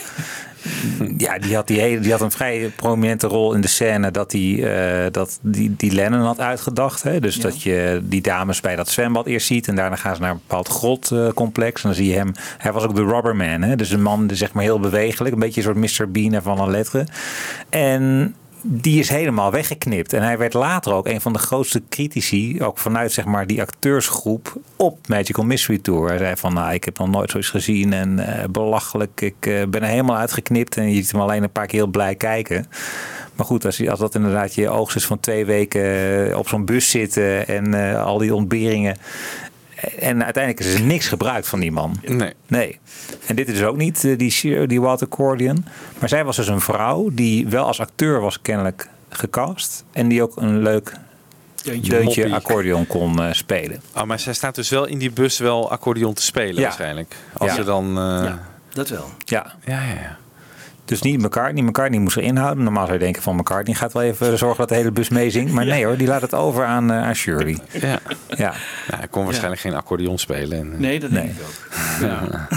Ja, 1.17 1.39
die 1.39 1.55
had, 1.55 1.67
die, 1.67 1.79
hele, 1.79 1.99
die 1.99 2.11
had 2.11 2.21
een 2.21 2.31
vrij 2.31 2.71
prominente 2.75 3.27
rol 3.27 3.53
in 3.53 3.61
de 3.61 3.67
scène 3.67 4.11
dat 4.11 4.31
hij 4.31 4.63
eh, 4.63 5.11
dat 5.11 5.39
die, 5.41 5.75
die 5.77 5.91
Lennon 5.91 6.21
had 6.21 6.39
uitgedacht. 6.39 7.03
Hè? 7.03 7.19
Dus 7.19 7.35
dat 7.35 7.61
je 7.61 8.01
die 8.03 8.21
dames 8.21 8.61
bij 8.61 8.75
dat 8.75 8.89
zwembad 8.89 9.25
eerst 9.25 9.47
ziet 9.47 9.67
en 9.67 9.75
daarna 9.75 9.95
gaan 9.95 10.15
ze 10.15 10.21
naar 10.21 10.31
een 10.31 10.41
bepaald 10.47 10.67
grotcomplex. 10.67 11.83
en 11.83 11.89
dan 11.89 11.97
zie 11.97 12.07
je 12.07 12.15
hem. 12.15 12.31
Hij 12.57 12.71
was 12.71 12.83
ook 12.83 12.95
de 12.95 13.05
rubberman, 13.05 13.61
hè? 13.61 13.75
dus 13.75 13.91
een 13.91 14.01
man 14.01 14.27
die 14.27 14.37
zeg 14.37 14.53
maar 14.53 14.63
heel 14.63 14.79
bewegelijk, 14.79 15.33
een 15.33 15.39
beetje 15.39 15.61
een 15.61 15.83
soort 15.83 15.99
Mr. 15.99 16.11
Bean 16.11 16.41
van 16.41 16.59
een 16.59 16.71
letter. 16.71 17.07
En 17.69 18.35
die 18.65 18.99
is 18.99 19.09
helemaal 19.09 19.51
weggeknipt. 19.51 20.13
En 20.13 20.21
hij 20.21 20.37
werd 20.37 20.53
later 20.53 20.93
ook 20.93 21.07
een 21.07 21.21
van 21.21 21.33
de 21.33 21.39
grootste 21.39 21.81
critici, 21.89 22.63
ook 22.63 22.77
vanuit 22.77 23.11
zeg 23.11 23.25
maar 23.25 23.47
die 23.47 23.61
acteursgroep 23.61 24.57
op 24.75 25.07
Magical 25.07 25.45
Mystery 25.45 25.79
Tour. 25.79 26.07
Hij 26.07 26.17
zei 26.17 26.35
van, 26.35 26.53
nou, 26.53 26.73
ik 26.73 26.83
heb 26.83 26.97
nog 26.97 27.09
nooit 27.09 27.31
zoiets 27.31 27.49
gezien 27.49 27.93
en 27.93 28.19
eh, 28.19 28.49
belachelijk. 28.49 29.21
Ik 29.21 29.45
eh, 29.45 29.67
ben 29.67 29.81
er 29.81 29.87
helemaal 29.87 30.17
uitgeknipt 30.17 30.77
en 30.77 30.89
je 30.89 30.95
ziet 30.95 31.11
hem 31.11 31.21
alleen 31.21 31.43
een 31.43 31.51
paar 31.51 31.67
keer 31.67 31.79
heel 31.79 31.87
blij 31.87 32.15
kijken. 32.15 32.67
Maar 33.35 33.45
goed, 33.45 33.65
als, 33.65 33.87
als 33.89 33.99
dat 33.99 34.15
inderdaad 34.15 34.55
je 34.55 34.69
oogst 34.69 34.95
is 34.95 35.05
van 35.05 35.19
twee 35.19 35.45
weken 35.45 36.29
eh, 36.29 36.37
op 36.37 36.47
zo'n 36.47 36.65
bus 36.65 36.89
zitten 36.89 37.47
en 37.47 37.95
al 38.03 38.17
die 38.17 38.35
ontberingen. 38.35 38.97
En 39.99 40.23
uiteindelijk 40.23 40.65
is 40.65 40.73
er 40.73 40.81
niks 40.81 41.07
gebruikt 41.07 41.47
van 41.47 41.59
die 41.59 41.71
man. 41.71 41.95
Nee. 42.05 42.33
Nee. 42.47 42.79
En 43.25 43.35
dit 43.35 43.49
is 43.49 43.63
ook 43.63 43.77
niet, 43.77 44.03
eh, 44.05 44.17
die, 44.17 44.67
die 44.67 44.81
Walter 44.81 45.07
Cordian. 45.07 45.65
Maar 45.99 46.09
zij 46.09 46.23
was 46.25 46.35
dus 46.35 46.47
een 46.47 46.61
vrouw 46.61 47.09
die 47.11 47.47
wel 47.47 47.65
als 47.65 47.79
acteur 47.79 48.19
was 48.19 48.41
kennelijk 48.41 48.87
gecast. 49.09 49.83
En 49.91 50.07
die 50.07 50.23
ook 50.23 50.35
een 50.37 50.61
leuk 50.61 50.93
Deuntje. 51.81 52.33
accordeon 52.33 52.87
kon 52.87 53.21
eh, 53.23 53.33
spelen. 53.33 53.81
Oh, 53.95 54.03
maar 54.03 54.19
zij 54.19 54.33
staat 54.33 54.55
dus 54.55 54.69
wel 54.69 54.85
in 54.85 54.97
die 54.97 55.11
bus 55.11 55.37
wel 55.39 55.71
accordeon 55.71 56.13
te 56.13 56.21
spelen 56.21 56.55
Ja. 56.55 56.61
waarschijnlijk. 56.61 57.15
Als 57.37 57.49
Ja. 57.49 57.55
ze 57.55 57.63
dan... 57.63 57.85
eh, 57.87 58.03
Ja. 58.23 58.39
Dat 58.69 58.89
wel. 58.89 59.05
Ja. 59.25 59.53
Ja, 59.65 59.81
ja, 59.81 59.93
ja. 59.93 60.17
Dus 60.85 61.01
niet 61.01 61.21
McCartney. 61.21 61.63
McCartney 61.63 61.99
moest 61.99 62.15
er 62.15 62.23
inhouden. 62.23 62.63
Normaal 62.63 62.85
zou 62.85 62.97
je 62.97 63.03
denken 63.03 63.21
van 63.21 63.35
McCartney 63.35 63.75
gaat 63.75 63.93
wel 63.93 64.03
even 64.03 64.37
zorgen 64.37 64.57
dat 64.57 64.69
de 64.69 64.75
hele 64.75 64.91
bus 64.91 65.09
meezingt. 65.09 65.51
Maar 65.51 65.65
nee 65.73 65.85
hoor, 65.85 65.97
die 65.97 66.07
laat 66.07 66.21
het 66.21 66.33
over 66.33 66.65
aan, 66.65 66.91
eh, 66.91 67.03
aan 67.03 67.15
Shirley. 67.15 67.57
Ja. 67.71 67.99
Ja. 68.27 68.53
Ja, 68.87 68.95
hij 68.95 69.07
kon 69.07 69.23
waarschijnlijk 69.23 69.61
geen 69.61 69.73
accordeon 69.73 70.17
spelen. 70.19 70.57
En, 70.59 70.73
eh, 70.73 70.79
Nee, 70.79 70.99
dat 70.99 71.11
denk 71.11 71.25
Nee. 71.25 71.33
ik 71.35 71.41
ook. 71.41 72.07
Ja. 72.07 72.47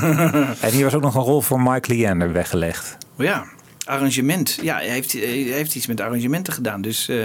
En 0.66 0.70
hier 0.73 0.85
was 0.85 0.94
ook 0.94 1.03
nog 1.03 1.15
een 1.15 1.23
rol 1.23 1.40
voor 1.40 1.61
Mike 1.61 1.94
Leander 1.94 2.32
weggelegd. 2.32 2.97
Maar 3.16 3.27
ja, 3.27 3.44
arrangement. 3.85 4.59
Ja, 4.62 4.77
hij 4.77 4.89
heeft, 4.89 5.12
hij 5.12 5.20
heeft 5.31 5.74
iets 5.74 5.86
met 5.86 6.01
arrangementen 6.01 6.53
gedaan. 6.53 6.81
Dus 6.82 7.09
eh, 7.09 7.16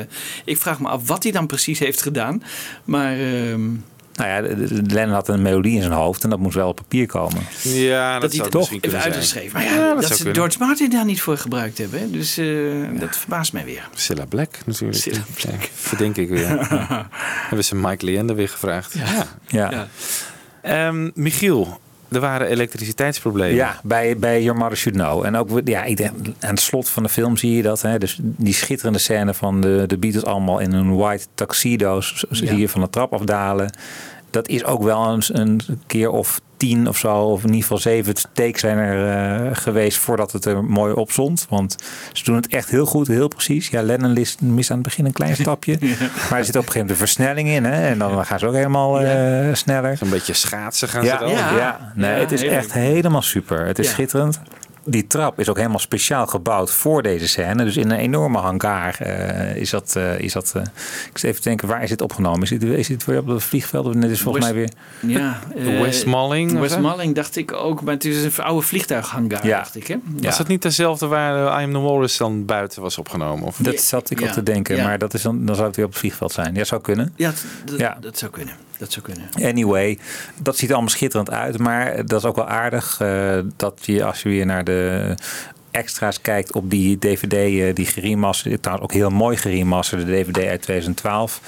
ik 0.45 0.57
vraag 0.57 0.79
me 0.79 0.87
af 0.87 1.07
wat 1.07 1.23
hij 1.23 1.31
dan 1.31 1.47
precies 1.47 1.79
heeft 1.79 2.01
gedaan. 2.01 2.43
Maar 2.83 3.13
ehm, 3.19 3.61
Nou 4.15 4.29
ja, 4.29 4.55
Lennon 4.87 5.13
had 5.13 5.27
een 5.27 5.41
melodie 5.41 5.75
in 5.75 5.81
zijn 5.81 5.93
hoofd 5.93 6.23
en 6.23 6.29
dat 6.29 6.39
moest 6.39 6.55
wel 6.55 6.67
op 6.67 6.75
papier 6.75 7.05
komen. 7.07 7.43
Ja, 7.61 8.19
dat, 8.19 8.31
dat 8.33 8.51
zou 8.51 8.67
even 8.75 8.89
zijn. 8.89 9.03
uitgeschreven. 9.03 9.53
Maar 9.53 9.63
ja, 9.63 9.73
Ja, 9.75 9.95
dat 9.95 10.05
ze 10.05 10.15
kunnen. 10.15 10.35
George 10.35 10.57
Martin 10.59 10.89
daar 10.89 11.05
niet 11.05 11.21
voor 11.21 11.37
gebruikt 11.37 11.77
hebben. 11.77 11.99
hè. 11.99 12.09
Dus 12.11 12.37
eh, 12.37 12.47
dat 12.99 13.17
verbaast 13.17 13.53
mij 13.53 13.65
weer. 13.65 13.87
Cilla 13.95 14.25
Black 14.25 14.57
natuurlijk. 14.65 15.01
Cilla 15.01 15.17
Ja, 15.37 15.49
verdenk 15.73 16.17
ik 16.17 16.29
weer. 16.29 16.47
Ja. 16.49 17.07
Hebben 17.47 17.65
ze 17.65 17.75
Mike 17.75 18.05
Leander 18.05 18.35
weer 18.35 18.49
gevraagd. 18.49 18.93
Ja. 19.47 19.69
Ja. 19.69 19.87
Ehm, 20.61 21.09
Michiel, 21.13 21.79
er 22.11 22.19
waren 22.19 22.47
elektriciteitsproblemen. 22.47 23.55
Ja, 23.55 23.79
bij, 23.83 24.17
bij 24.17 24.43
Your 24.43 24.59
Mother 24.59 24.77
Should 24.77 24.97
Know. 24.97 25.25
En 25.25 25.35
ook 25.35 25.61
ja, 25.65 25.83
ik 25.83 25.97
denk, 25.97 26.11
aan 26.39 26.49
het 26.49 26.59
slot 26.59 26.89
van 26.89 27.03
de 27.03 27.09
film 27.09 27.37
zie 27.37 27.55
je 27.55 27.61
dat. 27.61 27.81
Hè, 27.81 27.97
dus 27.97 28.19
die 28.21 28.53
schitterende 28.53 28.99
scène 28.99 29.33
van 29.33 29.61
de, 29.61 29.83
de 29.87 29.97
Beatles 29.97 30.25
allemaal 30.25 30.59
in 30.59 30.71
hun 30.71 30.95
white 30.95 31.25
tuxedo's. 31.35 32.23
Zie 32.29 32.47
Ja. 32.51 32.57
je 32.57 32.69
van 32.69 32.81
de 32.81 32.89
trap 32.89 33.13
afdalen. 33.13 33.73
Dat 34.29 34.47
is 34.47 34.63
ook 34.63 34.83
wel 34.83 35.07
een, 35.07 35.23
een 35.27 35.61
keer 35.87 36.09
of 36.09 36.41
tien 36.61 36.87
of 36.87 36.97
zo. 36.97 37.15
Of 37.17 37.39
in 37.41 37.45
ieder 37.47 37.61
geval 37.61 37.77
zeven 37.77 38.13
takes 38.33 38.59
zijn 38.61 38.77
er 38.77 39.07
eh, 39.45 39.49
geweest 39.55 39.97
voordat 39.97 40.31
het 40.31 40.45
er 40.45 40.63
mooi 40.63 40.93
op 40.93 41.11
stond. 41.11 41.45
Want 41.49 41.75
ze 42.13 42.23
doen 42.23 42.35
het 42.35 42.47
echt 42.47 42.69
heel 42.69 42.85
goed, 42.85 43.07
heel 43.07 43.27
precies. 43.27 43.67
Ja, 43.67 43.81
Lennon 43.81 44.13
mist 44.39 44.69
aan 44.71 44.77
het 44.77 44.85
begin 44.85 45.05
een 45.05 45.11
klein 45.13 45.35
stapje. 45.43 45.77
Maar 46.29 46.39
er 46.39 46.45
zit 46.45 46.55
op 46.55 46.65
een 46.65 46.71
gegeven 46.71 46.71
moment 46.73 46.89
een 46.89 46.95
versnelling 46.95 47.47
in. 47.49 47.63
Hè, 47.63 47.87
en 47.87 47.97
dan 47.99 48.25
gaan 48.25 48.39
ze 48.39 48.47
ook 48.47 48.53
helemaal 48.53 49.01
eh, 49.01 49.53
sneller. 49.53 49.97
Een 50.01 50.09
beetje 50.09 50.33
schaatsen 50.33 50.87
gaan 50.87 51.03
Ja, 51.03 51.17
ze 51.17 51.23
dan. 51.23 51.33
ja. 51.33 51.91
Nee, 51.95 52.13
Ja, 52.13 52.19
het 52.19 52.31
is 52.31 52.43
echt 52.43 52.73
helemaal 52.73 53.21
super. 53.21 53.65
Het 53.65 53.79
is 53.79 53.85
Ja. 53.87 53.91
schitterend. 53.91 54.39
Die 54.85 55.07
trap 55.07 55.39
is 55.39 55.49
ook 55.49 55.57
helemaal 55.57 55.79
speciaal 55.79 56.27
gebouwd 56.27 56.71
voor 56.71 57.01
deze 57.01 57.27
scène. 57.27 57.63
Dus 57.63 57.77
in 57.77 57.91
een 57.91 57.97
enorme 57.97 58.37
hangar 58.37 58.95
eh, 59.01 59.55
is 59.55 59.69
dat. 59.69 59.95
eh, 59.95 60.19
is 60.19 60.33
dat 60.33 60.51
eh, 60.55 60.61
ik 61.11 61.17
zit 61.17 61.23
even 61.29 61.41
te 61.41 61.47
denken, 61.47 61.67
waar 61.67 61.83
is 61.83 61.89
dit 61.89 62.01
opgenomen? 62.01 62.41
Is 62.41 62.49
dit, 62.49 62.63
is 62.63 62.87
dit 62.87 63.05
weer 63.05 63.19
op 63.19 63.27
het 63.27 63.43
vliegveld? 63.43 63.85
Of 63.85 63.93
dit 63.93 64.11
is 64.11 64.21
volgens 64.21 64.45
mij 64.45 64.53
weer. 64.53 64.69
Ja, 64.99 65.39
Westmalling, 65.81 66.51
was 66.51 66.59
dat? 66.61 66.69
Westmalling 66.69 67.15
dacht 67.15 67.35
ik 67.35 67.51
ook. 67.53 67.81
Maar 67.81 67.93
het 67.93 68.05
is 68.05 68.23
een 68.37 68.43
oude 68.43 68.61
vliegtuighangar, 68.67 69.45
Ja. 69.47 69.57
dacht 69.57 69.75
ik. 69.75 69.87
Hè? 69.87 69.95
Was 70.21 70.37
dat 70.37 70.47
niet 70.47 70.61
dezelfde 70.61 71.07
waar 71.07 71.61
I 71.61 71.63
Am 71.63 71.71
The 71.73 71.79
Walrus 71.79 72.17
dan 72.17 72.45
buiten 72.45 72.81
was 72.81 72.97
opgenomen? 72.97 73.47
Of? 73.47 73.57
Dat 73.57 73.79
zat 73.79 74.09
ik 74.09 74.19
Ja. 74.19 74.27
op 74.27 74.31
te 74.33 74.43
denken, 74.43 74.75
Ja. 74.75 74.83
maar 74.83 74.97
dat 74.97 75.13
is 75.13 75.21
dan, 75.21 75.45
dan 75.45 75.55
zou 75.55 75.67
het 75.67 75.75
weer 75.75 75.85
op 75.85 75.91
het 75.91 75.99
vliegveld 75.99 76.31
zijn. 76.31 76.55
Ja, 76.55 76.63
zou 76.63 76.81
kunnen. 76.81 77.13
Ja, 77.15 77.31
dat, 77.65 77.79
Ja. 77.79 77.97
dat 78.01 78.17
zou 78.17 78.31
kunnen. 78.31 78.53
Dat 78.81 78.91
zou 78.91 79.05
kunnen. 79.05 79.29
Anyway, 79.49 79.99
dat 80.37 80.57
ziet 80.57 80.67
er 80.69 80.73
allemaal 80.73 80.93
schitterend 80.93 81.31
uit. 81.31 81.57
Maar 81.57 82.05
dat 82.05 82.19
is 82.19 82.25
ook 82.25 82.35
wel 82.35 82.47
aardig 82.47 82.97
eh, 82.99 83.39
dat 83.55 83.79
je 83.81 84.03
als 84.03 84.21
je 84.21 84.29
weer 84.29 84.45
naar 84.45 84.63
de 84.63 85.15
extra's 85.71 86.21
kijkt 86.21 86.53
op 86.53 86.69
die 86.69 86.99
DVD, 86.99 87.33
eh, 87.33 87.75
die 87.75 87.85
geremasterde, 87.85 88.59
trouwens 88.59 88.89
ook 88.89 88.97
heel 88.97 89.09
mooi 89.09 89.37
geremasterde 89.37 90.05
DVD 90.05 90.37
uit 90.37 90.61
2012. 90.61 91.41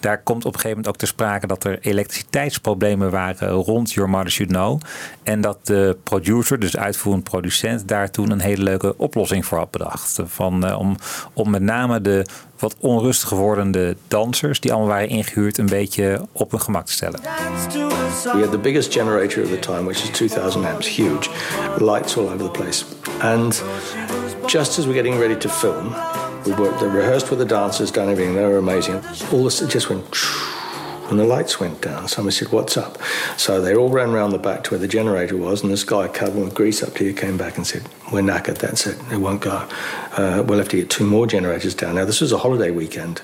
Daar 0.00 0.22
komt 0.22 0.44
op 0.44 0.54
een 0.54 0.60
gegeven 0.60 0.76
moment 0.76 0.88
ook 0.88 0.96
ter 0.96 1.08
sprake 1.08 1.46
dat 1.46 1.64
er 1.64 1.78
elektriciteitsproblemen 1.80 3.10
waren 3.10 3.48
rond 3.48 3.92
Your 3.92 4.10
Mother 4.10 4.30
Should 4.30 4.52
Know. 4.52 4.80
En 5.22 5.40
dat 5.40 5.66
de 5.66 5.96
producer, 6.04 6.58
dus 6.58 6.76
uitvoerend 6.76 7.24
producent, 7.24 7.88
daar 7.88 8.10
toen 8.10 8.30
een 8.30 8.40
hele 8.40 8.62
leuke 8.62 8.96
oplossing 8.96 9.46
voor 9.46 9.58
had 9.58 9.70
bedacht. 9.70 10.18
Van, 10.24 10.66
eh, 10.66 10.78
om, 10.78 10.96
om 11.32 11.50
met 11.50 11.62
name 11.62 12.00
de 12.00 12.26
wat 12.60 12.74
onrustig 12.78 13.30
wordende 13.30 13.96
dansers, 14.08 14.60
die 14.60 14.72
allemaal 14.72 14.90
waren 14.90 15.08
ingehuurd, 15.08 15.58
een 15.58 15.66
beetje 15.66 16.20
op 16.32 16.50
hun 16.50 16.60
gemak 16.60 16.86
te 16.86 16.92
stellen. 16.92 17.20
We 18.22 18.40
had 18.40 18.50
the 18.50 18.58
biggest 18.58 18.92
generator 18.92 19.42
at 19.42 19.48
the 19.48 19.58
time, 19.58 19.84
which 19.84 20.02
is 20.02 20.10
2,000 20.10 20.64
amps, 20.64 20.96
huge, 20.96 21.30
lights 21.78 22.16
all 22.16 22.24
over 22.24 22.38
the 22.38 22.50
place. 22.50 22.84
And 23.20 23.62
just 24.46 24.78
as 24.78 24.84
we're 24.84 25.02
getting 25.02 25.18
ready 25.18 25.36
to 25.36 25.48
film, 25.48 25.94
we 26.44 26.54
worked, 26.54 26.80
rehearsed 26.80 27.28
with 27.28 27.38
the 27.38 27.54
dancers, 27.54 27.90
done 27.90 28.10
everything, 28.10 28.34
they 28.34 28.44
were 28.44 28.58
amazing. 28.58 29.00
All 29.32 29.42
this, 29.42 29.60
just 29.60 29.88
went, 29.88 30.04
and 31.10 31.18
the 31.18 31.24
lights 31.24 31.58
went 31.58 31.82
down. 31.82 32.08
Somebody 32.08 32.34
said, 32.34 32.52
What's 32.52 32.76
up? 32.76 32.98
So 33.36 33.60
they 33.60 33.74
all 33.74 33.90
ran 33.90 34.10
around 34.10 34.30
the 34.30 34.38
back 34.38 34.64
to 34.64 34.70
where 34.70 34.78
the 34.78 34.88
generator 34.88 35.36
was, 35.36 35.62
and 35.62 35.70
this 35.70 35.84
guy 35.84 36.08
covered 36.08 36.42
with 36.42 36.54
grease 36.54 36.82
up 36.82 36.94
to 36.94 37.04
here 37.04 37.12
came 37.12 37.36
back 37.36 37.56
and 37.56 37.66
said, 37.66 37.82
We're 38.12 38.22
knackered, 38.22 38.58
that's 38.58 38.86
it, 38.86 38.98
it 39.12 39.18
won't 39.18 39.40
go. 39.40 39.68
Uh, 40.16 40.42
we'll 40.46 40.58
have 40.58 40.68
to 40.70 40.76
get 40.76 40.90
two 40.90 41.06
more 41.06 41.26
generators 41.26 41.74
down. 41.74 41.96
Now, 41.96 42.04
this 42.04 42.20
was 42.20 42.32
a 42.32 42.38
holiday 42.38 42.70
weekend, 42.70 43.22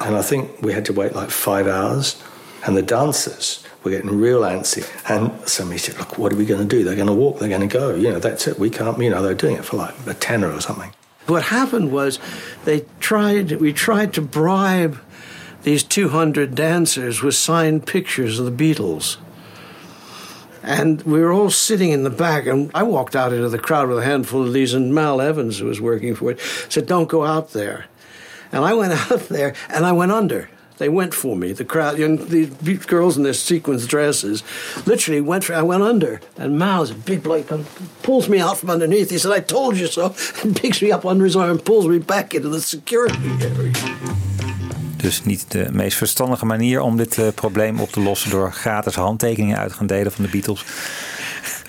and 0.00 0.16
I 0.16 0.22
think 0.22 0.60
we 0.60 0.72
had 0.72 0.84
to 0.86 0.92
wait 0.92 1.14
like 1.14 1.30
five 1.30 1.66
hours, 1.66 2.22
and 2.66 2.76
the 2.76 2.82
dancers 2.82 3.64
were 3.84 3.90
getting 3.90 4.10
real 4.10 4.40
antsy. 4.40 4.84
And 5.08 5.46
somebody 5.48 5.78
said, 5.78 5.98
Look, 5.98 6.18
what 6.18 6.32
are 6.32 6.36
we 6.36 6.46
going 6.46 6.66
to 6.66 6.76
do? 6.76 6.82
They're 6.82 6.96
going 6.96 7.06
to 7.06 7.14
walk, 7.14 7.38
they're 7.38 7.48
going 7.48 7.68
to 7.68 7.72
go. 7.72 7.94
You 7.94 8.10
know, 8.10 8.18
that's 8.18 8.48
it. 8.48 8.58
We 8.58 8.70
can't, 8.70 8.98
you 8.98 9.10
know, 9.10 9.22
they're 9.22 9.34
doing 9.34 9.56
it 9.56 9.64
for 9.64 9.76
like 9.76 9.94
a 10.06 10.14
tenner 10.14 10.50
or 10.50 10.60
something. 10.60 10.92
What 11.26 11.44
happened 11.44 11.90
was 11.92 12.18
they 12.64 12.84
tried 13.00 13.52
we 13.52 13.72
tried 13.72 14.12
to 14.14 14.20
bribe 14.20 14.98
these 15.64 15.82
200 15.82 16.54
dancers 16.54 17.22
with 17.22 17.34
signed 17.34 17.86
pictures 17.86 18.38
of 18.38 18.44
the 18.44 18.74
Beatles. 18.74 19.16
And 20.62 21.02
we 21.02 21.20
were 21.20 21.32
all 21.32 21.50
sitting 21.50 21.90
in 21.90 22.04
the 22.04 22.10
back, 22.10 22.46
and 22.46 22.70
I 22.74 22.84
walked 22.84 23.16
out 23.16 23.32
into 23.32 23.48
the 23.48 23.58
crowd 23.58 23.88
with 23.88 23.98
a 23.98 24.04
handful 24.04 24.42
of 24.46 24.52
these, 24.52 24.72
and 24.72 24.94
Mal 24.94 25.20
Evans, 25.20 25.58
who 25.58 25.66
was 25.66 25.80
working 25.80 26.14
for 26.14 26.30
it, 26.30 26.40
said, 26.68 26.86
Don't 26.86 27.08
go 27.08 27.24
out 27.24 27.52
there. 27.52 27.86
And 28.52 28.64
I 28.64 28.72
went 28.72 28.92
out 29.10 29.28
there, 29.28 29.54
and 29.68 29.84
I 29.84 29.92
went 29.92 30.12
under. 30.12 30.48
They 30.78 30.88
went 30.88 31.14
for 31.14 31.36
me. 31.36 31.52
The 31.52 31.64
crowd, 31.64 31.98
you 31.98 32.08
know, 32.08 32.16
the 32.16 32.46
girls 32.86 33.16
in 33.16 33.22
their 33.22 33.32
sequins 33.32 33.86
dresses, 33.86 34.42
literally 34.86 35.20
went 35.20 35.44
for. 35.44 35.54
I 35.54 35.62
went 35.62 35.82
under, 35.82 36.20
and 36.36 36.58
Miles, 36.58 36.90
a 36.90 36.94
big 36.94 37.22
bloke, 37.22 37.46
pulls 38.02 38.28
me 38.28 38.40
out 38.40 38.58
from 38.58 38.70
underneath. 38.70 39.10
He 39.10 39.18
said, 39.18 39.30
"I 39.30 39.38
told 39.38 39.76
you 39.76 39.86
so," 39.86 40.16
and 40.42 40.56
picks 40.56 40.82
me 40.82 40.90
up 40.90 41.06
under 41.06 41.24
his 41.24 41.36
arm 41.36 41.50
and 41.50 41.64
pulls 41.64 41.86
me 41.86 42.00
back 42.00 42.34
into 42.34 42.48
the 42.48 42.60
security 42.60 43.16
area. 43.40 44.33
Dus 45.04 45.24
niet 45.24 45.44
de 45.48 45.68
meest 45.72 45.96
verstandige 45.96 46.46
manier 46.46 46.80
om 46.80 46.96
dit 46.96 47.18
eh, 47.18 47.26
probleem 47.34 47.80
op 47.80 47.92
te 47.92 48.00
lossen 48.00 48.30
door 48.30 48.52
gratis 48.52 48.94
handtekeningen 48.94 49.58
uit 49.58 49.70
te 49.70 49.76
gaan 49.76 49.86
delen 49.86 50.12
van 50.12 50.24
de 50.24 50.30
Beatles. 50.30 50.64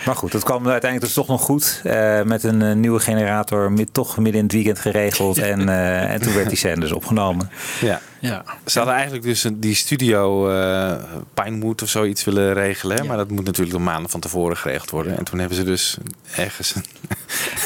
Maar 0.05 0.15
goed, 0.15 0.31
dat 0.31 0.43
kwam 0.43 0.67
uiteindelijk 0.67 1.01
dus 1.01 1.13
toch 1.13 1.27
nog 1.27 1.41
goed. 1.41 1.81
eh, 1.83 2.21
met 2.21 2.43
een 2.43 2.61
eh, 2.61 2.75
nieuwe 2.75 2.99
generator, 2.99 3.73
toch 3.91 4.17
midden 4.17 4.35
in 4.35 4.43
het 4.43 4.53
weekend 4.53 4.79
geregeld. 4.79 5.37
En, 5.37 5.69
en 6.09 6.21
toen 6.21 6.33
werd 6.33 6.47
die 6.47 6.57
scène 6.57 6.79
dus 6.79 6.91
opgenomen. 6.91 7.49
Ja. 7.81 8.01
Ja. 8.25 8.43
Ze 8.65 8.77
hadden 8.77 8.95
eigenlijk 8.95 9.25
dus 9.25 9.43
een- 9.43 9.59
die 9.59 9.75
studio 9.75 10.49
eh 10.49 10.93
Pinewood 11.33 11.81
of 11.81 11.89
zoiets 11.89 12.23
willen 12.23 12.53
regelen. 12.53 13.05
Maar 13.05 13.17
dat 13.17 13.29
moet 13.29 13.45
natuurlijk 13.45 13.71
door 13.75 13.85
maanden 13.85 14.09
van 14.11 14.19
tevoren 14.19 14.57
geregeld 14.57 14.89
worden. 14.89 15.17
En 15.17 15.23
toen 15.23 15.39
hebben 15.39 15.57
ze 15.57 15.63
dus 15.63 15.97
ergens 16.35 16.75
een, 16.75 16.83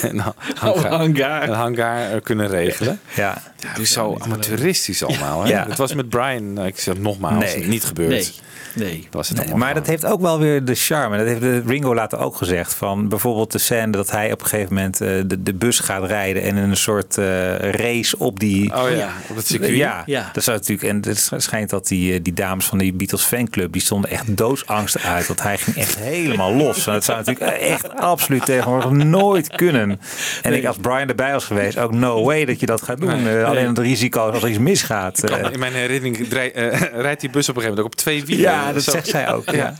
een, 0.10 0.19
hangar, 0.56 0.88
hangar. 0.91 1.44
een 1.49 1.53
hangar 1.56 2.11
eh, 2.11 2.22
kunnen 2.22 2.48
regelen. 2.48 2.99
Ja. 3.15 3.41
Is 3.80 3.91
zo 3.91 4.15
amateuristisch 4.19 5.03
allemaal. 5.03 5.44
Hè? 5.44 5.49
Ja. 5.49 5.65
Het 5.68 5.77
was 5.77 5.94
met 5.94 6.10
Brian, 6.10 6.53
nou, 6.53 6.68
ik 6.68 6.80
zeg 6.80 6.98
nogmaals, 6.98 7.56
Nee. 7.56 7.68
niet 7.68 7.84
gebeurd. 7.84 8.10
Nee. 8.10 8.31
Nee. 8.73 9.07
Was 9.11 9.30
het 9.30 9.45
Nee, 9.45 9.56
maar 9.56 9.73
dat 9.73 9.88
heeft 9.88 10.06
ook 10.06 10.22
wel 10.22 10.40
weer 10.40 10.65
de 10.65 10.76
charme. 10.76 11.18
Dat 11.18 11.26
heeft 11.27 11.41
de 11.41 11.64
Ringo 11.65 11.94
later 11.95 12.19
ook 12.19 12.36
gezegd. 12.36 12.73
Van 12.73 13.10
bijvoorbeeld 13.10 13.52
de 13.52 13.57
scène 13.57 13.91
dat 13.91 14.11
hij 14.11 14.31
op 14.31 14.41
een 14.41 14.48
gegeven 14.48 14.73
moment 14.73 15.02
eh, 15.02 15.07
de, 15.26 15.44
de 15.44 15.53
bus 15.53 15.80
gaat 15.80 16.03
rijden. 16.06 16.41
En 16.44 16.57
in 16.57 16.69
een 16.69 16.77
soort 16.77 17.18
eh, 17.18 17.26
race 17.57 18.18
op 18.18 18.40
die. 18.40 18.76
Oh 18.76 18.90
ja, 18.95 19.10
op 19.30 19.36
het 19.36 19.48
circuit. 19.48 19.76
Ja, 19.76 20.03
Ja. 20.06 20.30
dat 20.34 20.44
zou 20.49 20.57
natuurlijk. 20.57 21.05
En 21.05 21.11
het 21.11 21.43
schijnt 21.43 21.69
dat 21.69 21.88
die, 21.88 22.13
eh, 22.13 22.19
die 22.23 22.34
dames 22.34 22.65
van 22.65 22.77
die 22.77 22.93
Beatles 22.93 23.23
fanclub. 23.23 23.71
die 23.73 23.81
stonden 23.81 24.09
echt 24.09 24.38
doodsangstig 24.38 25.05
uit. 25.05 25.27
Want 25.27 25.41
hij 25.41 25.57
ging 25.57 25.76
echt 25.77 25.97
helemaal 25.97 26.53
los. 26.53 26.88
En 26.88 26.93
dat 26.93 27.03
zou 27.03 27.17
natuurlijk 27.17 27.57
echt 27.57 27.95
absoluut 27.95 28.45
tegenwoordig 28.45 28.89
nooit 28.91 29.47
kunnen. 29.55 29.99
En 30.41 30.53
ik, 30.53 30.65
als 30.65 30.77
Brian 30.77 31.07
erbij 31.07 31.31
was 31.31 31.45
geweest, 31.45 31.77
ook 31.77 31.91
no 31.93 32.23
way 32.23 32.45
dat 32.45 32.59
je 32.59 32.65
dat 32.65 32.81
gaat 32.81 32.99
doen. 32.99 33.23
Nee. 33.23 33.38
Eh, 33.39 33.45
alleen 33.47 33.67
het 33.67 33.77
risico 33.77 34.19
als 34.31 34.43
er 34.43 34.49
iets 34.49 34.57
misgaat. 34.59 35.23
eh. 35.23 35.51
In 35.51 35.59
mijn 35.59 35.73
herinnering 35.73 36.17
eh, 36.34 36.81
rijdt 37.05 37.21
die 37.21 37.30
bus 37.30 37.49
op 37.49 37.55
een 37.55 37.61
gegeven 37.61 37.61
moment 37.61 37.80
ook 37.80 37.85
op 37.85 37.95
twee 37.95 38.26
wielen. 38.26 38.43
ja, 38.51 38.73
dat 38.73 38.84
Zo- 38.84 38.91
zegt 38.91 39.07
zij 39.07 39.34
ook. 39.34 39.49
Ja. 39.49 39.73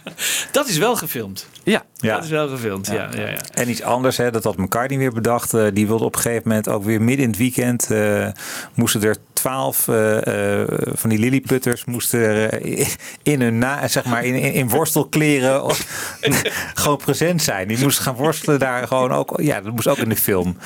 Dat 0.52 0.68
is 0.68 0.78
wel 0.78 0.96
gefilmd. 0.96 1.48
Ja. 1.64 1.84
Ja. 1.96 2.16
Dat 2.16 2.24
is 2.24 2.30
wel 2.30 2.48
gefilmd, 2.48 2.88
ja. 2.88 3.10
ja, 3.16 3.28
ja. 3.28 3.38
En 3.54 3.70
iets 3.70 3.82
anders, 3.82 4.18
hè, 4.18 4.32
dat 4.32 4.44
had 4.44 4.58
McCartney 4.58 4.98
weer 4.98 5.14
bedacht. 5.14 5.52
die 5.74 5.88
wilde 5.88 6.04
op 6.04 6.16
een 6.16 6.22
gegeven 6.22 6.48
moment 6.48 6.70
ook 6.70 6.84
weer 6.84 7.02
midden 7.02 7.24
in 7.24 7.30
het 7.32 7.40
weekend. 7.40 7.91
eh, 7.91 8.28
moesten 8.74 9.04
er 9.04 9.16
twaalf 9.40 9.88
eh, 9.88 10.61
eh, 10.61 10.68
van 10.94 11.10
die 11.10 11.20
lilliputters 11.20 11.86
moesten 11.86 12.20
er, 12.20 12.61
eh, 12.61 12.88
in 13.24 13.41
hun 13.41 13.57
na, 13.57 13.88
zeg 13.88 14.06
maar 14.06 14.24
in, 14.26 14.36
in, 14.36 14.53
in 14.53 14.70
worstelkleren 14.70 15.64
of, 15.64 15.86
gewoon 16.74 16.98
present 16.98 17.41
zijn. 17.41 17.68
Die 17.68 17.80
moesten 17.80 18.03
gaan 18.03 18.16
worstelen 18.16 18.60
daar 18.60 18.88
gewoon 18.88 19.11
ook. 19.11 19.40
Ja, 19.41 19.61
dat 19.61 19.74
moest 19.74 19.88
ook 19.88 19.98
in 19.98 20.10
de 20.10 20.16
film. 20.16 20.57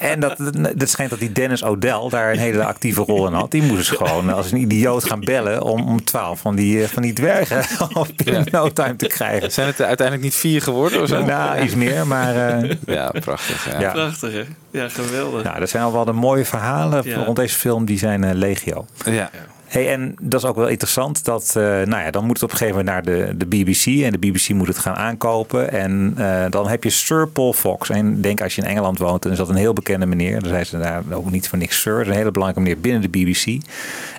En 0.00 0.20
dat, 0.20 0.36
dat 0.76 0.88
schijnt 0.88 1.10
dat 1.10 1.20
die 1.20 1.32
Dennis 1.32 1.62
O'Dell 1.62 2.08
daar 2.08 2.32
een 2.32 2.38
hele 2.38 2.64
actieve 2.64 3.00
rol 3.02 3.26
in 3.26 3.32
had. 3.32 3.50
Die 3.50 3.62
moest 3.62 3.76
dus 3.76 3.88
gewoon 3.98 4.32
als 4.32 4.52
een 4.52 4.58
idioot 4.60 5.04
gaan 5.04 5.20
bellen 5.20 5.62
om, 5.62 5.88
om 5.88 6.04
twaalf 6.04 6.40
van 6.40 6.56
die, 6.56 6.88
van 6.88 7.02
die 7.02 7.12
dwergen 7.12 7.64
op 7.94 8.08
in 8.24 8.46
no 8.50 8.72
time 8.72 8.96
te 8.96 9.06
krijgen. 9.06 9.52
Zijn 9.52 9.66
het 9.66 9.78
er 9.78 9.86
uiteindelijk 9.86 10.26
niet 10.26 10.36
vier 10.36 10.62
geworden 10.62 11.02
of 11.02 11.08
zo? 11.08 11.24
Nou, 11.24 11.62
iets 11.62 11.74
meer, 11.74 12.06
maar... 12.06 12.58
eh, 12.62 12.70
Ja, 12.86 13.12
prachtig. 13.20 13.70
Ja. 13.72 13.80
Ja. 13.80 13.92
Prachtig, 13.92 14.32
hè? 14.32 14.42
Ja, 14.76 14.88
geweldig. 14.88 15.42
Nou, 15.44 15.58
dat 15.60 15.68
zijn 15.68 15.82
al 15.82 15.92
wel 15.92 16.04
de 16.04 16.12
mooie 16.12 16.44
verhalen 16.44 17.08
Ja. 17.08 17.24
rond 17.24 17.36
deze 17.36 17.56
film. 17.58 17.84
Die 17.84 17.98
zijn 17.98 18.24
eh, 18.24 18.34
legio. 18.34 18.86
Ja. 19.04 19.30
Hey, 19.66 19.92
en 19.92 20.14
dat 20.20 20.42
is 20.42 20.48
ook 20.48 20.56
wel 20.56 20.66
interessant. 20.68 21.24
Dat, 21.24 21.52
eh, 21.56 21.62
nou 21.62 21.88
ja, 22.02 22.10
dan 22.10 22.24
moet 22.24 22.34
het 22.34 22.42
op 22.42 22.50
een 22.50 22.56
gegeven 22.56 22.84
moment 22.84 23.06
naar 23.06 23.16
de, 23.16 23.36
de 23.36 23.46
BBC. 23.46 23.86
En 23.86 24.12
de 24.12 24.18
BBC 24.18 24.48
moet 24.48 24.66
het 24.66 24.78
gaan 24.78 24.94
aankopen. 24.94 25.72
En 25.72 26.14
eh, 26.16 26.44
dan 26.50 26.68
heb 26.68 26.84
je 26.84 26.90
Sir 26.90 27.28
Paul 27.28 27.52
Fox. 27.52 27.90
En 27.90 28.20
denk 28.20 28.40
als 28.42 28.54
je 28.54 28.62
in 28.62 28.68
Engeland 28.68 28.98
woont, 28.98 29.22
dan 29.22 29.32
is 29.32 29.38
dat 29.38 29.48
een 29.48 29.54
heel 29.56 29.72
bekende 29.72 30.06
meneer. 30.06 30.40
Dan 30.40 30.48
zijn 30.48 30.66
ze 30.66 30.78
daar 30.78 31.02
ook 31.12 31.30
niet 31.30 31.48
voor 31.48 31.58
niks 31.58 31.80
Sir. 31.80 31.92
Dat 31.92 32.02
is 32.02 32.08
een 32.08 32.14
hele 32.18 32.30
belangrijke 32.30 32.68
meneer 32.68 32.82
binnen 32.82 33.02
de 33.02 33.08
BBC. 33.18 33.62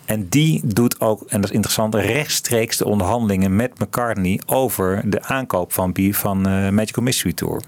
En 0.05 0.27
die 0.29 0.61
doet 0.65 0.99
ook, 1.01 1.21
en 1.27 1.41
dat 1.41 1.49
is 1.49 1.55
interessant, 1.55 1.95
rechtstreeks 1.95 2.77
de 2.77 2.85
onderhandelingen 2.85 3.55
met 3.55 3.79
McCartney 3.79 4.39
over 4.45 5.01
de 5.05 5.23
aankoop 5.23 5.73
van, 5.73 5.91
B- 5.91 5.99
van 6.15 6.47
eh, 6.47 6.69
Magical 6.69 7.03
Mystery 7.03 7.33
Tour. 7.33 7.61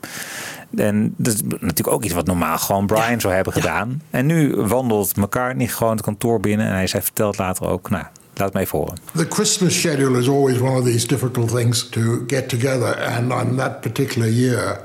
En 0.77 1.13
dat 1.17 1.33
is 1.33 1.41
natuurlijk 1.41 1.91
ook 1.91 2.03
iets 2.03 2.13
wat 2.13 2.25
normaal 2.25 2.57
gewoon 2.57 2.85
Brian 2.85 3.21
zou 3.21 3.33
hebben 3.33 3.53
gedaan. 3.53 4.01
En 4.09 4.25
nu 4.25 4.55
wandelt 4.55 5.15
McCartney 5.15 5.67
gewoon 5.67 5.93
het 5.93 6.01
kantoor 6.01 6.39
binnen. 6.39 6.67
En 6.67 6.73
hij 6.73 6.87
zei, 6.87 7.03
vertelt 7.03 7.37
later 7.37 7.67
ook, 7.67 7.89
nou, 7.89 8.05
laat 8.35 8.53
me 8.53 8.59
even 8.59 8.77
horen. 8.77 8.97
The 9.15 9.25
Christmas 9.29 9.79
schedule 9.79 10.19
is 10.19 10.29
always 10.29 10.59
one 10.59 10.77
of 10.77 10.83
these 10.83 11.07
difficult 11.07 11.49
things 11.49 11.89
to 11.89 12.23
get 12.27 12.49
together. 12.49 13.01
And 13.01 13.33
on 13.33 13.55
that 13.55 13.81
particular 13.81 14.29
year, 14.29 14.79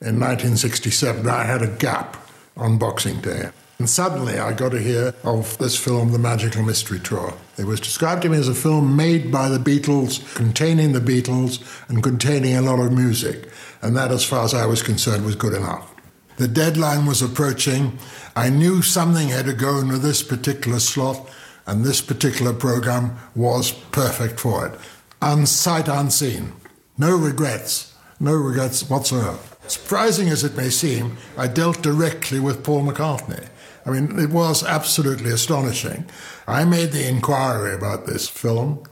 in 0.00 0.18
1967, 0.18 1.26
I 1.26 1.46
had 1.46 1.62
a 1.62 1.70
gap 1.78 2.16
on 2.56 2.78
Boxing 2.78 3.20
Day. 3.20 3.50
And 3.78 3.88
suddenly 3.88 4.40
I 4.40 4.52
got 4.52 4.70
to 4.70 4.78
hear 4.78 5.14
of 5.22 5.56
this 5.58 5.76
film, 5.76 6.10
The 6.10 6.18
Magical 6.18 6.62
Mystery 6.62 6.98
Tour. 6.98 7.32
It 7.56 7.64
was 7.64 7.80
described 7.80 8.22
to 8.22 8.28
me 8.28 8.36
as 8.36 8.48
a 8.48 8.54
film 8.54 8.96
made 8.96 9.30
by 9.30 9.48
the 9.48 9.58
Beatles, 9.58 10.34
containing 10.34 10.92
the 10.92 11.00
Beatles, 11.00 11.60
and 11.88 12.02
containing 12.02 12.56
a 12.56 12.62
lot 12.62 12.80
of 12.80 12.92
music. 12.92 13.48
And 13.82 13.96
that, 13.96 14.10
as 14.10 14.24
far 14.24 14.44
as 14.44 14.54
I 14.54 14.66
was 14.66 14.82
concerned, 14.82 15.24
was 15.24 15.36
good 15.36 15.54
enough. 15.54 15.94
The 16.36 16.48
deadline 16.48 17.06
was 17.06 17.22
approaching. 17.22 17.98
I 18.36 18.48
knew 18.48 18.82
something 18.82 19.28
had 19.28 19.46
to 19.46 19.52
go 19.52 19.78
into 19.78 19.98
this 19.98 20.22
particular 20.22 20.78
slot, 20.78 21.28
and 21.66 21.84
this 21.84 22.00
particular 22.00 22.52
program 22.52 23.18
was 23.34 23.72
perfect 23.72 24.38
for 24.40 24.66
it. 24.66 24.78
Unsight 25.20 25.88
unseen. 25.88 26.52
No 26.96 27.16
regrets. 27.16 27.94
No 28.20 28.34
regrets 28.34 28.88
whatsoever. 28.88 29.38
Surprising 29.66 30.28
as 30.28 30.44
it 30.44 30.56
may 30.56 30.70
seem, 30.70 31.16
I 31.36 31.46
dealt 31.46 31.82
directly 31.82 32.40
with 32.40 32.64
Paul 32.64 32.84
McCartney. 32.84 33.48
I 33.84 33.90
mean, 33.90 34.18
it 34.18 34.30
was 34.30 34.64
absolutely 34.64 35.30
astonishing. 35.30 36.06
I 36.46 36.64
made 36.64 36.92
the 36.92 37.08
inquiry 37.08 37.74
about 37.74 38.06
this 38.06 38.28
film, 38.28 38.82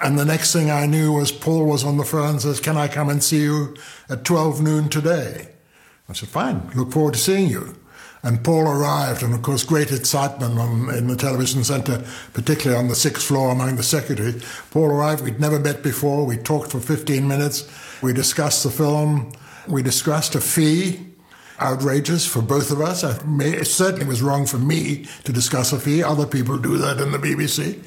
and 0.00 0.18
the 0.18 0.24
next 0.24 0.52
thing 0.52 0.70
I 0.70 0.86
knew 0.86 1.12
was 1.12 1.32
Paul 1.32 1.66
was 1.66 1.84
on 1.84 1.96
the 1.96 2.04
phone 2.04 2.30
and 2.30 2.42
says, 2.42 2.60
Can 2.60 2.76
I 2.76 2.88
come 2.88 3.08
and 3.08 3.22
see 3.22 3.42
you 3.42 3.76
at 4.08 4.24
12 4.24 4.62
noon 4.62 4.88
today? 4.88 5.48
I 6.08 6.12
said, 6.12 6.28
Fine, 6.28 6.70
look 6.74 6.92
forward 6.92 7.14
to 7.14 7.20
seeing 7.20 7.48
you. 7.48 7.76
And 8.22 8.42
Paul 8.42 8.68
arrived, 8.68 9.22
and 9.22 9.32
of 9.32 9.42
course, 9.42 9.62
great 9.62 9.92
excitement 9.92 10.58
on, 10.58 10.92
in 10.94 11.06
the 11.06 11.16
television 11.16 11.62
centre, 11.62 12.04
particularly 12.32 12.78
on 12.78 12.88
the 12.88 12.96
sixth 12.96 13.26
floor 13.26 13.50
among 13.50 13.76
the 13.76 13.82
secretaries. 13.82 14.44
Paul 14.70 14.86
arrived, 14.86 15.22
we'd 15.22 15.40
never 15.40 15.58
met 15.60 15.82
before. 15.82 16.26
We 16.26 16.36
talked 16.36 16.72
for 16.72 16.80
15 16.80 17.26
minutes. 17.28 17.70
We 18.02 18.12
discussed 18.12 18.64
the 18.64 18.70
film. 18.70 19.32
We 19.68 19.82
discussed 19.82 20.34
a 20.34 20.40
fee, 20.40 21.06
outrageous 21.60 22.26
for 22.26 22.42
both 22.42 22.72
of 22.72 22.80
us. 22.80 23.04
It 23.04 23.66
certainly 23.66 24.06
was 24.06 24.20
wrong 24.20 24.46
for 24.46 24.58
me 24.58 25.06
to 25.24 25.32
discuss 25.32 25.72
a 25.72 25.78
fee. 25.78 26.02
Other 26.02 26.26
people 26.26 26.58
do 26.58 26.76
that 26.78 27.00
in 27.00 27.12
the 27.12 27.18
BBC. 27.18 27.84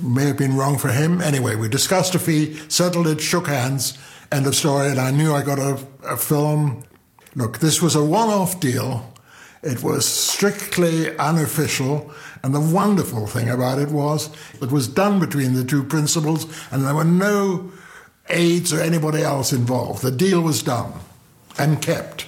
May 0.00 0.26
have 0.26 0.36
been 0.36 0.56
wrong 0.56 0.78
for 0.78 0.88
him. 0.88 1.20
Anyway, 1.20 1.56
we 1.56 1.68
discussed 1.68 2.14
a 2.14 2.18
fee, 2.18 2.56
settled 2.68 3.06
it, 3.06 3.20
shook 3.20 3.46
hands, 3.46 3.96
end 4.30 4.46
of 4.46 4.54
story, 4.54 4.88
and 4.88 4.98
I 4.98 5.10
knew 5.10 5.34
I 5.34 5.42
got 5.42 5.58
a, 5.58 5.78
a 6.04 6.16
film. 6.16 6.84
Look, 7.34 7.58
this 7.58 7.80
was 7.80 7.94
a 7.94 8.04
one 8.04 8.28
off 8.28 8.60
deal. 8.60 9.12
It 9.62 9.82
was 9.82 10.06
strictly 10.06 11.16
unofficial, 11.18 12.12
and 12.42 12.54
the 12.54 12.60
wonderful 12.60 13.26
thing 13.26 13.48
about 13.48 13.78
it 13.78 13.88
was 13.88 14.30
it 14.60 14.70
was 14.70 14.86
done 14.86 15.18
between 15.18 15.54
the 15.54 15.64
two 15.64 15.82
principals, 15.82 16.46
and 16.70 16.84
there 16.84 16.94
were 16.94 17.04
no 17.04 17.72
aides 18.28 18.72
or 18.72 18.80
anybody 18.80 19.22
else 19.22 19.52
involved. 19.52 20.02
The 20.02 20.10
deal 20.10 20.40
was 20.40 20.62
done 20.62 20.92
and 21.58 21.80
kept 21.80 22.26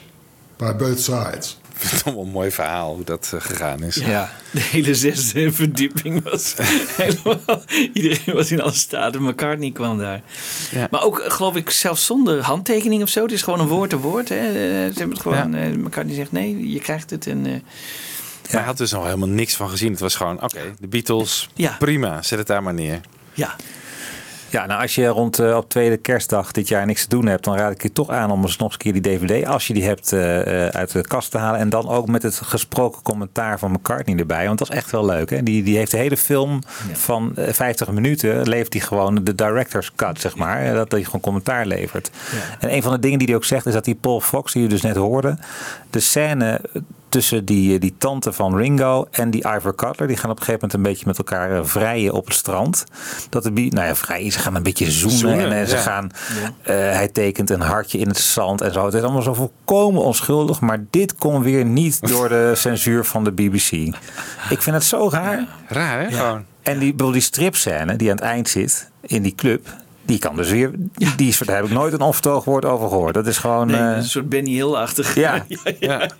by 0.56 0.72
both 0.72 1.00
sides. 1.00 1.56
Vind 1.78 1.90
het 2.04 2.14
wel 2.14 2.22
een 2.24 2.30
mooi 2.30 2.50
verhaal 2.50 2.94
hoe 2.94 3.04
dat 3.04 3.30
eh, 3.34 3.40
gegaan 3.40 3.82
is. 3.82 3.94
Ja, 3.94 4.32
de 4.50 4.60
hele 4.60 4.94
zesde 4.94 5.52
verdieping 5.52 6.22
was 6.22 6.54
helemaal... 7.02 7.62
Iedereen 7.92 8.34
was 8.34 8.50
in 8.50 8.60
alle 8.60 8.72
staten. 8.72 9.22
McCartney 9.22 9.70
kwam 9.70 9.98
daar. 9.98 10.20
Maar 10.90 11.02
ook, 11.02 11.18
eh, 11.18 11.30
geloof 11.30 11.56
ik, 11.56 11.70
zelfs 11.70 12.06
zonder 12.06 12.42
handtekening 12.42 13.02
of 13.02 13.08
zo. 13.08 13.22
Het 13.22 13.32
is 13.32 13.42
gewoon 13.42 13.60
een 13.60 13.66
woord 13.68 13.90
te 13.90 13.98
woord. 13.98 14.28
Hè. 14.28 14.36
Eh, 14.36 14.52
Ze 14.52 14.92
hebben 14.98 15.10
het 15.10 15.20
gewoon... 15.20 15.80
McCartney 15.80 16.14
zegt 16.14 16.32
nee, 16.32 16.70
je 16.72 16.80
krijgt 16.80 17.10
het. 17.10 17.26
En, 17.26 17.62
Hij 18.50 18.62
had 18.62 18.76
dus 18.76 18.90
nog 18.92 19.04
helemaal 19.04 19.28
niks 19.28 19.54
van 19.56 19.68
gezien. 19.70 19.90
Het 19.90 20.00
was 20.00 20.14
gewoon, 20.14 20.42
oké, 20.42 20.60
de 20.80 20.86
Beatles, 20.88 21.48
Ja. 21.54 21.76
prima, 21.78 22.22
zet 22.22 22.38
het 22.38 22.46
daar 22.46 22.62
maar 22.62 22.74
neer. 22.74 23.00
ja, 23.34 23.56
Ja, 24.50 24.66
nou 24.66 24.82
als 24.82 24.94
je 24.94 25.06
rond 25.06 25.38
eh, 25.38 25.56
op 25.56 25.68
tweede 25.68 25.96
kerstdag 25.96 26.52
dit 26.52 26.68
jaar 26.68 26.86
niks 26.86 27.02
te 27.02 27.08
doen 27.08 27.26
hebt, 27.26 27.44
dan 27.44 27.56
raad 27.56 27.72
ik 27.72 27.82
je 27.82 27.92
toch 27.92 28.10
aan 28.10 28.30
om 28.30 28.42
eens 28.42 28.56
nog 28.56 28.66
eens 28.66 28.72
een 28.72 28.92
keer 28.92 29.02
die 29.02 29.18
DVD, 29.18 29.46
als 29.46 29.66
je 29.66 29.74
die 29.74 29.84
hebt, 29.84 30.12
eh, 30.12 30.66
eh, 30.66 30.74
uit 30.74 30.92
de 30.92 31.00
kast 31.02 31.30
te 31.30 31.38
halen. 31.38 31.60
En 31.60 31.68
dan 31.68 31.88
ook 31.88 32.08
met 32.08 32.22
het 32.22 32.34
gesproken 32.34 33.02
commentaar 33.02 33.58
van 33.58 33.70
McCartney 33.70 34.16
erbij. 34.16 34.46
Want 34.46 34.58
dat 34.58 34.70
is 34.70 34.76
echt 34.76 34.90
wel 34.90 35.04
leuk. 35.04 35.30
Hè? 35.30 35.42
Die, 35.42 35.62
die 35.62 35.76
heeft 35.76 35.90
de 35.90 35.96
hele 35.96 36.16
film 36.16 36.60
van 36.92 37.36
eh, 37.36 37.52
50 37.52 37.90
minuten, 37.90 38.48
levert 38.48 38.72
hij 38.72 38.82
gewoon 38.82 39.24
de 39.24 39.34
director's 39.34 39.92
cut, 39.96 40.20
zeg 40.20 40.36
maar. 40.36 40.74
Dat 40.74 40.92
hij 40.92 41.04
gewoon 41.04 41.20
commentaar 41.20 41.66
levert. 41.66 42.10
En 42.58 42.74
een 42.74 42.82
van 42.82 42.92
de 42.92 42.98
dingen 42.98 43.18
die 43.18 43.26
hij 43.26 43.36
ook 43.36 43.44
zegt, 43.44 43.66
is 43.66 43.72
dat 43.72 43.84
die 43.84 43.94
Paul 43.94 44.20
Fox, 44.20 44.52
die 44.52 44.62
je 44.62 44.68
dus 44.68 44.82
net 44.82 44.96
hoorde, 44.96 45.38
de 45.90 46.00
scène 46.00 46.60
tussen 47.08 47.44
die, 47.44 47.74
eh, 47.74 47.80
die 47.80 47.94
tante 47.98 48.32
van 48.32 48.56
Ringo 48.56 49.06
en 49.10 49.30
die 49.30 49.44
Ivor 49.56 49.74
Cutler. 49.74 50.08
Die 50.08 50.16
gaan 50.16 50.30
op 50.30 50.38
een 50.38 50.44
gegeven 50.44 50.68
moment 50.68 50.72
een 50.72 50.92
beetje 50.92 51.06
met 51.06 51.18
elkaar 51.18 51.56
eh, 51.56 51.64
vrijen 51.64 52.12
op 52.12 52.24
het 52.24 52.34
strand. 52.34 52.84
Dat 53.28 53.42
de, 53.42 53.50
nou 53.50 53.86
ja, 53.86 53.94
vrijen, 53.94 54.32
ze 54.32 54.38
gaan 54.38 54.54
een 54.54 54.62
beetje 54.62 54.90
zoenen. 54.90 55.18
Zoenen, 55.18 55.50
en 55.50 55.60
eh, 55.60 55.68
ze 55.68 55.76
ja. 55.76 55.80
gaan, 55.80 56.10
hij 56.62 57.08
tekent 57.08 57.50
een 57.50 57.60
hartje 57.60 57.98
in 57.98 58.08
het 58.08 58.18
zand 58.18 58.60
en 58.60 58.72
zo. 58.72 58.84
Het 58.84 58.94
is 58.94 59.02
allemaal 59.02 59.22
zo 59.22 59.34
volkomen 59.34 60.02
onschuldig. 60.02 60.60
Maar 60.60 60.84
dit 60.90 61.14
kon 61.14 61.42
weer 61.42 61.64
niet 61.64 61.98
door 62.12 62.28
de 62.28 62.52
censuur 62.54 63.04
van 63.04 63.24
de 63.24 63.32
BBC. 63.32 63.72
Ik 64.50 64.62
vind 64.62 64.76
het 64.76 64.84
zo 64.84 65.08
raar. 65.10 65.46
Raar, 65.66 66.00
hè? 66.00 66.16
Gewoon. 66.16 66.44
En 66.62 66.78
die, 66.78 66.94
die 67.12 67.20
stripscène 67.20 67.96
die 67.96 68.10
aan 68.10 68.16
het 68.16 68.24
eind 68.24 68.48
zit 68.48 68.90
in 69.00 69.22
die 69.22 69.34
club. 69.34 69.66
Die 70.08 70.18
kan 70.18 70.36
dus 70.36 70.50
weer. 70.50 70.70
Die 71.16 71.28
is, 71.28 71.38
daar 71.38 71.56
heb 71.56 71.64
ik 71.64 71.70
nooit 71.70 71.92
een 71.92 72.00
onvertogen 72.00 72.50
woord 72.52 72.64
over 72.64 72.88
gehoord. 72.88 73.14
Dat 73.14 73.26
is 73.26 73.38
gewoon. 73.38 73.66
Nee, 73.66 73.80
eh, 73.80 73.96
een 73.96 74.04
soort 74.04 74.28
Benny 74.28 74.50
Hill-achtig. 74.50 75.14
Ja. 75.14 75.44
ja. 75.80 76.10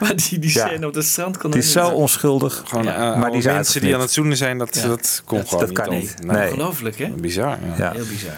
Maar 0.00 0.16
die, 0.16 0.38
die 0.38 0.52
Ja. 0.54 0.66
scène 0.66 0.86
op 0.86 0.94
het 0.94 1.04
strand 1.04 1.36
kan 1.36 1.50
het 1.50 1.58
is 1.58 1.72
zo 1.72 1.88
onschuldig. 1.88 2.62
Gewoon 2.66 2.84
Ja. 2.84 3.12
eh, 3.12 3.20
maar 3.20 3.30
die 3.30 3.44
mensen 3.44 3.80
die 3.80 3.94
aan 3.94 4.00
het 4.00 4.10
zoenen 4.12 4.36
zijn, 4.36 4.58
dat, 4.58 4.74
Ja. 4.74 4.86
dat 4.86 5.22
komt 5.24 5.40
Dat- 5.40 5.48
gewoon 5.50 5.64
dat 5.64 5.74
kan 5.84 5.90
niet. 5.94 6.00
niet. 6.02 6.26
Nee. 6.26 6.36
Nee. 6.36 6.50
Ongelooflijk, 6.50 6.98
hè? 6.98 7.08
Bizar. 7.08 7.48
Ja. 7.48 7.74
Ja. 7.84 7.92
Heel 7.92 8.06
bizar. 8.06 8.34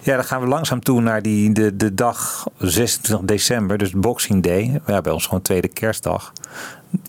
Ja, 0.00 0.14
dan 0.14 0.24
gaan 0.24 0.40
we 0.40 0.46
langzaam 0.46 0.80
toe 0.80 1.00
naar 1.00 1.22
die, 1.22 1.52
de, 1.52 1.76
de 1.76 1.94
dag 1.94 2.46
26 2.58 3.26
december, 3.26 3.78
dus 3.78 3.90
Boxing 3.90 4.42
Day. 4.42 4.80
Ja, 4.86 5.00
bij 5.00 5.12
ons 5.12 5.24
gewoon 5.26 5.42
tweede 5.42 5.68
kerstdag. 5.68 6.32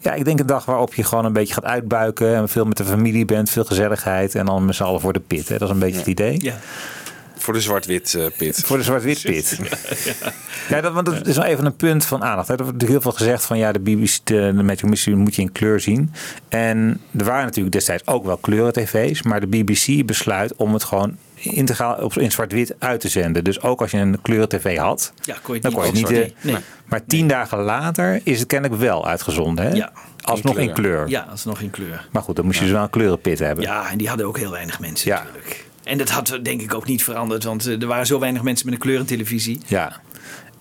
Ja, 0.01 0.13
ik 0.13 0.25
denk 0.25 0.39
een 0.39 0.45
dag 0.45 0.65
waarop 0.65 0.93
je 0.93 1.03
gewoon 1.03 1.25
een 1.25 1.33
beetje 1.33 1.53
gaat 1.53 1.63
uitbuiken. 1.65 2.35
En 2.35 2.49
veel 2.49 2.65
met 2.65 2.77
de 2.77 2.85
familie 2.85 3.25
bent, 3.25 3.49
veel 3.49 3.63
gezelligheid. 3.63 4.35
En 4.35 4.45
dan 4.45 4.65
met 4.65 4.75
z'n 4.75 4.83
allen 4.83 5.01
voor 5.01 5.13
de 5.13 5.19
pit. 5.19 5.47
Hè. 5.49 5.57
Dat 5.57 5.67
is 5.67 5.73
een 5.73 5.79
beetje 5.79 5.97
het 5.97 6.07
idee. 6.07 6.37
Ja. 6.41 6.59
Voor 7.37 7.53
de 7.53 7.61
zwart-wit 7.61 8.13
eh, 8.13 8.25
pit. 8.37 8.61
Voor 8.65 8.77
de 8.77 8.83
zwart-wit 8.83 9.21
pit. 9.21 9.59
Ja, 10.69 10.81
dat, 10.81 10.93
want 10.93 11.05
dat 11.05 11.27
is 11.27 11.35
wel 11.35 11.45
even 11.45 11.65
een 11.65 11.75
punt 11.75 12.05
van 12.05 12.23
aandacht. 12.23 12.47
hè. 12.47 12.55
Er 12.55 12.63
wordt 12.63 12.81
heel 12.81 13.01
veel 13.01 13.11
gezegd 13.11 13.45
van 13.45 13.57
ja, 13.57 13.71
de 13.71 13.79
BBC, 13.79 14.17
de, 14.23 14.53
de 14.55 14.63
Magic 14.63 14.83
Mystery 14.89 15.15
moet 15.17 15.35
je 15.35 15.41
in 15.41 15.51
kleur 15.51 15.79
zien. 15.79 16.13
En 16.47 17.01
er 17.17 17.25
waren 17.25 17.45
natuurlijk 17.45 17.73
destijds 17.75 18.07
ook 18.07 18.25
wel 18.25 18.37
kleuren-tv's. 18.37 19.21
Maar 19.21 19.39
de 19.39 19.47
BBC 19.47 20.05
besluit 20.05 20.55
om 20.55 20.73
het 20.73 20.83
gewoon 20.83 21.17
integraal 21.51 21.95
op, 21.95 22.17
in 22.17 22.31
zwart-wit 22.31 22.75
uit 22.79 22.99
te 22.99 23.07
zenden. 23.09 23.43
Dus 23.43 23.61
ook 23.61 23.81
als 23.81 23.91
je 23.91 23.97
een 23.97 24.21
kleuren-tv 24.21 24.77
had, 24.77 25.13
Ja, 25.21 25.35
kon 25.41 25.55
je 25.55 25.61
het 25.61 25.71
dan 25.71 25.71
niet 25.71 25.73
kon 25.73 25.81
je 25.83 25.87
het 25.87 25.95
niet. 25.95 26.03
opzorten. 26.33 26.49
eh, 26.49 26.53
Nee. 26.53 26.63
Maar 26.85 27.05
tien 27.05 27.27
dagen 27.27 27.57
later 27.57 28.21
is 28.23 28.39
het 28.39 28.47
kennelijk 28.47 28.81
wel 28.81 29.07
uitgezonden. 29.07 29.65
Hè? 29.65 29.73
Ja. 29.73 29.91
Alsnog 30.21 30.57
in 30.57 30.73
kleur. 30.73 31.07
Ja, 31.09 31.27
alsnog 31.29 31.59
in 31.61 31.69
kleur. 31.69 32.07
Maar 32.11 32.21
goed, 32.21 32.35
dan 32.35 32.45
moest 32.45 32.57
je 32.57 32.63
dus 32.63 32.73
wel 32.73 32.83
een 32.83 32.89
kleurenpit 32.89 33.39
hebben. 33.39 33.63
Ja, 33.63 33.89
en 33.91 33.97
die 33.97 34.07
hadden 34.07 34.25
ook 34.27 34.37
heel 34.37 34.51
weinig 34.51 34.79
mensen 34.79 35.09
Ja. 35.11 35.17
natuurlijk. 35.23 35.65
En 35.83 35.97
dat 35.97 36.09
had 36.09 36.39
denk 36.41 36.61
ik 36.61 36.73
ook 36.73 36.85
niet 36.87 37.03
veranderd, 37.03 37.43
want 37.43 37.65
eh, 37.67 37.81
er 37.81 37.87
waren 37.87 38.05
zo 38.05 38.19
weinig 38.19 38.41
mensen 38.41 38.65
met 38.65 38.75
een 38.75 38.81
kleurentelevisie. 38.81 39.59
Ja. 39.67 40.01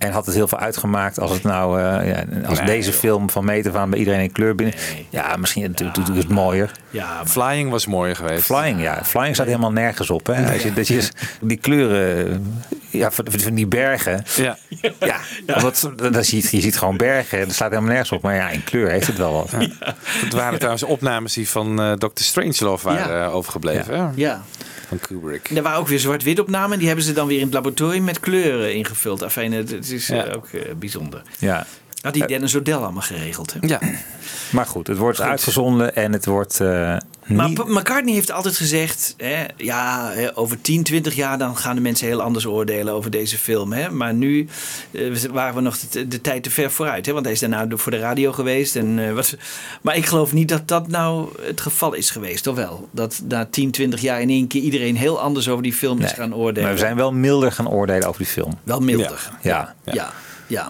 En 0.05 0.13
had 0.13 0.27
het 0.27 0.35
heel 0.35 0.49
veel 0.49 0.59
uitgemaakt 0.59 1.21
als 1.21 1.31
het 1.31 1.43
nou, 1.43 1.81
eh, 1.81 2.09
ja, 2.09 2.25
als 2.49 2.59
Nee, 2.59 2.67
deze 2.67 2.91
joh. 2.91 2.99
film 2.99 3.31
van 3.31 3.45
meter 3.45 3.73
van 3.73 3.91
bij 3.91 3.99
iedereen 3.99 4.21
in 4.21 4.33
kleur 4.33 4.55
binnen. 4.55 4.75
Ja, 5.11 5.37
misschien 5.37 5.73
doet 5.73 5.95
doet 6.07 6.17
het 6.17 6.29
mooier. 6.29 6.71
Ja, 6.91 7.27
Flying 7.27 7.71
was 7.71 7.87
mooi 7.87 8.15
geweest. 8.15 8.45
Flying, 8.45 8.81
ja. 8.83 9.05
Flying 9.05 9.35
staat 9.35 9.47
helemaal 9.47 9.73
nergens 9.73 10.11
op. 10.11 10.27
Hè? 10.27 10.53
Als 10.53 10.63
je, 10.63 10.73
dat 10.73 10.89
je 10.89 11.09
die 11.41 11.57
kleuren, 11.57 12.47
ja, 12.91 13.11
van, 13.11 13.25
van 13.31 13.55
die 13.55 13.67
bergen. 13.67 14.25
Ja. 14.37 14.57
Ja, 15.01 15.17
omdat, 15.57 15.91
dat 16.13 16.27
zie 16.27 16.43
je, 16.43 16.57
je 16.57 16.63
ziet 16.63 16.79
gewoon 16.79 16.97
bergen. 16.97 17.39
Dat 17.41 17.53
staat 17.55 17.69
helemaal 17.71 17.91
nergens 17.91 18.13
op. 18.13 18.23
Maar 18.23 18.35
ja, 18.35 18.49
in 18.51 18.65
kleur 18.65 18.91
heeft 18.91 19.07
het 19.07 19.17
wel 19.17 19.33
wat. 19.33 19.51
Het 20.07 20.33
waren 20.33 20.55
trouwens 20.59 20.83
opnames 20.83 21.33
die 21.33 21.49
van 21.49 21.81
eh 21.83 21.93
Dr. 21.93 22.07
Strangelove 22.15 22.87
waren 22.89 23.17
Ja. 23.17 23.25
eh, 23.25 23.35
overgebleven. 23.35 24.13
Ja. 24.15 24.43
Van 24.99 25.09
Kubrick. 25.09 25.51
Er 25.51 25.63
waren 25.63 25.79
ook 25.79 25.89
weer 25.89 25.99
zwart-wit 26.01 26.39
opnamen. 26.41 26.79
Die 26.79 26.87
hebben 26.87 27.05
ze 27.05 27.13
dan 27.13 27.27
weer 27.27 27.39
in 27.39 27.45
het 27.45 27.55
laboratorium 27.55 28.05
met 28.05 28.21
kleuren 28.21 28.75
ingevuld. 28.75 29.23
Afijn, 29.23 29.53
het, 29.53 29.91
is 29.91 30.07
Ja. 30.07 30.33
ook 30.33 30.49
eh, 30.49 30.75
bijzonder. 30.75 31.23
Ja. 31.39 31.67
Had 32.05 32.15
die 32.15 32.27
Dennis 32.27 32.57
O'Dell 32.57 32.75
allemaal 32.75 33.03
geregeld. 33.03 33.53
Hè? 33.53 33.67
Ja. 33.67 33.81
Maar 34.51 34.67
goed, 34.67 34.87
het 34.87 34.99
wordt 34.99 35.21
uitgezonden 35.21 35.97
en 35.97 36.13
het 36.13 36.27
wordt 36.27 36.61
eh, 36.61 36.97
Maar 37.27 37.49
niet... 37.49 37.65
McCartney 37.65 38.15
heeft 38.15 38.31
altijd 38.31 38.57
gezegd: 38.57 39.15
hè, 39.17 39.45
ja, 39.57 40.11
hè, 40.13 40.37
over 40.37 40.61
10, 40.61 40.83
20 40.83 41.15
jaar 41.15 41.39
dan 41.39 41.57
gaan 41.57 41.75
de 41.75 41.81
mensen 41.81 42.07
heel 42.07 42.23
anders 42.23 42.47
oordelen 42.47 42.95
over 42.95 43.11
deze 43.11 43.39
film. 43.39 43.73
Hè? 43.73 43.91
Maar 43.91 44.15
nu 44.15 44.49
eh, 44.91 45.17
waren 45.33 45.55
we 45.55 45.61
nog 45.61 45.79
de, 45.79 46.09
de 46.09 46.21
tijd 46.21 46.43
te 46.43 46.51
ver 46.51 46.71
vooruit. 46.71 47.07
Hè? 47.07 47.13
Want 47.13 47.25
hij 47.25 47.35
is 47.35 47.41
daarna 47.41 47.67
voor 47.69 47.93
de 47.93 47.99
radio 47.99 48.33
geweest. 48.33 48.77
En, 48.77 48.99
eh, 48.99 49.13
was, 49.13 49.35
maar 49.81 49.97
ik 49.97 50.07
geloof 50.07 50.33
niet 50.33 50.49
dat 50.49 50.69
dat 50.69 50.89
nou 50.89 51.29
het 51.43 51.61
geval 51.61 51.95
is 51.95 52.11
geweest, 52.11 52.43
toch 52.43 52.57
wel? 52.57 52.89
Dat 52.91 53.23
na 53.29 53.45
10, 53.45 53.71
20 53.71 54.01
jaar 54.01 54.21
in 54.21 54.31
één 54.31 54.47
keer 54.47 54.63
iedereen 54.63 54.97
heel 54.97 55.21
anders 55.21 55.49
over 55.49 55.63
die 55.63 55.75
film 55.75 56.01
is 56.01 56.13
gaan 56.13 56.35
oordelen. 56.35 56.63
Maar 56.63 56.73
we 56.73 56.79
zijn 56.79 56.97
wel 56.97 57.13
milder 57.13 57.53
gaan 57.53 57.69
oordelen 57.69 58.09
over 58.09 58.21
die 58.21 58.31
film. 58.31 58.59
Wel 58.63 58.81
milder. 58.81 59.31
Ja. 59.43 59.75
Ja. 59.85 59.93
ja. 59.93 60.13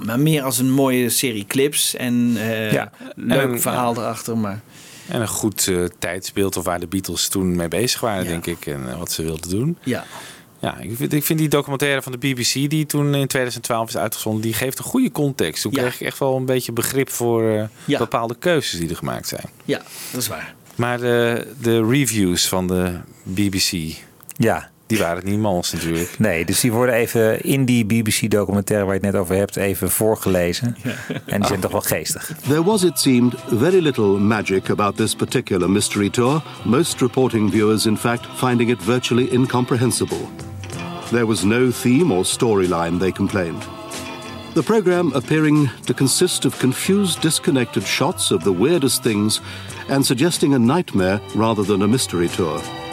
Maar 0.05 0.21
meer 0.21 0.43
als 0.43 0.59
een 0.59 0.71
mooie 0.71 1.09
serie 1.09 1.45
clips 1.47 1.95
en 1.97 2.33
eh, 2.37 2.73
Ja. 2.73 2.91
leuk 3.17 3.53
En 3.53 3.61
verhaal 3.61 3.97
erachter. 3.97 4.39
Maar 4.39 4.61
En 5.09 5.21
een 5.21 5.29
goed 5.29 5.69
eh, 5.69 5.85
tijdsbeeld 5.99 6.57
of 6.57 6.65
waar 6.65 6.81
de 6.81 6.87
Beatles 6.87 7.29
toen 7.29 7.57
mee 7.57 7.69
bezig 7.69 8.01
waren, 8.01 8.25
denk 8.27 8.47
ik. 8.47 8.67
En 8.67 8.89
eh, 8.91 8.99
wat 8.99 9.13
ze 9.13 9.23
wilden 9.23 9.51
doen. 9.51 9.79
ja. 9.85 10.05
Ja, 10.61 10.79
ik 10.79 10.97
vind, 10.97 11.13
ik 11.13 11.25
vind 11.25 11.39
die 11.39 11.49
documentaire 11.49 12.03
van 12.03 12.13
de 12.13 12.19
BBC 12.19 12.53
die 12.71 12.87
toen 12.87 13.15
in 13.15 13.27
2012 13.27 13.89
is 13.89 13.97
uitgezonden, 13.97 14.43
die 14.43 14.53
geeft 14.55 14.79
een 14.79 14.85
goede 14.85 15.11
context. 15.13 15.63
Toen 15.63 15.73
Ja. 15.73 15.81
kreeg 15.81 15.95
ik 16.01 16.07
echt 16.07 16.19
wel 16.19 16.37
een 16.37 16.45
beetje 16.45 16.73
begrip 16.73 17.11
voor 17.11 17.49
eh, 17.51 17.65
Ja. 17.85 17.99
bepaalde 17.99 18.37
keuzes 18.39 18.79
die 18.81 18.89
er 18.89 18.97
gemaakt 18.97 19.29
zijn. 19.29 19.45
ja, 19.65 19.83
dat 20.13 20.21
is 20.21 20.29
waar. 20.29 20.55
Maar 20.77 20.99
de, 21.01 21.53
de 21.61 21.87
reviews 21.87 22.49
van 22.49 22.67
de 22.67 22.99
BBC, 23.23 23.97
Ja. 24.37 24.71
Die 24.86 24.98
waren 24.98 25.16
het 25.16 25.24
niet 25.24 25.39
mals 25.39 25.73
natuurlijk. 25.73 26.19
Nee, 26.19 26.44
dus 26.44 26.61
die 26.61 26.73
worden 26.73 26.94
even 26.94 27.40
in 27.43 27.65
die 27.65 27.85
BBC-documentaire 27.85 28.85
waar 28.86 28.94
je 28.94 29.01
het 29.01 29.12
net 29.12 29.20
over 29.20 29.36
hebt, 29.36 29.56
even 29.56 29.90
voorgelezen. 29.90 30.77
En 31.27 31.39
die 31.39 31.47
zijn 31.47 31.61
toch 31.61 31.73
wel 31.73 31.81
geestig. 31.81 32.32
There 32.48 32.65
was, 32.65 32.82
it 32.82 32.98
seemed, 32.98 33.35
very 33.47 33.81
little 33.81 34.19
magic 34.19 34.70
about 34.70 34.97
this 34.97 35.15
particular 35.15 35.70
mystery 35.70 36.11
tour, 36.11 36.43
most 36.65 37.01
reporting 37.01 37.51
viewers, 37.51 37.86
in 37.86 37.97
fact, 37.97 38.27
finding 38.35 38.70
it 38.70 38.82
virtually 38.82 39.28
incomprehensible. 39.31 40.28
There 41.11 41.27
was 41.27 41.43
no 41.43 41.70
theme 41.70 42.15
or 42.15 42.24
storyline, 42.24 42.98
they 42.98 43.12
complained. 43.12 43.62
The 44.55 44.62
program 44.62 45.12
appearing 45.12 45.70
to 45.86 45.94
consist 45.94 46.44
of 46.44 46.59
confused, 46.59 47.20
disconnected 47.20 47.86
shots 47.86 48.31
of 48.31 48.43
the 48.43 48.52
weirdest 48.52 49.02
things 49.02 49.40
and 49.89 50.06
suggesting 50.06 50.55
a 50.55 50.59
nightmare 50.59 51.20
rather 51.35 51.65
than 51.65 51.82
a 51.82 51.86
mystery 51.86 52.28
tour. 52.28 52.84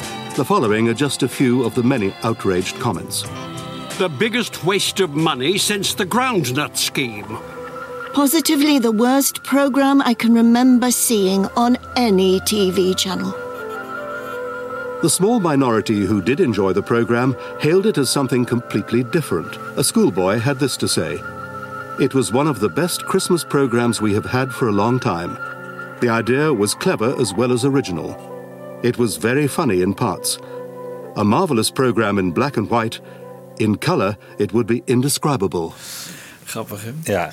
The 0.41 0.45
following 0.45 0.89
are 0.89 0.95
just 0.95 1.22
a 1.22 1.27
few 1.27 1.63
of 1.65 1.76
the 1.76 1.84
many 1.84 2.15
outraged 2.23 2.80
comments. 2.80 3.22
The 3.99 4.09
biggest 4.09 4.63
waste 4.65 4.99
of 4.99 5.11
money 5.11 5.59
since 5.59 5.93
the 5.93 6.03
groundnut 6.03 6.76
scheme. 6.77 7.38
Positively 8.15 8.80
the 8.80 8.91
worst 8.91 9.43
program 9.43 10.01
I 10.01 10.15
can 10.15 10.34
remember 10.34 10.89
seeing 10.89 11.45
on 11.55 11.77
any 11.95 12.39
TV 12.39 12.97
channel. 12.97 13.30
The 15.03 15.11
small 15.11 15.39
minority 15.39 16.07
who 16.07 16.23
did 16.23 16.39
enjoy 16.39 16.73
the 16.73 16.81
program 16.81 17.35
hailed 17.59 17.85
it 17.85 17.99
as 17.99 18.09
something 18.09 18.43
completely 18.43 19.03
different. 19.03 19.55
A 19.77 19.84
schoolboy 19.84 20.39
had 20.39 20.57
this 20.57 20.76
to 20.77 20.88
say 20.88 21.22
It 21.99 22.15
was 22.15 22.34
one 22.34 22.47
of 22.47 22.59
the 22.59 22.69
best 22.69 23.05
Christmas 23.05 23.43
programs 23.43 24.01
we 24.01 24.15
have 24.15 24.26
had 24.26 24.51
for 24.51 24.69
a 24.69 24.72
long 24.72 24.99
time. 24.99 25.38
The 25.99 26.09
idea 26.09 26.51
was 26.51 26.73
clever 26.73 27.13
as 27.22 27.31
well 27.31 27.51
as 27.51 27.63
original. 27.63 28.31
It 28.82 28.95
was 28.95 29.18
very 29.18 29.48
funny 29.49 29.82
in 29.82 29.94
parts. 29.94 30.38
A 31.18 31.24
marvelous 31.24 31.72
program 31.72 32.18
in 32.18 32.34
black 32.34 32.58
and 32.58 32.70
white. 32.70 32.99
In 33.56 33.78
color, 33.78 34.18
it 34.38 34.52
would 34.52 34.68
be 34.68 34.82
indescribable. 34.86 35.70
Grappig, 36.45 36.84
hè? 36.84 36.91
Ja, 37.12 37.32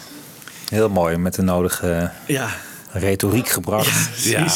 heel 0.69 0.89
mooi 0.89 1.17
met 1.17 1.35
de 1.35 1.43
nodige 1.43 2.11
Ja. 2.27 2.49
retoriek 2.93 3.49
gebracht. 3.49 4.25
Ja, 4.25 4.47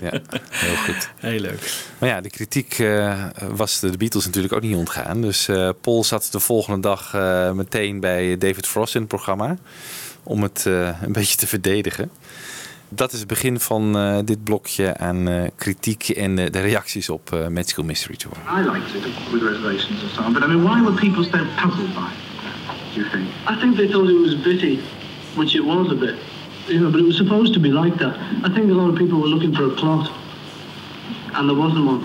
ja, 0.00 0.20
heel 0.50 0.76
goed. 0.76 1.08
Heel 1.16 1.40
leuk. 1.40 1.72
Maar 1.98 2.08
ja, 2.08 2.20
de 2.20 2.30
kritiek 2.30 2.78
eh, 2.78 3.24
was 3.50 3.80
de 3.80 3.96
Beatles 3.96 4.24
natuurlijk 4.24 4.54
ook 4.54 4.62
niet 4.62 4.76
ontgaan. 4.76 5.20
Dus 5.20 5.48
eh, 5.48 5.70
Paul 5.80 6.04
zat 6.04 6.28
de 6.30 6.40
volgende 6.40 6.80
dag 6.80 7.14
eh, 7.14 7.52
meteen 7.52 8.00
bij 8.00 8.38
David 8.38 8.66
Frost 8.66 8.94
in 8.94 9.00
het 9.00 9.08
programma. 9.08 9.56
Om 10.22 10.42
het 10.42 10.64
eh, 10.66 11.02
een 11.02 11.12
beetje 11.12 11.36
te 11.36 11.46
verdedigen. 11.46 12.10
Dat 12.90 13.12
is 13.12 13.18
het 13.18 13.28
begin 13.28 13.60
van 13.60 13.96
eh, 13.96 14.18
dit 14.24 14.44
blokje 14.44 14.96
aan 14.96 15.28
eh, 15.28 15.42
kritiek 15.56 16.08
en 16.08 16.38
eh, 16.38 16.50
de 16.50 16.60
reacties 16.60 17.08
op 17.10 17.32
eh, 17.32 17.48
Magical 17.48 17.84
Mystery 17.84 18.16
Tour. 18.16 18.36
I 18.36 18.70
liked 18.70 18.94
it 18.94 19.32
with 19.32 19.42
reservations 19.42 20.02
and 20.02 20.10
so 20.14 20.22
on, 20.22 20.32
but 20.32 20.42
I 20.42 20.46
mean, 20.46 20.62
why 20.62 20.82
were 20.82 20.94
people 20.94 21.24
so 21.24 21.38
puzzled 21.62 21.94
by 21.94 22.08
it? 22.12 22.94
Do 22.94 23.00
you 23.00 23.10
think? 23.10 23.26
I 23.50 23.60
think 23.60 23.76
they 23.76 23.88
thought 23.88 24.08
it 24.08 24.20
was 24.20 24.34
bitty, 24.42 24.80
which 25.36 25.54
it 25.54 25.64
was 25.64 25.90
a 25.90 25.94
bit. 25.94 26.14
You 26.66 26.80
know, 26.80 26.90
but 26.90 27.00
it 27.00 27.06
was 27.06 27.16
supposed 27.16 27.52
to 27.54 27.60
be 27.60 27.68
like 27.68 27.96
that. 27.98 28.14
I 28.44 28.54
think 28.54 28.70
a 28.70 28.74
lot 28.74 28.88
of 28.90 28.96
people 28.96 29.18
were 29.20 29.30
looking 29.34 29.54
for 29.54 29.64
a 29.64 29.74
plot, 29.74 30.10
and 31.34 31.48
there 31.48 31.58
wasn't 31.58 31.84
one. 31.86 32.02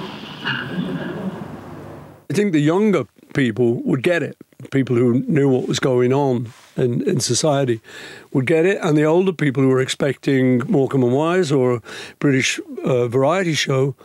I 2.30 2.34
think 2.34 2.52
the 2.52 2.62
younger 2.62 3.04
people 3.34 3.82
would 3.84 4.02
get 4.04 4.22
it. 4.22 4.36
People 4.72 4.96
who 4.96 5.20
knew 5.28 5.50
what 5.50 5.68
was 5.68 5.80
going 5.80 6.14
on 6.14 6.52
in, 6.76 7.08
in 7.08 7.20
society 7.20 7.82
would 8.32 8.46
get 8.46 8.66
it, 8.66 8.80
and 8.82 8.98
the 8.98 9.04
older 9.04 9.34
people 9.34 9.64
who 9.64 9.70
were 9.70 9.82
expecting 9.82 10.62
Morecambe 10.68 11.04
and 11.04 11.14
Wise 11.14 11.52
or 11.52 11.76
a 11.76 11.82
British 12.20 12.60
uh, 12.84 13.08
variety 13.08 13.54
show 13.54 13.96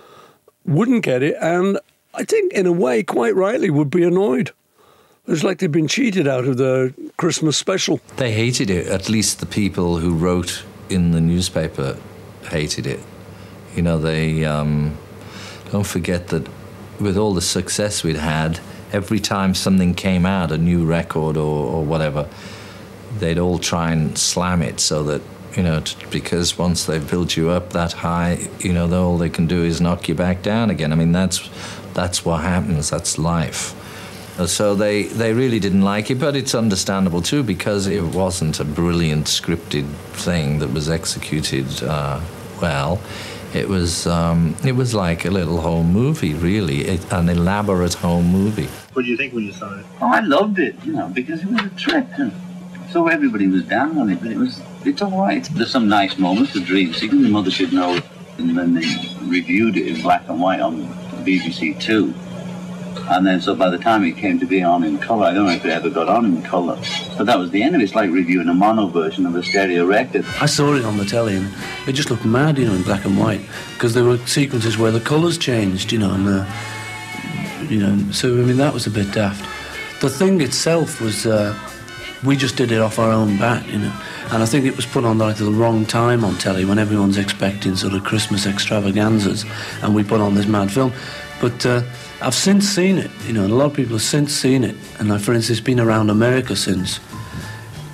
wouldn't 0.65 1.05
get 1.05 1.23
it, 1.23 1.37
and 1.41 1.79
I 2.15 2.25
think, 2.25 2.53
in 2.53 2.67
a 2.67 2.73
way, 2.73 3.03
quite 3.03 3.35
rightly, 3.35 3.71
would 3.71 3.91
be 3.91 4.03
annoyed. 4.03 4.53
It's 5.27 5.45
like 5.45 5.59
they've 5.59 5.71
been 5.71 5.89
cheated 5.89 6.27
out 6.27 6.47
of 6.47 6.57
the 6.57 6.95
Christmas 7.17 7.57
special. 7.57 8.01
They 8.17 8.33
hated 8.33 8.71
it, 8.71 8.87
at 8.87 9.09
least 9.09 9.41
the 9.41 9.47
people 9.47 9.99
who 9.99 10.15
wrote 10.15 10.65
in 10.89 11.11
the 11.11 11.21
newspaper 11.21 11.99
hated 12.51 12.87
it. 12.87 13.01
You 13.77 13.83
know, 13.83 13.99
they 13.99 14.45
um, 14.45 14.97
don't 15.71 15.87
forget 15.87 16.29
that 16.29 16.49
with 16.99 17.17
all 17.17 17.35
the 17.35 17.43
success 17.43 18.03
we'd 18.03 18.17
had, 18.17 18.59
every 18.93 19.21
time 19.21 19.55
something 19.55 19.95
came 19.95 20.27
out, 20.27 20.53
a 20.53 20.59
new 20.59 20.85
record 20.85 21.37
or, 21.37 21.67
or 21.67 21.85
whatever, 21.85 22.29
they'd 23.19 23.39
all 23.39 23.59
try 23.59 23.93
and 23.93 24.17
slam 24.19 24.63
it 24.63 24.81
so 24.81 25.03
that 25.05 25.23
you 25.57 25.63
know 25.63 25.83
because 26.11 26.59
once 26.59 26.87
they've 26.87 27.11
built 27.11 27.37
you 27.37 27.51
up 27.51 27.73
that 27.73 27.93
high, 27.93 28.49
you 28.61 28.73
know, 28.73 28.93
all 29.03 29.19
they 29.19 29.31
can 29.31 29.47
do 29.47 29.65
is 29.65 29.81
knock 29.81 30.09
you 30.09 30.15
back 30.15 30.43
down 30.43 30.71
again. 30.71 30.93
I 30.93 30.95
mean, 30.97 31.13
that's 31.13 31.49
that's 31.95 32.25
what 32.25 32.43
happens. 32.43 32.91
That's 32.91 33.19
life. 33.19 33.75
Uh, 34.39 34.47
So 34.47 34.75
they, 34.77 35.05
they 35.05 35.33
really 35.33 35.59
didn't 35.59 35.83
like 35.83 36.11
it, 36.11 36.19
but 36.21 36.37
it's 36.37 36.55
understandable 36.55 37.23
too 37.23 37.43
because 37.43 37.89
it 37.89 38.03
wasn't 38.03 38.61
a 38.61 38.65
brilliant 38.65 39.27
scripted 39.27 39.87
thing 40.13 40.61
that 40.61 40.73
was 40.73 40.89
executed 40.89 41.67
uh, 41.83 42.21
well. 42.63 43.01
It 43.55 43.69
was 43.69 44.07
um, 44.07 44.55
it 44.65 44.73
was 44.73 44.95
like 44.95 45.25
a 45.25 45.31
little 45.31 45.61
home 45.61 45.91
movie, 45.93 46.35
really, 46.35 46.83
it, 46.83 47.13
an 47.13 47.29
elaborate 47.29 47.95
home 47.95 48.27
movie. 48.27 48.67
What 48.93 49.03
did 49.03 49.09
you 49.09 49.17
think 49.17 49.33
when 49.33 49.45
you 49.45 49.53
saw 49.53 49.79
it? 49.79 49.87
Oh, 50.01 50.13
I 50.13 50.21
loved 50.21 50.59
it, 50.59 50.77
you 50.85 50.93
know, 50.93 51.09
because 51.09 51.43
it 51.43 51.49
was 51.49 51.63
a 51.63 51.71
trip. 51.71 52.07
And 52.19 52.33
so 52.91 53.09
everybody 53.09 53.47
was 53.47 53.65
down 53.65 53.97
on 53.99 54.11
it, 54.11 54.21
but 54.21 54.31
it 54.31 54.37
was, 54.37 54.61
it's 54.85 55.01
all 55.01 55.19
right. 55.19 55.45
There's 55.53 55.71
some 55.71 55.89
nice 55.89 56.19
moments, 56.19 56.53
the 56.53 56.61
dream 56.61 56.93
sequence, 56.93 57.23
the 57.23 57.31
mother 57.31 57.51
should 57.51 57.73
know. 57.73 57.99
And 58.37 58.57
then 58.57 58.75
they 58.75 58.87
reviewed 59.25 59.77
it 59.77 59.87
in 59.89 60.03
black 60.03 60.29
and 60.29 60.41
white 60.41 60.61
on 60.61 60.87
BBC 61.25 61.81
Two. 61.81 62.15
And 63.11 63.27
then, 63.27 63.41
so 63.41 63.55
by 63.55 63.71
the 63.71 63.79
time 63.79 64.05
it 64.05 64.17
came 64.17 64.39
to 64.39 64.47
be 64.47 64.63
on 64.63 64.85
in 64.85 64.99
colour, 64.99 65.27
I 65.27 65.33
don't 65.33 65.47
know 65.47 65.53
if 65.53 65.65
it 65.65 65.71
ever 65.71 65.91
got 65.91 66.09
on 66.09 66.25
in 66.25 66.43
colour, 66.43 66.79
but 67.17 67.25
that 67.25 67.39
was 67.39 67.51
the 67.51 67.63
end 67.63 67.75
of 67.75 67.81
it. 67.81 67.85
It's 67.85 67.95
like 67.95 68.11
reviewing 68.11 68.49
a 68.49 68.55
mono 68.55 68.87
version 68.87 69.27
of 69.27 69.35
a 69.35 69.43
stereo 69.43 69.87
record. 69.87 70.25
I 70.41 70.47
saw 70.47 70.75
it 70.75 70.85
on 70.85 70.97
the 70.99 71.05
telly 71.05 71.37
and 71.37 71.49
it 71.87 71.93
just 71.93 72.11
looked 72.11 72.25
mad, 72.25 72.59
you 72.59 72.67
know, 72.67 72.75
in 72.75 72.83
black 72.83 73.05
and 73.05 73.19
white 73.19 73.41
because 73.75 73.95
there 73.95 74.05
were 74.05 74.19
sequences 74.27 74.77
where 74.77 74.91
the 74.91 75.01
colours 75.01 75.39
changed, 75.39 75.93
you 75.93 75.99
know, 75.99 76.13
and 76.13 76.29
uh, 76.29 76.47
you 77.69 77.81
know, 77.81 78.13
so 78.13 78.33
I 78.33 78.43
mean 78.43 78.57
that 78.59 78.75
was 78.75 78.87
a 78.87 78.91
bit 78.91 79.13
daft. 79.13 79.45
The 80.01 80.11
thing 80.11 80.41
itself 80.41 81.01
was 81.01 81.27
uh, 81.27 81.59
we 82.25 82.37
just 82.37 82.57
did 82.57 82.73
it 82.73 82.81
off 82.81 82.99
our 82.99 83.11
own 83.11 83.39
bat, 83.39 83.67
you 83.69 83.79
know, 83.79 83.93
and 84.31 84.43
I 84.43 84.47
think 84.47 84.65
it 84.65 84.77
was 84.77 84.87
put 84.87 85.05
on 85.05 85.19
like 85.19 85.37
at 85.37 85.45
the 85.45 85.51
wrong 85.51 85.87
time 85.87 86.25
on 86.25 86.37
telly 86.37 86.65
when 86.65 86.79
everyone's 86.79 87.19
expecting 87.19 87.77
sort 87.77 87.95
of 87.95 88.05
Christmas 88.05 88.47
extravaganzas, 88.47 89.45
and 89.83 89.95
we 89.95 90.05
put 90.05 90.21
on 90.21 90.35
this 90.35 90.47
mad 90.47 90.71
film. 90.73 90.93
But 91.41 91.65
uh, 91.65 91.83
I've 92.21 92.35
since 92.35 92.67
seen 92.67 92.99
it, 92.99 93.11
you 93.27 93.33
know, 93.33 93.45
and 93.45 93.53
a 93.53 93.55
lot 93.57 93.67
of 93.67 93.73
people 93.75 93.93
have 93.93 94.03
since 94.03 94.33
seen 94.33 94.65
it, 94.65 94.75
and 94.99 95.09
like, 95.09 95.21
for 95.21 95.35
instance, 95.35 95.59
it's 95.59 95.65
been 95.67 95.81
around 95.81 96.11
America 96.11 96.55
since 96.57 97.01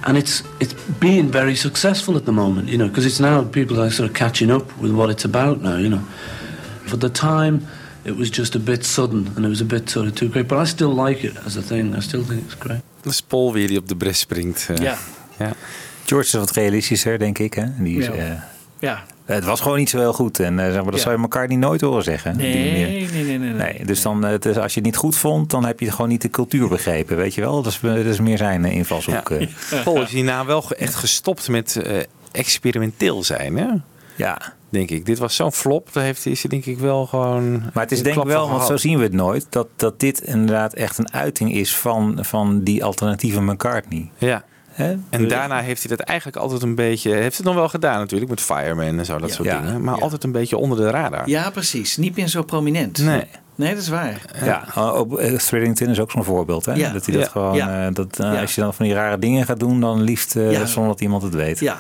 and 0.06 0.16
it's 0.16 0.42
it's 0.58 0.74
being 0.98 1.30
very 1.32 1.54
successful 1.56 2.16
at 2.16 2.24
the 2.24 2.32
moment, 2.32 2.68
you 2.68 2.76
know, 2.76 2.88
because 2.88 3.06
it's 3.06 3.20
now 3.20 3.42
people 3.44 3.80
are 3.80 3.90
sort 3.90 4.08
of 4.10 4.14
catching 4.14 4.50
up 4.50 4.62
with 4.78 4.92
what 4.92 5.08
it's 5.10 5.24
about 5.24 5.60
now, 5.62 5.76
you 5.78 5.88
know. 5.88 6.02
For 6.86 6.98
the 6.98 7.08
time, 7.10 7.60
it 8.04 8.16
was 8.16 8.30
just 8.30 8.54
a 8.54 8.58
bit 8.58 8.84
sudden 8.84 9.26
and 9.36 9.44
it 9.44 9.48
was 9.48 9.60
a 9.60 9.64
bit 9.64 9.88
sort 9.90 10.06
of 10.06 10.12
too 10.14 10.28
great, 10.28 10.46
but 10.46 10.58
I 10.58 10.66
still 10.66 11.06
like 11.06 11.26
it 11.26 11.36
as 11.46 11.56
a 11.56 11.62
thing. 11.62 11.96
I 11.96 12.00
still 12.00 12.22
think 12.24 12.42
it's 12.44 12.54
great. 12.58 12.80
Dat 13.02 13.12
is 13.12 13.20
Paul 13.22 13.52
weer 13.52 13.68
die 13.68 13.78
op 13.78 13.88
de 13.88 13.96
bres 13.96 14.18
springt. 14.18 14.66
eh. 14.70 14.76
Ja. 14.76 14.96
ja. 15.38 15.52
George 16.06 16.26
is 16.26 16.32
wat 16.32 16.50
realistischer, 16.50 17.18
denk 17.18 17.38
ik. 17.38 17.54
Hè? 17.54 17.64
Die 17.78 17.98
is, 17.98 18.06
Ja. 18.06 18.12
eh, 18.12 18.40
Ja. 18.78 19.04
Het 19.24 19.44
was 19.44 19.60
gewoon 19.60 19.78
niet 19.78 19.90
zo 19.90 19.98
heel 19.98 20.12
goed. 20.12 20.40
En 20.40 20.58
eh, 20.58 20.64
zeg 20.64 20.74
maar, 20.74 20.84
dat 20.84 20.94
Ja. 20.94 21.00
zou 21.00 21.16
je 21.16 21.22
elkaar 21.22 21.48
niet 21.48 21.58
nooit 21.58 21.80
horen 21.80 22.02
zeggen. 22.04 22.36
Nee, 22.36 22.54
nee, 22.72 23.08
nee, 23.12 23.24
nee, 23.24 23.38
nee. 23.38 23.52
Nee, 23.52 23.84
dus 23.84 24.02
dan, 24.02 24.24
eh, 24.24 24.30
het 24.30 24.44
is- 24.44 24.56
als 24.56 24.72
je 24.74 24.80
het 24.80 24.88
niet 24.88 24.96
goed 24.96 25.16
vond, 25.16 25.50
dan 25.50 25.64
heb 25.64 25.80
je 25.80 25.90
gewoon 25.90 26.08
niet 26.08 26.22
de 26.22 26.30
cultuur 26.30 26.68
begrepen. 26.68 27.16
Weet 27.16 27.34
je 27.34 27.40
wel? 27.40 27.62
Dat 27.62 27.72
is, 27.72 27.78
dat 27.82 27.96
is 27.96 28.20
meer 28.20 28.38
zijn 28.38 28.64
eh, 28.64 28.72
invalshoek. 28.76 29.30
eh. 29.30 29.46
Paul 29.84 30.02
is 30.02 30.10
hierna 30.10 30.44
wel 30.46 30.64
echt 30.78 30.94
gestopt 30.94 31.48
met 31.48 31.76
eh, 31.76 31.96
experimenteel 32.32 33.24
zijn, 33.24 33.56
hè? 33.56 33.66
Ja. 34.16 34.38
Denk 34.68 34.90
ik. 34.90 35.06
Dit 35.06 35.18
was 35.18 35.36
zo'n 35.36 35.52
flop, 35.52 35.88
daar 35.92 36.04
heeft, 36.04 36.26
is 36.26 36.40
hij 36.40 36.50
denk 36.50 36.64
ik 36.66 36.78
wel 36.78 37.06
gewoon. 37.06 37.60
Maar 37.72 37.82
het 37.82 37.92
is 37.92 38.02
denk 38.02 38.16
ik 38.16 38.22
wel, 38.24 38.48
want 38.50 38.64
zo 38.64 38.76
zien 38.76 38.96
we 38.98 39.02
het 39.04 39.12
nooit, 39.12 39.46
dat, 39.50 39.66
dat 39.76 40.00
dit 40.00 40.20
inderdaad 40.20 40.72
echt 40.74 40.98
een 40.98 41.12
uiting 41.12 41.52
is 41.54 41.76
van, 41.76 42.18
van 42.20 42.62
die 42.62 42.84
alternatieve 42.84 43.42
McCartney. 43.42 44.10
Ja. 44.18 44.44
Hè? 44.74 44.96
En 45.10 45.28
daarna 45.28 45.60
heeft 45.60 45.86
hij 45.88 45.96
dat 45.96 46.06
eigenlijk 46.06 46.38
altijd 46.38 46.62
een 46.62 46.74
beetje. 46.74 47.12
Heeft 47.14 47.36
het 47.36 47.46
nog 47.46 47.54
wel 47.54 47.68
gedaan 47.68 47.98
natuurlijk 47.98 48.30
met 48.30 48.40
Fireman 48.40 48.98
en 48.98 49.04
zo, 49.04 49.18
dat 49.18 49.32
soort 49.32 49.48
Ja. 49.48 49.60
dingen. 49.60 49.82
Maar 49.84 50.00
altijd 50.00 50.24
een 50.24 50.32
beetje 50.32 50.56
onder 50.56 50.78
de 50.78 50.90
radar. 50.90 51.28
Ja, 51.28 51.50
precies. 51.50 51.96
Niet 51.96 52.16
meer 52.16 52.28
zo 52.28 52.42
prominent. 52.42 52.98
Nee. 52.98 53.24
Nee, 53.56 53.74
dat 53.74 53.82
is 53.82 53.88
waar. 53.88 54.20
Ja, 54.44 54.66
ook 54.76 55.18
eh, 55.18 55.36
Threadington 55.38 55.88
is 55.88 56.00
ook 56.00 56.10
zo'n 56.10 56.24
voorbeeld. 56.24 56.66
Hè? 56.66 56.72
Ja. 56.72 56.92
Dat 56.92 57.06
hij 57.06 57.14
dat 57.14 57.24
Ja. 57.24 57.30
gewoon, 57.30 57.54
Ja. 57.56 57.86
eh, 57.86 57.94
dat, 57.94 58.18
eh, 58.18 58.32
Ja. 58.32 58.40
als 58.40 58.54
je 58.54 58.60
dan 58.60 58.74
van 58.74 58.84
die 58.86 58.94
rare 58.94 59.18
dingen 59.18 59.44
gaat 59.44 59.60
doen, 59.60 59.80
dan 59.80 60.02
liefst 60.02 60.36
eh, 60.36 60.52
Ja. 60.52 60.66
zonder 60.66 60.90
dat 60.92 61.00
iemand 61.00 61.22
het 61.22 61.34
weet. 61.34 61.60
Ja, 61.60 61.78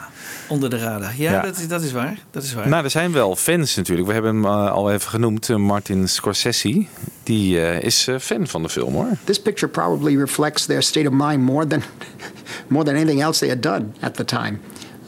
onder 0.48 0.70
de 0.70 0.78
radar. 0.78 1.12
Ja, 1.16 1.32
Ja. 1.32 1.40
Dat, 1.42 1.56
is- 1.58 1.68
dat 1.68 1.82
is 1.82 1.92
waar. 1.92 2.18
Dat 2.30 2.42
is 2.42 2.54
waar. 2.54 2.68
Nou, 2.68 2.84
er 2.84 2.90
zijn 2.90 3.12
wel 3.12 3.36
fans 3.36 3.76
natuurlijk. 3.76 4.06
We 4.06 4.12
hebben 4.12 4.34
hem 4.34 4.44
eh, 4.44 4.70
al 4.70 4.92
even 4.92 5.08
genoemd, 5.10 5.50
eh, 5.50 5.56
Martin 5.56 6.08
Scorsese. 6.08 6.86
Die 7.22 7.60
eh, 7.60 7.82
is 7.82 8.08
eh, 8.08 8.18
fan 8.18 8.46
van 8.46 8.62
de 8.62 8.68
film 8.68 8.94
hoor. 8.94 9.08
This 9.24 9.40
picture 9.42 9.72
probably 9.72 10.16
reflects 10.16 10.66
their 10.66 10.82
state 10.82 11.08
of 11.08 11.14
mind 11.16 11.42
more 11.42 11.66
than, 11.66 11.82
more 12.68 12.84
than 12.84 12.94
anything 12.94 13.22
else 13.22 13.38
they 13.38 13.48
had 13.48 13.62
done 13.62 13.84
at 14.00 14.14
the 14.16 14.24
time. 14.24 14.58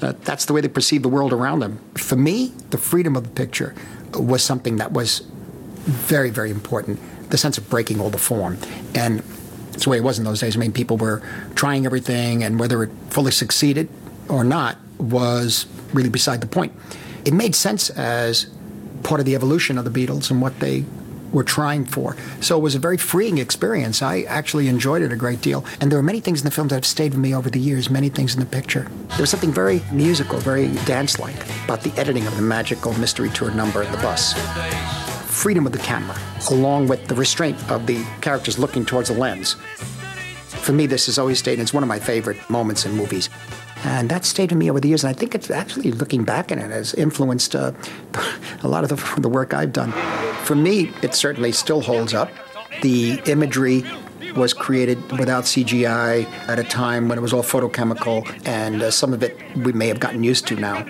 Uh, 0.02 0.08
that's 0.22 0.44
the 0.44 0.52
way 0.52 0.60
they 0.60 0.70
perceived 0.70 1.02
the 1.02 1.08
world 1.10 1.32
around 1.32 1.60
them. 1.60 1.78
For 1.94 2.18
me, 2.18 2.50
the 2.68 2.78
freedom 2.78 3.16
of 3.16 3.22
the 3.22 3.28
picture 3.30 3.72
was 4.18 4.44
something 4.44 4.78
that 4.78 4.88
was 4.92 5.26
very, 5.86 6.30
very 6.30 6.50
important. 6.50 7.00
The 7.30 7.38
sense 7.38 7.58
of 7.58 7.68
breaking 7.68 8.00
all 8.00 8.10
the 8.10 8.18
form. 8.18 8.58
And 8.94 9.22
it's 9.72 9.84
the 9.84 9.90
way 9.90 9.98
it 9.98 10.04
was 10.04 10.18
in 10.18 10.24
those 10.24 10.40
days. 10.40 10.56
I 10.56 10.60
mean, 10.60 10.72
people 10.72 10.96
were 10.96 11.22
trying 11.54 11.86
everything, 11.86 12.42
and 12.42 12.58
whether 12.58 12.82
it 12.82 12.90
fully 13.10 13.32
succeeded 13.32 13.88
or 14.28 14.44
not 14.44 14.78
was 14.98 15.66
really 15.92 16.08
beside 16.08 16.40
the 16.40 16.46
point. 16.46 16.72
It 17.24 17.34
made 17.34 17.54
sense 17.54 17.90
as 17.90 18.46
part 19.02 19.20
of 19.20 19.26
the 19.26 19.34
evolution 19.34 19.78
of 19.78 19.84
the 19.84 19.90
Beatles 19.90 20.30
and 20.30 20.40
what 20.40 20.58
they 20.60 20.84
were 21.32 21.44
trying 21.44 21.84
for. 21.84 22.16
So 22.40 22.56
it 22.56 22.60
was 22.60 22.74
a 22.74 22.78
very 22.78 22.96
freeing 22.96 23.38
experience. 23.38 24.00
I 24.00 24.22
actually 24.22 24.68
enjoyed 24.68 25.02
it 25.02 25.12
a 25.12 25.16
great 25.16 25.40
deal. 25.42 25.64
And 25.80 25.92
there 25.92 25.98
are 25.98 26.02
many 26.02 26.20
things 26.20 26.40
in 26.40 26.44
the 26.44 26.50
film 26.50 26.68
that 26.68 26.76
have 26.76 26.86
stayed 26.86 27.12
with 27.12 27.20
me 27.20 27.34
over 27.34 27.50
the 27.50 27.60
years, 27.60 27.90
many 27.90 28.08
things 28.08 28.34
in 28.34 28.40
the 28.40 28.46
picture. 28.46 28.88
There 29.10 29.20
was 29.20 29.30
something 29.30 29.52
very 29.52 29.82
musical, 29.92 30.38
very 30.38 30.68
dance 30.86 31.18
like 31.18 31.36
about 31.64 31.82
the 31.82 31.92
editing 32.00 32.26
of 32.26 32.36
the 32.36 32.42
magical 32.42 32.92
mystery 32.98 33.30
tour 33.30 33.50
number 33.50 33.84
the 33.84 33.98
bus. 33.98 34.34
Freedom 35.36 35.66
of 35.66 35.72
the 35.72 35.78
camera, 35.78 36.18
along 36.50 36.88
with 36.88 37.08
the 37.08 37.14
restraint 37.14 37.58
of 37.70 37.86
the 37.86 38.02
characters 38.22 38.58
looking 38.58 38.86
towards 38.86 39.10
the 39.10 39.14
lens. 39.14 39.52
For 40.48 40.72
me, 40.72 40.86
this 40.86 41.06
has 41.06 41.18
always 41.18 41.38
stayed, 41.38 41.52
and 41.52 41.62
it's 41.62 41.74
one 41.74 41.82
of 41.82 41.90
my 41.90 41.98
favorite 41.98 42.38
moments 42.48 42.86
in 42.86 42.92
movies. 42.92 43.28
And 43.84 44.08
that 44.08 44.24
stayed 44.24 44.50
with 44.50 44.58
me 44.58 44.70
over 44.70 44.80
the 44.80 44.88
years, 44.88 45.04
and 45.04 45.10
I 45.10 45.12
think 45.12 45.34
it's 45.34 45.50
actually, 45.50 45.92
looking 45.92 46.24
back 46.24 46.50
on 46.50 46.58
it, 46.58 46.70
has 46.70 46.94
influenced 46.94 47.54
uh, 47.54 47.72
a 48.62 48.68
lot 48.68 48.82
of 48.82 48.88
the, 48.88 49.20
the 49.20 49.28
work 49.28 49.52
I've 49.52 49.74
done. 49.74 49.92
For 50.44 50.54
me, 50.54 50.90
it 51.02 51.14
certainly 51.14 51.52
still 51.52 51.82
holds 51.82 52.14
up. 52.14 52.30
The 52.80 53.20
imagery 53.26 53.84
was 54.36 54.54
created 54.54 54.98
without 55.18 55.44
CGI 55.44 56.24
at 56.48 56.58
a 56.58 56.64
time 56.64 57.08
when 57.08 57.18
it 57.18 57.20
was 57.20 57.34
all 57.34 57.42
photochemical, 57.42 58.26
and 58.46 58.82
uh, 58.82 58.90
some 58.90 59.12
of 59.12 59.22
it 59.22 59.36
we 59.56 59.72
may 59.72 59.88
have 59.88 60.00
gotten 60.00 60.24
used 60.24 60.46
to 60.48 60.56
now. 60.56 60.86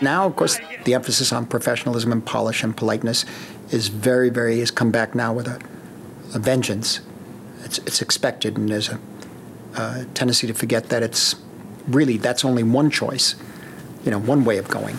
Now, 0.00 0.26
of 0.26 0.36
course, 0.36 0.58
the 0.84 0.94
emphasis 0.94 1.32
on 1.32 1.46
professionalism 1.46 2.12
and 2.12 2.24
polish 2.24 2.62
and 2.62 2.76
politeness 2.76 3.24
is 3.70 3.88
very, 3.88 4.30
very, 4.30 4.58
has 4.60 4.70
come 4.70 4.90
back 4.90 5.14
now 5.14 5.32
with 5.32 5.46
a, 5.46 5.60
a 6.34 6.38
vengeance. 6.38 7.00
It's, 7.64 7.78
it's 7.78 8.02
expected, 8.02 8.56
and 8.56 8.68
there's 8.68 8.88
a, 8.88 8.98
a 9.76 10.06
tendency 10.14 10.46
to 10.46 10.54
forget 10.54 10.88
that 10.88 11.02
it's 11.02 11.36
really, 11.86 12.16
that's 12.16 12.44
only 12.44 12.62
one 12.62 12.90
choice, 12.90 13.36
you 14.04 14.10
know, 14.10 14.18
one 14.18 14.44
way 14.44 14.58
of 14.58 14.68
going. 14.68 14.98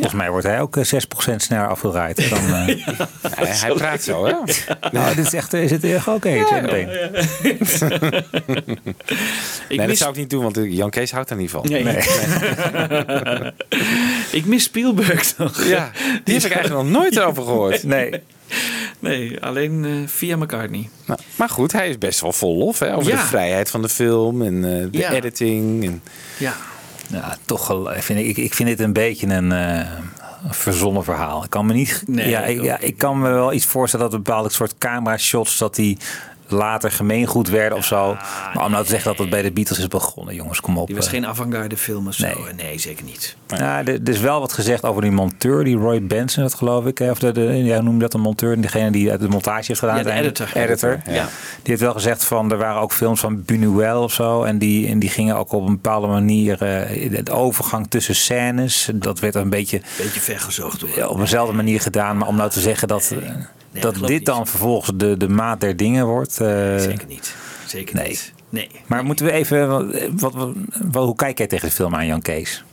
Volgens 0.00 0.14
mij 0.20 0.30
wordt 0.30 0.46
hij 0.46 0.60
ook 0.60 0.76
eh, 0.76 0.84
6% 0.84 1.34
sneller 1.36 1.68
afgedraaid. 1.68 2.30
Dan, 2.30 2.38
eh, 2.54 2.54
Hij, 2.56 3.46
hij 3.46 3.72
praat 3.72 4.02
zo, 4.02 4.26
hè? 4.26 4.32
Nou, 4.98 5.14
dit 5.14 5.26
is 5.26 5.32
echt, 5.34 5.52
is 5.52 5.70
het 5.70 5.84
echt 5.84 6.08
oké? 6.08 6.16
Okay, 6.40 6.60
meteen. 6.60 6.88
nee, 9.68 9.86
dat 9.86 9.96
zou 9.96 10.10
ik 10.10 10.16
niet 10.16 10.30
doen, 10.30 10.42
want 10.42 10.56
eh, 10.56 10.72
Jan 10.76 10.90
Kees 10.90 11.10
houdt 11.12 11.28
daar 11.28 11.38
niet 11.38 11.50
van. 11.50 11.66
Nee. 11.68 11.96
ik 14.32 14.44
mis 14.46 14.62
Spielberg 14.62 15.36
nog. 15.36 15.64
Ja, 15.64 15.90
die 16.24 16.34
heb 16.34 16.44
ik 16.44 16.52
eigenlijk 16.52 16.82
nog 16.82 17.00
nooit 17.02 17.20
over 17.20 17.42
gehoord. 17.42 17.82
Nee. 17.82 18.10
Nee, 18.98 19.40
alleen 19.42 19.84
eh, 19.84 19.90
via 20.06 20.36
McCartney. 20.36 20.88
Nou, 21.06 21.20
maar 21.36 21.48
goed, 21.48 21.72
hij 21.72 21.88
is 21.88 21.98
best 21.98 22.20
wel 22.20 22.32
vol 22.32 22.56
lof 22.56 22.78
hè, 22.78 22.96
over 22.96 23.10
Ja. 23.12 23.20
de 23.20 23.26
vrijheid 23.26 23.70
van 23.70 23.82
de 23.82 23.88
film 23.88 24.42
en 24.42 24.54
eh, 24.64 24.86
de 24.92 24.98
Ja. 24.98 25.12
editing. 25.12 25.84
En... 25.84 26.02
Ja. 26.38 26.56
Ja, 27.08 27.36
toch 27.44 27.68
wel, 27.68 27.90
vind 27.96 28.18
ik, 28.18 28.36
ik, 28.36 28.54
vind 28.54 28.68
dit 28.68 28.80
een 28.80 28.92
beetje 28.92 29.26
een 29.26 29.52
eh, 29.52 29.86
verzonnen 30.48 31.04
verhaal. 31.04 31.44
Ik 31.44 31.50
kan 31.50 31.66
me 31.66 31.72
niet. 31.72 32.02
Nee, 32.06 32.28
ja, 32.28 32.44
ik 32.44 32.62
ja, 32.62 32.78
ik 32.78 32.98
kan 32.98 33.18
me 33.18 33.28
wel 33.30 33.52
iets 33.52 33.66
voorstellen 33.66 34.06
dat 34.06 34.14
een 34.14 34.22
bepaalde 34.22 34.50
soort 34.50 34.78
camera 34.78 35.16
shots 35.16 35.58
dat 35.58 35.74
die 35.74 35.98
later 36.48 36.90
gemeengoed 36.90 37.48
werden 37.48 37.78
of 37.78 37.84
zo. 37.84 38.16
Maar 38.54 38.64
om 38.64 38.70
nou 38.70 38.84
te 38.84 38.90
zeggen 38.90 39.10
dat 39.10 39.18
het 39.18 39.30
bij 39.30 39.42
de 39.42 39.52
Beatles 39.52 39.78
is 39.78 39.88
begonnen, 39.88 40.34
jongens, 40.34 40.60
kom 40.60 40.78
op. 40.78 40.86
Die 40.86 40.96
was 40.96 41.04
eh. 41.04 41.10
geen 41.10 41.26
avant-garde 41.26 41.76
film 41.76 42.06
of 42.06 42.14
zo. 42.14 42.26
Nee, 42.56 42.78
zeker 42.78 43.04
niet. 43.04 43.36
Ja, 43.46 43.78
er, 43.78 43.88
er 43.88 44.08
is 44.08 44.20
wel 44.20 44.40
wat 44.40 44.52
gezegd 44.52 44.84
over 44.84 45.02
die 45.02 45.10
monteur, 45.10 45.64
die 45.64 45.76
Roy 45.76 46.02
Benson, 46.02 46.42
dat 46.42 46.54
geloof 46.54 46.86
ik. 46.86 47.00
Of 47.00 47.18
de, 47.18 47.32
de, 47.32 47.42
ja, 47.42 47.74
hoe 47.74 47.82
noem 47.82 47.94
je 47.94 48.00
dat, 48.00 48.14
een 48.14 48.20
monteur? 48.20 48.60
Degene 48.60 48.90
die 48.90 49.18
de 49.18 49.28
montage 49.28 49.64
heeft 49.66 49.80
gedaan. 49.80 49.96
Ja, 49.96 50.02
de 50.02 50.12
editor. 50.12 50.48
Editor. 50.54 51.00
Ja. 51.06 51.24
Die 51.62 51.62
heeft 51.62 51.80
wel 51.80 51.92
gezegd 51.92 52.24
van, 52.24 52.50
er 52.50 52.58
waren 52.58 52.80
ook 52.80 52.92
films 52.92 53.20
van 53.20 53.44
Buñuel 53.52 53.96
of 53.96 54.12
zo. 54.12 54.42
En 54.42 54.58
die, 54.58 54.88
en 54.88 54.98
die 54.98 55.10
gingen 55.10 55.36
ook 55.36 55.52
op 55.52 55.66
een 55.66 55.72
bepaalde 55.72 56.06
manier, 56.06 56.62
eh, 56.62 57.24
de 57.24 57.32
overgang 57.32 57.86
tussen 57.88 58.14
scènes. 58.14 58.90
Dat 58.94 59.18
werd 59.18 59.34
een 59.34 59.50
beetje, 59.50 59.80
Beetje 59.96 60.20
vergezocht 60.20 60.80
hoor. 60.80 61.06
op 61.08 61.18
dezelfde 61.18 61.54
manier 61.54 61.80
gedaan. 61.80 62.16
Maar 62.16 62.28
om 62.28 62.36
nou 62.36 62.50
te 62.50 62.60
zeggen 62.60 62.88
dat, 62.88 63.14
eh, 63.78 63.82
dat 63.82 64.06
dit 64.08 64.24
dan 64.24 64.46
vervolgens 64.46 64.90
de, 64.94 65.16
de 65.16 65.28
maat 65.28 65.60
der 65.60 65.76
dingen 65.76 66.06
wordt. 66.06 66.40
eh, 66.40 66.78
Zeker 66.78 67.06
niet. 67.08 67.34
Zeker 67.66 67.96
nee. 67.96 68.08
niet. 68.08 68.32
Nee. 68.50 68.68
Maar 68.86 69.04
moeten 69.04 69.26
we 69.26 69.32
even, 69.32 69.68
wat, 69.68 69.84
wat, 70.20 70.32
wat- 70.34 70.54
wat- 70.90 71.04
hoe 71.04 71.14
kijk 71.16 71.38
jij 71.38 71.46
tegen 71.46 71.68
de 71.68 71.74
film 71.74 71.94
aan, 71.94 72.06
Jan 72.06 72.22
Kees? 72.22 72.64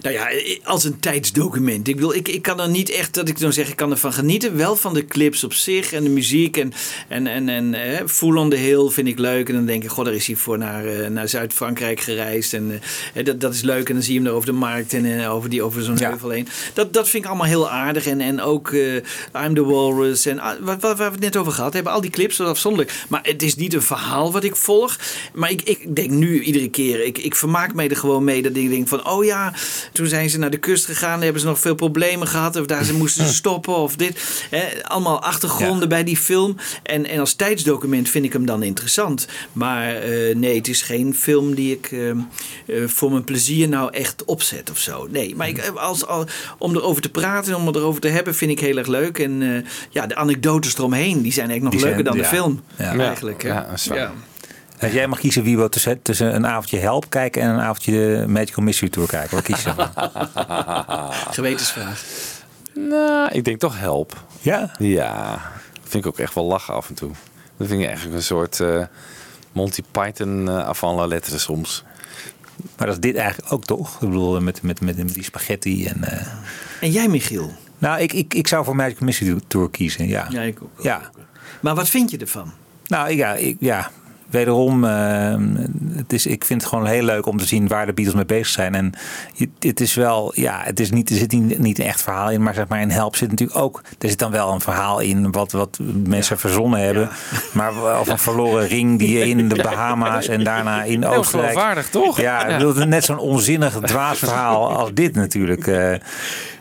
Nou 0.00 0.14
ja, 0.14 0.28
als 0.62 0.84
een 0.84 1.00
tijdsdocument. 1.00 1.88
Ik, 1.88 1.94
bedoel, 1.94 2.14
ik, 2.14 2.28
ik 2.28 2.42
kan 2.42 2.60
er 2.60 2.68
niet 2.68 2.90
echt, 2.90 3.14
dat 3.14 3.28
ik 3.28 3.38
dan 3.38 3.52
zeg, 3.52 3.68
ik 3.68 3.76
kan 3.76 3.90
ervan 3.90 4.12
genieten. 4.12 4.56
Wel 4.56 4.76
van 4.76 4.94
de 4.94 5.06
clips 5.06 5.44
op 5.44 5.52
zich 5.52 5.92
en 5.92 6.02
de 6.02 6.10
muziek. 6.10 6.56
En, 6.56 6.72
en, 7.08 7.26
en, 7.26 7.48
en 7.48 7.74
eh, 7.74 8.06
Full 8.06 8.36
on 8.36 8.50
the 8.50 8.56
Hill 8.56 8.88
vind 8.88 9.08
ik 9.08 9.18
leuk. 9.18 9.48
En 9.48 9.54
dan 9.54 9.66
denk 9.66 9.82
ik, 9.82 9.90
god, 9.90 10.04
daar 10.04 10.14
is 10.14 10.26
hij 10.26 10.36
voor 10.36 10.58
naar, 10.58 10.86
eh, 10.86 11.08
naar 11.08 11.28
Zuid-Frankrijk 11.28 12.00
gereisd. 12.00 12.52
En 12.52 12.80
eh, 13.14 13.24
dat, 13.24 13.40
dat 13.40 13.54
is 13.54 13.62
leuk. 13.62 13.88
En 13.88 13.94
dan 13.94 14.02
zie 14.02 14.12
je 14.12 14.18
hem 14.18 14.28
daar 14.28 14.36
over 14.36 14.48
de 14.48 14.58
markt 14.58 14.92
en 14.92 15.20
eh, 15.20 15.34
over, 15.34 15.50
die, 15.50 15.62
over 15.62 15.82
zo'n 15.82 15.98
heuvel 15.98 16.30
heen. 16.30 16.48
Dat, 16.74 16.92
dat 16.92 17.08
vind 17.08 17.22
ik 17.24 17.28
allemaal 17.28 17.46
heel 17.46 17.70
aardig. 17.70 18.06
En, 18.06 18.20
en 18.20 18.40
ook 18.40 18.72
eh, 18.72 18.94
I'm 19.44 19.54
the 19.54 19.64
Walrus. 19.64 20.26
En 20.26 20.38
ah, 20.38 20.58
wat, 20.60 20.80
wat, 20.80 20.98
waar 20.98 21.08
we 21.08 21.14
het 21.14 21.24
net 21.24 21.36
over 21.36 21.52
gehad 21.52 21.72
hebben. 21.72 21.92
Al 21.92 22.00
die 22.00 22.10
clips, 22.10 22.36
dat 22.36 22.48
afzonderlijk. 22.48 23.04
Maar 23.08 23.20
het 23.22 23.42
is 23.42 23.54
niet 23.54 23.74
een 23.74 23.82
verhaal 23.82 24.32
wat 24.32 24.44
ik 24.44 24.56
volg. 24.56 24.98
Maar 25.32 25.50
ik, 25.50 25.62
ik 25.62 25.96
denk 25.96 26.10
nu 26.10 26.42
iedere 26.42 26.68
keer, 26.68 27.04
ik, 27.04 27.18
ik 27.18 27.34
vermaak 27.34 27.74
mij 27.74 27.88
er 27.88 27.96
gewoon 27.96 28.24
mee. 28.24 28.42
Dat 28.42 28.56
ik 28.56 28.70
denk 28.70 28.88
van, 28.88 29.06
oh 29.06 29.24
ja, 29.24 29.54
toen 29.92 30.06
zijn 30.06 30.30
ze 30.30 30.38
naar 30.38 30.50
de 30.50 30.56
kust 30.56 30.84
gegaan. 30.84 31.22
Hebben 31.22 31.40
ze 31.40 31.46
nog 31.46 31.58
veel 31.60 31.74
problemen 31.74 32.28
gehad. 32.28 32.56
Of 32.56 32.66
daar 32.66 32.84
ze 32.84 32.94
moesten 33.02 33.26
ze 33.26 33.34
stoppen 33.34 33.76
of 33.76 33.96
dit. 33.96 34.44
Hè, 34.50 34.64
allemaal 34.84 35.22
achtergronden 35.22 35.88
bij 35.88 36.04
die 36.04 36.16
film. 36.16 36.56
En, 36.82 37.06
en 37.06 37.20
als 37.20 37.34
tijdsdocument 37.34 38.08
vind 38.08 38.24
ik 38.24 38.32
hem 38.32 38.46
dan 38.46 38.62
interessant. 38.62 39.26
Maar 39.52 39.94
eh, 39.96 40.34
nee, 40.36 40.56
het 40.56 40.68
is 40.68 40.82
geen 40.82 41.14
film 41.14 41.54
die 41.54 41.72
ik 41.72 41.88
eh, 41.92 42.10
eh, 42.10 42.16
voor 42.86 43.10
mijn 43.10 43.24
plezier 43.24 43.68
nou 43.68 43.92
echt 43.92 44.24
opzet 44.24 44.70
of 44.70 44.78
zo. 44.78 45.06
Nee, 45.10 45.36
maar 45.36 45.48
ik, 45.48 45.58
eh, 45.58 45.74
als, 45.76 46.06
al, 46.06 46.26
om 46.58 46.74
erover 46.76 47.02
te 47.02 47.10
praten 47.10 47.52
en 47.52 47.58
om 47.58 47.66
het 47.66 47.76
erover 47.76 48.00
te 48.00 48.08
hebben 48.08 48.34
vind 48.34 48.50
ik 48.50 48.60
heel 48.60 48.76
erg 48.76 48.86
leuk. 48.86 49.18
En 49.18 49.42
eh, 49.42 49.70
ja, 49.90 50.06
de 50.06 50.14
anekdotes 50.16 50.74
eromheen, 50.74 51.22
die 51.22 51.32
zijn 51.32 51.48
eigenlijk 51.50 51.62
nog 51.62 51.70
Die 51.72 51.80
leuker 51.80 52.12
zijn- 52.12 52.30
dan 52.30 52.30
de 52.30 52.36
film. 52.36 52.62
Ja. 52.98 53.04
Eigenlijk. 53.06 53.42
hè. 53.42 53.48
Ja, 53.48 53.66
dat 53.70 53.78
is 53.78 53.86
waar. 53.86 54.12
Ja. 54.78 54.86
Als 54.86 54.92
jij 54.92 55.06
mag 55.06 55.18
kiezen 55.18 55.42
wie 55.42 55.56
wil 55.56 55.68
tussen, 55.68 56.02
tussen 56.02 56.34
een 56.34 56.46
avondje 56.46 56.78
Help 56.78 57.10
kijken 57.10 57.42
en 57.42 57.48
een 57.50 57.60
avondje 57.60 57.92
de 57.92 58.24
Magical 58.28 58.64
Mystery 58.64 58.90
Tour 58.90 59.08
kijken, 59.08 59.34
wat 59.34 59.44
kies 59.44 59.62
je 59.62 59.74
dan? 59.74 59.90
Gewetensvraag. 61.36 62.04
Nou, 62.74 63.30
ik 63.32 63.44
denk 63.44 63.60
toch 63.60 63.78
help. 63.78 64.24
Ja? 64.40 64.70
Ja. 64.78 65.40
Vind 65.82 66.04
ik 66.04 66.10
ook 66.10 66.18
echt 66.18 66.34
wel 66.34 66.44
lachen 66.44 66.74
af 66.74 66.88
en 66.88 66.94
toe. 66.94 67.10
Dat 67.56 67.66
vind 67.68 67.80
ik 67.80 67.86
eigenlijk 67.86 68.16
een 68.16 68.22
soort 68.22 68.60
eh, 68.60 68.82
Monty 69.52 69.82
Python 69.90 70.46
uh, 70.46 70.66
avant 70.66 70.98
la 70.98 71.06
lettre 71.06 71.38
soms. 71.38 71.84
Maar 72.76 72.86
dat 72.86 72.96
is 72.96 73.00
dit 73.02 73.16
eigenlijk 73.16 73.52
ook 73.52 73.64
toch? 73.64 73.94
Ik 73.94 74.08
bedoel, 74.08 74.40
met, 74.40 74.62
met, 74.62 74.80
met, 74.80 74.96
met 74.96 75.14
die 75.14 75.24
spaghetti 75.24 75.86
en... 75.86 76.04
eh, 76.04 76.26
En 76.80 76.90
jij, 76.90 77.08
Michiel? 77.08 77.52
Nou, 77.78 78.00
ik, 78.00 78.12
ik, 78.12 78.34
ik 78.34 78.46
zou 78.46 78.64
voor 78.64 78.76
Magical 78.76 79.06
Mystery 79.06 79.40
Tour 79.46 79.70
kiezen, 79.70 80.08
ja. 80.08 80.26
Ja, 80.30 80.40
ik 80.42 80.62
ook. 80.62 80.82
Ja. 80.82 81.10
Maar 81.60 81.74
wat 81.74 81.88
vind 81.88 82.10
je 82.10 82.16
ervan? 82.18 82.52
Nou 82.86 83.12
ja, 83.12 83.34
ik, 83.34 83.56
ja 83.60 83.90
wederom, 84.30 84.84
uh, 84.84 85.34
het 85.94 86.12
is, 86.12 86.26
ik 86.26 86.44
vind 86.44 86.60
het 86.60 86.70
gewoon 86.70 86.86
heel 86.86 87.02
leuk 87.02 87.26
om 87.26 87.38
te 87.38 87.46
zien 87.46 87.68
waar 87.68 87.86
de 87.86 87.92
Beatles 87.92 88.16
mee 88.16 88.24
bezig 88.24 88.46
zijn. 88.46 88.74
En 88.74 88.92
het 89.58 89.80
is 89.80 89.94
wel, 89.94 90.32
ja, 90.34 90.60
het 90.64 90.80
is 90.80 90.90
niet, 90.90 91.10
er 91.10 91.16
zit 91.16 91.32
niet, 91.32 91.58
niet 91.58 91.78
een 91.78 91.84
echt 91.84 92.02
verhaal 92.02 92.30
in, 92.30 92.42
maar 92.42 92.54
zeg 92.54 92.68
maar 92.68 92.80
in 92.80 92.90
Help 92.90 93.16
zit 93.16 93.30
natuurlijk 93.30 93.58
ook, 93.58 93.82
er 93.98 94.08
zit 94.08 94.18
dan 94.18 94.30
wel 94.30 94.52
een 94.52 94.60
verhaal 94.60 95.00
in 95.00 95.32
wat, 95.32 95.52
wat 95.52 95.78
mensen 96.04 96.34
ja. 96.34 96.40
verzonnen 96.40 96.80
hebben. 96.80 97.02
Ja. 97.02 97.38
Maar 97.52 97.72
of 98.00 98.08
een 98.08 98.18
verloren 98.18 98.66
ring 98.66 98.98
die 98.98 99.18
je 99.18 99.28
in 99.28 99.48
de 99.48 99.62
Bahama's 99.62 100.28
en 100.28 100.44
daarna 100.44 100.82
in 100.82 101.02
Heel 101.02 101.14
Oostenrijk. 101.14 101.50
geloofwaardig, 101.50 101.88
toch? 101.88 102.20
Ja, 102.20 102.46
ik 102.46 102.58
bedoel, 102.58 102.86
net 102.86 103.04
zo'n 103.04 103.18
onzinnig 103.18 103.78
dwaas 103.80 104.18
verhaal 104.18 104.76
als 104.76 104.90
dit 104.94 105.14
natuurlijk. 105.14 105.66
Uh, 105.66 105.94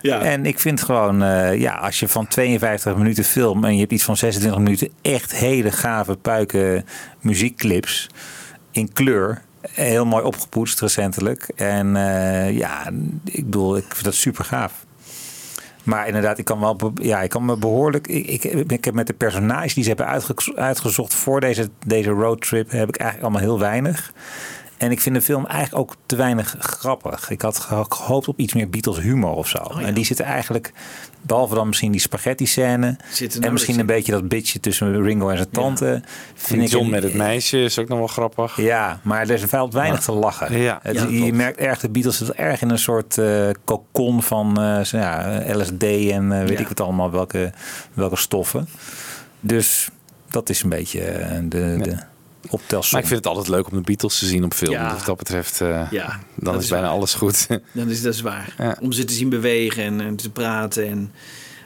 ja. 0.01 0.19
En 0.19 0.45
ik 0.45 0.59
vind 0.59 0.83
gewoon, 0.83 1.23
uh, 1.23 1.59
ja, 1.59 1.73
als 1.73 1.99
je 1.99 2.07
van 2.07 2.27
52 2.27 2.95
minuten 2.95 3.23
film 3.23 3.63
en 3.63 3.73
je 3.73 3.79
hebt 3.79 3.91
iets 3.91 4.03
van 4.03 4.17
26 4.17 4.59
minuten 4.59 4.89
echt 5.01 5.35
hele 5.35 5.71
gave 5.71 6.15
puiken 6.15 6.85
muziekclips 7.25 8.09
in 8.71 8.93
kleur. 8.93 9.41
Heel 9.61 10.05
mooi 10.05 10.23
opgepoetst 10.23 10.81
recentelijk. 10.81 11.49
En 11.55 11.95
uh, 11.95 12.57
ja, 12.57 12.87
ik 13.23 13.43
bedoel, 13.43 13.77
ik 13.77 13.85
vind 13.87 14.03
dat 14.03 14.13
super 14.13 14.45
gaaf. 14.45 14.85
Maar 15.83 16.07
inderdaad, 16.07 16.37
ik 16.37 16.45
kan 16.45 16.59
wel, 16.59 16.91
ja, 17.01 17.21
ik 17.21 17.29
kan 17.29 17.45
me 17.45 17.57
behoorlijk. 17.57 18.07
Ik, 18.07 18.43
ik, 18.43 18.71
ik 18.71 18.85
heb 18.85 18.93
met 18.93 19.07
de 19.07 19.13
personages 19.13 19.73
die 19.73 19.83
ze 19.83 19.89
hebben 19.89 20.07
uitge, 20.07 20.35
uitgezocht 20.55 21.13
voor 21.13 21.39
deze, 21.39 21.69
deze 21.85 22.09
roadtrip, 22.09 22.71
heb 22.71 22.89
ik 22.89 22.97
eigenlijk 22.97 23.29
allemaal 23.29 23.49
heel 23.49 23.59
weinig. 23.59 24.13
En 24.77 24.91
ik 24.91 25.01
vind 25.01 25.15
de 25.15 25.21
film 25.21 25.45
eigenlijk 25.45 25.81
ook 25.81 25.95
te 26.05 26.15
weinig 26.15 26.55
grappig. 26.59 27.29
Ik 27.29 27.41
had 27.41 27.59
gehoopt 27.89 28.27
op 28.27 28.39
iets 28.39 28.53
meer 28.53 28.69
Beatles 28.69 28.99
humor 28.99 29.31
of 29.31 29.47
zo. 29.47 29.57
Oh, 29.57 29.79
ja. 29.79 29.87
En 29.87 29.93
die 29.93 30.05
zitten 30.05 30.25
eigenlijk, 30.25 30.71
behalve 31.21 31.55
dan 31.55 31.67
misschien 31.67 31.91
die 31.91 32.01
spaghetti 32.01 32.45
scène. 32.45 32.97
en 33.41 33.51
misschien 33.51 33.79
een 33.79 33.85
beetje 33.85 34.11
dat 34.11 34.27
bitje 34.27 34.59
tussen 34.59 35.03
Ringo 35.03 35.29
en 35.29 35.37
zijn 35.37 35.49
tante. 35.49 35.85
Ja. 35.85 36.01
Vind 36.33 36.61
ik 36.61 36.69
John 36.69 36.89
met 36.89 37.03
het 37.03 37.13
meisje 37.13 37.63
is 37.63 37.79
ook 37.79 37.87
nog 37.87 37.97
wel 37.97 38.07
grappig. 38.07 38.61
Ja, 38.61 38.99
maar 39.03 39.21
er 39.21 39.31
is 39.31 39.43
valt 39.43 39.73
weinig 39.73 39.99
te 39.99 40.11
lachen. 40.11 40.57
Ja. 40.57 40.79
Het, 40.81 40.95
ja, 40.95 41.07
je 41.07 41.33
merkt 41.33 41.57
erg, 41.57 41.79
de 41.79 41.89
Beatles 41.89 42.17
zitten 42.17 42.37
erg 42.37 42.61
in 42.61 42.69
een 42.69 42.79
soort 42.79 43.17
uh, 43.17 43.49
cocon 43.65 44.23
van 44.23 44.61
uh, 44.61 44.83
ja, 44.83 45.41
LSD 45.47 45.83
en 45.83 46.31
uh, 46.31 46.43
weet 46.43 46.59
ik 46.59 46.67
wat 46.67 46.79
allemaal, 46.79 47.11
welke, 47.11 47.51
welke 47.93 48.15
stoffen. 48.15 48.67
Dus 49.39 49.89
dat 50.29 50.49
is 50.49 50.63
een 50.63 50.69
beetje 50.69 51.01
eh, 51.01 51.37
de... 51.43 51.77
de 51.81 51.97
optelsom. 52.55 52.91
Maar 52.91 53.01
ik 53.01 53.07
vind 53.07 53.25
het 53.25 53.27
altijd 53.27 53.47
leuk 53.47 53.67
om 53.71 53.77
de 53.77 53.83
Beatles 53.83 54.19
te 54.19 54.25
zien 54.25 54.43
op 54.43 54.53
film. 54.53 54.71
Ja. 54.71 54.87
Dus 54.87 54.97
wat 54.97 55.05
dat 55.05 55.17
betreft, 55.17 55.61
uh, 55.61 55.87
ja, 55.91 56.19
dan 56.35 56.55
is, 56.55 56.63
is 56.63 56.69
bijna 56.69 56.87
alles 56.87 57.13
goed. 57.13 57.47
Dan 57.73 57.89
is 57.89 58.01
dat 58.01 58.15
zwaar. 58.15 58.55
Ja. 58.57 58.77
Om 58.81 58.91
ze 58.91 59.03
te 59.03 59.13
zien 59.13 59.29
bewegen 59.29 59.83
en, 59.83 60.01
en 60.01 60.15
te 60.15 60.29
praten. 60.29 60.87
En... 60.87 61.11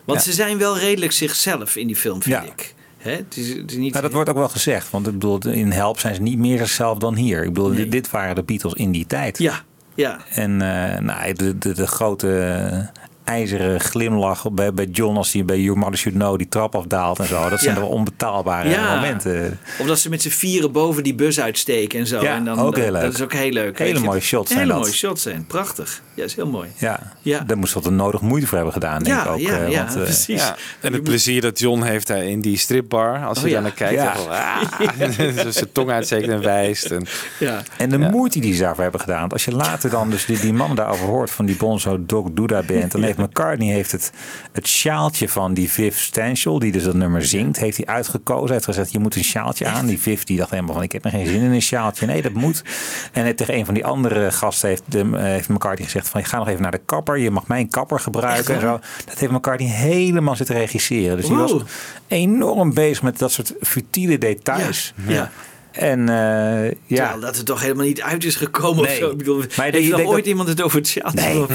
Want 0.06 0.22
ze 0.22 0.34
zijn 0.34 0.58
wel 0.58 0.78
redelijk 0.78 1.12
zichzelf 1.12 1.76
in 1.76 1.88
die 1.88 1.96
film, 1.96 2.22
vind 2.22 2.44
ik. 2.44 2.74
Hè? 2.98 3.12
Het 3.12 3.38
is, 3.38 3.50
het 3.50 3.72
is 3.72 3.78
niet... 3.78 3.92
nou, 3.92 4.04
dat 4.04 4.14
wordt 4.14 4.30
ook 4.30 4.36
wel 4.36 4.50
gezegd. 4.50 4.90
Want 4.90 5.08
ik 5.08 5.14
bedoel, 5.14 5.40
in 5.48 5.72
Help 5.72 6.00
zijn 6.00 6.16
ze 6.16 6.22
niet 6.22 6.38
meer 6.38 6.58
zichzelf 6.58 6.98
dan 6.98 7.16
hier. 7.16 7.44
Ik 7.44 7.54
bedoel, 7.54 7.70
nee. 7.70 7.88
dit 7.88 8.10
waren 8.10 8.36
de 8.36 8.44
Beatles 8.44 8.74
in 8.74 8.92
die 8.92 9.06
tijd. 9.06 9.38
Ja, 9.38 9.64
ja. 9.96 10.20
En 10.30 10.52
uh, 10.52 10.98
nou, 10.98 11.34
de, 11.34 11.58
de, 11.58 11.74
de 11.74 11.88
grote 11.88 12.92
ijzeren 13.30 13.80
glimlach 13.80 14.52
bij, 14.52 14.74
bij 14.74 14.86
John 14.86 15.18
als 15.18 15.34
hij 15.34 15.46
bij 15.46 15.60
Your 15.60 15.80
Mother 15.80 15.98
Should 15.98 16.18
Know 16.18 16.38
die 16.38 16.48
trap 16.48 16.76
afdaalt 16.76 17.20
en 17.20 17.28
zo. 17.28 17.50
Dat 17.50 17.60
zijn 17.60 17.76
ja. 17.76 17.82
wel 17.82 17.90
onbetaalbare 17.90 18.70
ja. 18.70 18.96
momenten. 18.96 19.60
Of 19.80 19.88
dat 19.88 20.00
ze 20.00 20.10
met 20.10 20.22
z'n 20.22 20.30
vieren 20.30 20.72
boven 20.72 21.04
die 21.04 21.16
bus 21.16 21.40
uitsteken 21.40 22.00
en 22.00 22.08
zo. 22.08 22.22
Ja, 22.22 22.36
en 22.36 22.46
dan, 22.46 22.60
ook 22.60 22.78
heel 22.78 22.92
leuk. 22.92 23.02
Dat 23.02 23.14
is 23.14 23.22
ook 23.22 23.34
heel 23.34 23.52
leuk. 23.52 23.78
Hele 23.80 24.00
mooie 24.00 24.20
shots 24.20 24.48
zijn 24.48 24.60
Hele 24.60 24.74
dat. 24.74 24.82
mooie 24.82 24.94
shots 24.94 25.22
zijn. 25.22 25.46
Prachtig. 25.48 26.02
Ja, 26.14 26.24
is 26.24 26.36
heel 26.36 26.48
mooi. 26.48 26.70
Ja, 26.78 27.14
ja. 27.22 27.40
daar 27.40 27.58
moest 27.58 27.74
wat 27.74 27.84
de 27.84 27.90
nodig 27.90 28.22
moite 28.22 28.48
voor 28.48 28.56
hebben 28.56 28.74
gedaan, 28.74 29.04
denk 29.04 29.16
ja, 29.16 29.24
ik 29.24 29.30
ook. 29.30 29.40
Ja, 29.40 29.66
ja, 29.66 29.84
want, 29.86 30.04
precies. 30.04 30.42
Ja. 30.42 30.56
En 30.82 30.94
het 30.94 31.04
plezier 31.04 31.42
dat 31.42 31.60
John 31.60 31.82
heeft 31.82 32.08
daar 32.08 32.24
in 32.24 32.42
die 32.42 32.58
stripbar. 32.58 33.26
Als 33.26 33.38
oh, 33.38 33.44
je 33.44 33.50
ja. 33.50 33.54
daar 33.54 33.64
naar 33.64 33.72
kijkt. 33.72 33.94
Ja. 33.94 34.16
Van, 34.16 34.30
ah, 34.30 35.50
zijn 35.60 35.72
tong 35.72 35.90
uitsteekt 35.90 36.28
en 36.28 36.42
wijst. 36.42 36.86
En, 36.86 37.06
ja. 37.40 37.62
en 37.78 37.90
de 37.90 37.98
moeite 37.98 38.40
die 38.40 38.54
ze 38.54 38.62
daarvoor 38.62 38.84
hebben 38.84 39.02
gedaan. 39.02 39.30
Als 39.30 39.46
je 39.46 39.52
later 39.52 39.90
dan 39.90 40.10
dus 40.10 40.26
die, 40.26 40.40
die 40.40 40.54
man 40.54 40.76
daarover 40.76 41.06
hoort 41.06 41.32
van 41.32 41.46
die 41.46 41.56
Bonzo 41.56 42.06
Dog 42.06 42.28
Duda 42.32 42.64
band. 42.64 42.92
Dan 42.92 43.04
heeft 43.04 43.18
McCartney 43.20 43.74
heeft 43.74 43.92
het, 43.92 44.12
het 44.52 44.68
sjaaltje 44.68 45.30
van 45.30 45.54
die 45.54 45.70
Viv 45.72 45.98
Stanchel, 45.98 46.60
die 46.60 46.72
dus 46.72 46.84
dat 46.84 46.96
nummer 46.96 47.26
zingt, 47.26 47.60
heeft 47.60 47.78
hij 47.78 47.86
uitgekozen. 47.86 48.46
Hij 48.46 48.54
heeft 48.54 48.66
gezegd, 48.66 48.92
je 48.92 49.00
moet 49.00 49.16
een 49.16 49.24
sjaaltje 49.24 49.68
aan. 49.68 49.86
Die 49.86 50.00
Viv 50.00 50.24
die 50.24 50.38
dacht 50.38 50.50
helemaal 50.50 50.74
van, 50.74 50.84
ik 50.84 50.92
heb 50.92 51.06
er 51.06 51.12
geen 51.12 51.28
zin 51.28 51.42
in 51.42 51.52
een 51.52 51.62
sjaaltje. 51.62 52.06
Nee, 52.06 52.22
dat 52.22 52.34
moet. 52.34 52.64
En 53.12 53.36
tegen 53.36 53.56
een 53.56 53.66
van 53.66 53.74
die 53.74 53.86
andere 53.86 54.32
gasten 54.32 54.70
heeft, 54.70 54.84
de, 54.86 55.10
heeft 55.14 55.50
McCartney 55.50 55.86
gezegd 55.86 56.10
van, 56.10 56.20
ik 56.20 56.26
ga 56.26 56.38
nog 56.38 56.48
even 56.48 56.62
naar 56.62 56.72
de 56.72 56.82
kapper. 56.86 57.18
Je 57.18 57.32
mag 57.32 57.48
mijn 57.48 57.70
kapper 57.70 58.00
gebruiken. 58.00 58.56
En 58.56 58.62
zo. 58.62 58.80
Dat 59.06 59.20
heeft 59.20 59.32
McCartney 59.32 59.70
helemaal 59.70 60.36
zitten 60.36 60.56
regisseren. 60.56 61.18
Dus 61.18 61.28
wow. 61.28 61.48
die 61.48 61.56
was 61.56 61.64
enorm 62.08 62.74
bezig 62.74 63.04
met 63.04 63.18
dat 63.18 63.32
soort 63.32 63.54
futiele 63.62 64.18
details. 64.18 64.94
Ja. 65.08 65.14
ja. 65.14 65.32
En 65.72 66.00
uh, 66.00 66.06
ja. 66.08 66.72
Terwijl 66.88 67.20
dat 67.20 67.38
het 67.38 67.46
toch 67.46 67.62
helemaal 67.62 67.86
niet 67.86 68.02
uit 68.02 68.24
is 68.24 68.36
gekomen 68.36 68.84
nee. 68.84 68.92
of 68.92 68.98
zo. 68.98 69.10
Ik 69.10 69.18
bedoel, 69.18 69.44
maar 69.58 69.72
heeft 69.72 69.86
je 69.86 69.92
nog 69.92 70.02
ooit 70.02 70.16
dat... 70.16 70.26
iemand 70.26 70.48
het 70.48 70.62
over 70.62 70.78
het 70.78 70.88
sjaaltje? 70.88 71.22
Nee. 71.22 71.46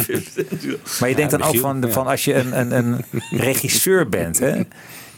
maar 1.01 1.09
je 1.09 1.15
denkt 1.15 1.31
dan 1.31 1.43
ook 1.43 1.59
van, 1.59 1.93
van 1.93 2.07
als 2.07 2.25
je 2.25 2.35
een, 2.35 2.61
een, 2.61 2.73
een 2.73 3.05
regisseur 3.51 4.09
bent, 4.09 4.39
hè, 4.39 4.61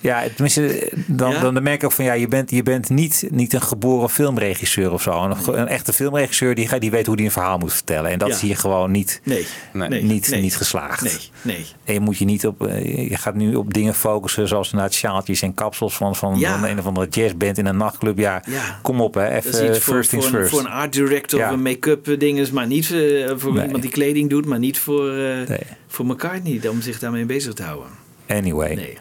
Ja, 0.00 0.22
tenminste, 0.34 0.92
dan, 1.06 1.30
Ja? 1.30 1.40
dan 1.40 1.62
merk 1.62 1.74
ik 1.76 1.84
ook 1.84 1.92
van 1.92 2.04
ja, 2.04 2.12
je 2.12 2.28
bent, 2.28 2.50
je 2.50 2.62
bent 2.62 2.88
niet, 2.88 3.26
niet 3.30 3.52
een 3.52 3.60
geboren 3.62 4.10
filmregisseur 4.10 4.92
of 4.92 5.02
zo. 5.02 5.22
Een, 5.22 5.58
een 5.60 5.68
echte 5.68 5.92
filmregisseur 5.92 6.54
die, 6.54 6.78
die 6.78 6.90
weet 6.90 7.06
hoe 7.06 7.16
die 7.16 7.24
een 7.24 7.30
verhaal 7.32 7.58
moet 7.58 7.72
vertellen. 7.72 8.10
En 8.10 8.18
dat 8.18 8.28
Ja. 8.28 8.34
is 8.34 8.40
hier 8.40 8.56
gewoon 8.56 8.90
niet, 8.90 9.20
Nee, 9.24 9.46
nee, 9.72 10.02
niet, 10.02 10.28
nee. 10.30 10.40
niet 10.40 10.56
geslaagd. 10.56 11.02
Nee, 11.02 11.16
nee. 11.56 11.66
En 11.84 11.94
je 11.94 12.00
moet 12.00 12.18
je 12.18 12.24
niet 12.24 12.46
op, 12.46 12.66
eh, 12.66 13.08
je 13.10 13.16
gaat 13.16 13.34
nu 13.34 13.54
op 13.54 13.74
dingen 13.74 13.94
focussen 13.94 14.48
zoals 14.48 14.70
inderdaad 14.72 14.94
sjaaltjes 14.94 15.42
en 15.42 15.54
kapsels 15.54 15.96
van, 15.96 16.16
van, 16.16 16.38
Ja. 16.38 16.58
van 16.58 16.68
een 16.68 16.78
of 16.78 16.86
andere 16.86 17.08
jazzband 17.10 17.58
in 17.58 17.66
een 17.66 17.76
nachtclub. 17.76 18.18
Ja, 18.18 18.42
Ja. 18.46 18.78
kom 18.82 19.00
op 19.00 19.14
hè, 19.14 19.34
Dat 19.34 19.44
is 19.44 19.54
even 19.60 19.68
iets 19.74 19.78
voor, 19.84 19.94
first 19.94 20.10
things 20.10 20.26
voor, 20.26 20.34
een, 20.34 20.40
first. 20.40 20.56
voor 20.56 20.64
een 20.70 20.74
art 20.76 20.92
director 20.92 21.38
Ja. 21.38 21.46
of 21.48 21.52
een 21.54 21.62
make-up 21.62 22.08
eh, 22.08 22.18
dinges, 22.18 22.50
maar 22.50 22.66
niet 22.66 22.84
eh, 22.92 23.30
voor 23.36 23.52
Nee. 23.52 23.64
iemand 23.64 23.82
die 23.82 23.90
kleding 23.90 24.30
doet, 24.30 24.46
maar 24.46 24.58
niet 24.58 24.78
voor, 24.78 25.16
eh 25.16 25.58
voor 25.88 26.06
McCartney 26.06 26.68
om 26.68 26.80
zich 26.82 26.98
daarmee 26.98 27.24
bezig 27.24 27.52
te 27.54 27.62
houden. 27.62 27.88
Anyway. 28.28 28.96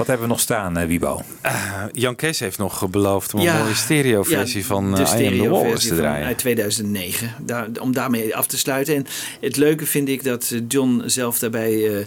Wat 0.00 0.08
hebben 0.08 0.26
we 0.26 0.32
nog 0.32 0.42
staan, 0.42 0.76
eh, 0.76 0.86
Wibo? 0.86 1.22
Eh, 1.40 1.82
Jan 1.92 2.16
Kees 2.16 2.40
heeft 2.40 2.58
nog 2.58 2.90
beloofd 2.90 3.34
om 3.34 3.40
Ja, 3.40 3.54
een 3.56 3.62
mooie 3.62 3.74
stereo-versie 3.74 4.60
ja, 4.60 4.66
van 4.66 4.94
de 4.94 5.00
I 5.00 5.26
Am 5.26 5.74
The 5.74 5.88
te 5.88 5.94
draaien. 5.96 6.26
Uit 6.26 6.38
2009. 6.38 7.34
Daar, 7.38 7.68
om 7.80 7.92
daarmee 7.92 8.36
af 8.36 8.46
te 8.46 8.58
sluiten. 8.58 8.94
En 8.94 9.06
het 9.40 9.56
leuke 9.56 9.86
vind 9.86 10.08
ik 10.08 10.24
dat 10.24 10.50
eh, 10.52 10.60
John 10.68 11.02
zelf 11.06 11.38
daarbij 11.38 11.98
eh, 11.98 12.06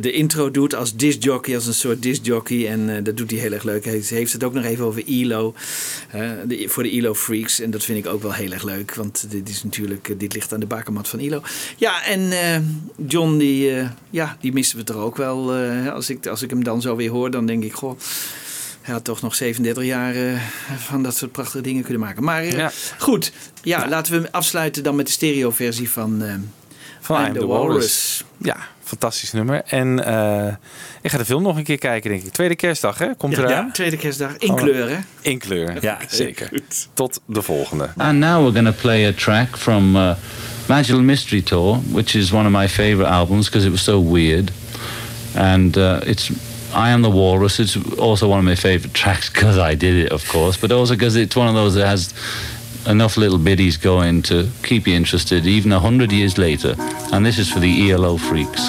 de 0.00 0.12
intro 0.12 0.50
doet 0.50 0.74
als 0.74 0.96
discjockey, 0.96 1.54
als 1.54 1.66
een 1.66 1.74
soort 1.74 2.02
discjockey. 2.02 2.68
En 2.68 2.96
eh, 2.96 3.04
dat 3.04 3.16
doet 3.16 3.30
hij 3.30 3.40
heel 3.40 3.52
erg 3.52 3.62
leuk. 3.62 3.84
Hij 3.84 4.02
heeft 4.08 4.32
het 4.32 4.44
ook 4.44 4.52
nog 4.54 4.64
even 4.64 4.84
over 4.84 5.02
ELO. 5.06 5.54
eh, 6.10 6.30
de, 6.46 6.64
voor 6.68 6.82
de 6.82 6.90
ELO 6.90 7.14
freaks. 7.14 7.60
En 7.60 7.70
dat 7.70 7.84
vind 7.84 7.98
ik 8.06 8.12
ook 8.12 8.22
wel 8.22 8.32
heel 8.32 8.52
erg 8.52 8.62
leuk. 8.62 8.94
Want 8.94 9.26
dit 9.30 9.48
is 9.48 9.64
natuurlijk, 9.64 10.08
eh, 10.08 10.14
dit 10.18 10.34
ligt 10.34 10.52
aan 10.52 10.60
de 10.60 10.66
bakermat 10.66 11.08
van 11.08 11.18
ELO. 11.18 11.42
Ja, 11.76 12.04
en 12.04 12.30
eh, 12.32 12.58
John 13.06 13.36
die, 13.36 13.70
eh, 13.70 13.88
ja, 14.10 14.36
die 14.40 14.52
missen 14.52 14.78
we 14.78 14.84
toch 14.84 14.96
ook 14.96 15.16
wel. 15.16 15.54
eh, 15.54 15.92
als, 15.92 16.10
ik, 16.10 16.26
als 16.26 16.42
ik 16.42 16.50
hem 16.50 16.64
dan 16.64 16.80
zo 16.80 16.96
weer 16.96 17.10
hoor, 17.10 17.27
dan 17.30 17.46
denk 17.46 17.64
ik, 17.64 17.72
goh. 17.72 17.98
Hij 18.82 18.94
had 18.96 19.04
toch 19.04 19.20
nog 19.22 19.34
37 19.34 19.84
jaar 19.84 20.14
eh, 20.14 20.40
van 20.76 21.02
dat 21.02 21.16
soort 21.16 21.32
prachtige 21.32 21.60
dingen 21.60 21.82
kunnen 21.82 22.00
maken. 22.00 22.24
Maar 22.24 22.42
eh, 22.42 22.56
Ja. 22.56 22.70
goed, 22.98 23.32
ja, 23.62 23.88
laten 23.88 24.22
we 24.22 24.32
afsluiten 24.32 24.82
dan 24.82 24.96
met 24.96 25.06
de 25.06 25.12
stereoversie 25.12 25.90
van, 25.90 26.22
eh 26.22 26.34
Van 27.00 27.26
I'm 27.26 27.32
The 27.32 27.46
Walrus. 27.46 28.24
Ja, 28.38 28.56
fantastisch 28.84 29.32
nummer. 29.32 29.62
En 29.66 30.04
eh, 30.04 30.54
ik 31.02 31.10
ga 31.10 31.18
de 31.18 31.24
film 31.24 31.42
nog 31.42 31.56
een 31.56 31.64
keer 31.64 31.78
kijken, 31.78 32.10
denk 32.10 32.22
ik. 32.24 32.32
Tweede 32.32 32.56
kerstdag, 32.56 32.98
hè? 32.98 33.14
Komt 33.14 33.36
Ja, 33.36 33.42
eraan. 33.42 33.50
ja, 33.66 33.70
tweede 33.72 33.96
kerstdag. 33.96 34.36
In 34.38 34.50
Oh, 34.50 34.56
kleur, 34.56 34.88
hè? 34.88 34.96
In 35.20 35.38
kleur, 35.38 35.76
ja, 35.80 35.98
zeker. 36.10 36.50
Tot 36.94 37.20
de 37.26 37.42
volgende. 37.42 37.88
And 37.96 38.18
now 38.18 38.38
we're 38.44 38.52
going 38.62 38.74
to 38.74 38.80
play 38.80 39.06
a 39.06 39.12
track 39.12 39.56
from 39.56 39.96
uh, 39.96 40.10
Magical 40.68 41.00
Mystery 41.02 41.42
Tour, 41.42 41.78
which 41.90 42.14
is 42.14 42.32
one 42.32 42.46
of 42.46 42.52
my 42.62 42.68
favorite 42.68 43.10
albums 43.10 43.44
because 43.46 43.66
it 43.66 43.72
was 43.72 43.82
so 43.84 44.10
weird. 44.10 44.50
And 45.34 45.76
uh, 45.76 45.96
it's 46.04 46.30
I 46.74 46.90
Am 46.90 47.02
the 47.02 47.10
Walrus. 47.10 47.60
It's 47.60 47.76
also 47.98 48.28
one 48.28 48.38
of 48.38 48.44
my 48.44 48.54
favorite 48.54 48.94
tracks 48.94 49.30
because 49.30 49.58
I 49.58 49.74
did 49.74 50.06
it, 50.06 50.12
of 50.12 50.28
course, 50.28 50.56
but 50.56 50.72
also 50.72 50.94
because 50.94 51.16
it's 51.16 51.36
one 51.36 51.48
of 51.48 51.54
those 51.54 51.74
that 51.74 51.86
has 51.86 52.12
enough 52.86 53.16
little 53.16 53.38
biddies 53.38 53.76
going 53.76 54.22
to 54.22 54.48
keep 54.62 54.86
you 54.86 54.94
interested 54.94 55.46
even 55.46 55.72
a 55.72 55.80
hundred 55.80 56.12
years 56.12 56.38
later. 56.38 56.74
And 57.12 57.24
this 57.24 57.38
is 57.38 57.50
for 57.50 57.60
the 57.60 57.90
ELO 57.90 58.16
freaks. 58.16 58.68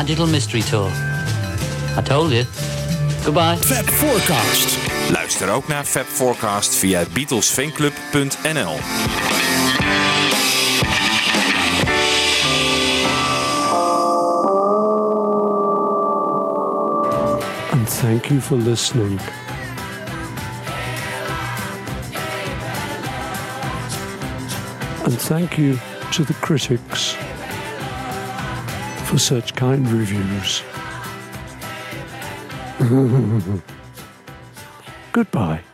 Magical 0.00 0.26
mystery 0.26 0.62
tour. 0.62 0.90
I 1.94 2.02
told 2.02 2.32
you. 2.32 2.44
Goodbye. 3.22 3.56
Fab 3.56 3.84
Forecast. 3.84 4.78
Luister 5.12 5.50
ook 5.50 5.68
naar 5.68 5.84
Fab 5.84 6.06
Forecast 6.06 6.74
via 6.74 7.04
beatlesfanclub.nl. 7.12 8.78
And 17.72 17.88
thank 17.88 18.24
you 18.24 18.40
for 18.40 18.56
listening. 18.56 19.20
And 25.04 25.20
thank 25.20 25.56
you 25.56 25.78
to 26.12 26.24
the 26.24 26.34
critics 26.40 27.14
for 27.14 27.19
such 29.20 29.54
kind 29.54 29.86
reviews. 29.88 30.62
Goodbye. 35.12 35.69